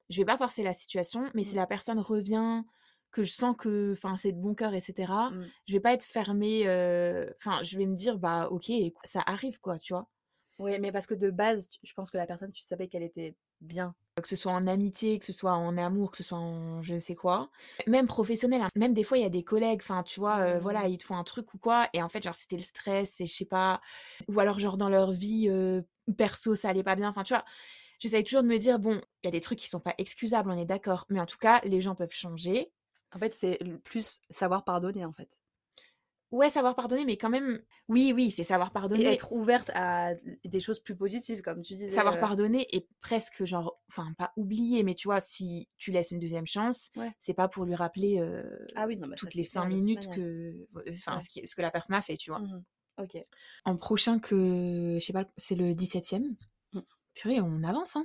Je 0.08 0.18
vais 0.18 0.24
pas 0.24 0.36
forcer 0.38 0.62
la 0.62 0.72
situation, 0.74 1.30
mais 1.34 1.44
si 1.44 1.54
Mm. 1.54 1.58
la 1.58 1.66
personne 1.66 1.98
revient, 2.00 2.62
que 3.10 3.22
je 3.24 3.32
sens 3.32 3.56
que 3.56 3.92
enfin, 3.92 4.16
c'est 4.16 4.32
de 4.32 4.38
bon 4.40 4.54
cœur, 4.54 4.74
etc., 4.74 5.30
Mm. 5.30 5.46
je 5.66 5.72
vais 5.74 5.80
pas 5.80 5.92
être 5.94 6.04
fermée. 6.04 6.66
euh, 6.68 7.30
Enfin, 7.38 7.62
je 7.62 7.76
vais 7.78 7.86
me 7.86 7.94
dire, 7.96 8.18
bah, 8.18 8.48
ok, 8.50 8.70
ça 9.04 9.22
arrive, 9.26 9.60
quoi, 9.60 9.78
tu 9.78 9.92
vois? 9.94 10.08
Oui, 10.58 10.78
mais 10.78 10.92
parce 10.92 11.06
que 11.06 11.14
de 11.14 11.30
base, 11.30 11.68
je 11.82 11.92
pense 11.94 12.10
que 12.10 12.18
la 12.18 12.26
personne, 12.26 12.52
tu 12.52 12.62
savais 12.62 12.88
qu'elle 12.88 13.02
était 13.02 13.34
bien. 13.60 13.94
que 14.22 14.28
ce 14.28 14.36
soit 14.36 14.52
en 14.52 14.66
amitié, 14.66 15.18
que 15.18 15.24
ce 15.24 15.32
soit 15.32 15.54
en 15.54 15.78
amour, 15.78 16.10
que 16.10 16.18
ce 16.18 16.22
soit 16.22 16.36
en 16.38 16.82
je 16.82 16.92
ne 16.94 17.00
sais 17.00 17.14
quoi. 17.14 17.50
Même 17.86 18.06
professionnel, 18.06 18.60
hein. 18.62 18.68
même 18.76 18.92
des 18.92 19.02
fois, 19.04 19.16
il 19.16 19.22
y 19.22 19.24
a 19.26 19.30
des 19.30 19.44
collègues, 19.44 19.80
enfin, 19.82 20.02
tu 20.02 20.20
vois, 20.20 20.38
euh, 20.40 20.58
voilà, 20.60 20.86
Mmh. 20.86 20.90
ils 20.92 20.98
te 20.98 21.04
font 21.04 21.16
un 21.16 21.24
truc 21.24 21.54
ou 21.54 21.58
quoi, 21.58 21.88
et 21.94 22.02
en 22.02 22.10
fait, 22.10 22.22
genre, 22.22 22.34
c'était 22.34 22.56
le 22.58 22.62
stress, 22.62 23.18
et 23.22 23.26
je 23.26 23.32
sais 23.34 23.46
pas, 23.46 23.80
ou 24.28 24.38
alors, 24.40 24.58
genre, 24.58 24.76
dans 24.76 24.90
leur 24.90 25.12
vie 25.12 25.48
euh, 25.48 25.80
perso, 26.18 26.54
ça 26.54 26.68
allait 26.68 26.82
pas 26.82 26.96
bien, 26.96 27.08
enfin, 27.08 27.22
tu 27.22 27.32
vois. 27.32 27.44
J'essaye 27.98 28.24
toujours 28.24 28.42
de 28.42 28.48
me 28.48 28.58
dire, 28.58 28.78
bon, 28.78 29.00
il 29.22 29.26
y 29.26 29.28
a 29.28 29.30
des 29.30 29.40
trucs 29.40 29.58
qui 29.58 29.68
sont 29.68 29.80
pas 29.80 29.94
excusables, 29.98 30.50
on 30.50 30.58
est 30.58 30.66
d'accord, 30.66 31.06
mais 31.08 31.20
en 31.20 31.26
tout 31.26 31.38
cas, 31.38 31.60
les 31.64 31.80
gens 31.80 31.94
peuvent 31.94 32.12
changer. 32.12 32.72
En 33.12 33.18
fait, 33.18 33.34
c'est 33.34 33.58
plus 33.84 34.20
savoir 34.30 34.64
pardonner, 34.64 35.04
en 35.04 35.12
fait. 35.12 35.28
Ouais, 36.30 36.48
savoir 36.48 36.76
pardonner, 36.76 37.04
mais 37.04 37.16
quand 37.16 37.28
même, 37.28 37.60
oui, 37.88 38.12
oui, 38.14 38.30
c'est 38.30 38.44
savoir 38.44 38.68
Et 38.68 38.72
pardonner. 38.72 39.04
être 39.06 39.32
ouverte 39.32 39.68
à 39.74 40.12
des 40.44 40.60
choses 40.60 40.78
plus 40.78 40.94
positives, 40.94 41.42
comme 41.42 41.62
tu 41.62 41.74
disais. 41.74 41.90
Savoir 41.90 42.14
euh, 42.14 42.20
pardonner 42.20 42.68
et 42.76 42.86
presque 43.00 43.44
genre, 43.44 43.80
enfin 43.88 44.12
pas 44.16 44.32
oublier, 44.36 44.84
mais 44.84 44.94
tu 44.94 45.08
vois, 45.08 45.20
si 45.20 45.68
tu 45.76 45.90
laisses 45.90 46.12
une 46.12 46.20
deuxième 46.20 46.46
chance, 46.46 46.90
Ouais. 46.94 47.10
c'est 47.18 47.34
pas 47.34 47.48
pour 47.48 47.64
lui 47.64 47.74
rappeler 47.74 48.20
euh, 48.20 48.44
Ah 48.76 48.86
oui, 48.86 48.96
non, 48.96 49.08
bah, 49.08 49.16
toutes 49.16 49.34
les 49.34 49.42
cinq 49.42 49.66
minutes 49.66 50.08
que, 50.14 50.68
enfin 50.90 51.16
Ouais. 51.16 51.20
ce, 51.20 51.28
qui- 51.28 51.48
ce 51.48 51.56
que 51.56 51.62
la 51.62 51.72
personne 51.72 51.96
a 51.96 52.02
fait, 52.02 52.16
tu 52.16 52.30
vois. 52.30 52.38
Mhm. 52.38 52.62
Ok. 52.98 53.16
En 53.64 53.76
prochain 53.76 54.20
que, 54.20 54.98
je 55.00 55.04
sais 55.04 55.12
pas, 55.12 55.24
c'est 55.36 55.56
le 55.56 55.74
17e. 55.74 56.36
Mm. 56.74 56.80
Purée, 57.14 57.40
on 57.40 57.64
avance, 57.64 57.96
hein. 57.96 58.04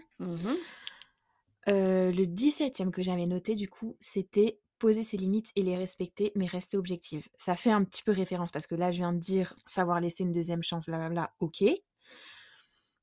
Euh, 1.67 2.11
le 2.11 2.25
17e 2.25 2.91
que 2.91 3.03
j'avais 3.03 3.25
noté, 3.25 3.55
du 3.55 3.67
coup, 3.69 3.97
c'était 3.99 4.59
poser 4.85 5.03
ses 5.03 5.17
limites 5.17 5.51
et 5.55 5.63
les 5.63 5.75
respecter, 5.75 6.31
mais 6.35 6.45
rester 6.45 6.77
objective. 6.77 7.27
Ça 7.39 7.55
fait 7.55 7.71
un 7.71 7.83
petit 7.83 8.03
peu 8.03 8.11
référence 8.11 8.51
parce 8.51 8.67
que 8.67 8.75
là, 8.75 8.91
je 8.91 8.97
viens 8.97 9.13
de 9.13 9.19
dire 9.19 9.55
savoir 9.65 9.99
laisser 9.99 10.23
une 10.23 10.31
deuxième 10.31 10.61
chance, 10.61 10.85
blablabla, 10.85 11.33
ok. 11.39 11.63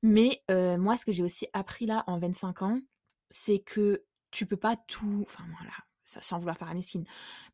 Mais 0.01 0.41
euh, 0.49 0.77
moi, 0.77 0.95
ce 0.95 1.03
que 1.03 1.11
j'ai 1.11 1.23
aussi 1.23 1.47
appris 1.51 1.85
là 1.85 2.05
en 2.07 2.19
25 2.19 2.61
ans, 2.61 2.79
c'est 3.31 3.59
que 3.59 4.05
tu 4.31 4.45
peux 4.45 4.55
pas 4.55 4.77
tout. 4.87 5.25
Enfin, 5.27 5.43
voilà, 5.57 5.73
sans 6.05 6.39
vouloir 6.39 6.57
faire 6.57 6.69
la 6.69 6.73
mesquine, 6.75 7.03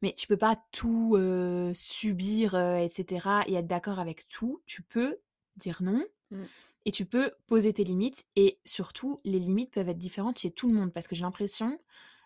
mais 0.03 0.13
tu 0.13 0.27
peux 0.27 0.37
pas 0.37 0.63
tout 0.71 1.15
euh, 1.15 1.73
subir, 1.73 2.53
euh, 2.53 2.77
etc. 2.77 3.27
et 3.47 3.55
être 3.55 3.67
d'accord 3.67 3.97
avec 3.97 4.27
tout. 4.27 4.61
Tu 4.67 4.83
peux 4.83 5.17
dire 5.57 5.81
non 5.81 6.05
Mm. 6.31 6.43
et 6.85 6.91
tu 6.91 7.05
peux 7.05 7.31
poser 7.47 7.73
tes 7.73 7.83
limites. 7.83 8.25
Et 8.35 8.59
surtout, 8.65 9.19
les 9.23 9.39
limites 9.39 9.71
peuvent 9.71 9.89
être 9.89 9.97
différentes 9.97 10.39
chez 10.39 10.51
tout 10.51 10.67
le 10.67 10.75
monde 10.75 10.93
parce 10.93 11.07
que 11.07 11.15
j'ai 11.15 11.23
l'impression, 11.23 11.79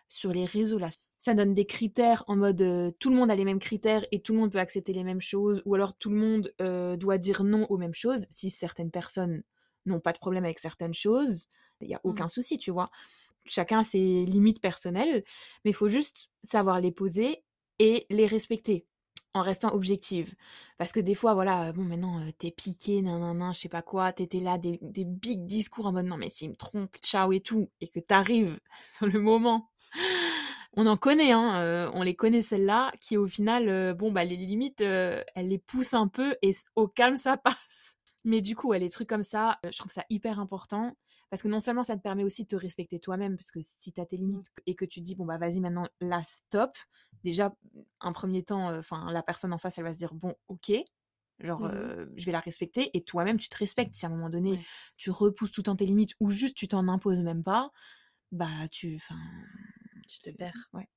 sur 0.07 0.31
les 0.31 0.45
réseaux 0.45 0.77
là, 0.77 0.89
ça 1.23 1.33
donne 1.33 1.53
des 1.53 1.65
critères 1.65 2.25
en 2.27 2.35
mode 2.35 2.61
euh, 2.61 2.91
tout 2.99 3.09
le 3.09 3.15
monde 3.15 3.31
a 3.31 3.35
les 3.35 3.45
mêmes 3.45 3.59
critères 3.59 4.05
et 4.11 4.21
tout 4.21 4.33
le 4.33 4.39
monde 4.39 4.51
peut 4.51 4.59
accepter 4.59 4.91
les 4.91 5.05
mêmes 5.05 5.21
choses, 5.21 5.61
ou 5.63 5.73
alors 5.73 5.97
tout 5.97 6.09
le 6.09 6.17
monde 6.17 6.53
euh, 6.61 6.97
doit 6.97 7.17
dire 7.17 7.45
non 7.45 7.65
aux 7.69 7.77
mêmes 7.77 7.93
choses. 7.93 8.25
Si 8.29 8.49
certaines 8.49 8.91
personnes 8.91 9.41
n'ont 9.85 10.01
pas 10.01 10.11
de 10.11 10.17
problème 10.17 10.43
avec 10.43 10.59
certaines 10.59 10.93
choses, 10.93 11.47
il 11.79 11.87
n'y 11.87 11.95
a 11.95 12.01
aucun 12.03 12.27
souci, 12.27 12.57
tu 12.57 12.71
vois. 12.71 12.89
Chacun 13.45 13.79
a 13.79 13.83
ses 13.85 14.25
limites 14.25 14.59
personnelles, 14.59 15.23
mais 15.63 15.71
il 15.71 15.73
faut 15.73 15.87
juste 15.87 16.29
savoir 16.43 16.81
les 16.81 16.91
poser 16.91 17.45
et 17.79 18.05
les 18.09 18.27
respecter 18.27 18.85
en 19.33 19.43
restant 19.43 19.73
objective. 19.73 20.35
Parce 20.77 20.91
que 20.91 20.99
des 20.99 21.15
fois, 21.15 21.35
voilà, 21.35 21.71
bon, 21.71 21.85
maintenant, 21.85 22.19
euh, 22.19 22.31
t'es 22.37 22.51
piqué, 22.51 23.01
nanana, 23.01 23.53
je 23.53 23.61
sais 23.61 23.69
pas 23.69 23.81
quoi, 23.81 24.11
t'étais 24.11 24.41
là, 24.41 24.57
des, 24.57 24.77
des 24.81 25.05
big 25.05 25.45
discours 25.45 25.85
en 25.85 25.93
mode 25.93 26.05
non, 26.05 26.17
mais 26.17 26.29
s'il 26.29 26.49
me 26.49 26.55
trompe, 26.57 26.97
ciao 27.01 27.31
et 27.31 27.39
tout, 27.39 27.69
et 27.79 27.87
que 27.87 28.01
t'arrives 28.01 28.59
sur 28.97 29.07
le 29.07 29.21
moment. 29.21 29.69
On 30.75 30.87
en 30.87 30.97
connaît, 30.97 31.31
hein, 31.31 31.61
euh, 31.61 31.91
on 31.93 32.01
les 32.01 32.15
connaît 32.15 32.41
celles-là, 32.41 32.91
qui 32.99 33.15
au 33.17 33.27
final, 33.27 33.69
euh, 33.69 33.93
bon, 33.93 34.11
bah, 34.11 34.23
les 34.25 34.35
limites, 34.35 34.81
euh, 34.81 35.23
elles 35.35 35.47
les 35.49 35.59
poussent 35.59 35.93
un 35.93 36.07
peu 36.07 36.35
et 36.41 36.55
au 36.75 36.87
calme, 36.87 37.15
ça 37.17 37.37
passe. 37.43 37.97
Mais 38.23 38.41
du 38.41 38.55
coup, 38.55 38.69
ouais, 38.69 38.79
les 38.79 38.89
trucs 38.89 39.07
comme 39.09 39.23
ça, 39.23 39.59
euh, 39.65 39.69
je 39.71 39.77
trouve 39.77 39.91
ça 39.91 40.03
hyper 40.09 40.39
important. 40.39 40.95
Parce 41.29 41.41
que 41.41 41.47
non 41.47 41.59
seulement 41.59 41.83
ça 41.83 41.95
te 41.97 42.01
permet 42.01 42.23
aussi 42.23 42.43
de 42.43 42.47
te 42.47 42.55
respecter 42.55 42.99
toi-même, 42.99 43.37
parce 43.37 43.49
que 43.51 43.59
si 43.61 43.91
tu 43.91 43.99
as 43.99 44.05
tes 44.05 44.17
limites 44.17 44.47
et 44.67 44.75
que 44.75 44.85
tu 44.85 45.01
dis, 45.01 45.15
bon, 45.15 45.25
bah 45.25 45.37
vas-y, 45.39 45.59
maintenant, 45.61 45.87
là, 45.99 46.21
stop. 46.23 46.71
Déjà, 47.23 47.55
un 48.01 48.11
premier 48.13 48.43
temps, 48.43 48.71
enfin, 48.77 49.11
la 49.11 49.23
personne 49.23 49.51
en 49.51 49.57
face, 49.57 49.77
elle 49.79 49.83
va 49.83 49.93
se 49.93 49.97
dire, 49.97 50.13
bon, 50.13 50.35
ok, 50.47 50.71
genre, 51.39 51.65
euh, 51.65 52.05
je 52.15 52.25
vais 52.25 52.31
la 52.31 52.39
respecter. 52.39 52.91
Et 52.95 53.03
toi-même, 53.03 53.37
tu 53.39 53.49
te 53.49 53.57
respectes. 53.57 53.95
Si 53.95 54.05
à 54.05 54.09
un 54.09 54.11
moment 54.11 54.29
donné, 54.29 54.51
Ouais. 54.51 54.59
tu 54.97 55.09
repousses 55.09 55.51
tout 55.51 55.61
le 55.61 55.65
temps 55.65 55.75
tes 55.75 55.85
limites 55.87 56.13
ou 56.19 56.29
juste 56.29 56.55
tu 56.55 56.67
t'en 56.67 56.87
imposes 56.87 57.21
même 57.23 57.43
pas, 57.43 57.71
bah, 58.31 58.67
tu. 58.71 58.95
Enfin. 58.97 59.19
Tu 60.21 60.31
te 60.31 60.37
perds. 60.37 60.69
Ouais, 60.73 60.87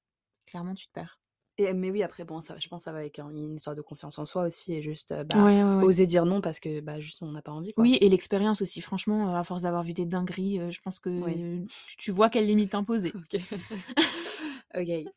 clairement, 0.46 0.74
tu 0.74 0.86
te 0.86 0.92
perds. 0.92 1.20
Et, 1.58 1.72
mais 1.72 1.90
oui, 1.90 2.02
après, 2.02 2.24
bon, 2.24 2.42
ça, 2.42 2.56
je 2.58 2.68
pense 2.68 2.82
que 2.82 2.84
ça 2.84 2.92
va 2.92 2.98
avec 2.98 3.18
hein, 3.18 3.30
une 3.30 3.54
histoire 3.54 3.74
de 3.74 3.80
confiance 3.80 4.18
en 4.18 4.26
soi 4.26 4.42
aussi 4.42 4.74
et 4.74 4.82
juste 4.82 5.12
euh, 5.12 5.24
bah, 5.24 5.42
ouais, 5.42 5.62
ouais, 5.62 5.76
ouais. 5.76 5.84
oser 5.84 6.06
dire 6.06 6.26
non 6.26 6.42
parce 6.42 6.60
que 6.60 6.80
bah, 6.80 7.00
juste 7.00 7.22
on 7.22 7.32
n'a 7.32 7.40
pas 7.40 7.52
envie. 7.52 7.72
Quoi. 7.72 7.84
Oui, 7.84 7.96
et 8.00 8.08
l'expérience 8.10 8.60
aussi, 8.60 8.82
franchement, 8.82 9.32
euh, 9.34 9.38
à 9.38 9.42
force 9.44 9.62
d'avoir 9.62 9.82
vu 9.82 9.94
des 9.94 10.04
dingueries, 10.04 10.60
euh, 10.60 10.70
je 10.70 10.80
pense 10.82 10.98
que 10.98 11.08
Oui. 11.08 11.42
euh, 11.42 11.64
tu, 11.88 11.96
tu 11.96 12.10
vois 12.10 12.28
quelles 12.28 12.46
limites 12.46 12.74
imposer. 12.74 13.12
Ok. 13.16 13.40
ok. 14.76 15.12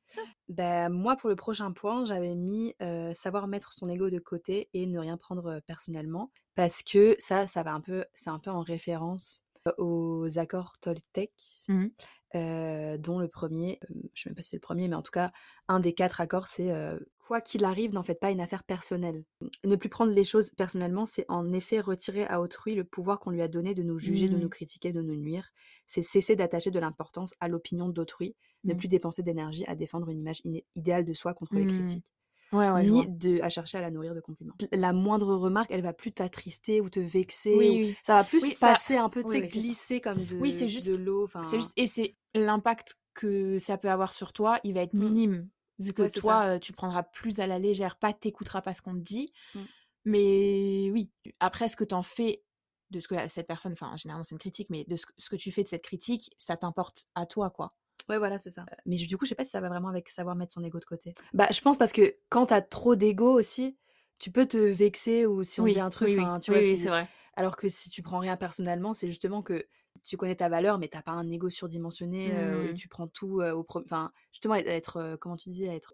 Ben, 0.47 0.89
moi, 0.89 1.15
pour 1.15 1.29
le 1.29 1.35
prochain 1.35 1.71
point, 1.71 2.05
j'avais 2.05 2.35
mis 2.35 2.73
euh, 2.81 3.13
savoir 3.13 3.47
mettre 3.47 3.73
son 3.73 3.89
ego 3.89 4.09
de 4.09 4.19
côté 4.19 4.69
et 4.73 4.87
ne 4.87 4.97
rien 4.97 5.17
prendre 5.17 5.45
euh, 5.47 5.59
personnellement. 5.67 6.31
Parce 6.55 6.81
que 6.81 7.15
ça, 7.19 7.47
ça 7.47 7.63
va 7.63 7.73
un 7.73 7.81
peu, 7.81 8.05
c'est 8.13 8.29
un 8.29 8.39
peu 8.39 8.49
en 8.49 8.61
référence 8.61 9.41
euh, 9.43 9.48
aux 9.77 10.37
accords 10.37 10.73
Toltec, 10.81 11.33
Mhm. 11.67 11.89
euh, 12.35 12.97
dont 12.97 13.19
le 13.19 13.27
premier, 13.27 13.79
euh, 13.89 13.95
je 14.13 14.23
sais 14.23 14.29
même 14.29 14.35
pas 14.35 14.43
si 14.43 14.49
c'est 14.49 14.57
le 14.57 14.61
premier, 14.61 14.87
mais 14.87 14.95
en 14.95 15.01
tout 15.01 15.11
cas, 15.11 15.31
un 15.67 15.79
des 15.79 15.93
quatre 15.93 16.21
accords, 16.21 16.47
c'est 16.47 16.71
euh, 16.71 16.99
quoi 17.17 17.41
qu'il 17.41 17.65
arrive, 17.65 17.91
n'en 17.93 18.03
faites 18.03 18.19
pas 18.19 18.29
une 18.31 18.41
affaire 18.41 18.63
personnelle. 18.63 19.23
Ne 19.65 19.75
plus 19.75 19.89
prendre 19.89 20.11
les 20.13 20.23
choses 20.23 20.51
personnellement, 20.51 21.05
c'est 21.07 21.25
en 21.29 21.51
effet 21.53 21.79
retirer 21.79 22.25
à 22.27 22.41
autrui 22.41 22.75
le 22.75 22.83
pouvoir 22.83 23.19
qu'on 23.19 23.31
lui 23.31 23.41
a 23.41 23.47
donné 23.47 23.73
de 23.75 23.83
nous 23.83 23.97
juger, 23.99 24.29
de 24.29 24.37
nous 24.37 24.49
critiquer, 24.49 24.91
de 24.93 25.01
nous 25.01 25.15
nuire. 25.15 25.49
C'est 25.87 26.03
cesser 26.03 26.35
d'attacher 26.35 26.71
de 26.71 26.79
l'importance 26.79 27.33
à 27.39 27.47
l'opinion 27.47 27.89
d'autrui, 27.89 28.35
ne 28.65 28.73
Mhm. 28.73 28.75
plus 28.75 28.87
dépenser 28.89 29.23
d'énergie 29.23 29.65
à 29.67 29.75
défendre 29.75 30.09
une 30.09 30.19
image 30.19 30.41
idéale 30.75 31.05
de 31.05 31.13
soi 31.13 31.33
contre 31.33 31.57
les 31.59 31.67
critiques, 31.67 32.11
Ouais, 32.51 32.69
ouais, 32.71 32.83
ni 32.83 33.05
de, 33.07 33.39
à 33.41 33.49
chercher 33.49 33.77
à 33.77 33.81
la 33.81 33.91
nourrir 33.91 34.15
de 34.15 34.21
compliments. 34.21 34.55
La 34.71 34.91
moindre 34.93 35.35
remarque, 35.35 35.69
elle 35.71 35.81
va 35.83 35.93
plus 35.93 36.11
t'attrister 36.11 36.81
ou 36.81 36.89
te 36.89 36.99
vexer. 36.99 37.55
Oui, 37.55 37.67
ou- 37.69 37.71
oui. 37.89 37.95
Ça 38.03 38.13
va 38.15 38.23
plus 38.23 38.41
Oui, 38.43 38.55
ça- 38.57 38.73
passer 38.73 38.97
un 38.97 39.09
peu, 39.09 39.23
tu 39.23 39.39
glisser 39.47 40.01
comme 40.01 40.25
de, 40.25 40.35
Oui, 40.37 40.51
c'est 40.51 40.67
juste- 40.67 40.87
de 40.87 40.97
l'eau. 40.97 41.29
juste, 41.51 41.71
et 41.77 41.85
c'est 41.85 42.15
l'impact 42.33 42.97
que 43.13 43.59
ça 43.59 43.77
peut 43.77 43.89
avoir 43.89 44.13
sur 44.13 44.33
toi, 44.33 44.59
il 44.63 44.73
va 44.73 44.81
être 44.81 44.93
Mm. 44.93 44.99
minime, 45.03 45.49
vu 45.77 45.93
que 45.93 46.11
toi, 46.19 46.55
euh, 46.55 46.59
tu 46.59 46.73
prendras 46.73 47.03
plus 47.03 47.39
à 47.39 47.45
la 47.47 47.59
légère, 47.59 47.97
pas 47.97 48.13
t'écouteras 48.13 48.61
pas 48.61 48.73
ce 48.73 48.81
qu'on 48.81 48.93
te 48.93 48.99
dit. 49.03 49.31
Mm. 49.53 49.59
Mais 50.05 50.89
oui, 50.91 51.11
après, 51.39 51.67
ce 51.67 51.75
que 51.75 51.83
t'en 51.83 52.01
fais 52.01 52.43
de 52.89 52.99
ce 52.99 53.07
que 53.07 53.13
la- 53.15 53.29
cette 53.29 53.45
personne, 53.47 53.73
enfin 53.73 53.95
généralement 53.95 54.23
c'est 54.23 54.33
une 54.33 54.39
critique, 54.39 54.69
mais 54.71 54.83
de 54.85 54.95
ce, 54.95 55.05
ce 55.19 55.29
que 55.29 55.35
tu 55.35 55.51
fais 55.51 55.61
de 55.61 55.67
cette 55.67 55.83
critique, 55.83 56.33
ça 56.39 56.57
t'importe 56.57 57.05
à 57.13 57.25
toi, 57.27 57.49
quoi. 57.51 57.69
Ouais, 58.09 58.17
voilà, 58.17 58.39
c'est 58.39 58.49
ça. 58.49 58.65
Mais 58.85 58.95
du 58.97 59.17
coup, 59.17 59.25
je 59.25 59.29
sais 59.29 59.35
pas 59.35 59.45
si 59.45 59.51
ça 59.51 59.61
va 59.61 59.69
vraiment 59.69 59.87
avec 59.89 60.09
savoir 60.09 60.35
mettre 60.35 60.53
son 60.53 60.63
ego 60.63 60.79
de 60.79 60.85
côté. 60.85 61.13
Bah, 61.33 61.47
je 61.51 61.61
pense 61.61 61.77
parce 61.77 61.93
que 61.93 62.15
quand 62.29 62.47
t'as 62.47 62.61
trop 62.61 62.95
d'ego 62.95 63.31
aussi, 63.37 63.77
tu 64.17 64.31
peux 64.31 64.45
te 64.47 64.57
vexer 64.57 65.25
ou 65.25 65.43
si 65.43 65.61
on 65.61 65.65
Oui, 65.65 65.73
dit 65.73 65.79
un 65.79 65.89
truc, 65.89 66.15
oui, 66.17 66.25
tu 66.41 66.51
vois, 66.51 66.59
oui, 66.61 66.65
si- 66.65 66.77
c'est 66.77 66.89
vrai. 66.89 67.07
alors 67.35 67.55
que 67.55 67.69
si 67.69 67.89
tu 67.89 68.01
prends 68.01 68.19
rien 68.19 68.35
personnellement, 68.35 68.93
c'est 68.93 69.07
justement 69.07 69.41
que 69.43 69.65
tu 70.03 70.17
connais 70.17 70.35
ta 70.35 70.49
valeur, 70.49 70.77
mais 70.79 70.87
t'as 70.87 71.01
pas 71.01 71.11
un 71.11 71.29
ego 71.31 71.49
surdimensionné 71.49 72.31
euh, 72.33 72.69
et 72.69 72.73
Mm. 72.73 72.75
tu 72.75 72.87
prends 72.87 73.07
tout 73.07 73.41
euh, 73.41 73.51
au 73.53 73.63
premier. 73.63 73.85
Enfin, 73.85 74.11
justement, 74.31 74.55
être, 74.55 74.67
être, 74.67 74.97
euh, 74.97 75.17
comment 75.17 75.35
tu 75.37 75.49
dis, 75.49 75.65
être 75.65 75.93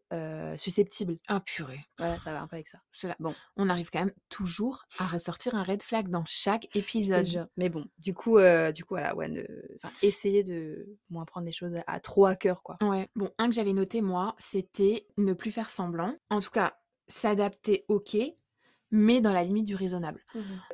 susceptible. 0.58 1.16
Ah 1.28 1.39
purée. 1.39 1.80
Voilà, 1.97 2.20
ça 2.20 2.32
va 2.32 2.41
un 2.41 2.47
peu 2.47 2.56
avec 2.56 2.68
ça. 2.70 2.80
Cela- 2.91 3.16
Bon. 3.20 3.34
On 3.58 3.70
arrive 3.70 3.89
quand 3.89 3.99
même 3.99 4.14
toujours 4.30 4.86
à 4.99 5.08
ressortir 5.08 5.56
un 5.56 5.64
red 5.64 5.82
flag 5.82 6.10
dans 6.10 6.24
chaque 6.26 6.68
épisode. 6.76 7.49
Mais 7.58 7.70
bon, 7.70 7.86
du 7.97 8.14
coup, 8.14 8.38
du 8.74 8.84
coup, 8.84 8.93
voilà, 8.95 9.16
ouais, 9.16 9.28
ne- 9.30 9.45
enfin, 9.76 9.89
essayer 10.01 10.43
de 10.43 10.97
moins 11.10 11.26
prendre 11.26 11.45
les 11.45 11.51
choses 11.51 11.76
à 11.88 11.99
trop 11.99 12.26
à 12.26 12.36
cœur, 12.36 12.64
quoi. 12.64 12.78
Ouais. 12.82 13.10
Bon, 13.16 13.30
un 13.38 13.47
que 13.49 13.53
j'avais 13.56 13.74
noté, 13.74 14.01
moi, 14.01 14.36
c'était 14.39 15.08
ne 15.18 15.34
plus 15.34 15.51
faire 15.51 15.70
semblant. 15.70 16.16
En 16.30 16.39
tout 16.41 16.49
cas, 16.51 16.78
s'adapter, 17.08 17.86
ok, 17.88 18.18
mais 18.91 19.22
dans 19.22 19.34
la 19.34 19.43
limite 19.43 19.66
du 19.66 19.76
raisonnable. 19.76 20.24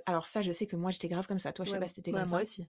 Alors 0.06 0.28
ça, 0.28 0.42
je 0.42 0.52
sais 0.52 0.68
que 0.68 0.76
moi, 0.76 0.92
j'étais 0.92 1.08
grave 1.08 1.28
comme 1.28 1.40
ça. 1.40 1.52
Toi, 1.54 1.66
je 1.66 1.70
sais 1.72 1.76
Ouais, 1.76 1.82
pas 1.82 1.88
si 1.88 1.96
t'étais 1.96 2.12
ouais, 2.14 2.20
comme 2.22 2.30
moi 2.30 2.40
ça. 2.40 2.44
aussi. 2.46 2.68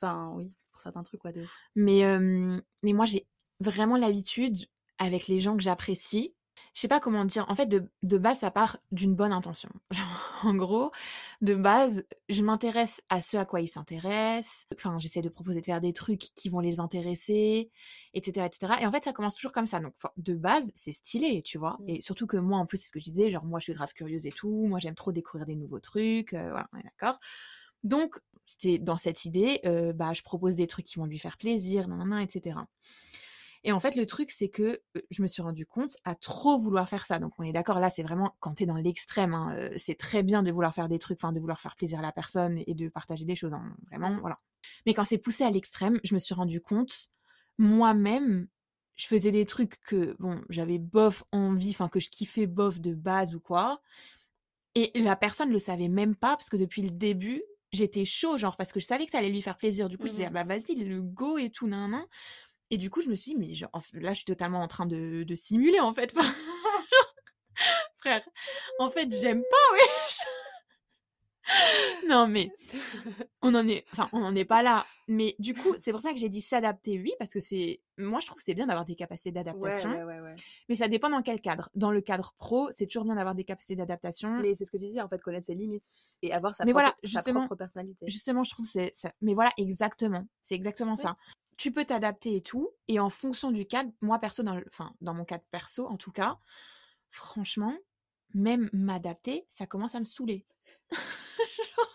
Enfin, 0.00 0.32
oui, 0.36 0.52
pour 0.72 0.80
certains 0.80 1.02
trucs, 1.02 1.20
quoi, 1.20 1.32
de. 1.32 1.44
Mais, 1.74 2.04
euh, 2.04 2.60
mais 2.82 2.92
moi, 2.92 3.06
j'ai 3.06 3.26
vraiment 3.60 3.96
l'habitude, 3.96 4.66
avec 4.98 5.28
les 5.28 5.40
gens 5.40 5.56
que 5.56 5.62
j'apprécie, 5.62 6.34
je 6.74 6.80
sais 6.80 6.88
pas 6.88 7.00
comment 7.00 7.24
dire, 7.24 7.46
en 7.48 7.54
fait, 7.54 7.66
de, 7.66 7.90
de 8.02 8.18
base, 8.18 8.40
ça 8.40 8.50
part 8.50 8.78
d'une 8.92 9.14
bonne 9.14 9.32
intention. 9.32 9.70
Genre, 9.90 10.40
en 10.42 10.54
gros, 10.54 10.90
de 11.40 11.54
base, 11.54 12.04
je 12.28 12.42
m'intéresse 12.42 13.02
à 13.08 13.20
ce 13.20 13.36
à 13.36 13.44
quoi 13.44 13.60
ils 13.60 13.68
s'intéressent. 13.68 14.66
Enfin, 14.74 14.98
j'essaie 14.98 15.22
de 15.22 15.28
proposer 15.28 15.60
de 15.60 15.64
faire 15.64 15.80
des 15.80 15.92
trucs 15.92 16.32
qui 16.34 16.48
vont 16.48 16.60
les 16.60 16.80
intéresser, 16.80 17.70
etc., 18.14 18.46
etc. 18.46 18.74
Et 18.80 18.86
en 18.86 18.92
fait, 18.92 19.04
ça 19.04 19.12
commence 19.12 19.34
toujours 19.34 19.52
comme 19.52 19.66
ça. 19.66 19.80
Donc, 19.80 19.94
de 20.16 20.34
base, 20.34 20.70
c'est 20.74 20.92
stylé, 20.92 21.42
tu 21.42 21.58
vois. 21.58 21.78
Mm. 21.80 21.88
Et 21.88 22.00
surtout 22.00 22.26
que 22.26 22.36
moi, 22.36 22.58
en 22.58 22.66
plus, 22.66 22.78
c'est 22.78 22.88
ce 22.88 22.92
que 22.92 23.00
je 23.00 23.04
disais, 23.06 23.30
genre, 23.30 23.44
moi, 23.44 23.58
je 23.58 23.64
suis 23.64 23.74
grave 23.74 23.92
curieuse 23.94 24.26
et 24.26 24.32
tout. 24.32 24.66
Moi, 24.66 24.78
j'aime 24.78 24.94
trop 24.94 25.12
découvrir 25.12 25.46
des 25.46 25.56
nouveaux 25.56 25.80
trucs. 25.80 26.32
euh, 26.34 26.50
voilà, 26.50 26.68
on 26.72 26.78
est 26.78 26.84
d'accord. 26.84 27.18
Donc, 27.84 28.18
c'était 28.46 28.78
dans 28.78 28.96
cette 28.96 29.24
idée, 29.24 29.60
euh, 29.64 29.92
bah, 29.92 30.12
je 30.12 30.22
propose 30.22 30.54
des 30.54 30.66
trucs 30.66 30.86
qui 30.86 30.98
vont 30.98 31.06
lui 31.06 31.18
faire 31.18 31.36
plaisir, 31.38 31.88
nanana, 31.88 32.22
etc. 32.22 32.68
Et 33.64 33.72
en 33.72 33.80
fait, 33.80 33.96
le 33.96 34.06
truc, 34.06 34.30
c'est 34.30 34.48
que 34.48 34.80
je 35.10 35.22
me 35.22 35.26
suis 35.26 35.42
rendu 35.42 35.66
compte 35.66 35.90
à 36.04 36.14
trop 36.14 36.56
vouloir 36.56 36.88
faire 36.88 37.04
ça. 37.04 37.18
Donc, 37.18 37.32
on 37.38 37.42
est 37.42 37.52
d'accord, 37.52 37.80
là, 37.80 37.90
c'est 37.90 38.02
vraiment 38.04 38.36
quand 38.38 38.54
t'es 38.54 38.66
dans 38.66 38.76
l'extrême. 38.76 39.34
hein, 39.34 39.70
c'est 39.76 39.96
très 39.96 40.22
bien 40.22 40.42
de 40.44 40.52
vouloir 40.52 40.72
faire 40.74 40.88
des 40.88 40.98
trucs, 41.00 41.18
enfin, 41.20 41.32
de 41.32 41.40
vouloir 41.40 41.60
faire 41.60 41.74
plaisir 41.74 41.98
à 41.98 42.02
la 42.02 42.12
personne 42.12 42.62
et 42.66 42.74
de 42.74 42.88
partager 42.88 43.24
des 43.24 43.34
choses. 43.34 43.52
hein, 43.54 43.74
vraiment, 43.90 44.18
voilà. 44.20 44.38
Mais 44.86 44.94
quand 44.94 45.04
c'est 45.04 45.18
poussé 45.18 45.42
à 45.44 45.50
l'extrême, 45.50 45.98
je 46.04 46.14
me 46.14 46.18
suis 46.20 46.34
rendu 46.34 46.60
compte, 46.60 47.08
moi-même, 47.58 48.46
je 48.94 49.06
faisais 49.06 49.30
des 49.32 49.44
trucs 49.46 49.80
que, 49.80 50.14
bon, 50.20 50.40
j'avais 50.48 50.78
bof 50.78 51.24
envie, 51.32 51.70
enfin, 51.70 51.88
que 51.88 52.00
je 52.00 52.08
kiffais 52.10 52.46
bof 52.46 52.80
de 52.80 52.94
base 52.94 53.34
ou 53.34 53.40
quoi. 53.40 53.80
Et 54.74 54.92
la 55.00 55.16
personne 55.16 55.50
le 55.50 55.58
savait 55.58 55.88
même 55.88 56.14
pas, 56.14 56.36
parce 56.36 56.50
que 56.50 56.56
depuis 56.56 56.82
le 56.82 56.90
début, 56.90 57.42
j'étais 57.72 58.04
chaud, 58.04 58.38
genre, 58.38 58.56
parce 58.56 58.72
que 58.72 58.80
je 58.80 58.86
savais 58.86 59.04
que 59.06 59.12
ça 59.12 59.18
allait 59.18 59.30
lui 59.30 59.42
faire 59.42 59.56
plaisir. 59.58 59.88
Du 59.88 59.98
coup, 59.98 60.06
je 60.06 60.10
disais, 60.12 60.30
Mhm. 60.30 60.36
ah 60.36 60.44
bah 60.44 60.56
vas-y, 60.56 60.74
le 60.76 61.02
go 61.02 61.38
et 61.38 61.50
tout, 61.50 61.66
nan, 61.68 61.90
nan. 61.90 62.04
Et 62.70 62.78
du 62.78 62.90
coup, 62.90 63.00
je 63.00 63.08
me 63.08 63.14
suis 63.14 63.34
dit, 63.34 63.40
mais 63.40 63.54
genre, 63.54 63.70
là, 63.94 64.10
je 64.12 64.16
suis 64.16 64.24
totalement 64.24 64.60
en 64.60 64.68
train 64.68 64.86
de, 64.86 65.22
de 65.24 65.34
simuler, 65.34 65.80
en 65.80 65.92
fait. 65.92 66.14
Frère, 67.98 68.22
en 68.78 68.90
fait, 68.90 69.08
j'aime 69.20 69.42
pas, 69.42 69.72
wesh. 69.74 70.18
non, 72.08 72.26
mais 72.26 72.50
on 73.42 73.54
en 73.54 73.66
est, 73.68 73.84
enfin, 73.92 74.08
on 74.12 74.20
n'en 74.20 74.34
est 74.34 74.44
pas 74.44 74.62
là. 74.62 74.86
Mais 75.08 75.36
du 75.38 75.54
coup, 75.54 75.74
c'est 75.78 75.92
pour 75.92 76.00
ça 76.00 76.12
que 76.12 76.18
j'ai 76.18 76.28
dit 76.28 76.40
s'adapter, 76.40 76.98
oui, 77.00 77.12
parce 77.20 77.32
que 77.32 77.38
c'est, 77.38 77.80
moi, 77.96 78.18
je 78.20 78.26
trouve 78.26 78.38
que 78.38 78.42
c'est 78.44 78.54
bien 78.54 78.66
d'avoir 78.66 78.84
des 78.84 78.96
capacités 78.96 79.30
d'adaptation. 79.30 79.90
ouais, 79.90 80.02
ouais, 80.02 80.20
ouais. 80.20 80.34
Mais 80.68 80.74
ça 80.74 80.88
dépend 80.88 81.08
dans 81.10 81.22
quel 81.22 81.40
cadre. 81.40 81.68
Dans 81.76 81.92
le 81.92 82.00
cadre 82.00 82.34
pro, 82.38 82.68
c'est 82.72 82.86
toujours 82.86 83.04
bien 83.04 83.14
d'avoir 83.14 83.34
des 83.36 83.44
capacités 83.44 83.76
d'adaptation. 83.76 84.40
Mais 84.40 84.54
c'est 84.56 84.64
ce 84.64 84.72
que 84.72 84.76
tu 84.78 84.84
disais, 84.84 85.00
en 85.00 85.08
fait, 85.08 85.22
connaître 85.22 85.46
ses 85.46 85.54
limites 85.54 85.84
et 86.22 86.32
avoir 86.32 86.54
sa, 86.56 86.64
Mais 86.64 86.72
propre, 86.72 86.84
voilà, 86.86 86.96
sa 87.04 87.20
justement- 87.20 87.40
propre 87.40 87.54
personnalité. 87.56 88.06
Justement, 88.08 88.42
je 88.42 88.50
trouve 88.50 88.66
que 88.66 88.72
c'est 88.72 88.90
ça. 88.94 89.12
Mais 89.20 89.34
voilà, 89.34 89.50
exactement. 89.58 90.26
C'est 90.42 90.56
exactement 90.56 90.96
ça. 90.96 91.16
Tu 91.56 91.70
peux 91.72 91.84
t'adapter 91.84 92.34
et 92.36 92.42
tout. 92.42 92.70
Et 92.88 92.98
en 92.98 93.08
fonction 93.10 93.50
du 93.52 93.64
cadre, 93.66 93.90
moi 94.00 94.18
perso, 94.18 94.42
dans, 94.42 94.56
le- 94.56 94.64
enfin, 94.68 94.92
dans 95.00 95.14
mon 95.14 95.24
cadre 95.24 95.44
perso, 95.52 95.86
en 95.86 95.96
tout 95.96 96.10
cas, 96.12 96.36
franchement, 97.10 97.74
même 98.34 98.68
m'adapter, 98.72 99.46
ça 99.48 99.66
commence 99.66 99.94
à 99.94 100.00
me 100.00 100.04
saouler. 100.04 100.44
Genre, 101.76 101.92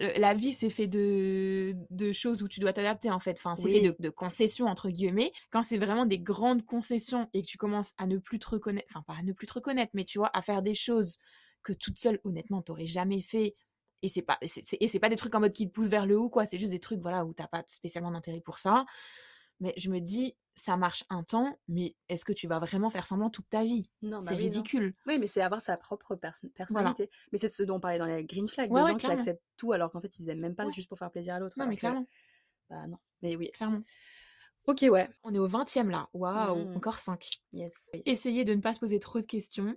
la 0.00 0.34
vie, 0.34 0.52
c'est 0.52 0.70
fait 0.70 0.86
de, 0.86 1.74
de 1.90 2.12
choses 2.12 2.42
où 2.42 2.48
tu 2.48 2.60
dois 2.60 2.72
t'adapter, 2.72 3.10
en 3.10 3.20
fait. 3.20 3.38
Enfin, 3.38 3.56
c'est 3.56 3.68
fait 3.68 3.80
de, 3.80 3.96
de 3.98 4.10
concessions, 4.10 4.66
entre 4.66 4.90
guillemets. 4.90 5.32
Quand 5.50 5.62
c'est 5.62 5.78
vraiment 5.78 6.06
des 6.06 6.18
grandes 6.18 6.64
concessions 6.64 7.28
et 7.32 7.42
que 7.42 7.46
tu 7.46 7.58
commences 7.58 7.92
à 7.98 8.06
ne 8.06 8.18
plus 8.18 8.38
te 8.38 8.48
reconnaître, 8.48 8.86
enfin, 8.90 9.02
pas 9.06 9.18
à 9.18 9.22
ne 9.22 9.32
plus 9.32 9.46
te 9.46 9.54
reconnaître, 9.54 9.92
mais 9.94 10.04
tu 10.04 10.18
vois, 10.18 10.30
à 10.34 10.42
faire 10.42 10.62
des 10.62 10.74
choses 10.74 11.18
que 11.62 11.72
toute 11.72 11.98
seule, 11.98 12.20
honnêtement, 12.24 12.62
t'aurais 12.62 12.86
jamais 12.86 13.22
fait 13.22 13.56
et 14.02 14.08
c'est 14.10 14.22
pas 14.22 14.38
c'est- 14.42 14.62
c'est- 14.64 14.76
et 14.80 14.88
c'est 14.88 15.00
pas 15.00 15.08
des 15.08 15.16
trucs 15.16 15.34
en 15.34 15.40
mode 15.40 15.54
qui 15.54 15.66
te 15.66 15.72
poussent 15.72 15.88
vers 15.88 16.04
le 16.04 16.18
haut 16.18 16.28
quoi 16.28 16.44
c'est 16.44 16.58
juste 16.58 16.70
des 16.70 16.80
trucs 16.80 17.00
voilà 17.00 17.24
où 17.24 17.32
t'as 17.32 17.46
pas 17.48 17.64
spécialement 17.66 18.10
d'intérêt 18.10 18.42
pour 18.42 18.58
ça 18.58 18.84
mais 19.60 19.72
je 19.76 19.90
me 19.90 20.00
dis 20.00 20.34
ça 20.58 20.76
marche 20.78 21.04
un 21.10 21.22
temps 21.22 21.58
mais 21.68 21.94
est-ce 22.08 22.24
que 22.24 22.32
tu 22.32 22.46
vas 22.48 22.58
vraiment 22.58 22.88
faire 22.90 23.06
semblant 23.06 23.28
toute 23.30 23.48
ta 23.48 23.62
vie? 23.64 23.90
Non, 24.02 24.18
bah 24.20 24.24
c'est 24.28 24.30
oui, 24.30 24.36
non. 24.36 24.42
ridicule 24.44 24.94
Oui, 25.06 25.18
mais 25.18 25.26
c'est 25.26 25.42
avoir 25.42 25.60
sa 25.60 25.76
propre 25.76 26.14
perso- 26.16 26.48
personnalité. 26.48 27.10
Mais 27.32 27.38
c'est 27.38 27.48
ce 27.48 27.62
dont 27.62 27.76
on 27.76 27.80
parlait 27.80 27.98
dans 27.98 28.06
les 28.06 28.24
green 28.24 28.48
flags, 28.48 28.70
Ouais, 28.72 28.80
des 28.80 28.84
ouais, 28.86 28.90
gens 28.92 28.96
qui 28.98 29.06
acceptent 29.06 29.42
tout 29.58 29.72
alors 29.72 29.90
qu'en 29.92 30.00
fait 30.00 30.18
ils 30.18 30.28
aiment 30.30 30.40
même 30.40 30.54
pas 30.54 30.64
Ouais. 30.66 30.72
juste 30.72 30.88
pour 30.88 30.98
faire 30.98 31.10
plaisir 31.10 31.34
à 31.34 31.38
l'autre. 31.40 31.54
non 31.58 31.66
mais 31.66 31.74
que- 31.74 31.80
clairement 31.80 32.06
Bah 32.70 32.86
non. 32.86 32.96
Mais 33.22 33.36
oui. 33.36 33.50
clairement 33.50 33.82
Ok, 34.66 34.84
ouais. 34.90 35.08
on 35.22 35.32
est 35.34 35.38
au 35.38 35.46
20e 35.46 35.90
là 35.90 36.08
waouh 36.12 36.56
Mhm. 36.70 36.76
encore 36.76 36.98
5 36.98 37.40
Yes. 37.52 37.72
Oui. 37.94 38.02
Essayez 38.06 38.44
de 38.44 38.54
ne 38.54 38.60
pas 38.60 38.74
se 38.74 38.80
poser 38.80 38.98
trop 38.98 39.20
de 39.20 39.26
questions. 39.26 39.76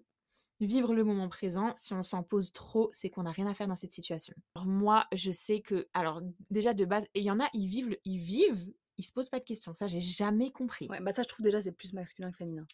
Vivre 0.61 0.93
le 0.93 1.03
moment 1.05 1.29
présent. 1.29 1.73
Si 1.77 1.93
on 1.93 2.03
s'en 2.03 2.21
pose 2.23 2.51
trop, 2.51 2.89
c'est 2.91 3.09
qu'on 3.09 3.23
n'a 3.23 3.31
rien 3.31 3.47
à 3.47 3.53
faire 3.53 3.67
dans 3.67 3.75
cette 3.77 3.91
situation. 3.93 4.33
Alors 4.55 4.65
moi, 4.67 5.05
je 5.13 5.31
sais 5.31 5.61
que, 5.61 5.87
alors 5.93 6.21
déjà 6.49 6.73
de 6.73 6.83
base, 6.85 7.05
il 7.13 7.23
y 7.23 7.31
en 7.31 7.39
a, 7.39 7.47
ils 7.53 7.67
vivent, 7.67 7.97
ils 8.03 8.17
vivent, 8.17 8.73
ils 8.99 9.03
se 9.03 9.11
posent 9.13 9.29
pas 9.29 9.39
de 9.39 9.45
questions. 9.45 9.73
Ça, 9.73 9.87
j'ai 9.87 10.01
jamais 10.01 10.51
compris. 10.51 10.87
Ouais, 10.89 10.99
bah 10.99 11.13
ça, 11.13 11.23
je 11.23 11.27
trouve 11.29 11.43
déjà 11.43 11.61
c'est 11.61 11.71
plus 11.71 11.93
masculin 11.93 12.29
que 12.31 12.37
féminin. 12.37 12.65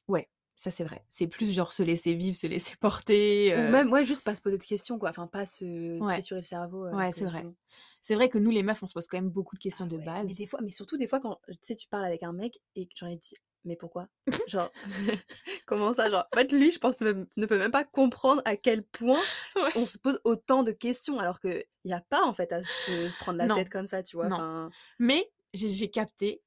Ça, 0.57 0.71
c'est 0.71 0.86
vrai. 0.86 1.03
C'est 1.09 1.28
plus 1.28 1.51
genre 1.51 1.73
se 1.73 1.84
laisser 1.84 2.13
vivre, 2.13 2.36
se 2.38 2.47
laisser 2.47 2.76
porter. 2.80 3.53
Ou 3.53 3.57
euh, 3.59 3.71
même, 3.71 3.91
ouais, 3.91 4.05
juste 4.05 4.23
pas 4.23 4.36
se 4.36 4.41
poser 4.41 4.57
de 4.57 4.63
questions, 4.63 4.97
quoi. 4.97 5.09
Enfin, 5.09 5.28
pas 5.28 5.45
se 5.45 5.99
Ouais. 5.99 6.21
le 6.32 6.41
cerveau. 6.41 6.86
euh, 6.86 6.91
Ouais, 6.93 7.11
c'est 7.11 7.26
vrai. 7.26 7.41
collectivement. 7.41 7.55
C'est 8.01 8.15
vrai 8.15 8.30
que 8.30 8.38
nous, 8.38 8.51
les 8.51 8.63
meufs, 8.63 8.82
on 8.82 8.88
se 8.88 8.93
pose 8.93 9.05
quand 9.07 9.17
même 9.17 9.30
beaucoup 9.30 9.55
de 9.57 9.61
questions 9.61 9.86
Ah 9.86 9.89
de 9.93 9.97
ouais. 9.97 10.05
base. 10.05 10.26
Mais 10.28 10.34
des 10.34 10.47
fois, 10.47 10.61
mais 10.63 10.71
surtout 10.71 10.95
des 10.97 11.07
fois 11.07 11.19
quand 11.19 11.39
tu 11.47 11.57
sais, 11.61 11.76
tu 11.76 11.89
parles 11.89 12.05
avec 12.05 12.23
un 12.23 12.32
mec 12.32 12.57
et 12.76 12.86
que 12.86 12.93
j'en 12.95 13.07
ai 13.07 13.17
dit, 13.17 13.36
mais 13.65 13.76
pourquoi? 13.76 14.07
Genre, 14.47 14.71
comment 15.65 15.93
ça 15.93 16.09
Genre, 16.09 16.26
en 16.34 16.38
fait, 16.38 16.51
lui, 16.53 16.71
je 16.71 16.80
pense, 16.80 16.99
ne, 17.01 17.45
peut 17.45 17.57
même 17.57 17.71
pas 17.71 17.84
comprendre 17.84 18.41
à 18.45 18.55
quel 18.55 18.84
point 18.84 19.19
Ouais. 19.57 19.71
on 19.76 19.86
se 19.86 19.97
pose 19.97 20.21
autant 20.23 20.63
de 20.63 20.71
questions, 20.71 21.19
alors 21.19 21.41
qu'il 21.41 21.65
n'y 21.84 21.93
a 21.93 22.01
pas, 22.09 22.23
en 22.23 22.34
fait, 22.34 22.51
à 22.53 22.59
se 22.59 23.09
prendre 23.19 23.39
la 23.39 23.47
Non. 23.47 23.55
tête 23.55 23.69
comme 23.69 23.88
ça, 23.88 24.03
tu 24.03 24.15
vois. 24.15 24.30
Non. 24.30 24.69
Mais 24.99 25.30
j'ai 25.56 25.89
capté, 25.91 26.41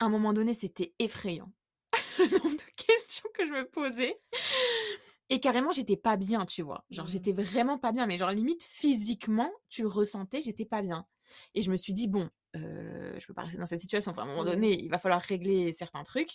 à 0.00 0.06
un 0.06 0.08
moment 0.10 0.32
donné, 0.32 0.54
c'était 0.54 0.94
effrayant. 0.98 1.52
le 2.18 2.24
nombre 2.38 2.56
de 2.56 2.84
questions 2.86 3.28
que 3.34 3.46
je 3.46 3.52
me 3.52 3.66
posais. 3.68 4.20
Et 5.30 5.40
carrément, 5.40 5.72
j'étais 5.72 5.96
pas 5.96 6.16
bien, 6.16 6.46
tu 6.46 6.62
vois. 6.62 6.84
Genre, 6.90 7.04
Mhm. 7.04 7.10
j'étais 7.12 7.32
vraiment 7.32 7.78
pas 7.78 7.92
bien. 7.92 8.06
Mais 8.06 8.16
genre, 8.16 8.30
limite, 8.30 8.62
physiquement, 8.62 9.50
tu 9.68 9.82
le 9.82 9.88
ressentais, 9.88 10.40
j'étais 10.42 10.64
pas 10.64 10.80
bien. 10.82 11.06
Et 11.54 11.60
je 11.62 11.70
me 11.70 11.76
suis 11.76 11.92
dit, 11.92 12.08
bon, 12.08 12.30
euh, 12.56 13.14
je 13.20 13.26
peux 13.26 13.34
pas 13.34 13.42
rester 13.42 13.58
dans 13.58 13.66
cette 13.66 13.80
situation. 13.80 14.10
Enfin, 14.12 14.22
à 14.22 14.24
un 14.24 14.28
moment 14.28 14.44
donné, 14.44 14.82
il 14.82 14.88
va 14.88 14.98
falloir 14.98 15.20
régler 15.20 15.72
certains 15.72 16.02
trucs. 16.02 16.30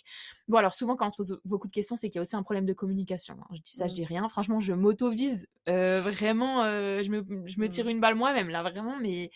Bon, 0.46 0.58
alors, 0.58 0.74
souvent, 0.74 0.94
quand 0.94 1.08
on 1.08 1.10
se 1.10 1.16
pose 1.16 1.40
beaucoup 1.44 1.66
de 1.66 1.72
questions, 1.72 1.96
c'est 1.96 2.08
qu'il 2.08 2.16
y 2.16 2.20
a 2.20 2.22
aussi 2.22 2.36
un 2.36 2.44
problème 2.44 2.66
de 2.66 2.72
communication. 2.72 3.34
hein. 3.40 3.46
Je 3.52 3.60
dis 3.62 3.72
ça, 3.72 3.88
je 3.88 3.92
Mhm. 3.92 3.96
dis 3.96 4.04
rien. 4.04 4.28
Franchement, 4.28 4.60
je 4.60 4.72
m'auto-vise. 4.72 5.46
Euh, 5.68 6.00
vraiment, 6.00 6.62
euh, 6.62 7.02
je, 7.02 7.10
me, 7.10 7.24
je 7.48 7.58
me 7.58 7.68
tire 7.68 7.86
Mhm. 7.86 7.90
une 7.92 8.00
balle 8.00 8.14
moi-même, 8.14 8.48
là, 8.48 8.62
vraiment. 8.62 8.96
Mais 9.00 9.30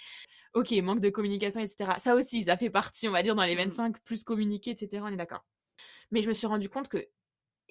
ok, 0.55 0.72
manque 0.82 1.01
de 1.01 1.11
communication, 1.11 1.61
etc. 1.61 1.99
Ça 1.99 2.14
aussi, 2.14 2.44
ça 2.44 2.57
fait 2.57 2.70
partie, 2.70 3.09
on 3.09 3.12
va 3.12 3.22
dire, 3.22 3.34
dans 3.34 3.44
les 3.44 3.55
Mhm. 3.55 3.57
25, 3.57 4.01
plus 4.03 4.24
communiquer, 4.24 4.72
etc. 4.72 5.05
On 5.07 5.09
est 5.12 5.16
d'accord. 5.16 5.44
Mais 6.11 6.22
je 6.22 6.28
me 6.28 6.32
suis 6.34 6.46
rendu 6.46 6.68
compte 6.68 6.88
que, 6.88 7.09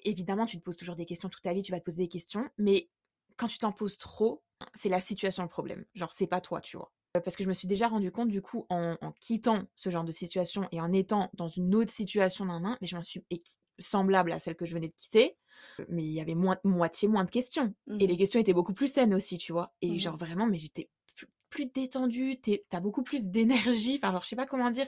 évidemment, 0.04 0.46
tu 0.46 0.58
te 0.58 0.62
poses 0.64 0.76
toujours 0.76 0.96
des 0.96 1.06
questions 1.06 1.28
toute 1.28 1.42
ta 1.42 1.54
vie, 1.54 1.62
tu 1.62 1.72
vas 1.72 1.80
te 1.80 1.84
poser 1.84 1.98
des 1.98 2.08
questions, 2.08 2.50
mais 2.58 2.90
quand 3.36 3.48
tu 3.48 3.58
t'en 3.58 3.72
poses 3.72 3.98
trop, 3.98 4.44
c'est 4.74 4.88
la 4.88 5.00
situation 5.00 5.42
le 5.44 5.48
problème. 5.48 5.84
Genre, 5.94 6.12
c'est 6.14 6.26
pas 6.26 6.40
toi, 6.40 6.60
tu 6.60 6.76
vois. 6.76 6.92
Euh, 7.16 7.20
Parce 7.20 7.36
que 7.36 7.44
je 7.44 7.48
me 7.48 7.54
suis 7.54 7.68
déjà 7.68 7.88
rendu 7.88 8.12
compte, 8.12 8.28
du 8.30 8.42
coup, 8.42 8.66
en, 8.70 8.96
en 9.00 9.12
quittant 9.12 9.64
ce 9.76 9.90
genre 9.90 10.04
de 10.04 10.12
situation 10.12 10.68
et 10.72 10.80
en 10.80 10.92
étant 10.92 11.30
dans 11.34 11.48
une 11.48 11.74
autre 11.74 11.92
situation 11.92 12.46
d'un 12.46 12.60
nain, 12.60 12.78
mais 12.80 12.86
je 12.86 12.96
m'en 12.96 13.02
suis 13.02 13.24
semblable 13.78 14.32
à 14.32 14.38
celle 14.38 14.56
que 14.56 14.64
je 14.66 14.74
venais 14.74 14.88
de 14.88 14.94
quitter, 14.94 15.38
euh, 15.80 15.86
mais 15.88 16.04
il 16.04 16.12
y 16.12 16.20
avait 16.20 16.34
moins, 16.34 16.58
moitié 16.64 17.08
moins 17.08 17.24
de 17.24 17.30
questions. 17.30 17.74
Et 18.00 18.06
Mhm. 18.06 18.08
les 18.08 18.16
questions 18.16 18.40
étaient 18.40 18.52
beaucoup 18.54 18.74
plus 18.74 18.92
saines 18.92 19.14
aussi, 19.14 19.38
tu 19.38 19.52
vois. 19.52 19.74
Et 19.80 19.98
Mhm. 19.98 19.98
genre, 19.98 20.16
vraiment, 20.16 20.46
mais 20.46 20.58
j'étais 20.58 20.90
plus, 21.48 21.70
t'es- 21.70 22.64
t'as 22.68 22.80
beaucoup 22.80 23.02
plus 23.02 23.24
d'énergie. 23.26 23.96
Enfin, 23.96 24.12
genre, 24.12 24.22
je 24.24 24.28
sais 24.28 24.36
pas 24.36 24.46
comment 24.46 24.70
dire. 24.70 24.86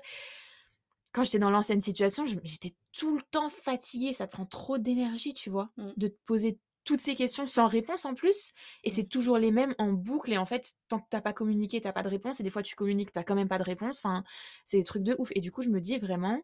Quand 1.12 1.24
j'étais 1.24 1.40
dans 1.40 1.50
l'ancienne 1.50 1.80
situation, 1.80 2.24
j'étais 2.44 2.74
tout 2.92 3.16
le 3.16 3.22
temps 3.30 3.48
fatiguée. 3.48 4.12
Ça 4.12 4.26
te 4.26 4.32
prend 4.32 4.46
trop 4.46 4.78
d'énergie, 4.78 5.34
tu 5.34 5.50
vois, 5.50 5.70
Mhm. 5.76 5.94
de 5.96 6.08
te 6.08 6.16
poser 6.24 6.58
toutes 6.84 7.00
ces 7.00 7.14
questions 7.16 7.46
sans 7.48 7.66
réponse 7.66 8.04
en 8.04 8.14
plus. 8.14 8.52
Et 8.84 8.90
c'est 8.90 9.04
toujours 9.04 9.36
les 9.38 9.50
mêmes 9.50 9.74
en 9.78 9.92
boucle. 9.92 10.32
Et 10.32 10.38
en 10.38 10.46
fait, 10.46 10.72
tant 10.88 10.98
que 11.00 11.06
t'as 11.10 11.20
pas 11.20 11.32
communiqué, 11.32 11.80
t'as 11.80 11.92
pas 11.92 12.02
de 12.02 12.08
réponse. 12.08 12.40
Et 12.40 12.42
des 12.44 12.50
fois, 12.50 12.62
tu 12.62 12.76
communiques, 12.76 13.12
t'as 13.12 13.24
quand 13.24 13.34
même 13.34 13.48
pas 13.48 13.58
de 13.58 13.64
réponse. 13.64 13.98
Enfin, 13.98 14.24
c'est 14.66 14.78
des 14.78 14.84
trucs 14.84 15.02
de 15.02 15.16
ouf. 15.18 15.30
Et 15.34 15.40
du 15.40 15.50
coup, 15.50 15.62
je 15.62 15.68
me 15.70 15.80
dis 15.80 15.98
vraiment, 15.98 16.40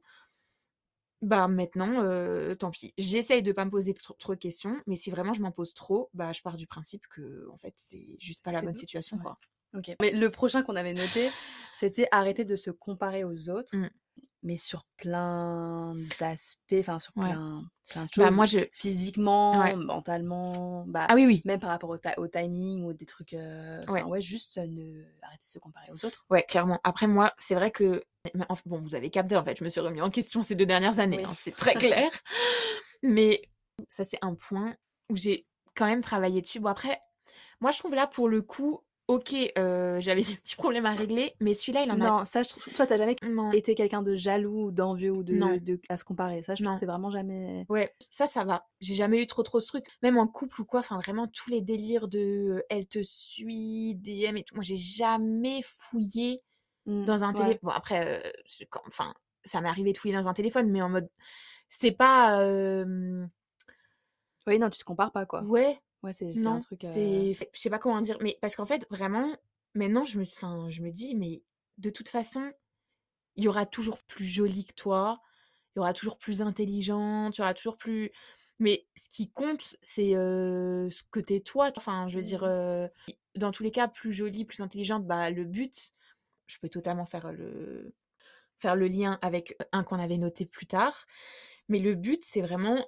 bah 1.23 1.49
maintenant, 1.49 2.03
euh, 2.03 2.55
tant 2.55 2.71
pis. 2.71 2.93
J'essaye 2.99 3.43
de 3.43 3.53
pas 3.53 3.65
me 3.65 3.71
poser 3.71 3.95
trop, 3.95 4.15
trop 4.15 4.35
de 4.35 4.41
questions. 4.41 4.81
Mais 4.87 4.97
si 4.97 5.11
vraiment 5.11 5.33
je 5.33 5.41
m'en 5.43 5.53
pose 5.53 5.75
trop, 5.75 6.11
bah 6.15 6.33
je 6.33 6.43
pars 6.43 6.57
du 6.57 6.67
principe 6.67 7.07
que, 7.09 7.49
en 7.51 7.57
fait, 7.57 7.75
c'est 7.77 8.17
juste 8.21 8.43
pas 8.45 8.53
la 8.53 8.63
bonne 8.63 8.75
bon. 8.75 8.79
situation, 8.79 9.17
Ouais. 9.17 9.23
quoi. 9.23 9.35
Ok. 9.75 9.91
Mais 10.01 10.11
le 10.13 10.31
prochain 10.31 10.63
qu'on 10.63 10.77
avait 10.77 10.95
noté, 10.95 11.31
c'était 11.75 12.09
arrêter 12.11 12.45
de 12.45 12.57
se 12.57 12.71
comparer 12.71 13.25
aux 13.25 13.51
autres, 13.51 13.77
Mmh. 13.77 13.91
mais 14.43 14.57
sur 14.57 14.85
plein 14.97 15.95
d'aspects, 16.19 16.75
enfin 16.79 16.99
sur 17.01 17.13
Ouais. 17.17 17.31
plein, 17.31 17.63
plein 17.91 18.05
de 18.07 18.13
choses. 18.13 18.25
Bah 18.25 18.31
moi, 18.31 18.47
je. 18.47 18.61
Physiquement, 18.73 19.59
Ouais. 19.61 19.75
mentalement, 19.77 20.85
bah, 20.87 21.07
Ah 21.09 21.15
oui, 21.15 21.27
oui. 21.27 21.43
même 21.45 21.61
par 21.61 21.71
rapport 21.71 21.91
au, 21.91 21.99
ti- 21.99 22.09
au 22.17 22.29
timing 22.29 22.85
ou 22.85 22.93
des 22.93 23.07
trucs. 23.07 23.35
euh, 23.35 23.81
Ouais. 23.89 24.03
Ouais, 24.05 24.21
juste 24.21 24.59
ne 24.59 25.03
arrêter 25.23 25.43
de 25.45 25.51
se 25.51 25.59
comparer 25.59 25.91
aux 25.93 26.05
autres. 26.07 26.25
Ouais, 26.31 26.43
clairement. 26.45 26.81
Après, 26.85 27.07
moi, 27.07 27.33
c'est 27.39 27.55
vrai 27.55 27.71
que. 27.71 28.03
Bon, 28.65 28.81
vous 28.81 28.95
avez 28.95 29.11
capté, 29.11 29.37
en 29.37 29.45
fait, 29.45 29.59
je 29.59 29.65
me 29.65 29.69
suis 29.69 29.81
remis 29.81 30.01
en 30.01 30.11
question 30.11 30.43
ces 30.43 30.55
deux 30.55 30.67
dernières 30.67 30.99
années, 30.99 31.19
Oui. 31.19 31.25
hein, 31.25 31.33
c'est 31.39 31.55
très 31.55 31.75
clair. 31.75 32.11
Mais 33.03 33.43
ça, 33.89 34.05
c'est 34.05 34.19
un 34.23 34.35
point 34.35 34.75
où 35.11 35.17
j'ai 35.17 35.47
quand 35.77 35.87
même 35.87 36.01
travaillé 36.03 36.41
dessus. 36.41 36.59
Bon, 36.61 36.69
après, 36.69 36.99
moi, 37.61 37.71
je 37.71 37.79
trouve 37.79 37.95
là, 37.95 38.07
pour 38.07 38.29
le 38.29 38.43
coup, 38.43 38.81
ok, 39.09 39.35
euh, 39.59 40.01
j'avais 40.01 40.23
des 40.35 40.37
petits 40.37 40.57
problèmes 40.57 40.87
à 40.87 40.93
régler, 40.95 41.35
mais 41.41 41.55
celui-là, 41.55 41.83
il 41.85 41.91
en 41.91 42.01
a. 42.01 42.09
Non, 42.21 42.25
ça, 42.25 42.43
je 42.43 42.49
trouve. 42.49 42.65
Toi, 42.75 42.87
t'as 42.87 42.97
jamais 42.99 43.17
Non. 43.23 43.53
été 43.53 43.75
quelqu'un 43.75 44.03
de 44.03 44.15
jaloux 44.15 44.67
ou 44.67 44.71
d'envieux 44.73 45.11
ou 45.13 45.23
de, 45.23 45.35
Non. 45.35 45.57
de- 45.57 45.81
à 45.89 45.97
se 45.97 46.05
comparer. 46.05 46.43
Ça, 46.43 46.55
je 46.55 46.63
trouve 46.63 46.69
Non. 46.69 46.75
que 46.75 46.81
c'est 46.81 46.87
vraiment 46.87 47.11
jamais. 47.11 47.65
Ouais, 47.69 47.95
ça, 48.11 48.27
ça 48.27 48.45
va. 48.45 48.67
J'ai 48.81 48.95
jamais 48.95 49.23
eu 49.23 49.27
trop, 49.27 49.43
trop 49.43 49.61
ce 49.61 49.67
truc. 49.69 49.87
Même 50.03 50.19
en 50.19 50.27
couple 50.27 50.61
ou 50.61 50.65
quoi, 50.65 50.81
enfin, 50.81 50.97
vraiment, 50.99 51.27
tous 51.29 51.51
les 51.51 51.61
délires 51.61 52.09
de 52.09 52.19
euh, 52.59 52.63
elle 52.69 52.87
te 52.87 53.03
suit, 53.03 53.95
DM 53.97 54.37
et 54.39 54.43
tout. 54.45 54.55
Moi, 54.55 54.65
j'ai 54.65 54.77
jamais 54.79 55.61
fouillé 55.63 56.43
Mm, 56.87 57.05
dans 57.05 57.25
un 57.25 57.29
ouais. 57.31 57.35
téléphone. 57.35 57.59
Bon, 57.65 57.71
après, 57.71 58.27
euh, 58.27 58.31
je- 58.47 58.65
enfin, 58.87 59.13
ça 59.45 59.61
m'est 59.61 59.69
arrivé 59.69 59.93
de 59.93 59.99
fouiller 59.99 60.15
dans 60.15 60.29
un 60.29 60.35
téléphone, 60.35 60.71
mais 60.71 60.83
en 60.83 60.89
mode. 60.89 61.09
C'est 61.69 61.91
pas. 61.91 62.41
euh, 62.43 63.27
Oui, 64.47 64.59
non, 64.61 64.71
tu 64.71 64.79
te 64.79 64.85
compares 64.85 65.11
pas, 65.11 65.27
quoi. 65.27 65.43
Ouais, 65.43 65.81
Ouais, 66.07 66.13
c'est 66.13 66.47
un 66.47 66.61
truc. 66.61 66.85
euh, 66.85 66.91
C'est. 66.93 67.49
Je 67.53 67.59
sais 67.61 67.71
pas 67.71 67.81
comment 67.81 68.01
dire, 68.01 68.17
mais 68.21 68.39
parce 68.41 68.55
qu'en 68.55 68.65
fait, 68.65 68.87
vraiment, 68.91 69.37
maintenant, 69.75 70.05
je 70.05 70.19
me, 70.19 70.23
enfin, 70.23 70.69
je 70.71 70.81
me 70.83 70.91
dis, 70.93 71.17
mais 71.17 71.43
de 71.79 71.91
toute 71.91 72.09
façon, 72.09 72.53
il 73.35 73.45
y 73.45 73.49
aura 73.49 73.67
toujours 73.67 73.99
plus 74.05 74.25
jolie 74.25 74.65
que 74.67 74.75
toi, 74.75 75.21
il 75.75 75.79
y 75.79 75.81
aura 75.81 75.93
toujours 75.93 76.17
plus 76.17 76.43
intelligente, 76.43 77.37
il 77.37 77.41
y 77.41 77.43
aura 77.43 77.55
toujours 77.55 77.77
plus. 77.77 78.13
Mais 78.61 78.87
ce 78.97 79.09
qui 79.09 79.31
compte, 79.31 79.77
c'est 79.83 80.15
euh, 80.15 80.89
ce 80.91 81.03
que 81.11 81.19
t'es 81.21 81.41
toi. 81.41 81.73
Enfin, 81.77 82.07
je 82.09 82.17
veux 82.17 82.23
dire, 82.23 82.45
euh, 82.45 82.87
dans 83.35 83.51
tous 83.51 83.65
les 83.65 83.73
cas, 83.73 83.89
plus 83.89 84.13
jolie, 84.13 84.45
plus 84.45 84.61
intelligente, 84.61 85.05
bah, 85.07 85.31
le 85.31 85.45
but, 85.45 85.93
je 86.47 86.59
peux 86.59 86.69
totalement 86.69 87.05
faire 87.05 87.33
le, 87.33 87.93
faire 88.59 88.77
le 88.77 88.87
lien 88.87 89.19
avec 89.23 89.59
un 89.73 89.83
qu'on 89.83 89.99
avait 89.99 90.19
noté 90.19 90.47
plus 90.47 90.67
tard. 90.67 91.05
Mais 91.69 91.81
le 91.81 91.95
but, 91.95 92.23
c'est 92.25 92.41
vraiment, 92.41 92.87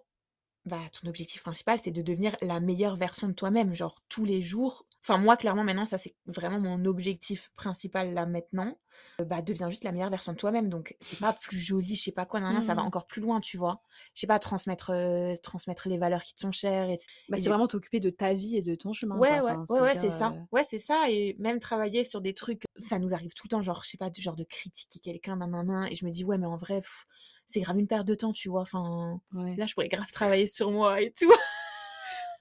bah, 0.69 0.81
ton 0.93 1.09
objectif 1.09 1.43
principal, 1.43 1.79
c'est 1.79 1.91
de 1.91 2.03
devenir 2.03 2.37
la 2.43 2.61
meilleure 2.61 2.97
version 2.97 3.29
de 3.29 3.33
toi-même, 3.33 3.75
genre 3.75 4.01
tous 4.09 4.25
les 4.25 4.43
jours. 4.43 4.87
Enfin, 5.05 5.19
moi, 5.19 5.37
clairement, 5.37 5.65
maintenant, 5.65 5.87
ça, 5.87 5.99
c'est 5.99 6.15
vraiment 6.27 6.61
mon 6.61 6.85
objectif 6.85 7.51
principal 7.57 8.13
là 8.15 8.27
maintenant. 8.27 8.79
Euh, 9.21 9.25
bah, 9.25 9.43
deviens 9.43 9.71
juste 9.71 9.85
la 9.85 9.93
meilleure 9.93 10.11
version 10.11 10.33
de 10.33 10.37
toi-même. 10.37 10.69
Donc, 10.69 10.97
c'est 11.01 11.19
pas 11.19 11.33
plus 11.33 11.59
joli, 11.59 11.95
je 11.97 12.03
sais 12.03 12.13
pas 12.13 12.27
quoi, 12.27 12.41
nan, 12.41 12.53
nan, 12.55 12.63
ça 12.63 12.75
va 12.75 12.83
Mhm. 12.83 12.87
encore 12.89 13.07
plus 13.07 13.21
loin, 13.23 13.41
tu 13.41 13.57
vois. 13.57 13.83
Je 14.15 14.21
sais 14.21 14.27
pas, 14.27 14.39
transmettre, 14.39 14.91
euh, 14.91 15.35
transmettre 15.43 15.89
les 15.89 15.99
valeurs 15.99 16.23
qui 16.23 16.35
te 16.35 16.41
sont 16.41 16.53
chères. 16.53 16.91
Et, 16.91 16.99
Bah, 17.29 17.39
c'est 17.39 17.49
vraiment 17.49 17.67
t'occuper 17.69 18.01
de 18.01 18.11
ta 18.11 18.35
vie 18.35 18.57
et 18.57 18.63
de 18.63 18.75
ton 18.75 18.93
chemin. 18.93 19.17
Ouais, 19.19 19.41
quoi. 19.41 19.41
ouais, 19.41 19.53
Enfin, 19.53 19.67
ouais, 19.69 19.81
ouais, 19.81 19.97
c'est 19.97 20.11
ça. 20.11 20.35
euh, 20.35 20.41
Ouais, 20.53 20.65
c'est 20.69 20.79
ça. 20.79 21.11
Et 21.11 21.37
même 21.39 21.61
travailler 21.61 22.05
sur 22.05 22.21
des 22.21 22.35
trucs, 22.35 22.63
ça 22.83 22.99
nous 22.99 23.15
arrive 23.15 23.33
tout 23.35 23.47
le 23.47 23.51
temps, 23.51 23.63
genre, 23.63 23.83
je 23.85 23.89
sais 23.91 23.97
pas, 23.99 24.11
du 24.11 24.21
genre 24.21 24.37
de 24.37 24.45
critiquer 24.45 25.01
quelqu'un, 25.01 25.37
nanana. 25.37 25.91
Et 25.91 25.95
je 25.95 26.05
me 26.05 26.11
dis, 26.11 26.25
ouais, 26.25 26.39
mais 26.39 26.47
en 26.47 26.57
vrai, 26.59 26.81
pff, 26.83 27.07
c'est 27.49 27.61
grave 27.61 27.79
une 27.79 27.89
perte 27.89 28.07
de 28.07 28.15
temps, 28.15 28.33
tu 28.33 28.49
vois. 28.51 28.61
Enfin, 28.61 29.21
ouais. 29.33 29.57
là, 29.57 29.67
je 29.67 29.75
pourrais 29.75 29.89
grave 29.89 30.11
travailler 30.13 30.47
sur 30.47 30.71
moi 30.71 31.01
et 31.01 31.11
tout. 31.11 31.33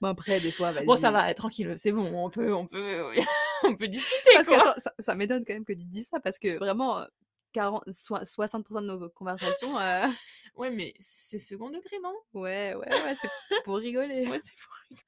Bon, 0.01 0.09
après, 0.09 0.39
des 0.39 0.51
fois, 0.51 0.71
Bon, 0.85 0.97
ça 0.97 1.11
va, 1.11 1.33
tranquille, 1.33 1.73
c'est 1.77 1.91
bon, 1.91 2.13
on 2.13 2.29
peut, 2.29 2.53
on 2.53 2.67
peut, 2.67 3.03
on 3.63 3.75
peut 3.75 3.87
discuter, 3.87 4.29
Parce 4.35 4.47
que 4.47 4.53
quoi. 4.53 4.69
attends, 4.71 4.79
ça, 4.81 4.93
ça 4.99 5.15
m'étonne 5.15 5.43
quand 5.45 5.53
même 5.53 5.65
que 5.65 5.73
tu 5.73 5.85
dises 5.85 6.07
ça, 6.11 6.19
parce 6.19 6.37
que 6.37 6.57
vraiment, 6.57 6.99
euh, 6.99 7.05
40, 7.53 7.89
soi- 7.91 8.23
60% 8.25 8.81
de 8.81 8.87
nos 8.87 9.09
conversations, 9.09 9.75
euh, 9.79 10.05
Ouais, 10.55 10.69
mais 10.69 10.93
c'est 10.99 11.39
second 11.39 11.69
degré, 11.69 11.97
non? 12.03 12.13
Ouais, 12.33 12.75
ouais, 12.75 12.89
ouais, 12.89 13.15
c'est 13.49 13.63
pour 13.63 13.77
rigoler. 13.77 14.27
Ouais, 14.27 14.39
c'est 14.43 14.53
pour 14.61 14.73
rigoler. 14.89 15.01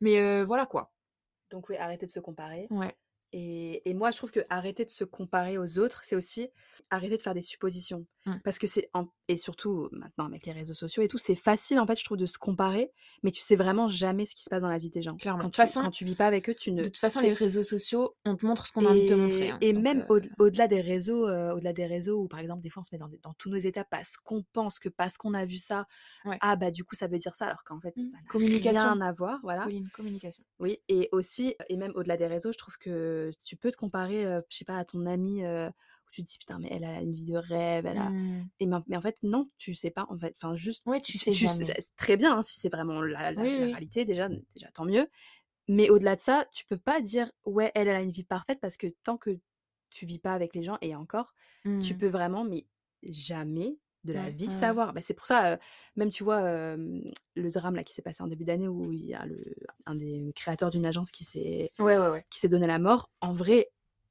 Mais 0.00 0.18
euh, 0.20 0.44
voilà, 0.44 0.66
quoi. 0.66 0.92
Donc 1.50 1.68
oui, 1.68 1.76
arrêter 1.76 2.06
de 2.06 2.10
se 2.10 2.20
comparer. 2.20 2.66
Ouais. 2.70 2.94
Et, 3.32 3.88
et 3.88 3.94
moi, 3.94 4.10
je 4.10 4.16
trouve 4.16 4.30
que 4.30 4.40
arrêter 4.50 4.84
de 4.84 4.90
se 4.90 5.04
comparer 5.04 5.56
aux 5.58 5.78
autres, 5.78 6.02
c'est 6.04 6.16
aussi 6.16 6.50
arrêter 6.90 7.16
de 7.16 7.22
faire 7.22 7.34
des 7.34 7.42
suppositions. 7.42 8.06
Mm. 8.26 8.34
Parce 8.44 8.58
que 8.58 8.66
c'est, 8.66 8.90
et 9.28 9.38
surtout 9.38 9.88
maintenant 9.92 10.26
avec 10.26 10.44
les 10.44 10.52
réseaux 10.52 10.74
sociaux 10.74 11.02
et 11.02 11.08
tout, 11.08 11.16
c'est 11.16 11.34
facile 11.34 11.78
en 11.80 11.86
fait, 11.86 11.98
je 11.98 12.04
trouve, 12.04 12.18
de 12.18 12.26
se 12.26 12.36
comparer, 12.36 12.92
mais 13.22 13.30
tu 13.30 13.40
sais 13.40 13.56
vraiment 13.56 13.88
jamais 13.88 14.26
ce 14.26 14.34
qui 14.34 14.44
se 14.44 14.50
passe 14.50 14.60
dans 14.60 14.68
la 14.68 14.76
vie 14.76 14.90
des 14.90 15.00
gens. 15.00 15.16
Clairement. 15.16 15.40
Quand 15.44 15.48
De 15.48 15.52
tu, 15.52 15.56
toute 15.62 15.66
façon- 15.66 15.80
quand 15.82 15.90
tu 15.90 16.04
vis 16.04 16.16
pas 16.16 16.26
avec 16.26 16.50
eux, 16.50 16.54
tu 16.54 16.70
ne 16.72 16.80
De 16.82 16.84
toute 16.88 16.98
façon, 16.98 17.20
les 17.20 17.32
réseaux 17.32 17.62
sociaux, 17.62 18.14
on 18.26 18.36
te 18.36 18.44
montre 18.44 18.66
ce 18.66 18.72
qu'on 18.72 18.84
a 18.84 18.90
envie 18.90 19.04
de 19.04 19.08
te 19.08 19.14
montrer. 19.14 19.50
hein. 19.52 19.58
Et 19.62 19.72
Donc, 19.72 19.82
même 19.82 20.06
euh, 20.10 20.20
au- 20.38 20.44
au-delà 20.44 20.68
des 20.68 20.82
réseaux, 20.82 21.26
euh, 21.28 21.54
au-delà 21.54 21.72
des 21.72 21.86
réseaux 21.86 22.20
où 22.20 22.28
par 22.28 22.40
exemple 22.40 22.60
des 22.62 22.68
fois 22.68 22.82
on 22.82 22.84
se 22.84 22.94
met 22.94 22.98
dans, 22.98 23.08
dans 23.22 23.32
tous 23.34 23.48
nos 23.48 23.56
états 23.56 23.84
parce 23.84 24.18
qu'on 24.18 24.42
pense 24.52 24.78
que 24.78 24.90
parce 24.90 25.16
qu'on 25.16 25.32
a 25.32 25.46
vu 25.46 25.56
ça, 25.56 25.86
Ouais. 26.26 26.36
ah 26.42 26.56
bah 26.56 26.70
du 26.70 26.84
coup 26.84 26.94
ça 26.94 27.06
veut 27.06 27.18
dire 27.18 27.34
ça 27.34 27.46
alors 27.46 27.64
qu'en 27.64 27.80
fait 27.80 27.96
Mm. 27.96 28.10
ça 28.10 28.16
n'a 28.18 28.22
Communication. 28.28 28.82
rien 28.82 29.00
à 29.00 29.12
voir, 29.12 29.40
voilà. 29.42 29.66
oui, 29.66 29.78
une 29.78 29.88
communication. 29.90 30.44
Oui, 30.58 30.78
et 30.88 31.08
aussi, 31.12 31.54
et 31.70 31.76
même 31.78 31.92
au-delà 31.94 32.18
des 32.18 32.26
réseaux, 32.26 32.52
je 32.52 32.58
trouve 32.58 32.76
que 32.76 33.30
tu 33.46 33.56
peux 33.56 33.70
te 33.70 33.76
comparer, 33.78 34.26
euh, 34.26 34.42
je 34.50 34.58
sais 34.58 34.64
pas, 34.66 34.76
à 34.76 34.84
ton 34.84 35.06
ami 35.06 35.42
euh, 35.44 35.70
où 36.10 36.12
tu 36.12 36.22
te 36.24 36.28
dis 36.30 36.38
putain 36.38 36.58
mais 36.58 36.68
elle 36.70 36.84
a 36.84 37.00
une 37.00 37.14
vie 37.14 37.24
de 37.24 37.36
rêve, 37.36 37.86
elle 37.86 37.98
a... 37.98 38.12
Mm. 38.12 38.50
Et 38.60 38.66
mais, 38.66 38.76
mais 38.88 38.96
en 38.96 39.00
fait 39.02 39.18
non, 39.22 39.50
tu 39.58 39.74
sais 39.74 39.90
pas 39.90 40.06
en 40.10 40.18
fait, 40.18 40.34
enfin 40.36 40.56
juste, 40.56 40.86
Ouais, 40.86 41.00
tu 41.02 41.18
sais 41.18 41.32
jamais. 41.32 41.74
très 41.96 42.16
bien 42.16 42.36
hein, 42.38 42.42
si 42.42 42.60
c'est 42.60 42.68
vraiment 42.72 43.00
la, 43.02 43.32
la- 43.32 43.32
Oui, 43.36 43.56
la 43.56 43.66
oui. 43.66 43.72
réalité 43.72 44.04
déjà, 44.04 44.28
déjà 44.54 44.70
tant 44.72 44.84
mieux. 44.84 45.08
Mais 45.68 45.90
au-delà 45.90 46.16
de 46.16 46.20
ça, 46.20 46.46
tu 46.52 46.64
peux 46.66 46.78
pas 46.78 47.00
dire 47.00 47.30
ouais 47.44 47.70
elle, 47.74 47.88
elle 47.88 47.96
a 47.96 48.00
une 48.02 48.10
vie 48.12 48.24
parfaite 48.24 48.60
parce 48.60 48.76
que 48.76 48.88
tant 49.04 49.16
que 49.18 49.38
tu 49.90 50.06
vis 50.06 50.18
pas 50.18 50.32
avec 50.34 50.54
les 50.54 50.62
gens 50.62 50.78
et 50.80 50.94
encore, 50.96 51.34
tu 51.78 51.94
Mm. 51.94 51.96
peux 51.96 52.08
vraiment 52.08 52.44
mais 52.44 52.66
jamais 53.02 53.78
de 54.04 54.12
la 54.12 54.30
Ouais, 54.30 54.30
vie 54.30 54.50
ouais, 54.50 54.52
savoir. 54.52 54.92
Bah, 54.94 55.00
c'est 55.02 55.14
pour 55.14 55.26
ça, 55.26 55.52
euh, 55.54 55.56
même 55.96 56.10
tu 56.10 56.24
vois 56.24 56.40
euh, 56.42 57.00
le 57.34 57.50
drame 57.50 57.74
là 57.76 57.84
qui 57.84 57.94
s'est 57.94 58.02
passé 58.02 58.22
en 58.22 58.26
début 58.28 58.44
d'année 58.44 58.68
où 58.68 58.92
il 58.92 59.04
y 59.06 59.14
a 59.14 59.26
le, 59.26 59.54
un 59.86 59.94
des 59.94 60.32
créateurs 60.34 60.70
d'une 60.70 60.86
agence 60.86 61.10
qui 61.12 61.24
s'est 61.24 61.70
ouais. 61.78 62.26
qui 62.30 62.40
s'est 62.40 62.48
donné 62.48 62.66
la 62.66 62.78
mort. 62.78 63.10
En 63.20 63.32
vrai, 63.34 63.70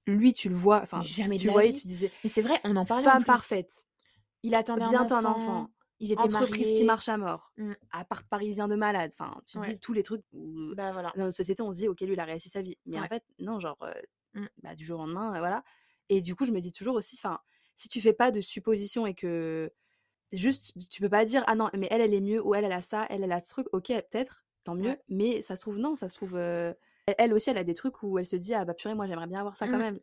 lui 0.09 0.33
tu 0.33 0.49
le 0.49 0.55
vois, 0.55 0.81
enfin 0.81 0.99
Mais 0.99 1.05
jamais 1.05 1.37
tu 1.37 1.47
voyais, 1.49 1.73
tu 1.73 1.87
disais 1.87 2.11
Mais 2.23 2.29
c'est 2.29 2.41
vrai, 2.41 2.59
on 2.63 2.75
en 2.75 2.85
parlait 2.85 3.07
en 3.07 3.11
femme 3.11 3.23
plus. 3.23 3.27
parfaite, 3.27 3.71
Il 4.43 4.55
attendait 4.55 4.83
bientôt 4.85 5.15
un 5.15 5.25
un 5.25 5.25
enfant. 5.25 5.61
enfant, 5.61 5.69
Ils 5.99 6.11
étaient 6.11 6.21
entreprise 6.21 6.59
mariés. 6.61 6.77
qui 6.77 6.83
marche 6.85 7.09
à 7.09 7.17
mort, 7.17 7.51
Mm. 7.57 7.73
appart 7.91 8.25
parisien 8.27 8.67
de 8.67 8.75
malade. 8.75 9.11
Enfin, 9.13 9.41
tu 9.45 9.57
Ouais. 9.59 9.67
dis 9.73 9.79
tous 9.79 9.93
les 9.93 10.03
trucs 10.03 10.23
où 10.33 10.73
Bah 10.75 10.91
voilà. 10.91 11.11
dans 11.17 11.25
notre 11.25 11.37
société 11.37 11.61
on 11.61 11.71
se 11.71 11.77
dit 11.77 11.87
ok 11.87 12.01
lui 12.01 12.13
il 12.13 12.19
a 12.19 12.25
réussi 12.25 12.49
sa 12.49 12.61
vie, 12.61 12.77
mais 12.85 12.99
en 12.99 13.05
fait 13.07 13.23
non 13.39 13.59
genre 13.59 13.77
euh, 13.83 13.93
Mm. 14.35 14.45
bah, 14.63 14.75
du 14.75 14.85
jour 14.85 14.99
au 14.99 15.03
lendemain 15.03 15.33
euh, 15.35 15.39
voilà. 15.39 15.63
Et 16.09 16.21
du 16.21 16.35
coup 16.35 16.45
je 16.45 16.51
me 16.51 16.59
dis 16.61 16.71
toujours 16.71 16.95
aussi, 16.95 17.15
enfin 17.21 17.39
si 17.75 17.89
tu 17.89 18.01
fais 18.01 18.13
pas 18.13 18.31
de 18.31 18.41
suppositions 18.41 19.05
et 19.07 19.13
que 19.15 19.71
juste 20.31 20.73
tu 20.89 21.01
peux 21.01 21.09
pas 21.09 21.25
dire 21.25 21.43
ah 21.47 21.55
non 21.55 21.69
mais 21.77 21.87
elle 21.91 22.01
elle 22.01 22.13
est 22.13 22.21
mieux 22.21 22.41
ou 22.45 22.55
elle 22.55 22.65
elle 22.65 22.71
a 22.73 22.81
ça, 22.81 23.05
elle 23.09 23.23
elle 23.23 23.31
a 23.31 23.39
ce 23.43 23.49
truc, 23.49 23.67
ok 23.73 23.87
peut-être 24.11 24.45
tant 24.63 24.75
mieux, 24.75 24.89
Ouais. 24.89 25.01
mais 25.09 25.41
ça 25.41 25.55
se 25.55 25.61
trouve 25.61 25.77
non, 25.77 25.95
ça 25.95 26.09
se 26.09 26.15
trouve 26.15 26.35
euh, 26.35 26.73
elle, 27.17 27.33
aussi 27.33 27.49
elle 27.49 27.57
a 27.57 27.63
des 27.63 27.73
trucs 27.73 28.03
où 28.03 28.17
elle 28.19 28.25
se 28.25 28.35
dit 28.35 28.53
ah 28.53 28.65
bah 28.65 28.73
purée 28.73 28.95
moi 28.95 29.07
j'aimerais 29.07 29.27
bien 29.27 29.39
avoir 29.39 29.57
ça 29.57 29.67
quand 29.67 29.77
Mm. 29.77 29.81
même. 29.81 29.99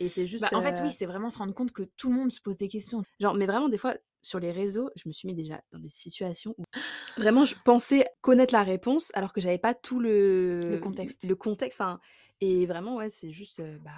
Et 0.00 0.08
c'est 0.08 0.26
juste 0.26 0.42
Bah, 0.42 0.56
en 0.56 0.62
fait, 0.62 0.78
euh, 0.78 0.82
oui, 0.82 0.92
c'est 0.92 1.04
vraiment 1.06 1.28
se 1.28 1.36
rendre 1.38 1.52
compte 1.54 1.72
que 1.72 1.82
tout 1.82 2.08
le 2.10 2.16
monde 2.16 2.32
se 2.32 2.40
pose 2.40 2.56
des 2.56 2.68
questions. 2.68 3.04
Genre, 3.20 3.34
mais 3.34 3.44
vraiment, 3.46 3.68
des 3.68 3.76
fois, 3.76 3.94
sur 4.22 4.38
les 4.40 4.50
réseaux, 4.50 4.90
je 4.96 5.06
me 5.06 5.12
suis 5.12 5.26
mis 5.28 5.34
déjà 5.34 5.60
dans 5.72 5.78
des 5.78 5.90
situations 5.90 6.54
où 6.56 6.64
vraiment 7.18 7.44
je 7.44 7.54
pensais 7.66 8.06
connaître 8.22 8.54
la 8.54 8.62
réponse 8.62 9.10
alors 9.14 9.32
que 9.34 9.40
j'avais 9.42 9.58
pas 9.58 9.74
tout 9.74 10.00
le, 10.00 10.60
Le 10.70 10.78
contexte. 10.78 11.24
Le 11.28 11.36
contexte, 11.36 11.80
enfin, 11.80 12.00
et 12.40 12.64
vraiment, 12.64 12.96
ouais, 12.96 13.10
c'est 13.10 13.30
juste, 13.30 13.60
euh, 13.60 13.76
bah, 13.84 13.90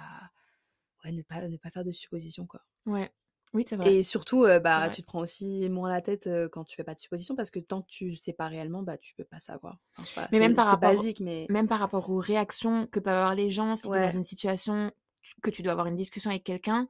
ouais, 1.05 1.11
ne 1.13 1.21
pas, 1.21 1.47
ne 1.47 1.55
pas 1.57 1.69
faire 1.71 1.85
de 1.85 1.93
suppositions, 1.93 2.45
quoi. 2.47 2.61
Ouais. 2.85 3.09
Oui, 3.53 3.65
c'est 3.67 3.75
vrai. 3.75 3.93
Et 3.95 4.03
surtout, 4.03 4.43
euh, 4.45 4.59
bah, 4.59 4.79
vrai. 4.87 4.91
tu 4.95 5.01
te 5.01 5.07
prends 5.07 5.19
aussi 5.19 5.69
moins 5.69 5.89
la 5.89 6.01
tête 6.01 6.27
euh, 6.27 6.49
quand 6.49 6.63
tu 6.63 6.75
fais 6.75 6.83
pas 6.83 6.95
de 6.95 6.99
suppositions 6.99 7.35
parce 7.35 7.51
que 7.51 7.59
tant 7.59 7.81
que 7.81 7.87
tu 7.87 8.15
sais 8.15 8.33
pas 8.33 8.47
réellement, 8.47 8.81
bah, 8.81 8.97
tu 8.97 9.13
peux 9.15 9.23
pas 9.23 9.39
savoir. 9.39 9.77
Enfin, 9.97 10.27
Mais 10.31 10.39
même 10.39 10.51
c'est- 10.51 10.55
par 10.55 10.65
c'est 10.65 10.71
rapport- 10.71 10.93
basique, 10.95 11.19
mais 11.19 11.45
Même 11.49 11.67
par 11.67 11.79
rapport 11.79 12.09
aux 12.09 12.17
réactions 12.19 12.87
que 12.87 12.99
peuvent 12.99 13.13
avoir 13.13 13.35
les 13.35 13.49
gens, 13.49 13.75
si 13.75 13.83
tu 13.83 13.87
es 13.89 13.91
Ouais. 13.91 14.01
dans 14.07 14.11
une 14.13 14.23
situation 14.23 14.91
que 15.41 15.49
tu 15.51 15.61
dois 15.61 15.71
avoir 15.73 15.87
une 15.87 15.95
discussion 15.95 16.31
avec 16.31 16.43
quelqu'un, 16.43 16.87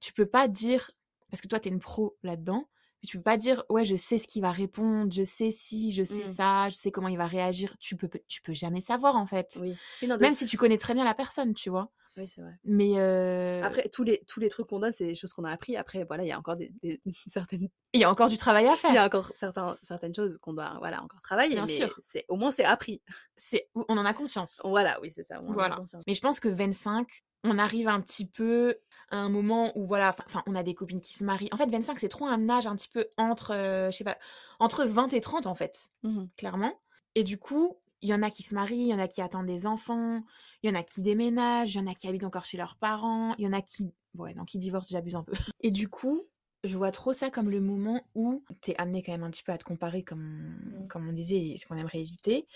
tu 0.00 0.12
peux 0.14 0.26
pas 0.26 0.48
dire, 0.48 0.90
parce 1.30 1.40
que 1.42 1.48
toi, 1.48 1.60
tu 1.60 1.68
es 1.68 1.72
une 1.72 1.80
pro 1.80 2.16
là-dedans, 2.22 2.68
mais 3.02 3.06
tu 3.06 3.18
peux 3.18 3.22
pas 3.22 3.36
dire, 3.36 3.64
ouais, 3.68 3.84
je 3.84 3.96
sais 3.96 4.18
ce 4.18 4.26
qu'il 4.26 4.40
va 4.42 4.52
répondre, 4.52 5.12
je 5.12 5.22
sais 5.24 5.50
si, 5.50 5.92
je 5.92 6.04
sais 6.04 6.24
Mm. 6.24 6.34
ça, 6.34 6.68
je 6.70 6.76
sais 6.76 6.90
comment 6.90 7.08
il 7.08 7.18
va 7.18 7.26
réagir. 7.26 7.76
Tu 7.78 7.96
peux, 7.96 8.08
tu 8.26 8.40
peux 8.42 8.54
jamais 8.54 8.80
savoir, 8.80 9.16
en 9.16 9.26
fait. 9.26 9.58
oui. 9.60 9.74
Oui, 10.02 10.08
non, 10.08 10.16
de- 10.16 10.22
Même 10.22 10.32
si 10.34 10.46
tu 10.46 10.56
connais 10.56 10.78
très 10.78 10.94
bien 10.94 11.04
la 11.04 11.14
personne, 11.14 11.52
tu 11.54 11.68
vois? 11.70 11.90
Oui, 12.16 12.26
c'est 12.26 12.40
vrai. 12.40 12.58
Mais 12.64 12.98
euh, 12.98 13.62
Après, 13.62 13.88
tous 13.88 14.02
les, 14.02 14.22
tous 14.26 14.40
les 14.40 14.48
trucs 14.48 14.66
qu'on 14.66 14.80
donne, 14.80 14.92
c'est 14.92 15.06
des 15.06 15.14
choses 15.14 15.32
qu'on 15.32 15.44
a 15.44 15.50
appris. 15.50 15.76
Après, 15.76 16.04
voilà, 16.04 16.24
il 16.24 16.28
y 16.28 16.32
a 16.32 16.38
encore 16.38 16.56
des, 16.56 16.72
des- 16.82 17.00
certaines, 17.26 17.68
il 17.92 18.00
y 18.00 18.04
a 18.04 18.10
encore 18.10 18.28
du 18.28 18.36
travail 18.36 18.66
à 18.66 18.72
il 18.72 18.74
y 18.74 18.76
faire. 18.78 19.02
a 19.02 19.06
encore 19.06 19.30
certains, 19.34 19.76
certaines 19.82 20.14
choses 20.14 20.38
qu'on 20.38 20.52
doit, 20.54 20.76
voilà, 20.80 21.02
encore 21.02 21.20
travailler. 21.22 21.54
Bien 21.54 21.66
mais 21.66 21.72
sûr. 21.72 21.98
c'est, 22.06 22.24
au 22.28 22.36
moins, 22.36 22.50
c'est 22.50 22.64
appris. 22.64 23.00
C'est, 23.36 23.68
on 23.74 23.96
en 23.96 24.04
a 24.04 24.12
conscience. 24.14 24.60
Voilà, 24.64 25.00
oui, 25.02 25.10
c'est 25.12 25.22
ça. 25.22 25.40
on 25.44 25.50
a 25.50 25.54
Voilà. 25.54 25.76
conscience. 25.76 26.02
Mais 26.06 26.14
je 26.14 26.20
pense 26.20 26.40
que 26.40 26.48
25, 26.48 27.06
on 27.44 27.58
arrive 27.58 27.88
un 27.88 28.00
petit 28.00 28.26
peu 28.26 28.76
à 29.10 29.16
un 29.16 29.28
moment 29.28 29.72
où 29.78 29.86
voilà, 29.86 30.14
enfin- 30.26 30.42
on 30.46 30.54
a 30.54 30.62
des 30.62 30.74
copines 30.74 31.00
qui 31.00 31.14
se 31.14 31.24
marient. 31.24 31.48
En 31.52 31.56
fait, 31.56 31.66
25, 31.70 31.98
c'est 31.98 32.08
trop 32.08 32.26
un 32.26 32.48
âge 32.50 32.66
un 32.66 32.76
petit 32.76 32.88
peu 32.88 33.06
entre, 33.16 33.52
euh, 33.54 33.90
je 33.90 33.96
sais 33.96 34.04
pas, 34.04 34.18
entre 34.58 34.84
20 34.84 35.12
et 35.14 35.20
30 35.20 35.46
en 35.46 35.54
fait, 35.54 35.90
Mhm. 36.02 36.28
clairement. 36.36 36.80
Et 37.14 37.24
du 37.24 37.38
coup, 37.38 37.78
il 38.02 38.08
y 38.08 38.14
en 38.14 38.22
a 38.22 38.30
qui 38.30 38.42
se 38.42 38.54
marient, 38.54 38.76
il 38.86 38.88
y 38.88 38.94
en 38.94 38.98
a 38.98 39.08
qui 39.08 39.20
attendent 39.22 39.46
des 39.46 39.66
enfants, 39.66 40.22
il 40.62 40.70
y 40.70 40.72
en 40.72 40.78
a 40.78 40.82
qui 40.82 41.00
déménagent, 41.02 41.74
il 41.74 41.78
y 41.78 41.80
en 41.80 41.86
a 41.86 41.94
qui 41.94 42.08
habitent 42.08 42.24
encore 42.24 42.44
chez 42.46 42.56
leurs 42.56 42.76
parents, 42.76 43.34
il 43.38 43.44
y 43.44 43.48
en 43.48 43.52
a 43.52 43.62
qui, 43.62 43.92
ouais, 44.14 44.34
non, 44.34 44.44
qui 44.44 44.58
divorcent, 44.58 44.90
j'abuse 44.92 45.16
un 45.16 45.24
peu. 45.24 45.32
Et 45.60 45.70
du 45.70 45.88
coup, 45.88 46.22
je 46.64 46.76
vois 46.76 46.90
trop 46.90 47.12
ça 47.12 47.30
comme 47.30 47.50
le 47.50 47.60
moment 47.60 48.02
où 48.14 48.44
t'es 48.60 48.74
amené 48.78 49.02
quand 49.02 49.12
même 49.12 49.22
un 49.24 49.30
petit 49.30 49.42
peu 49.42 49.52
à 49.52 49.58
te 49.58 49.64
comparer, 49.64 50.02
comme, 50.04 50.56
Mm. 50.82 50.88
comme 50.88 51.08
on 51.08 51.12
disait, 51.12 51.48
et 51.50 51.56
ce 51.56 51.66
qu'on 51.66 51.76
aimerait 51.76 52.00
éviter. 52.00 52.46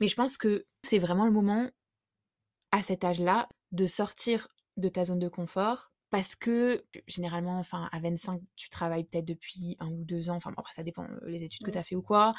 Mais 0.00 0.08
je 0.08 0.14
pense 0.16 0.36
que 0.36 0.66
c'est 0.82 0.98
vraiment 0.98 1.24
le 1.26 1.32
moment, 1.32 1.70
à 2.72 2.82
cet 2.82 3.04
âge-là, 3.04 3.48
de 3.72 3.86
sortir 3.86 4.48
de 4.76 4.88
ta 4.88 5.04
zone 5.04 5.18
de 5.18 5.28
confort. 5.28 5.90
Parce 6.10 6.36
que 6.36 6.84
généralement, 7.08 7.58
enfin, 7.58 7.88
à 7.90 7.98
25, 7.98 8.40
tu 8.54 8.68
travailles 8.68 9.04
peut-être 9.04 9.24
depuis 9.24 9.76
un 9.80 9.88
ou 9.90 10.04
deux 10.04 10.30
ans. 10.30 10.36
Enfin, 10.36 10.50
bon, 10.50 10.56
après, 10.58 10.72
ça 10.72 10.84
dépend 10.84 11.04
euh, 11.04 11.18
les 11.26 11.42
études 11.42 11.64
que 11.64 11.70
Mm. 11.70 11.72
tu 11.72 11.78
as 11.78 11.82
fait 11.82 11.96
ou 11.96 12.02
quoi. 12.02 12.34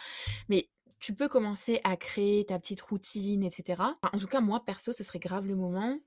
Mais 0.48 0.70
tu 1.00 1.14
peux 1.14 1.28
commencer 1.28 1.82
à 1.84 1.98
créer 1.98 2.46
ta 2.46 2.60
petite 2.60 2.82
routine, 2.82 3.44
etc. 3.44 3.82
Enfin, 3.82 4.10
en 4.14 4.18
tout 4.18 4.28
cas, 4.28 4.42
moi, 4.42 4.64
perso, 4.66 4.92
ce 4.94 5.04
serait 5.04 5.20
grave 5.20 5.46
le 5.46 5.56
moment 5.56 6.00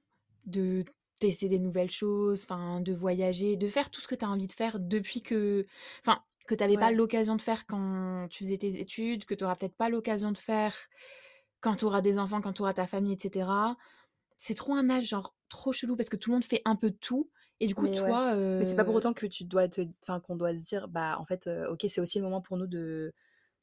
de 0.46 0.84
tester 1.18 1.48
des 1.48 1.58
nouvelles 1.58 1.90
choses, 1.90 2.44
enfin, 2.44 2.80
de 2.80 2.92
voyager, 2.92 3.56
de 3.56 3.66
faire 3.68 3.90
tout 3.90 4.00
ce 4.00 4.08
que 4.08 4.14
tu 4.14 4.24
as 4.24 4.28
envie 4.28 4.46
de 4.46 4.52
faire 4.52 4.78
depuis 4.78 5.22
que... 5.22 5.66
Enfin, 6.00 6.22
que 6.46 6.54
tu 6.54 6.64
n'avais 6.64 6.78
pas 6.78 6.90
l'occasion 6.90 7.36
de 7.36 7.42
faire 7.42 7.66
quand 7.66 8.26
tu 8.30 8.44
faisais 8.44 8.56
tes 8.56 8.80
études, 8.80 9.26
que 9.26 9.34
tu 9.34 9.44
n'auras 9.44 9.56
peut-être 9.56 9.76
pas 9.76 9.90
l'occasion 9.90 10.32
de 10.32 10.38
faire 10.38 10.74
quand 11.60 11.76
tu 11.76 11.84
auras 11.84 12.00
des 12.00 12.18
enfants, 12.18 12.40
quand 12.40 12.54
tu 12.54 12.62
auras 12.62 12.72
ta 12.72 12.86
famille, 12.86 13.12
etc. 13.12 13.50
C'est 14.38 14.54
trop 14.54 14.74
un 14.74 14.88
âge, 14.88 15.08
genre, 15.08 15.34
trop 15.50 15.72
chelou, 15.72 15.94
parce 15.96 16.08
que 16.08 16.16
tout 16.16 16.30
le 16.30 16.36
monde 16.36 16.44
fait 16.44 16.62
un 16.64 16.76
peu 16.76 16.90
de 16.90 16.96
tout. 16.96 17.28
Et 17.60 17.66
du 17.66 17.74
coup, 17.74 17.84
Mais 17.84 18.00
ouais. 18.00 18.08
toi... 18.08 18.34
Mais 18.34 18.64
c'est 18.64 18.76
pas 18.76 18.84
pour 18.84 18.94
euh, 18.94 18.98
autant 18.98 19.12
que 19.12 19.26
tu 19.26 19.44
dois 19.44 19.68
te, 19.68 19.82
enfin, 20.02 20.20
qu'on 20.20 20.36
doit 20.36 20.56
se 20.56 20.64
dire, 20.64 20.88
bah, 20.88 21.18
en 21.18 21.24
fait, 21.26 21.46
euh, 21.48 21.70
ok, 21.70 21.84
c'est 21.88 22.00
aussi 22.00 22.18
le 22.18 22.24
moment 22.24 22.40
pour 22.40 22.56
nous 22.56 22.66
de, 22.66 23.12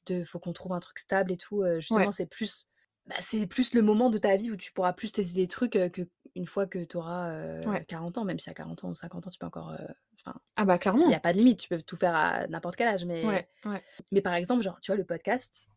de, 0.07 0.23
faut 0.23 0.39
qu'on 0.39 0.53
trouve 0.53 0.73
un 0.73 0.79
truc 0.79 0.99
stable 0.99 1.31
et 1.31 1.37
tout. 1.37 1.63
justement, 1.79 2.05
Ouais. 2.07 2.11
c'est 2.11 2.25
plus, 2.25 2.67
bah, 3.07 3.15
c'est 3.19 3.45
plus 3.47 3.73
le 3.73 3.81
moment 3.81 4.09
de 4.09 4.17
ta 4.17 4.35
vie 4.35 4.51
où 4.51 4.55
tu 4.57 4.71
pourras 4.71 4.93
plus 4.93 5.11
tester 5.11 5.33
des 5.41 5.47
trucs 5.47 5.75
euh, 5.75 5.89
que 5.89 6.01
une 6.35 6.47
fois 6.47 6.65
que 6.67 6.83
tu 6.83 6.97
auras 6.97 7.61
Ouais. 7.65 7.85
40 7.85 8.17
ans, 8.17 8.25
même 8.25 8.39
si 8.39 8.49
à 8.49 8.53
40 8.53 8.83
ans 8.83 8.89
ou 8.89 8.95
50 8.95 9.25
ans, 9.27 9.29
tu 9.29 9.39
peux 9.39 9.45
encore, 9.45 9.71
euh, 9.71 10.31
Ah 10.55 10.65
bah 10.65 10.75
il 10.75 10.79
clairement. 10.79 11.07
n'y 11.07 11.13
a 11.15 11.19
pas 11.19 11.31
de 11.33 11.37
limite, 11.37 11.59
tu 11.59 11.69
peux 11.69 11.81
tout 11.81 11.95
faire 11.97 12.15
à 12.15 12.47
n'importe 12.47 12.75
quel 12.75 12.87
âge. 12.87 13.05
Mais, 13.05 13.23
Ouais, 13.25 13.47
ouais. 13.65 13.83
mais 14.11 14.21
par 14.21 14.33
exemple, 14.33 14.63
genre, 14.63 14.79
tu 14.81 14.91
vois, 14.91 14.97
le 14.97 15.05
podcast, 15.05 15.67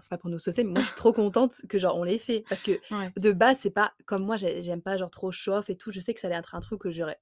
c'est 0.00 0.10
pas 0.10 0.18
pour 0.18 0.28
nous 0.30 0.38
saucer, 0.40 0.64
mais 0.64 0.72
moi, 0.72 0.80
je 0.82 0.86
suis 0.88 0.96
trop 0.96 1.12
contente 1.12 1.54
que, 1.68 1.78
genre, 1.78 1.96
on 1.96 2.02
l'ait 2.02 2.18
fait. 2.18 2.44
Parce 2.48 2.62
que 2.64 2.72
de 3.16 3.32
base, 3.32 3.58
c'est 3.60 3.70
pas 3.70 3.94
comme 4.06 4.24
moi, 4.24 4.36
j'ai- 4.36 4.62
j'aime 4.64 4.82
pas, 4.82 4.96
genre, 4.98 5.10
trop 5.10 5.30
chauffe 5.30 5.70
et 5.70 5.76
tout. 5.76 5.92
Je 5.92 6.00
sais 6.00 6.12
que 6.12 6.20
ça 6.20 6.26
allait 6.26 6.36
être 6.36 6.54
un 6.56 6.60
truc 6.60 6.80
que 6.82 6.90
j'aurais. 6.90 7.18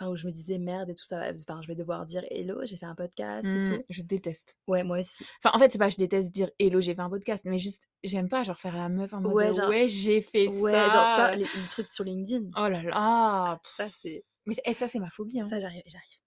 Enfin, 0.00 0.10
où 0.10 0.16
je 0.16 0.26
me 0.26 0.32
disais 0.32 0.58
merde 0.58 0.90
et 0.90 0.94
tout 0.94 1.04
ça. 1.04 1.22
Enfin, 1.40 1.60
je 1.62 1.68
vais 1.68 1.74
devoir 1.76 2.04
dire 2.06 2.24
hello, 2.30 2.60
j'ai 2.64 2.76
fait 2.76 2.86
un 2.86 2.94
podcast 2.96 3.44
et 3.46 3.48
Mmh, 3.48 3.76
tout. 3.78 3.84
je 3.88 4.02
déteste. 4.02 4.56
Ouais, 4.66 4.82
moi 4.82 4.98
aussi. 5.00 5.24
Enfin, 5.42 5.54
en 5.54 5.58
fait, 5.58 5.70
c'est 5.70 5.78
pas 5.78 5.88
je 5.90 5.96
déteste 5.96 6.30
dire 6.32 6.50
hello, 6.58 6.80
j'ai 6.80 6.94
fait 6.94 7.00
un 7.00 7.10
podcast, 7.10 7.44
mais 7.46 7.58
juste, 7.58 7.84
j'aime 8.02 8.28
pas 8.28 8.42
genre 8.42 8.58
faire 8.58 8.76
la 8.76 8.88
meuf 8.88 9.12
en 9.12 9.20
mode 9.20 9.32
Ouais, 9.34 9.52
genre- 9.54 9.68
ouais, 9.68 9.86
j'ai 9.88 10.20
fait 10.20 10.48
Ouais, 10.48 10.72
genre, 10.72 10.90
tu 10.90 10.96
ça. 10.96 11.16
vois, 11.28 11.36
les, 11.36 11.44
les 11.44 11.68
trucs 11.70 11.92
sur 11.92 12.02
LinkedIn. 12.04 12.50
Oh 12.56 12.68
là 12.68 12.82
là. 12.82 13.60
pff. 13.62 13.72
Ça, 13.76 13.86
c'est. 14.02 14.24
Mais 14.46 14.56
eh, 14.64 14.72
ça, 14.72 14.88
c'est 14.88 14.98
ma 14.98 15.08
phobie. 15.10 15.40
Hein. 15.40 15.48
Ça, 15.48 15.60
j'arrive 15.60 15.82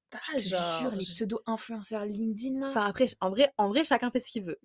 pas, 0.09 0.17
je 0.37 0.43
te 0.43 0.49
genre. 0.49 0.79
jure, 0.79 0.91
les 0.91 1.03
pseudo-influenceurs 1.05 2.05
LinkedIn, 2.05 2.59
là, 2.61 2.69
Enfin, 2.69 2.85
après, 2.85 3.07
en 3.19 3.29
vrai, 3.29 3.51
en 3.57 3.67
vrai, 3.67 3.83
chacun 3.85 4.09
fait 4.11 4.19
ce 4.21 4.31
qu'il 4.31 4.43
veut. 4.45 4.59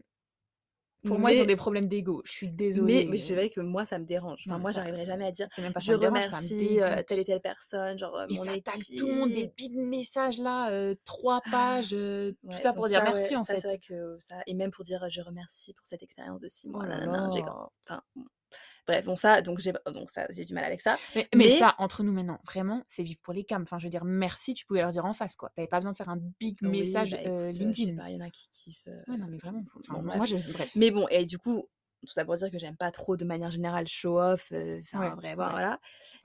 Pour 1.05 1.19
moi, 1.19 1.33
ils 1.33 1.43
ont 1.43 1.47
des 1.47 1.57
problèmes 1.57 1.89
d'ego. 1.89 2.23
Je 2.25 2.31
suis 2.33 2.51
désolée. 2.51 3.05
Mais, 3.05 3.11
mais 3.11 3.17
c'est 3.19 3.35
vrai 3.35 3.51
que 3.51 3.61
moi, 3.61 3.85
ça 3.85 3.99
me 3.99 4.05
dérange. 4.05 4.45
Enfin, 4.47 4.57
Non, 4.57 4.61
moi, 4.63 4.73
ça- 4.73 4.81
j'arriverai 4.81 5.07
jamais 5.07 5.27
à 5.27 5.33
dire 5.33 5.49
C'est 5.55 5.63
même 5.63 5.73
pas 5.73 5.81
je 5.81 5.93
dérange, 5.95 6.25
remercie 6.27 6.81
euh, 6.81 7.03
telle 7.07 7.19
et 7.19 7.25
telle 7.25 7.41
personne, 7.41 7.99
genre 7.99 8.17
euh, 8.17 8.27
Et 8.29 8.35
mon 8.35 8.45
ça 8.45 8.53
tag 8.61 8.81
tout 8.99 9.07
le 9.07 9.15
monde, 9.15 9.33
des 9.33 9.47
big 9.57 9.77
messages 9.77 10.39
là, 10.39 10.71
euh, 10.71 10.95
trois 11.05 11.41
pages, 11.51 11.93
euh, 11.93 12.33
tout 12.51 12.59
ça 12.59 12.73
pour 12.73 12.87
dire 12.89 13.03
merci 13.03 13.35
ouais, 13.35 13.41
en 13.41 13.45
ça, 13.45 13.55
fait. 13.55 13.61
C'est 13.61 13.69
vrai 13.69 13.79
que 13.79 14.17
ça, 14.21 14.37
et 14.47 14.55
même 14.55 14.71
pour 14.71 14.85
dire 14.85 15.03
euh, 15.05 15.09
je 15.11 15.21
remercie 15.21 15.75
pour 15.75 15.87
cette 15.87 16.03
expérience 16.03 16.41
de 16.41 16.49
six 16.49 16.69
mois. 16.69 16.83
Oh 16.85 16.89
là 16.89 17.31
j'ai 17.33 17.41
là. 17.41 17.69
enfin. 17.87 18.03
Bref, 18.87 19.05
bon 19.05 19.14
ça, 19.16 19.43
donc 19.43 19.61
j'ai 19.61 19.72
donc 19.93 20.11
ça, 20.11 20.26
j'ai 20.30 20.45
du 20.45 20.55
mal 20.55 20.64
avec 20.64 20.80
ça. 20.80 20.99
Mais, 21.14 21.28
mais 21.35 21.45
Mais- 21.45 21.51
ça, 21.51 21.74
entre 21.78 22.03
nous 22.03 22.12
maintenant, 22.12 22.41
vraiment, 22.45 22.83
c'est 22.89 23.03
vivre 23.05 23.20
pour 23.22 23.33
les 23.33 23.45
cams. 23.45 23.62
Enfin, 23.62 23.78
je 23.78 23.85
veux 23.87 23.91
dire, 23.91 24.05
merci, 24.05 24.55
tu 24.55 24.66
pouvais 24.66 24.80
leur 24.80 24.91
dire 24.91 25.05
en 25.07 25.14
face, 25.14 25.37
quoi. 25.37 25.51
T'avais 25.55 25.68
pas 25.68 25.78
besoin 25.78 25.93
de 25.93 25.97
faire 25.97 26.09
un 26.09 26.18
big 26.41 26.57
Oui, 26.62 26.68
message 26.80 27.12
bah, 27.12 27.18
euh, 27.18 27.49
écoute, 27.51 27.61
euh, 27.61 27.64
LinkedIn. 27.64 28.09
Il 28.09 28.14
y 28.14 28.16
en 28.16 28.20
a 28.26 28.30
qui 28.30 28.49
kiffent. 28.51 28.89
euh, 28.89 29.01
Ouais, 29.07 29.16
non, 29.16 29.26
mais 29.28 29.39
vraiment. 29.39 29.62
Enfin, 29.78 29.95
bon, 29.95 30.03
moi, 30.03 30.16
bref. 30.16 30.30
je. 30.30 30.53
Bref. 30.53 30.72
Mais 30.74 30.91
bon, 30.91 31.07
et 31.11 31.24
du 31.26 31.39
coup, 31.39 31.68
tout 32.05 32.12
ça 32.12 32.24
pour 32.24 32.35
dire 32.35 32.51
que 32.51 32.59
j'aime 32.59 32.76
pas 32.76 32.91
trop 32.91 33.16
de 33.16 33.24
manière 33.24 33.53
générale 33.53 33.87
show 33.87 34.18
off, 34.20 34.49
euh, 34.53 34.80
Ouais, 34.95 35.11
bref, 35.11 35.22
ouais. 35.22 35.35
voilà. 35.37 35.78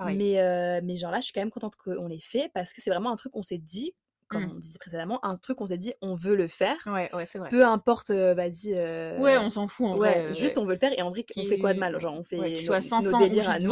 Mais, 0.08 0.40
euh, 0.42 0.82
mais 0.84 0.98
genre 0.98 1.12
là, 1.12 1.20
je 1.20 1.26
suis 1.26 1.34
quand 1.34 1.42
même 1.42 1.52
contente 1.52 1.76
qu'on 1.76 2.08
l'ait 2.08 2.20
fait 2.20 2.50
parce 2.56 2.74
que 2.74 2.82
c'est 2.82 2.90
vraiment 2.90 3.12
un 3.12 3.16
truc 3.16 3.34
qu'on 3.34 3.44
s'est 3.44 3.60
dit, 3.60 3.94
comme 4.28 4.46
Mm. 4.46 4.52
on 4.52 4.56
disait 4.56 4.80
précédemment, 4.80 5.24
un 5.26 5.38
truc 5.38 5.58
qu'on 5.58 5.68
s'est 5.68 5.78
dit, 5.78 5.94
on 6.02 6.16
veut 6.16 6.36
le 6.36 6.48
faire. 6.48 6.78
Ouais, 6.86 7.14
ouais, 7.14 7.26
c'est 7.26 7.38
vrai. 7.40 7.52
Peu 7.52 7.66
importe, 7.66 8.10
euh, 8.12 8.34
vas-y. 8.34 8.74
euh, 8.76 9.22
Ouais, 9.22 9.38
on 9.38 9.50
s'en 9.50 9.68
fout 9.68 9.88
en 9.88 9.96
ouais, 9.98 10.00
vrai. 10.00 10.34
juste 10.34 10.58
euh, 10.58 10.62
on 10.62 10.66
veut 10.66 10.74
le 10.74 10.80
faire 10.80 10.94
et 10.98 11.02
en 11.02 11.10
vrai, 11.12 11.26
on 11.38 11.44
fait 11.46 11.58
quoi 11.58 11.74
de 11.74 11.80
mal 11.80 12.00
Genre, 12.00 12.14
on 12.14 12.24
fait 12.24 12.38
ouais, 12.38 12.50
nos, 12.50 12.56
qu'il 12.56 12.64
soit 12.64 12.82
nos 13.00 13.12
500 13.14 13.30
ou 13.32 13.40
juste 13.42 13.68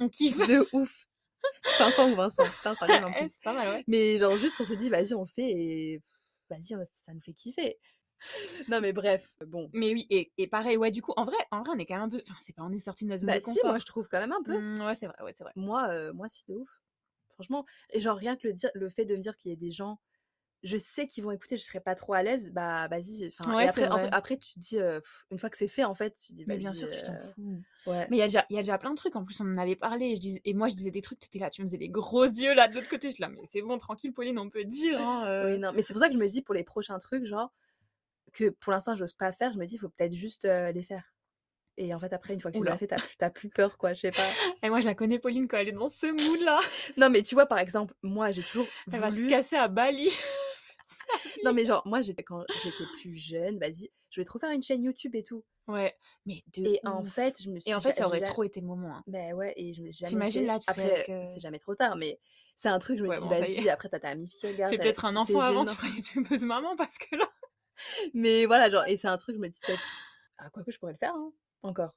on 0.00 0.08
kiffe. 0.08 0.36
De 0.46 0.68
ouf. 0.72 1.06
500 1.78 2.10
ou 2.10 2.16
500, 2.16 2.50
putain, 2.50 2.74
ça 2.74 2.84
arrive 2.86 3.04
en 3.04 3.12
plus. 3.12 3.28
c'est 3.32 3.42
pas 3.42 3.52
mal, 3.52 3.68
ouais. 3.70 3.86
Mais 3.86 4.18
genre, 4.18 4.36
juste, 4.36 4.60
on 4.60 4.64
s'est 4.64 4.76
dit, 4.76 4.90
vas-y, 4.90 5.14
on 5.14 5.22
le 5.22 5.28
fait 5.28 5.50
et 5.50 6.02
vas-y, 6.50 6.76
ça 6.94 7.14
nous 7.14 7.20
fait 7.20 7.34
kiffer. 7.34 7.78
Non, 8.68 8.80
mais 8.80 8.92
bref, 8.92 9.34
bon. 9.46 9.70
Mais 9.72 9.92
oui, 9.92 10.06
et, 10.10 10.32
et 10.38 10.46
pareil, 10.46 10.76
ouais, 10.76 10.90
du 10.90 11.02
coup, 11.02 11.12
en 11.16 11.24
vrai, 11.24 11.36
en 11.50 11.62
vrai, 11.62 11.70
on 11.74 11.78
est 11.78 11.86
quand 11.86 11.94
même 11.94 12.04
un 12.04 12.08
peu. 12.08 12.22
Enfin, 12.22 12.38
c'est 12.40 12.52
pas, 12.54 12.62
on 12.62 12.72
est 12.72 12.78
sorti 12.78 13.04
de 13.04 13.10
notre 13.10 13.22
zone 13.22 13.28
Bah, 13.28 13.34
de 13.34 13.40
si, 13.40 13.40
confort. 13.40 13.70
moi, 13.70 13.78
je 13.78 13.86
trouve 13.86 14.08
quand 14.08 14.20
même 14.20 14.32
un 14.32 14.42
peu. 14.42 14.52
Mm, 14.52 14.80
ouais, 14.86 14.94
c'est 14.94 15.06
vrai, 15.06 15.16
ouais, 15.22 15.32
c'est 15.36 15.44
vrai. 15.44 15.52
Moi, 15.56 15.88
euh, 15.90 16.12
moi, 16.12 16.28
si, 16.28 16.44
de 16.48 16.54
ouf. 16.54 16.68
Franchement. 17.34 17.64
Et 17.90 18.00
genre, 18.00 18.16
rien 18.16 18.36
que 18.36 18.46
le, 18.48 18.52
dire, 18.54 18.70
le 18.74 18.88
fait 18.88 19.04
de 19.04 19.14
me 19.16 19.20
dire 19.20 19.36
qu'il 19.36 19.50
y 19.50 19.54
a 19.54 19.56
des 19.56 19.70
gens, 19.70 20.00
je 20.62 20.78
sais 20.78 21.06
qu'ils 21.06 21.22
vont 21.22 21.30
écouter, 21.30 21.58
je 21.58 21.62
serais 21.62 21.80
pas 21.80 21.94
trop 21.94 22.14
à 22.14 22.22
l'aise, 22.22 22.50
bah, 22.50 22.88
vas-y. 22.88 23.28
Enfin, 23.28 23.54
Ouais, 23.54 23.68
après, 23.68 23.86
en- 23.86 24.08
après, 24.12 24.38
tu 24.38 24.54
te 24.54 24.58
dis, 24.60 24.78
euh, 24.80 24.98
une 25.30 25.38
fois 25.38 25.50
que 25.50 25.58
c'est 25.58 25.68
fait, 25.68 25.84
en 25.84 25.94
fait, 25.94 26.14
tu 26.16 26.28
te 26.28 26.36
dis, 26.38 26.44
Mais 26.46 26.56
bien 26.56 26.72
sûr, 26.72 26.88
tu 26.90 27.02
t'en 27.02 27.18
fous. 27.18 27.62
Ouais. 27.86 28.06
Mais 28.08 28.16
il 28.16 28.20
y, 28.20 28.22
a 28.22 28.26
déjà- 28.26 28.46
il 28.48 28.56
y 28.56 28.58
a 28.58 28.62
déjà 28.62 28.78
plein 28.78 28.90
de 28.92 28.96
trucs. 28.96 29.14
En 29.14 29.24
plus, 29.26 29.38
on 29.40 29.44
en 29.44 29.58
avait 29.58 29.76
parlé. 29.76 30.06
Et, 30.12 30.16
je 30.16 30.38
et 30.42 30.54
moi, 30.54 30.70
je 30.70 30.74
disais 30.74 30.90
des 30.90 31.02
trucs. 31.02 31.18
T'étais 31.18 31.38
là, 31.38 31.50
tu 31.50 31.60
me 31.60 31.66
faisais 31.66 31.76
des 31.76 31.90
gros 31.90 32.24
yeux 32.24 32.54
là 32.54 32.66
de 32.66 32.74
l'autre 32.76 32.88
côté. 32.88 33.08
Je 33.10 33.14
suis 33.16 33.20
là, 33.22 33.28
mais 33.28 33.42
c'est 33.46 33.60
bon, 33.60 33.76
tranquille, 33.76 34.14
Pauline, 34.14 34.38
on 34.38 34.48
peut 34.48 34.64
dire. 34.64 34.98
Hein, 35.00 35.26
euh. 35.26 35.52
Oui, 35.52 35.58
non, 35.58 35.72
mais 35.74 35.82
c'est 35.82 35.92
pour 35.92 36.00
ça 36.00 36.08
que 36.08 36.14
je 36.14 36.18
me 36.18 36.28
dis, 36.28 36.40
pour 36.40 36.54
les 36.54 36.64
prochains 36.64 36.98
trucs, 36.98 37.26
genre, 37.26 37.52
que 38.32 38.48
pour 38.48 38.72
l'instant, 38.72 38.96
j'ose 38.96 39.12
pas 39.12 39.32
faire, 39.32 39.52
je 39.52 39.58
me 39.58 39.66
dis, 39.66 39.74
il 39.74 39.78
faut 39.78 39.90
peut-être 39.90 40.14
juste 40.14 40.46
euh, 40.46 40.72
les 40.72 40.82
faire. 40.82 41.13
Et 41.76 41.92
en 41.92 41.98
fait, 41.98 42.12
après, 42.12 42.34
une 42.34 42.40
fois 42.40 42.52
que 42.52 42.58
tu 42.58 42.64
l'as 42.64 42.78
fait, 42.78 42.88
t'as 43.18 43.30
plus, 43.30 43.48
peur, 43.48 43.76
quoi, 43.78 43.94
je 43.94 44.00
sais 44.00 44.10
pas. 44.12 44.22
Et 44.62 44.68
moi, 44.68 44.80
je 44.80 44.86
la 44.86 44.94
connais, 44.94 45.18
Pauline, 45.18 45.48
quand 45.48 45.56
elle 45.56 45.68
est 45.68 45.72
dans 45.72 45.88
ce 45.88 46.06
mood 46.06 46.40
là. 46.42 46.60
Non, 46.96 47.10
mais 47.10 47.22
tu 47.22 47.34
vois, 47.34 47.46
par 47.46 47.58
exemple, 47.58 47.94
moi, 48.02 48.30
j'ai 48.30 48.42
toujours 48.42 48.66
Elle 48.92 49.00
va 49.00 49.10
se 49.10 49.16
voulu... 49.16 49.28
casser 49.28 49.56
à 49.56 49.68
Bali. 49.68 50.10
Non, 51.44 51.52
mais 51.52 51.64
genre, 51.64 51.82
moi, 51.86 52.00
j'étais 52.00 52.22
quand 52.22 52.44
j'étais 52.62 52.84
plus 53.00 53.16
jeune, 53.16 53.58
vas-y, 53.58 53.90
je 54.10 54.16
voulais 54.20 54.24
trop 54.24 54.38
faire 54.38 54.50
une 54.50 54.62
chaîne 54.62 54.82
YouTube 54.82 55.14
et 55.14 55.22
tout. 55.22 55.44
Ouais, 55.66 55.94
mais 56.24 56.42
de 56.56 56.66
Et 56.66 56.80
en 56.84 57.04
fait, 57.04 57.42
je 57.42 57.50
me 57.50 57.58
suis... 57.60 57.70
Et 57.70 57.74
en 57.74 57.80
fait, 57.80 57.92
ça 57.92 58.06
aurait 58.06 58.20
trop 58.22 58.42
été 58.42 58.60
le 58.60 58.66
moment. 58.66 58.96
hein. 58.96 59.02
Ben 59.06 59.34
ouais, 59.34 59.52
et 59.56 59.74
je 59.74 59.82
me 59.82 59.90
suis 59.90 60.04
jamais 60.04 60.10
T'imagines, 60.10 60.46
là, 60.46 60.58
tu 60.58 60.64
Après, 60.68 61.04
euh, 61.10 61.26
c'est 61.26 61.40
jamais 61.40 61.58
trop 61.58 61.74
tard, 61.74 61.96
mais 61.96 62.18
c'est 62.56 62.68
un 62.68 62.78
truc, 62.78 62.98
je 62.98 63.02
me 63.02 63.08
Ouais, 63.08 63.16
dis, 63.18 63.22
bon, 63.22 63.28
vas-y, 63.28 63.68
après, 63.68 63.88
t'as 63.88 63.98
ta 64.00 64.14
mi-fille, 64.14 64.50
regarde. 64.52 64.70
Fais 64.70 64.78
peut-être 64.78 65.04
un 65.04 65.16
enfant 65.16 65.40
avant, 65.40 65.64
tu 65.64 65.74
feras 65.74 65.88
youtubeuse 65.88 66.44
maman 66.44 66.76
parce 66.76 66.96
que 66.96 67.16
là. 67.16 67.28
Mais 68.14 68.46
voilà, 68.46 68.70
genre, 68.70 68.84
et 68.86 68.96
c'est 68.96 69.08
un 69.08 69.16
truc, 69.18 69.36
je 69.36 69.40
me 69.40 69.48
dis, 69.48 69.60
peut-être... 69.66 69.82
Ah, 70.38 70.48
quoi 70.50 70.64
que 70.64 70.72
je 70.72 70.78
pourrais 70.78 70.92
le 70.92 70.98
faire, 70.98 71.14
hein, 71.14 71.32
encore. 71.64 71.94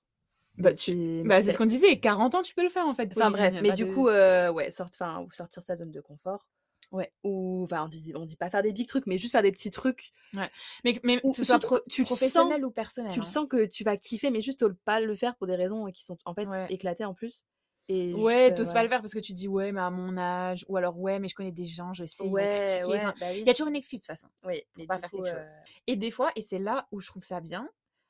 Bah, 0.58 0.74
tu- 0.74 1.22
Bah, 1.24 1.42
c'est 1.42 1.52
ce 1.52 1.58
qu'on 1.58 1.66
disait, 1.68 2.00
40 2.00 2.34
ans, 2.36 2.42
tu 2.42 2.56
peux 2.56 2.64
le 2.64 2.70
faire 2.70 2.88
en 2.88 2.96
fait. 2.96 3.12
Enfin 3.16 3.30
bref, 3.30 3.54
mais 3.62 3.74
du 3.74 3.86
de- 3.86 3.94
coup, 3.94 4.08
euh, 4.08 4.52
ouais, 4.52 4.72
sort, 4.72 4.88
enfin, 4.92 5.26
sortir 5.32 5.62
sa 5.62 5.76
zone 5.76 5.92
de 5.92 6.02
confort. 6.02 6.48
Ouais. 6.92 7.12
Ou, 7.24 7.64
enfin, 7.66 7.84
on 7.84 7.88
dit, 7.90 8.14
on 8.16 8.26
dit 8.26 8.38
pas 8.38 8.50
faire 8.50 8.64
des 8.64 8.72
big 8.74 8.88
trucs, 8.88 9.06
mais 9.08 9.18
juste 9.18 9.34
faire 9.34 9.44
des 9.44 9.52
petits 9.52 9.72
trucs. 9.72 10.14
Mais, 10.34 11.00
mais 11.04 11.20
Ou 11.24 11.32
que 11.32 11.38
ce 11.38 11.44
soit 11.44 11.60
pro- 11.60 11.80
tu 11.90 12.04
professionnel 12.06 12.66
ou 12.66 12.72
personnel. 12.72 13.12
Tu 13.12 13.20
le 13.20 13.26
hein. 13.26 13.30
sens 13.30 13.46
que 13.48 13.66
tu 13.66 13.84
vas 13.84 13.98
kiffer, 13.98 14.32
mais 14.32 14.42
juste 14.42 14.66
pas 14.86 15.00
le 15.00 15.14
faire 15.16 15.36
pour 15.36 15.48
des 15.48 15.56
raisons 15.56 15.86
qui 15.92 16.04
sont 16.06 16.18
en 16.26 16.34
fait 16.34 16.48
Ouais. 16.48 16.66
éclatées 16.70 17.06
en 17.06 17.14
plus. 17.14 17.46
Et 17.90 18.14
Ouais, 18.14 18.52
euh, 18.52 18.56
t'oses 18.56 18.74
pas 18.74 18.84
le 18.84 18.90
faire 18.90 19.02
parce 19.02 19.14
que 19.14 19.20
tu 19.20 19.32
dis 19.34 19.48
ouais, 19.48 19.72
mais 19.72 19.80
à 19.82 19.90
mon 19.90 20.18
âge, 20.18 20.66
ou 20.70 20.76
alors 20.78 20.98
ouais, 21.00 21.20
mais 21.20 21.28
je 21.30 21.36
connais 21.36 21.52
des 21.54 21.68
gens, 21.68 21.94
je 21.94 22.06
sais, 22.06 22.24
Ouais, 22.24 22.82
ouais, 22.86 22.98
Enfin, 22.98 23.14
bah 23.20 23.28
oui. 23.32 23.40
Il 23.42 23.48
y 23.48 23.50
a 23.50 23.54
toujours 23.54 23.68
une 23.70 23.76
excuse 23.78 24.00
de 24.00 24.04
toute 24.04 24.08
façon. 24.08 24.28
Oui, 24.46 24.62
pour 24.74 24.88
pas 24.88 25.00
faire 25.00 25.10
coup, 25.10 25.18
quelque 25.18 25.30
chose. 25.30 25.38
euh, 25.40 25.60
Et 25.88 25.96
des 25.98 26.12
fois, 26.12 26.32
et 26.36 26.42
c'est 26.42 26.60
là 26.60 26.88
où 26.92 27.00
je 27.00 27.08
trouve 27.08 27.24
ça 27.24 27.40
bien, 27.42 27.70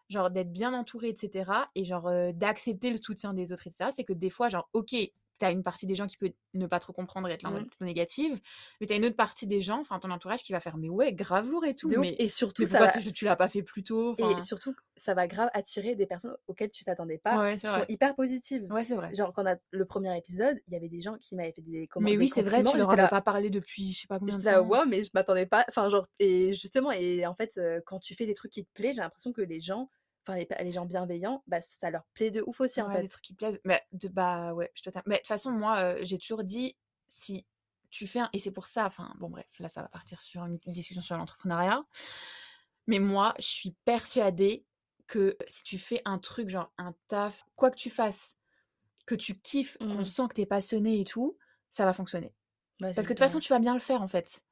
genre 0.10 0.30
d'être 0.30 0.52
bien 0.52 0.74
entouré, 0.74 1.10
etc. 1.10 1.52
Et 1.76 1.86
genre 1.86 2.08
euh, 2.08 2.32
d'accepter 2.34 2.90
le 2.90 2.98
soutien 2.98 3.34
des 3.34 3.52
autres, 3.52 3.68
etc. 3.68 3.92
C'est 3.94 4.04
que 4.04 4.14
des 4.14 4.30
fois, 4.30 4.50
genre, 4.50 4.70
ok, 4.74 4.96
t'as 5.40 5.52
une 5.52 5.62
partie 5.62 5.86
des 5.86 5.94
gens 5.94 6.08
qui 6.08 6.18
peut 6.18 6.34
ne 6.56 6.66
pas 6.66 6.80
trop 6.80 6.94
comprendre 6.94 7.28
et 7.30 7.32
être 7.32 7.44
là 7.44 7.52
Mmh. 7.52 7.68
négative, 7.82 8.40
mais 8.82 8.88
t'as 8.88 8.96
une 8.96 9.06
autre 9.06 9.16
partie 9.16 9.46
des 9.46 9.62
gens, 9.62 9.80
enfin 9.80 10.00
ton 10.00 10.10
entourage 10.10 10.42
qui 10.42 10.52
va 10.52 10.60
faire 10.60 10.78
mais 10.78 10.90
ouais, 10.90 11.14
grave 11.14 11.48
lourd 11.48 11.64
et 11.64 11.76
tout, 11.76 11.88
mais, 11.90 12.16
Et 12.18 12.28
surtout, 12.28 12.64
mais 12.64 12.68
ça 12.68 12.80
va... 12.80 12.88
tu, 12.90 13.14
tu 13.14 13.24
l'as 13.26 13.36
pas 13.36 13.48
fait 13.48 13.62
plus 13.62 13.84
tôt 13.84 14.16
Et 14.18 14.42
surtout, 14.42 14.74
ça 14.96 15.14
va 15.14 15.28
grave 15.28 15.52
attirer 15.54 15.94
des 15.94 16.08
personnes 16.08 16.36
auxquelles 16.48 16.72
tu 16.72 16.84
t'attendais 16.86 17.20
pas, 17.20 17.38
Ouais, 17.38 17.54
qui 17.54 17.68
sont 17.68 17.86
hyper 17.88 18.16
positives. 18.16 18.66
Ouais, 18.72 18.84
c'est 18.84 18.96
vrai. 18.96 19.14
Genre, 19.14 19.32
quand 19.32 19.44
on 19.44 19.46
a 19.48 19.58
le 19.70 19.86
premier 19.86 20.18
épisode, 20.18 20.60
il 20.68 20.74
y 20.74 20.76
avait 20.76 20.90
des 20.90 21.02
gens 21.02 21.18
qui 21.20 21.36
m'avaient 21.36 21.52
fait 21.52 21.62
des, 21.62 21.86
comment, 21.86 22.06
Mais 22.10 22.18
oui, 22.18 22.30
c'est 22.30 22.42
vrai, 22.42 22.64
tu 22.64 22.76
leur 22.76 22.90
avais 22.90 23.04
là, 23.04 23.08
pas 23.08 23.22
parlé 23.22 23.52
depuis 23.52 23.92
je 23.92 24.00
sais 24.02 24.08
pas 24.08 24.18
combien 24.18 24.36
de 24.38 24.42
J'étais 24.42 24.52
là, 24.56 24.64
temps. 24.64 24.68
ouais, 24.68 24.86
mais 24.88 25.04
je 25.04 25.12
m'attendais 25.14 25.46
pas. 25.46 25.64
Enfin, 25.70 25.88
genre, 25.90 26.08
et 26.18 26.54
justement, 26.54 26.92
et 26.92 27.28
en 27.28 27.36
fait, 27.36 27.60
euh, 27.60 27.80
quand 27.86 28.00
tu 28.00 28.16
fais 28.16 28.26
des 28.26 28.34
trucs 28.34 28.52
qui 28.52 28.66
te 28.66 28.74
plaisent, 28.74 28.96
j'ai 28.96 29.02
l'impression 29.04 29.34
que 29.34 29.42
les 29.44 29.62
gens, 29.62 29.92
enfin, 30.28 30.64
les, 30.64 30.72
gens 30.72 30.86
bienveillants, 30.86 31.44
bah, 31.48 31.62
ça 31.62 31.90
leur 31.90 32.06
plaît 32.14 32.32
de 32.32 32.44
ouf 32.46 32.60
aussi, 32.62 32.82
en 32.82 32.88
Ouais, 32.88 32.96
fait. 32.96 33.02
des 33.04 33.08
trucs 33.08 33.24
qui 33.24 33.34
plaisent. 33.34 33.60
Mais 33.66 33.82
de, 33.94 34.08
bah 34.08 34.54
ouais, 34.54 34.72
je 34.76 34.82
te 34.82 34.90
Mais 35.06 35.16
de 35.16 35.20
toute 35.20 35.28
façon, 35.28 35.52
moi, 35.52 35.80
euh, 35.80 36.00
j'ai 36.02 36.18
toujours 36.18 36.44
dit, 36.44 36.78
si 37.08 37.46
tu 37.90 38.08
fais 38.08 38.20
un... 38.20 38.30
Et 38.34 38.40
c'est 38.40 38.52
pour 38.52 38.68
ça, 38.68 38.86
enfin, 38.86 39.14
bon, 39.20 39.30
bref, 39.30 39.46
là, 39.60 39.70
ça 39.70 39.82
va 39.82 39.88
partir 39.88 40.22
sur 40.22 40.44
une 40.46 40.60
discussion 40.68 41.02
sur 41.02 41.18
l'entrepreneuriat. 41.18 41.84
Mais 42.88 43.00
moi, 43.00 43.34
je 43.40 43.48
suis 43.48 43.76
persuadée 43.86 44.66
que 45.08 45.38
si 45.48 45.64
tu 45.64 45.78
fais 45.78 46.02
un 46.06 46.20
truc, 46.20 46.50
genre 46.50 46.72
un 46.78 46.94
taf, 47.08 47.46
quoi 47.56 47.72
que 47.72 47.78
tu 47.78 47.90
fasses, 47.90 48.36
que 49.06 49.16
tu 49.16 49.40
kiffes, 49.40 49.78
qu'on 49.78 50.02
Mm. 50.02 50.06
sent 50.06 50.24
que 50.30 50.34
t'es 50.34 50.46
passionné 50.46 51.00
et 51.00 51.06
tout, 51.06 51.38
ça 51.70 51.86
va 51.86 51.94
fonctionner. 51.94 52.34
Ouais, 52.82 52.94
Parce 52.94 53.08
que 53.08 53.14
de 53.14 53.18
toute 53.18 53.20
façon, 53.20 53.40
tu 53.40 53.50
vas 53.50 53.60
bien 53.60 53.74
le 53.74 53.80
faire, 53.80 54.02
en 54.02 54.08
fait. 54.08 54.44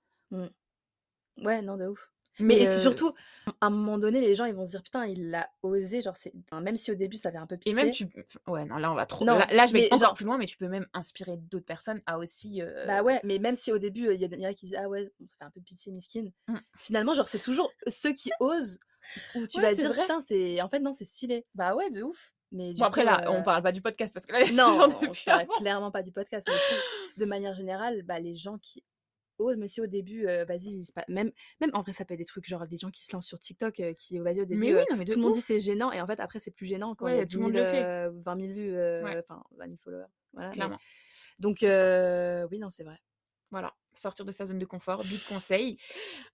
Ouais, 1.38 1.62
non, 1.62 1.78
de 1.78 1.88
ouf. 1.88 2.10
Mais 2.40 2.56
et 2.58 2.68
c'est 2.68 2.78
euh, 2.78 2.82
surtout, 2.82 3.14
à 3.62 3.68
un 3.68 3.70
moment 3.70 3.98
donné, 3.98 4.20
les 4.22 4.36
gens, 4.36 4.46
ils 4.46 4.54
vont 4.54 4.66
se 4.66 4.72
dire, 4.72 4.84
putain, 4.84 5.06
il 5.06 5.30
l'a 5.30 5.50
osé. 5.64 6.02
Genre, 6.02 6.18
c'est... 6.18 6.34
même 6.52 6.76
si 6.78 6.92
au 6.92 6.96
début, 6.96 7.18
ça 7.18 7.32
fait 7.32 7.38
un 7.38 7.48
peu 7.48 7.58
Et 7.66 7.74
même, 7.74 7.92
pitié. 7.92 8.08
tu... 8.08 8.26
Ouais, 8.52 8.66
non, 8.66 8.78
là, 8.78 8.92
on 8.92 8.96
va 8.96 9.06
trop... 9.06 9.24
Non, 9.26 9.38
Là, 9.38 9.48
là, 9.52 9.68
je 9.68 9.74
vais 9.74 9.86
encore 9.86 10.00
genre, 10.00 10.14
plus 10.16 10.26
loin, 10.26 10.38
mais 10.38 10.46
tu 10.46 10.58
peux 10.58 10.68
même 10.68 10.86
inspirer 10.94 11.38
d'autres 11.38 11.66
personnes 11.66 12.02
à 12.06 12.18
aussi... 12.18 12.62
euh, 12.62 12.86
bah 12.86 13.04
ouais, 13.04 13.20
mais 13.24 13.40
même 13.40 13.56
si 13.56 13.72
au 13.72 13.78
début, 13.78 14.14
il 14.14 14.22
y, 14.22 14.26
en 14.26 14.50
a 14.50 14.54
qui 14.54 14.66
disent, 14.68 14.78
ah 14.80 14.90
ouais, 14.90 15.12
ça 15.26 15.36
fait 15.40 15.46
un 15.46 15.50
peu 15.52 15.62
pitié, 15.62 15.92
miskin. 15.92 16.26
Mm. 16.48 16.56
Finalement, 16.76 17.14
genre, 17.14 17.28
c'est 17.28 17.40
toujours 17.40 17.72
ceux 17.88 18.14
qui 18.14 18.32
osent 18.40 18.80
où 19.36 19.48
tu 19.48 19.58
Ouais, 19.58 19.64
vas 19.64 19.76
dire, 19.76 19.94
vrai. 19.94 20.02
putain, 20.02 20.22
c'est... 20.22 20.62
En 20.62 20.70
fait, 20.70 20.80
non, 20.80 20.92
c'est 20.94 21.06
stylé. 21.06 21.46
Bah 21.56 21.76
ouais, 21.76 21.90
de 21.90 22.04
ouf. 22.04 22.34
Mais 22.52 22.74
Bon, 22.74 22.86
après, 22.86 23.02
coup, 23.02 23.08
là, 23.08 23.24
on 23.32 23.40
euh, 23.40 23.42
parle 23.42 23.64
pas 23.64 23.72
du 23.72 23.82
podcast 23.82 24.14
parce 24.14 24.26
que 24.26 24.32
là, 24.34 24.52
Non, 24.52 24.80
on 24.86 24.90
parle 25.26 25.48
clairement 25.58 25.92
pas 25.92 26.04
du 26.04 26.12
podcast. 26.12 26.48
mais 26.48 26.54
de 27.18 27.26
manière 27.26 27.54
générale, 27.54 28.04
bah, 28.04 28.20
les 28.20 28.36
gens 28.36 28.58
qui 28.58 28.84
osent, 29.38 29.58
mais 29.58 29.68
si 29.68 29.82
au 29.82 29.88
début, 29.88 30.28
euh, 30.28 30.46
vas-y, 30.46 30.82
même, 31.08 31.32
même 31.62 31.70
en 31.74 31.82
vrai, 31.82 31.94
ça 31.94 32.06
peut 32.06 32.14
être 32.14 32.20
des 32.20 32.26
trucs 32.26 32.46
genre 32.46 32.66
des 32.68 32.78
gens 32.78 32.92
qui 32.92 33.04
se 33.06 33.14
lancent 33.14 33.28
sur 33.28 33.40
TikTok, 33.40 33.80
euh, 33.80 33.94
qui, 33.94 34.18
vas-y, 34.20 34.42
au 34.42 34.46
début, 34.46 34.60
Mais 34.60 34.74
oui, 34.74 34.82
non, 34.90 34.98
mais 34.98 35.06
tout 35.06 35.12
le 35.16 35.22
monde 35.22 35.34
dit 35.34 35.42
c'est 35.42 35.60
gênant, 35.60 35.92
et 35.92 36.02
en 36.02 36.08
fait, 36.08 36.20
après, 36.20 36.40
c'est 36.40 36.52
plus 36.52 36.66
gênant 36.66 36.96
quand 36.96 37.08
il 37.08 37.12
y 37.12 37.16
a 37.16 37.20
Ouais, 37.20 37.26
10 37.26 37.34
tout 37.36 37.40
le 37.42 37.46
000, 37.52 37.58
monde 37.58 37.66
le 37.66 37.72
fait. 37.72 37.84
euh, 37.86 38.12
20 38.26 38.40
000 38.42 38.54
vues, 38.54 38.76
euh, 38.76 39.04
Ouais. 39.04 39.18
enfin, 39.20 39.44
20 39.58 39.66
000 39.66 39.78
followers. 39.84 40.06
Voilà, 40.34 40.50
mais- 40.50 40.54
Clairement. 40.56 40.80
Donc, 41.40 41.58
oui, 41.62 42.60
non, 42.60 42.70
c'est 42.70 42.84
vrai. 42.84 42.98
Voilà, 43.52 43.74
sortir 43.94 44.26
de 44.26 44.32
sa 44.32 44.46
zone 44.48 44.58
de 44.60 44.66
confort, 44.66 45.04
du 45.04 45.18
conseil. 45.30 45.78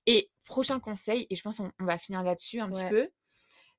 Et 0.05 0.31
prochain 0.45 0.79
conseil, 0.79 1.27
et 1.29 1.35
je 1.35 1.41
pense 1.43 1.57
qu'on 1.57 1.71
on 1.79 1.85
va 1.85 1.97
finir 1.97 2.23
là-dessus 2.23 2.59
un 2.59 2.69
petit 2.69 2.87
peu, 2.89 3.09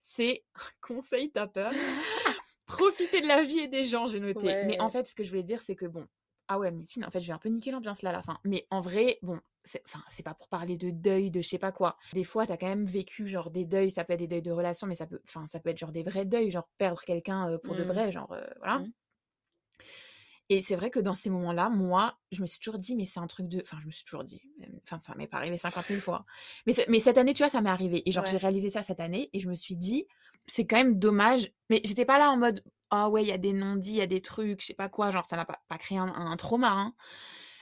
c'est 0.00 0.44
conseil 0.80 1.30
tapeur. 1.30 1.70
Profiter 2.66 3.20
de 3.20 3.26
la 3.26 3.42
vie 3.42 3.58
et 3.60 3.68
des 3.68 3.84
gens, 3.84 4.06
j'ai 4.06 4.20
noté. 4.20 4.46
Mais 4.66 4.80
en 4.80 4.88
fait, 4.88 5.06
ce 5.06 5.14
que 5.14 5.24
je 5.24 5.30
voulais 5.30 5.42
dire, 5.42 5.60
c'est 5.60 5.74
que 5.76 5.86
bon, 5.86 6.06
ah 6.52 6.58
ouais, 6.58 6.70
mais 6.70 6.84
si, 6.84 7.02
en 7.04 7.10
fait, 7.10 7.20
je 7.20 7.26
vais 7.28 7.32
un 7.32 7.38
peu 7.38 7.48
niquer 7.48 7.70
l'ambiance 7.70 8.02
là 8.02 8.10
à 8.10 8.12
la 8.12 8.22
fin. 8.22 8.38
Mais 8.44 8.66
en 8.70 8.80
vrai, 8.80 9.18
bon, 9.22 9.40
c'est 9.64 9.82
enfin, 9.86 10.02
c'est 10.08 10.22
pas 10.22 10.34
pour 10.34 10.48
parler 10.48 10.76
de 10.76 10.90
deuil, 10.90 11.30
de 11.30 11.40
je 11.40 11.48
sais 11.48 11.58
pas 11.58 11.72
quoi. 11.72 11.96
Des 12.12 12.24
fois, 12.24 12.46
t'as 12.46 12.56
quand 12.56 12.66
même 12.68 12.84
vécu 12.84 13.26
genre 13.28 13.50
des 13.50 13.64
deuils, 13.64 13.90
ça 13.90 14.04
peut 14.04 14.12
être 14.12 14.18
des 14.20 14.28
deuils 14.28 14.42
de 14.42 14.50
relations, 14.52 14.86
mais 14.86 14.94
ça 14.94 15.06
peut, 15.06 15.20
enfin, 15.26 15.46
ça 15.46 15.60
peut 15.60 15.70
être 15.70 15.78
genre 15.78 15.92
des 15.92 16.02
vrais 16.02 16.24
deuils, 16.24 16.50
genre 16.50 16.68
perdre 16.78 17.02
quelqu'un 17.02 17.48
euh, 17.50 17.58
pour 17.58 17.74
de 17.74 17.84
Mm. 17.84 17.86
vrai, 17.86 18.12
genre 18.12 18.32
euh, 18.32 18.44
voilà. 18.58 18.80
Mm. 18.80 18.92
Et 20.48 20.60
c'est 20.60 20.76
vrai 20.76 20.90
que 20.90 21.00
dans 21.00 21.14
ces 21.14 21.30
moments-là, 21.30 21.70
moi, 21.70 22.18
je 22.30 22.42
me 22.42 22.46
suis 22.46 22.58
toujours 22.58 22.78
dit, 22.78 22.94
mais 22.94 23.04
c'est 23.06 23.20
un 23.20 23.26
truc 23.26 23.48
de. 23.48 23.60
Enfin, 23.62 23.78
je 23.80 23.86
me 23.86 23.90
suis 23.92 24.04
toujours 24.04 24.24
dit. 24.24 24.42
Enfin, 24.84 25.00
ça 25.00 25.14
m'est 25.14 25.26
pas 25.26 25.38
arrivé 25.38 25.56
50 25.56 25.86
000 25.86 26.00
fois. 26.00 26.24
Mais, 26.66 26.74
mais 26.88 26.98
cette 26.98 27.16
année, 27.18 27.32
tu 27.34 27.42
vois, 27.42 27.48
ça 27.48 27.60
m'est 27.62 27.70
arrivé. 27.70 28.02
Et 28.08 28.12
genre, 28.12 28.26
j'ai 28.26 28.36
réalisé 28.36 28.68
ça 28.68 28.82
cette 28.82 29.00
année. 29.00 29.30
Et 29.32 29.40
je 29.40 29.48
me 29.48 29.54
suis 29.54 29.76
dit, 29.76 30.06
c'est 30.46 30.66
quand 30.66 30.76
même 30.76 30.98
dommage. 30.98 31.52
Mais 31.70 31.80
j'étais 31.84 32.04
pas 32.04 32.18
là 32.18 32.30
en 32.30 32.36
mode, 32.36 32.62
ah 32.90 33.08
ouais, 33.08 33.22
il 33.24 33.28
y 33.28 33.32
a 33.32 33.38
des 33.38 33.52
non-dits, 33.54 33.92
il 33.92 33.96
y 33.96 34.00
a 34.02 34.06
des 34.06 34.20
trucs, 34.20 34.60
je 34.60 34.66
sais 34.66 34.74
pas 34.74 34.88
quoi. 34.90 35.10
Genre, 35.10 35.26
ça 35.28 35.36
m'a 35.36 35.44
pas, 35.46 35.60
pas 35.68 35.78
créé 35.78 35.96
un, 35.98 36.08
un 36.08 36.36
trauma. 36.36 36.70
hein. 36.70 36.94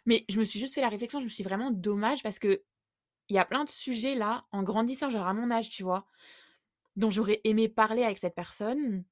Mais 0.07 0.25
je 0.29 0.39
me 0.41 0.45
suis 0.45 0.59
juste 0.59 0.75
fait 0.75 0.81
la 0.81 0.89
réflexion. 0.89 1.21
Je 1.21 1.27
me 1.27 1.31
suis 1.31 1.45
vraiment 1.45 1.71
dommage 1.71 2.23
parce 2.23 2.39
que 2.39 2.63
il 3.29 3.37
y 3.37 3.39
a 3.39 3.45
plein 3.45 3.65
de 3.65 3.71
sujets 3.71 4.17
là, 4.17 4.47
en 4.51 4.63
grandissant, 4.65 5.09
genre 5.11 5.27
à 5.29 5.35
mon 5.35 5.51
âge, 5.53 5.71
tu 5.71 5.85
vois, 5.85 6.07
dont 6.97 7.11
j'aurais 7.11 7.41
aimé 7.45 7.69
parler 7.69 8.03
avec 8.03 8.19
cette 8.19 8.35
personne. 8.35 9.05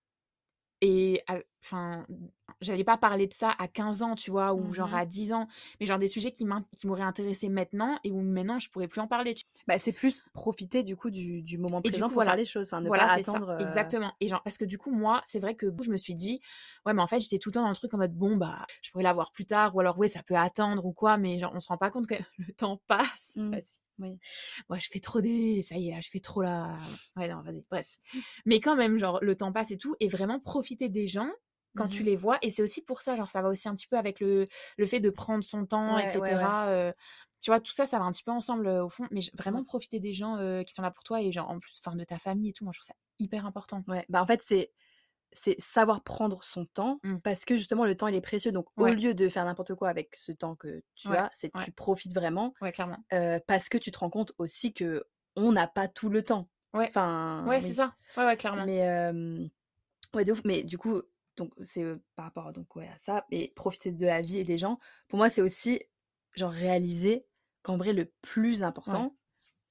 Et 0.81 1.23
enfin, 1.65 2.07
j'allais 2.61 2.85
pas 2.85 2.97
parler 2.97 3.27
de 3.27 3.35
ça 3.35 3.55
à 3.59 3.69
15 3.69 4.03
ans, 4.03 4.15
tu 4.15 4.31
vois, 4.31 4.55
ou 4.55 4.73
genre 4.75 4.89
Mhm. 4.89 4.95
à 4.95 5.07
10 5.07 5.33
ans, 5.33 5.47
mais 5.81 5.87
genre 5.87 5.99
des 5.99 6.07
sujets 6.09 6.33
qui 6.33 6.45
m'auraient 6.85 7.03
intéressé 7.03 7.49
maintenant 7.49 7.99
et 8.05 8.11
où 8.11 8.21
maintenant 8.21 8.59
je 8.59 8.69
pourrais 8.71 8.89
plus 8.89 9.01
en 9.01 9.07
parler. 9.07 9.35
tu- 9.35 9.45
Bah, 9.67 9.79
c'est 9.79 9.93
plus 9.93 10.25
profiter 10.33 10.83
du 10.83 10.97
coup 10.97 11.11
du, 11.11 11.43
du 11.43 11.59
moment 11.59 11.79
Et 11.79 11.83
du 11.83 11.91
présent 11.91 12.07
coup, 12.07 12.13
pour 12.15 12.15
voilà. 12.17 12.31
faire 12.33 12.39
les 12.39 12.45
choses, 12.45 12.73
ne 12.73 12.87
Voilà, 12.89 13.07
pas 13.07 13.15
c'est 13.17 13.23
ça, 13.23 13.33
attendre. 13.33 13.51
euh, 13.51 13.59
exactement. 13.59 14.13
Et 14.21 14.29
genre, 14.29 14.43
parce 14.43 14.59
que 14.59 14.65
du 14.65 14.79
coup, 14.79 14.91
moi, 14.91 15.23
c'est 15.25 15.39
vrai 15.41 15.55
que 15.55 15.67
je 15.83 15.91
me 15.91 15.97
suis 15.97 16.15
dit, 16.15 16.41
ouais, 16.87 16.95
mais 16.95 17.03
en 17.03 17.07
fait, 17.07 17.21
j'étais 17.21 17.39
tout 17.39 17.51
le 17.51 17.55
temps 17.55 17.63
dans 17.63 17.69
le 17.69 17.75
truc 17.77 17.93
en 17.95 17.99
mode, 17.99 18.15
bon, 18.15 18.37
bah, 18.37 18.67
je 18.83 18.91
pourrais 18.91 19.05
l'avoir 19.05 19.33
plus 19.33 19.47
tard, 19.47 19.75
ou 19.77 19.81
alors, 19.81 19.99
ouais, 19.99 20.09
ça 20.09 20.23
peut 20.23 20.35
attendre 20.37 20.85
ou 20.85 20.93
quoi, 20.93 21.17
mais 21.17 21.39
genre, 21.39 21.53
on 21.55 21.61
se 21.61 21.69
rend 21.69 21.77
pas 21.79 21.91
compte 21.91 22.07
que 22.07 22.15
le 22.39 22.53
temps 22.55 22.81
passe. 22.89 23.35
Mm. 23.37 23.51
Vas-y. 23.53 23.63
Oui. 24.01 24.17
Ouais, 24.71 24.81
je 24.81 24.89
fais 24.89 25.01
trop 25.01 25.21
des. 25.21 25.61
Ça 25.63 25.77
y 25.77 25.89
est, 25.89 25.93
là, 25.93 26.01
je 26.01 26.09
fais 26.09 26.21
trop 26.21 26.41
la. 26.43 26.77
Ouais, 27.17 27.27
non, 27.29 27.43
vas-y, 27.43 27.65
bref. 27.69 27.99
Mais 28.47 28.61
quand 28.61 28.77
même, 28.77 28.97
genre, 28.97 29.19
le 29.23 29.35
temps 29.37 29.53
passe 29.53 29.73
et 29.73 29.77
tout, 29.77 29.97
et 29.99 30.07
vraiment 30.09 30.39
profiter 30.39 30.89
des 30.89 31.09
gens 31.09 31.31
quand 31.79 31.89
tu 31.89 32.03
Mhm. 32.03 32.09
les 32.11 32.17
vois. 32.17 32.39
Et 32.43 32.51
c'est 32.51 32.63
aussi 32.63 32.83
pour 32.83 33.01
ça, 33.03 33.17
genre, 33.17 33.31
ça 33.31 33.43
va 33.43 33.49
aussi 33.51 33.69
un 33.69 33.75
petit 33.77 33.87
peu 33.89 33.97
avec 33.99 34.21
le, 34.21 34.49
le 34.79 34.87
fait 34.87 35.01
de 35.01 35.11
prendre 35.11 35.45
son 35.45 35.67
temps, 35.67 35.97
Ouais, 35.97 36.05
etc. 36.05 36.21
ouais, 36.21 36.35
ouais. 36.35 36.73
euh, 36.73 36.93
tu 37.41 37.51
vois, 37.51 37.61
tout 37.61 37.73
ça, 37.73 37.87
ça 37.87 37.99
va 38.01 38.05
un 38.05 38.13
petit 38.13 38.25
peu 38.25 38.33
ensemble 38.33 38.67
euh, 38.67 38.85
au 38.85 38.89
fond, 38.89 39.07
mais 39.13 39.21
vraiment 39.35 39.65
profiter 39.65 40.01
des 40.01 40.15
gens 40.15 40.37
euh, 40.39 40.63
qui 40.65 40.75
sont 40.75 40.83
là 40.83 40.91
pour 40.91 41.05
toi 41.05 41.23
et, 41.23 41.33
genre, 41.33 41.49
en 41.51 41.59
plus, 41.61 41.81
enfin, 41.85 41.97
de 41.97 42.05
ta 42.05 42.19
famille 42.19 42.51
et 42.51 42.53
tout. 42.53 42.65
Moi, 42.65 42.73
je 42.75 42.81
trouve 42.81 42.89
ça 42.89 42.95
hyper 43.21 43.47
important. 43.47 43.85
Ouais, 43.89 44.05
bah 44.09 44.23
en 44.23 44.27
fait, 44.27 44.43
c'est 44.43 44.73
c'est 45.33 45.61
savoir 45.61 46.05
prendre 46.05 46.43
son 46.45 46.65
temps 46.67 47.01
Mm. 47.05 47.19
parce 47.23 47.45
que 47.45 47.57
justement, 47.59 47.85
le 47.85 47.97
temps, 47.97 48.09
il 48.09 48.15
est 48.15 48.21
précieux. 48.23 48.53
Donc, 48.53 48.67
au 48.79 48.87
lieu 48.87 49.15
de 49.15 49.29
faire 49.29 49.45
n'importe 49.45 49.75
quoi 49.75 49.89
avec 49.91 50.17
ce 50.17 50.33
temps 50.33 50.57
que 50.57 50.83
tu 50.95 51.09
Ouais, 51.11 51.19
as, 51.19 51.31
c'est 51.35 51.55
ouais. 51.55 51.65
tu 51.65 51.73
profites 51.73 52.15
vraiment 52.15 52.55
Ouais, 52.63 52.73
clairement. 52.73 52.99
euh, 53.13 53.39
parce 53.47 53.69
que 53.69 53.79
tu 53.79 53.91
te 53.93 53.99
rends 53.99 54.11
compte 54.11 54.33
aussi 54.39 54.73
que 54.75 55.05
on 55.37 55.53
n'a 55.53 55.67
pas 55.69 55.87
tout 55.89 56.09
le 56.09 56.25
temps. 56.25 56.49
Ouais. 56.75 56.89
Enfin, 56.89 57.45
Ouais, 57.47 57.61
c'est 57.61 57.75
ça. 57.75 57.95
Ouais, 58.17 58.25
ouais, 58.25 58.37
clairement. 58.37 58.65
Mais, 58.67 58.89
euh, 58.89 59.47
ouais, 60.15 60.25
de 60.25 60.33
ouf. 60.33 60.41
Mais 60.45 60.63
du 60.65 60.79
coup, 60.79 61.03
donc, 61.39 61.53
c'est 61.63 61.83
euh, 61.83 61.97
par 62.17 62.27
rapport 62.27 62.53
donc, 62.53 62.77
ouais, 62.77 62.89
à 62.89 62.99
ça. 62.99 63.25
Et 63.31 63.53
profiter 63.57 63.91
de 63.93 64.05
la 64.07 64.21
vie 64.21 64.39
et 64.39 64.45
des 64.45 64.59
gens, 64.59 64.79
pour 65.09 65.17
moi, 65.17 65.31
c'est 65.31 65.41
aussi 65.43 65.81
genre 66.37 66.51
réaliser 66.53 67.25
qu'en 67.63 67.77
vrai, 67.79 67.93
le 67.95 68.13
plus 68.23 68.63
important, 68.63 69.17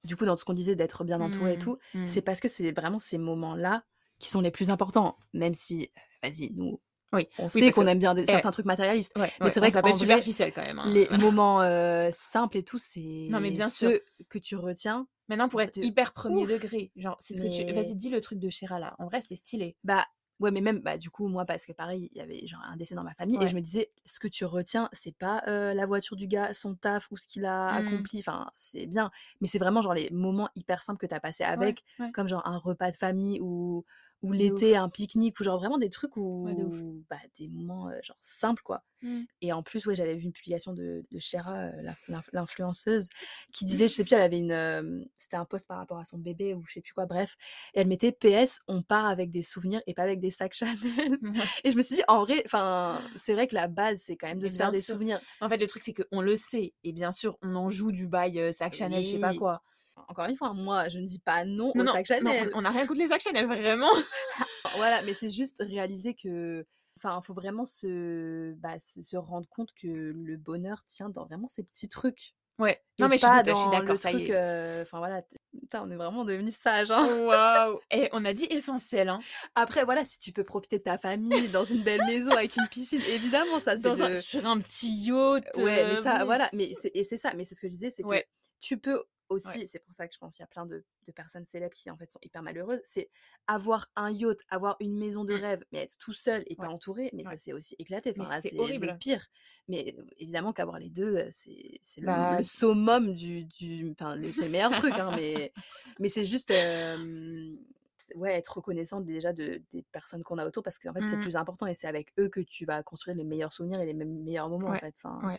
du 0.03 0.15
coup, 0.15 0.25
dans 0.25 0.37
ce 0.37 0.45
qu'on 0.45 0.53
disait 0.53 0.75
d'être 0.75 1.03
bien 1.03 1.21
entouré 1.21 1.53
et 1.53 1.57
Mm, 1.57 1.59
tout, 1.59 1.77
mm. 1.93 2.07
c'est 2.07 2.21
parce 2.21 2.39
que 2.39 2.47
c'est 2.47 2.71
vraiment 2.71 2.99
ces 2.99 3.17
moments-là 3.17 3.83
qui 4.19 4.29
sont 4.29 4.41
les 4.41 4.51
plus 4.51 4.69
importants. 4.71 5.17
Même 5.33 5.53
si, 5.53 5.91
vas-y, 6.23 6.51
nous, 6.55 6.81
Oui. 7.13 7.27
on 7.37 7.43
Oui, 7.43 7.49
sait 7.49 7.71
qu'on 7.71 7.83
que- 7.83 7.89
aime 7.89 7.99
bien 7.99 8.13
des- 8.15 8.23
eh, 8.23 8.25
certains 8.27 8.51
trucs 8.51 8.65
matérialistes. 8.65 9.11
Ouais, 9.17 9.31
Mais 9.39 9.45
ouais, 9.45 9.51
c'est 9.51 9.59
vrai 9.59 9.71
qu'en 9.71 9.81
vrai, 9.81 9.93
superficiel 9.93 10.53
quand 10.53 10.63
même. 10.63 10.79
hein. 10.79 10.91
Les 10.93 11.07
moments 11.17 11.61
euh, 11.61 12.09
simples 12.13 12.57
et 12.57 12.63
tout, 12.63 12.77
c'est 12.79 13.27
Non, 13.29 13.39
mais 13.39 13.51
bien 13.51 13.69
sûr. 13.69 13.89
ceux 13.91 14.01
que 14.29 14.39
tu 14.39 14.55
retiens. 14.55 15.07
Maintenant, 15.29 15.49
pour 15.49 15.61
être 15.61 15.75
de 15.77 15.83
hyper 15.83 16.13
premier 16.13 16.43
ouf. 16.43 16.49
degré, 16.49 16.91
genre, 16.95 17.17
c'est 17.19 17.33
ce 17.33 17.41
que 17.41 17.47
tu. 17.49 17.63
Vas-y, 17.73 17.95
dis 17.95 18.09
le 18.09 18.21
truc 18.21 18.39
de 18.39 18.49
Shira 18.49 18.79
là. 18.79 18.95
En 18.97 19.05
vrai, 19.07 19.19
c'était 19.21 19.35
stylé. 19.35 19.75
Bah, 19.83 20.05
ouais, 20.39 20.51
mais 20.51 20.61
même, 20.61 20.79
bah, 20.81 20.97
du 20.97 21.09
coup, 21.09 21.27
moi, 21.27 21.45
parce 21.45 21.65
que 21.65 21.71
pareil, 21.73 22.09
il 22.11 22.17
y 22.17 22.21
avait 22.21 22.45
genre 22.47 22.61
un 22.63 22.77
décès 22.77 22.95
dans 22.95 23.03
ma 23.03 23.13
famille, 23.13 23.37
et 23.41 23.47
je 23.47 23.55
me 23.55 23.61
disais, 23.61 23.91
ce 24.05 24.19
que 24.19 24.27
tu 24.27 24.45
retiens, 24.45 24.89
c'est 24.93 25.15
pas 25.15 25.43
euh, 25.47 25.73
la 25.73 25.85
voiture 25.85 26.15
du 26.15 26.27
gars, 26.27 26.53
son 26.53 26.75
taf 26.75 27.11
ou 27.11 27.17
ce 27.17 27.27
qu'il 27.27 27.45
a 27.45 27.71
Mm. 27.71 27.73
accompli, 27.73 28.19
enfin, 28.19 28.49
c'est 28.53 28.85
bien, 28.85 29.11
mais 29.41 29.47
c'est 29.47 29.59
vraiment 29.59 29.81
genre 29.81 29.93
les 29.93 30.09
moments 30.11 30.49
hyper 30.55 30.83
simples 30.83 30.99
que 30.99 31.07
tu 31.07 31.15
as 31.15 31.19
passé 31.19 31.43
avec, 31.43 31.83
ouais. 31.99 32.13
comme 32.13 32.27
genre 32.27 32.45
un 32.47 32.57
repas 32.57 32.91
de 32.91 32.97
famille 32.97 33.39
ou, 33.41 33.85
ou 34.23 34.31
l'été, 34.31 34.75
un 34.75 34.89
pique-nique, 34.89 35.39
ou 35.39 35.43
genre 35.43 35.57
vraiment 35.59 35.77
des 35.77 35.89
trucs 35.89 36.17
où, 36.17 36.45
Ouais, 36.45 36.55
de 36.55 36.65
bah, 37.09 37.17
des 37.37 37.47
moments 37.47 37.89
euh, 37.89 37.99
genre 38.03 38.17
simples, 38.21 38.63
quoi. 38.63 38.83
Mm. 39.03 39.23
Et 39.41 39.53
en 39.53 39.61
plus, 39.61 39.85
ouais, 39.85 39.95
j'avais 39.95 40.15
vu 40.15 40.23
une 40.23 40.31
publication 40.33 40.73
de, 40.73 41.05
de 41.11 41.19
Shera, 41.19 41.55
euh, 41.67 41.91
l'influenceuse, 42.33 43.09
qui 43.53 43.65
disait, 43.65 43.87
je 43.87 43.93
sais 43.93 44.03
plus, 44.03 44.15
elle 44.15 44.21
avait 44.21 44.39
une. 44.39 44.51
euh, 44.51 45.03
C'était 45.17 45.35
un 45.37 45.45
post 45.45 45.67
par 45.67 45.77
rapport 45.77 45.99
à 45.99 46.05
son 46.05 46.17
bébé 46.17 46.53
ou 46.55 46.63
je 46.67 46.73
sais 46.73 46.81
plus 46.81 46.93
quoi, 46.93 47.05
bref. 47.05 47.35
Et 47.73 47.81
elle 47.81 47.87
mettait 47.87 48.11
PS, 48.11 48.61
on 48.67 48.81
part 48.81 49.05
avec 49.05 49.31
des 49.31 49.43
souvenirs 49.43 49.81
et 49.87 49.93
pas 49.93 50.03
avec 50.03 50.19
des 50.19 50.31
sacs 50.31 50.53
Chanel. 50.53 50.75
Et 51.63 51.71
je 51.71 51.77
me 51.77 51.81
suis 51.83 51.97
dit, 51.97 52.03
en 52.07 52.23
vrai, 52.23 52.41
enfin, 52.45 53.01
c'est 53.15 53.33
vrai 53.33 53.47
que 53.47 53.55
la 53.55 53.67
base, 53.67 54.01
c'est 54.03 54.15
quand 54.17 54.27
même 54.27 54.39
de 54.39 54.49
se 54.49 54.57
faire 54.57 54.71
des 54.71 54.81
souvenirs. 54.81 55.19
En 55.41 55.49
fait, 55.49 55.57
le 55.57 55.67
truc, 55.67 55.83
c'est 55.83 55.93
qu'on 55.93 56.21
le 56.21 56.35
sait. 56.35 56.73
Et 56.83 56.91
bien 56.93 57.11
sûr, 57.11 57.37
on 57.41 57.55
en 57.55 57.69
joue 57.69 57.91
du 57.91 58.07
bail 58.07 58.51
sac 58.53 58.73
Chanel, 58.73 59.03
je 59.03 59.09
sais 59.11 59.19
pas 59.19 59.31
Oui. 59.31 59.37
quoi. 59.37 59.61
Encore 60.07 60.25
une 60.29 60.35
fois, 60.35 60.53
moi, 60.53 60.89
je 60.89 60.99
ne 60.99 61.05
dis 61.05 61.19
pas 61.19 61.45
non, 61.45 61.71
Non, 61.75 61.81
au 61.81 61.85
non, 61.85 61.93
sac 61.93 62.09
non, 62.09 62.31
Chanel. 62.31 62.51
on 62.53 62.61
on 62.61 62.65
a 62.65 62.69
rien 62.69 62.85
contre 62.87 62.99
les 62.99 63.07
sacs 63.07 63.21
Chanel, 63.21 63.45
vraiment. 63.45 63.91
Voilà, 64.75 65.01
mais 65.03 65.13
c'est 65.13 65.29
juste 65.29 65.57
réaliser 65.59 66.13
que. 66.13 66.65
Enfin, 66.97 67.19
il 67.21 67.25
faut 67.25 67.33
vraiment 67.33 67.65
se, 67.65 68.53
bah, 68.55 68.75
se 68.79 69.15
rendre 69.17 69.47
compte 69.49 69.69
que 69.79 69.87
le 69.87 70.35
bonheur 70.37 70.83
tient 70.87 71.09
dans 71.09 71.25
vraiment 71.25 71.47
ces 71.47 71.63
petits 71.63 71.89
trucs. 71.89 72.33
Ouais. 72.59 72.81
Non, 72.97 73.07
mais 73.07 73.17
je 73.17 73.19
suis, 73.19 73.27
pas 73.27 73.43
tout- 73.43 73.51
je 73.51 73.55
suis 73.55 73.65
dans 73.65 73.69
d'accord, 73.69 73.99
ça 73.99 74.11
y 74.11 74.23
est. 74.25 74.31
euh, 74.31 74.81
enfin 74.81 74.97
voilà, 74.97 75.21
putain, 75.61 75.83
on 75.85 75.91
est 75.91 75.95
vraiment 75.95 76.25
devenus 76.25 76.55
sages. 76.55 76.89
Hein. 76.89 77.05
Waouh! 77.25 77.79
Et 77.91 78.09
on 78.13 78.25
a 78.25 78.33
dit 78.33 78.47
essentiel, 78.49 79.09
hein. 79.09 79.19
Après, 79.53 79.85
voilà, 79.85 80.05
si 80.05 80.17
tu 80.17 80.31
peux 80.31 80.43
profiter 80.43 80.79
de 80.79 80.83
ta 80.83 80.97
famille 80.97 81.49
dans 81.49 81.65
une 81.65 81.83
belle 81.83 82.03
maison 82.07 82.31
avec 82.31 82.55
une 82.57 82.67
piscine, 82.67 83.01
évidemment, 83.09 83.59
ça 83.59 83.77
c'est 83.77 83.83
Dans 83.83 84.01
un- 84.01 84.09
le- 84.09 84.15
sur 84.21 84.43
un 84.47 84.59
petit 84.59 84.89
yacht. 84.89 85.55
Ouais, 85.57 85.63
mais 85.65 85.97
euh, 85.97 86.01
ça, 86.03 86.25
voilà, 86.25 86.49
mais 86.53 86.73
et 86.95 87.03
c'est 87.03 87.17
ça, 87.17 87.31
mais 87.37 87.45
c'est 87.45 87.53
ce 87.53 87.61
que 87.61 87.67
je 87.67 87.73
disais, 87.73 87.91
c'est 87.91 88.01
que 88.01 88.23
tu 88.59 88.79
peux 88.79 89.03
aussi, 89.29 89.67
c'est 89.67 89.83
pour 89.83 89.93
ça 89.93 90.07
que 90.07 90.13
je 90.13 90.19
pense 90.19 90.35
qu'il 90.35 90.43
y 90.43 90.45
a 90.45 90.47
plein 90.47 90.65
de, 90.65 90.83
de 91.05 91.11
personnes 91.11 91.45
célèbres 91.45 91.73
qui 91.73 91.89
en 91.89 91.97
fait 91.97 92.11
sont 92.11 92.19
hyper 92.23 92.41
malheureuses, 92.43 92.79
c'est 92.83 93.09
avoir 93.47 93.89
un 93.95 94.11
yacht, 94.11 94.39
avoir 94.49 94.77
une 94.79 94.97
maison 94.97 95.23
de 95.25 95.33
Mm. 95.33 95.37
rêve, 95.37 95.63
mais 95.71 95.79
être 95.79 95.97
tout 95.97 96.13
seul 96.13 96.43
et 96.47 96.55
pas 96.55 96.69
entouré, 96.69 97.09
mais 97.13 97.23
ça 97.23 97.37
c'est 97.37 97.53
aussi 97.53 97.75
éclaté, 97.79 98.13
enfin, 98.17 98.25
c'est 98.41 98.49
c'est 98.49 98.55
le 98.55 98.61
horrible. 98.61 98.97
pire. 98.99 99.27
Mais 99.67 99.95
évidemment 100.17 100.53
qu'avoir 100.53 100.79
les 100.79 100.89
deux, 100.89 101.27
c'est, 101.33 101.79
c'est 101.83 102.01
le, 102.01 102.07
Bah, 102.07 102.37
le 102.37 102.43
summum 102.43 103.13
du, 103.15 103.43
du 103.45 103.83
le- 104.15 104.31
c'est 104.31 104.45
le 104.45 104.49
meilleur 104.51 104.71
truc, 104.73 104.93
hein, 104.97 105.11
mais, 105.15 105.51
mais 105.99 106.09
c'est 106.09 106.25
juste, 106.25 106.51
euh, 106.51 107.55
c'est- 107.97 108.15
ouais, 108.15 108.33
être 108.35 108.57
reconnaissant 108.57 109.01
déjà 109.01 109.33
de, 109.33 109.61
des 109.73 109.83
personnes 109.91 110.23
qu'on 110.23 110.37
a 110.37 110.45
autour, 110.45 110.63
parce 110.63 110.79
qu'en 110.79 110.93
fait 110.93 111.01
c'est 111.01 111.11
le 111.11 111.17
Mhm. 111.17 111.21
plus 111.23 111.35
important 111.35 111.65
et 111.67 111.73
c'est 111.73 111.87
avec 111.87 112.13
eux 112.19 112.29
que 112.29 112.39
tu 112.39 112.65
vas 112.65 112.81
construire 112.83 113.17
les 113.17 113.23
meilleurs 113.23 113.51
souvenirs 113.53 113.79
et 113.81 113.85
les 113.85 113.93
me- 113.93 114.05
meilleurs 114.05 114.49
moments 114.49 114.69
en 114.69 114.77
fait. 114.77 114.95
Enfin. 115.03 115.37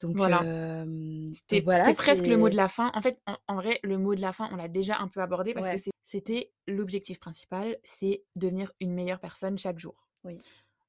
Donc, 0.00 0.16
Voilà. 0.16 0.42
euh, 0.44 1.30
C'était 1.34 1.60
voilà, 1.60 1.92
presque 1.92 2.26
le 2.26 2.36
mot 2.36 2.48
de 2.48 2.56
la 2.56 2.68
fin. 2.68 2.90
En 2.94 3.02
fait, 3.02 3.20
en, 3.26 3.36
en 3.48 3.54
vrai, 3.56 3.80
le 3.82 3.98
mot 3.98 4.14
de 4.14 4.20
la 4.20 4.32
fin, 4.32 4.48
on 4.52 4.56
l'a 4.56 4.68
déjà 4.68 4.98
un 4.98 5.08
peu 5.08 5.20
abordé 5.20 5.54
parce 5.54 5.68
Ouais. 5.68 5.76
que 5.76 5.90
c'était 6.04 6.52
l'objectif 6.66 7.18
principal, 7.18 7.76
c'est 7.84 8.22
devenir 8.36 8.72
une 8.80 8.94
meilleure 8.94 9.20
personne 9.20 9.58
chaque 9.58 9.78
jour. 9.78 10.08
Oui. 10.24 10.38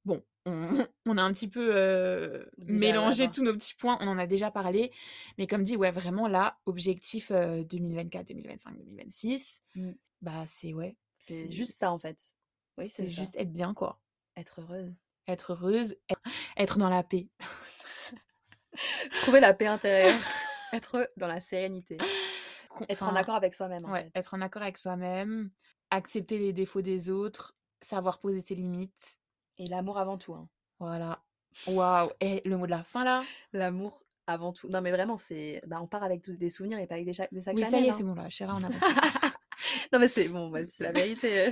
Bon, 0.06 0.24
on, 0.46 0.68
on 1.06 1.18
a 1.18 1.22
un 1.24 1.34
petit 1.34 1.48
peu 1.50 1.72
euh, 1.76 2.46
mélangé 2.58 3.30
tous 3.30 3.44
nos 3.44 3.54
petits 3.54 3.76
points, 3.76 3.98
on 4.02 4.08
en 4.08 4.18
a 4.18 4.28
déjà 4.28 4.50
parlé. 4.52 4.92
Mais 5.38 5.46
comme 5.48 5.64
dit, 5.64 5.76
ouais, 5.76 5.92
vraiment 5.92 6.28
là, 6.28 6.58
objectif 6.66 7.32
euh, 7.32 7.64
2024, 7.64 8.28
2025, 8.28 8.78
2026, 8.78 9.62
Mm. 9.76 9.92
bah 10.22 10.46
c'est 10.48 10.74
ouais. 10.74 10.96
C'est 11.18 11.52
juste 11.52 11.78
ça 11.78 11.92
en 11.92 12.00
fait. 12.00 12.18
Oui, 12.78 12.90
c'est 12.90 13.04
juste 13.06 13.18
juste 13.20 13.36
être 13.38 13.52
bien, 13.52 13.74
quoi. 13.74 14.00
être 14.38 14.62
heureuse. 14.62 14.94
Être 15.28 15.52
heureuse, 15.54 15.96
être, 16.10 16.22
être 16.58 16.78
dans 16.80 16.90
la 16.90 17.04
paix. 17.04 17.28
Trouver 19.22 19.40
la 19.40 19.54
paix 19.54 19.68
intérieure. 19.68 20.20
être 20.74 21.10
dans 21.18 21.28
la 21.28 21.42
sérénité. 21.42 21.98
Con- 22.70 22.86
Être 22.90 23.04
en 23.04 23.16
accord 23.16 23.36
avec 23.36 23.56
soi-même 23.56 23.86
en 23.86 23.92
Ouais, 23.92 24.04
fait. 24.04 24.12
être 24.20 24.34
en 24.36 24.42
accord 24.42 24.62
avec 24.62 24.78
soi-même, 24.78 25.50
accepter 25.90 26.38
les 26.38 26.54
défauts 26.54 26.82
des 26.82 27.10
autres, 27.10 27.56
savoir 27.82 28.20
poser 28.20 28.42
ses 28.42 28.56
limites. 28.56 29.18
Et 29.58 29.66
l'amour 29.66 29.98
avant 29.98 30.18
tout. 30.18 30.34
hein. 30.34 30.48
Voilà. 30.80 31.22
Waouh. 31.68 32.10
Et 32.22 32.42
le 32.46 32.58
mot 32.58 32.66
de 32.68 32.72
la 32.72 32.84
fin 32.84 33.04
là? 33.04 33.24
L'amour 33.54 34.04
avant 34.28 34.54
tout. 34.54 34.70
Non 34.70 34.82
mais 34.82 34.92
vraiment, 34.92 35.18
c'est. 35.18 35.62
Bah, 35.66 35.80
on 35.82 35.88
part 35.88 36.04
avec 36.04 36.30
des 36.30 36.50
souvenirs 36.52 36.78
et 36.80 36.86
pas 36.88 36.94
avec 36.96 37.06
des, 37.06 37.14
cha- 37.14 37.28
des 37.32 37.42
sacs 37.42 37.56
Oui, 37.58 37.66
ça 37.66 37.80
y 37.80 37.86
est, 37.88 37.90
hein. 37.90 37.94
c'est 37.98 38.04
bon 38.04 38.14
là. 38.14 38.30
Chéra, 38.30 38.54
on 38.56 38.64
a 38.64 38.70
non 39.92 40.00
mais 40.00 40.08
c'est 40.08 40.28
bon, 40.30 40.50
bah, 40.50 40.60
c'est 40.68 40.84
la 40.84 40.92
vérité. 40.92 41.52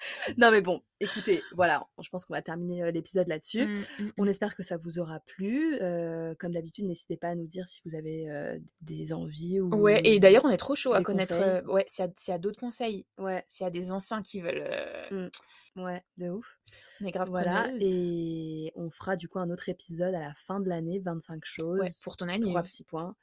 non 0.38 0.50
mais 0.50 0.60
bon, 0.60 0.82
écoutez, 1.00 1.42
voilà, 1.52 1.86
je 2.00 2.08
pense 2.08 2.24
qu'on 2.24 2.34
va 2.34 2.42
terminer 2.42 2.82
euh, 2.82 2.90
l'épisode 2.90 3.28
là-dessus. 3.28 3.66
Mm, 3.66 3.84
mm, 4.00 4.12
On 4.18 4.24
mm. 4.24 4.28
espère 4.28 4.54
que 4.54 4.62
ça 4.62 4.76
vous 4.76 4.98
aura 4.98 5.20
plu. 5.20 5.78
Euh, 5.80 6.34
comme 6.38 6.52
d'habitude, 6.52 6.86
n'hésitez 6.86 7.16
pas 7.16 7.28
à 7.28 7.34
nous 7.34 7.46
dire 7.46 7.68
si 7.68 7.80
vous 7.84 7.94
avez 7.94 8.28
euh, 8.30 8.58
des 8.82 9.12
envies 9.12 9.60
ou. 9.60 9.74
Ouais, 9.74 10.00
et 10.04 10.18
d'ailleurs, 10.20 10.44
on 10.44 10.50
est 10.50 10.56
trop 10.56 10.74
chaud 10.74 10.94
à 10.94 11.02
connaître. 11.02 11.34
euh, 11.34 11.62
ouais, 11.62 11.86
s'il 11.88 12.04
y 12.28 12.30
a, 12.32 12.38
d'autres 12.38 12.60
conseils, 12.60 13.06
Ouais, 13.18 13.44
s'il 13.48 13.64
y 13.64 13.66
a 13.66 13.70
des 13.70 13.92
anciens 13.92 14.22
qui 14.22 14.40
veulent. 14.40 15.30
ouais, 15.76 16.02
de 16.18 16.30
ouf. 16.30 16.58
On 17.00 17.06
est 17.06 17.10
grave 17.10 17.28
Voilà, 17.28 17.70
et 17.80 18.72
on 18.76 18.90
fera 18.90 19.16
du 19.16 19.28
coup 19.28 19.38
un 19.38 19.50
autre 19.50 19.68
épisode 19.68 20.14
à 20.14 20.20
la 20.20 20.34
fin 20.34 20.60
de 20.60 20.68
l'année, 20.68 21.00
25 21.00 21.44
choses, 21.44 21.80
Ouais, 21.80 21.90
pour 22.02 22.16
ton 22.16 22.28
année. 22.28 22.40
trois 22.40 22.62
petits 22.62 22.84
points, 22.84 23.16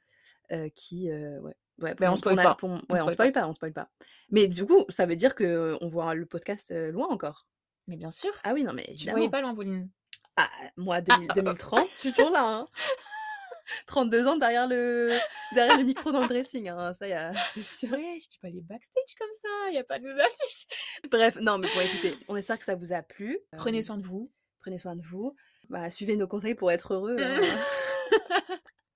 qui, 0.74 1.10
ouais, 1.10 1.54
ouais, 1.82 1.94
Ben, 1.94 2.08
on 2.08 2.12
pour- 2.12 2.18
spoil 2.18 2.36
pas. 2.36 2.54
pour- 2.54 2.70
On 2.70 2.74
ouais, 2.76 2.80
on 2.90 2.96
spoil 2.96 3.12
spoil 3.12 3.32
pas, 3.32 3.46
on 3.48 3.52
spoil 3.52 3.72
pas. 3.72 3.88
Mais 4.30 4.48
du 4.48 4.64
coup, 4.64 4.84
ça 4.88 5.06
veut 5.06 5.16
dire 5.16 5.34
que 5.34 5.76
on 5.80 5.88
voit 5.88 6.14
le 6.14 6.26
podcast 6.26 6.70
euh, 6.70 6.90
loin 6.90 7.08
encore. 7.08 7.46
Mais 7.88 7.96
bien 7.96 8.10
sûr. 8.10 8.32
Ah 8.44 8.52
oui, 8.54 8.62
non 8.64 8.72
mais 8.72 8.84
Tu 8.84 8.90
évidemment. 8.92 9.16
voyais 9.18 9.30
pas 9.30 9.40
loin, 9.40 9.54
Pauline. 9.54 9.90
Ah, 10.36 10.48
moi, 10.76 11.00
2000 11.00 11.28
2030, 11.34 11.88
je 11.92 11.96
suis 11.98 12.12
toujours 12.12 12.30
là. 12.30 12.44
hein. 12.46 12.66
32 13.86 14.26
ans 14.26 14.36
derrière 14.36 14.66
le, 14.68 15.16
derrière 15.54 15.78
le 15.78 15.84
micro 15.84 16.10
dans 16.12 16.22
le 16.22 16.28
dressing, 16.28 16.68
hein, 16.68 16.92
ça 16.94 17.06
y 17.08 17.12
a, 17.12 17.32
c'est 17.54 17.62
sûr. 17.62 17.90
Ouais, 17.92 18.18
je 18.20 18.28
dis 18.28 18.38
pas 18.38 18.48
les 18.48 18.60
backstage 18.60 19.14
comme 19.18 19.32
ça. 19.40 19.48
Il 19.68 19.74
y 19.74 19.78
a 19.78 19.84
pas 19.84 19.98
de 19.98 20.04
nous 20.04 20.20
affiches. 20.20 20.66
Bref, 21.10 21.36
non 21.40 21.58
mais 21.58 21.68
bon, 21.74 21.80
écoutez, 21.80 22.16
on 22.28 22.36
espère 22.36 22.58
que 22.58 22.64
ça 22.64 22.74
vous 22.74 22.92
a 22.92 23.02
plu. 23.02 23.38
Prenez 23.56 23.78
Euh, 23.78 23.82
soin 23.82 23.96
de 23.98 24.06
vous. 24.06 24.30
prenez 24.60 24.78
soin 24.78 24.96
de 24.96 25.02
vous. 25.02 25.34
Bah, 25.70 25.88
suivez 25.90 26.16
nos 26.16 26.26
conseils 26.26 26.54
pour 26.54 26.70
être 26.72 26.94
heureux. 26.94 27.16
hein. 27.20 27.40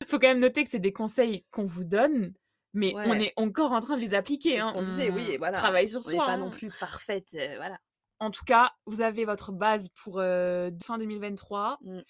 Faut 0.06 0.18
quand 0.18 0.28
même 0.28 0.40
noter 0.40 0.62
que 0.64 0.70
c'est 0.70 0.78
des 0.78 0.92
conseils 0.92 1.44
qu'on 1.50 1.66
vous 1.66 1.84
donne, 1.84 2.32
mais 2.74 2.92
on 2.94 3.14
est 3.14 3.32
encore 3.36 3.72
en 3.72 3.80
train 3.80 3.96
de 3.96 4.02
les 4.02 4.14
appliquer. 4.14 4.60
Hein. 4.60 4.72
qu'on 4.72 4.82
disait, 4.82 5.10
oui, 5.10 5.36
voilà. 5.38 5.56
Travaille 5.58 5.88
sur 5.88 6.00
On 6.00 6.02
soi. 6.02 6.12
n'est 6.12 6.18
pas 6.18 6.32
hein. 6.32 6.36
non 6.38 6.50
plus 6.50 6.70
parfaite, 6.70 7.26
euh, 7.34 7.56
voilà. 7.56 7.78
En 8.18 8.30
tout 8.30 8.44
cas, 8.44 8.72
vous 8.86 9.00
avez 9.00 9.24
votre 9.24 9.52
base 9.52 9.88
pour 9.88 10.18
euh, 10.20 10.70
fin 10.82 10.98
2023. 10.98 11.78
Mm. 11.82 12.00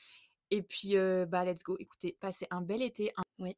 Et 0.52 0.62
puis, 0.62 0.96
euh, 0.96 1.26
bah, 1.26 1.44
let's 1.44 1.62
go. 1.62 1.76
Écoutez, 1.80 2.16
passez 2.20 2.46
un 2.50 2.62
bel 2.62 2.82
été. 2.82 3.12
Oui. 3.38 3.56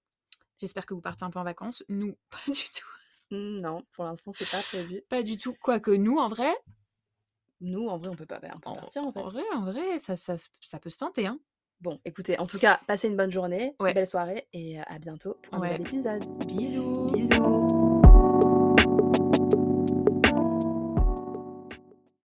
J'espère 0.58 0.86
que 0.86 0.94
vous 0.94 1.00
partez 1.00 1.24
un 1.24 1.30
peu 1.30 1.38
en 1.38 1.44
vacances. 1.44 1.84
Nous, 1.88 2.16
pas 2.30 2.50
du 2.50 2.64
tout. 2.74 3.34
Mm, 3.34 3.60
Non, 3.60 3.84
pour 3.92 4.04
l'instant, 4.04 4.32
c'est 4.34 4.50
pas 4.50 4.62
prévu. 4.62 5.02
Pas 5.08 5.22
du 5.22 5.36
tout. 5.38 5.54
Quoique 5.60 5.90
nous, 5.90 6.16
en 6.18 6.28
vrai, 6.28 6.54
Nous, 7.60 7.86
en 7.88 7.98
vrai, 7.98 8.08
on 8.08 8.16
peut 8.16 8.26
pas 8.26 8.40
on 8.54 8.60
peut 8.60 8.68
en, 8.70 8.74
partir 8.76 9.02
en 9.04 9.12
fait. 9.12 9.20
en 9.20 9.28
vrai, 9.28 9.44
en 9.54 9.64
vrai, 9.64 9.98
ça, 9.98 10.16
ça, 10.16 10.34
ça 10.60 10.78
peut 10.78 10.90
se 10.90 10.98
tenter. 10.98 11.26
Hein. 11.26 11.38
Bon, 11.80 12.00
écoutez, 12.04 12.38
en 12.40 12.46
tout 12.46 12.58
cas, 12.58 12.80
passez 12.88 13.06
une 13.08 13.16
bonne 13.16 13.30
journée, 13.30 13.74
Ouais. 13.78 13.94
belle 13.94 14.06
soirée 14.06 14.48
et 14.52 14.80
euh, 14.80 14.82
à 14.88 14.98
bientôt 14.98 15.36
pour 15.44 15.54
un 15.54 15.60
Ouais. 15.60 15.78
nouvel 15.78 15.86
épisode. 15.94 16.24
Bisous. 16.46 16.92
Bisous 17.12 17.67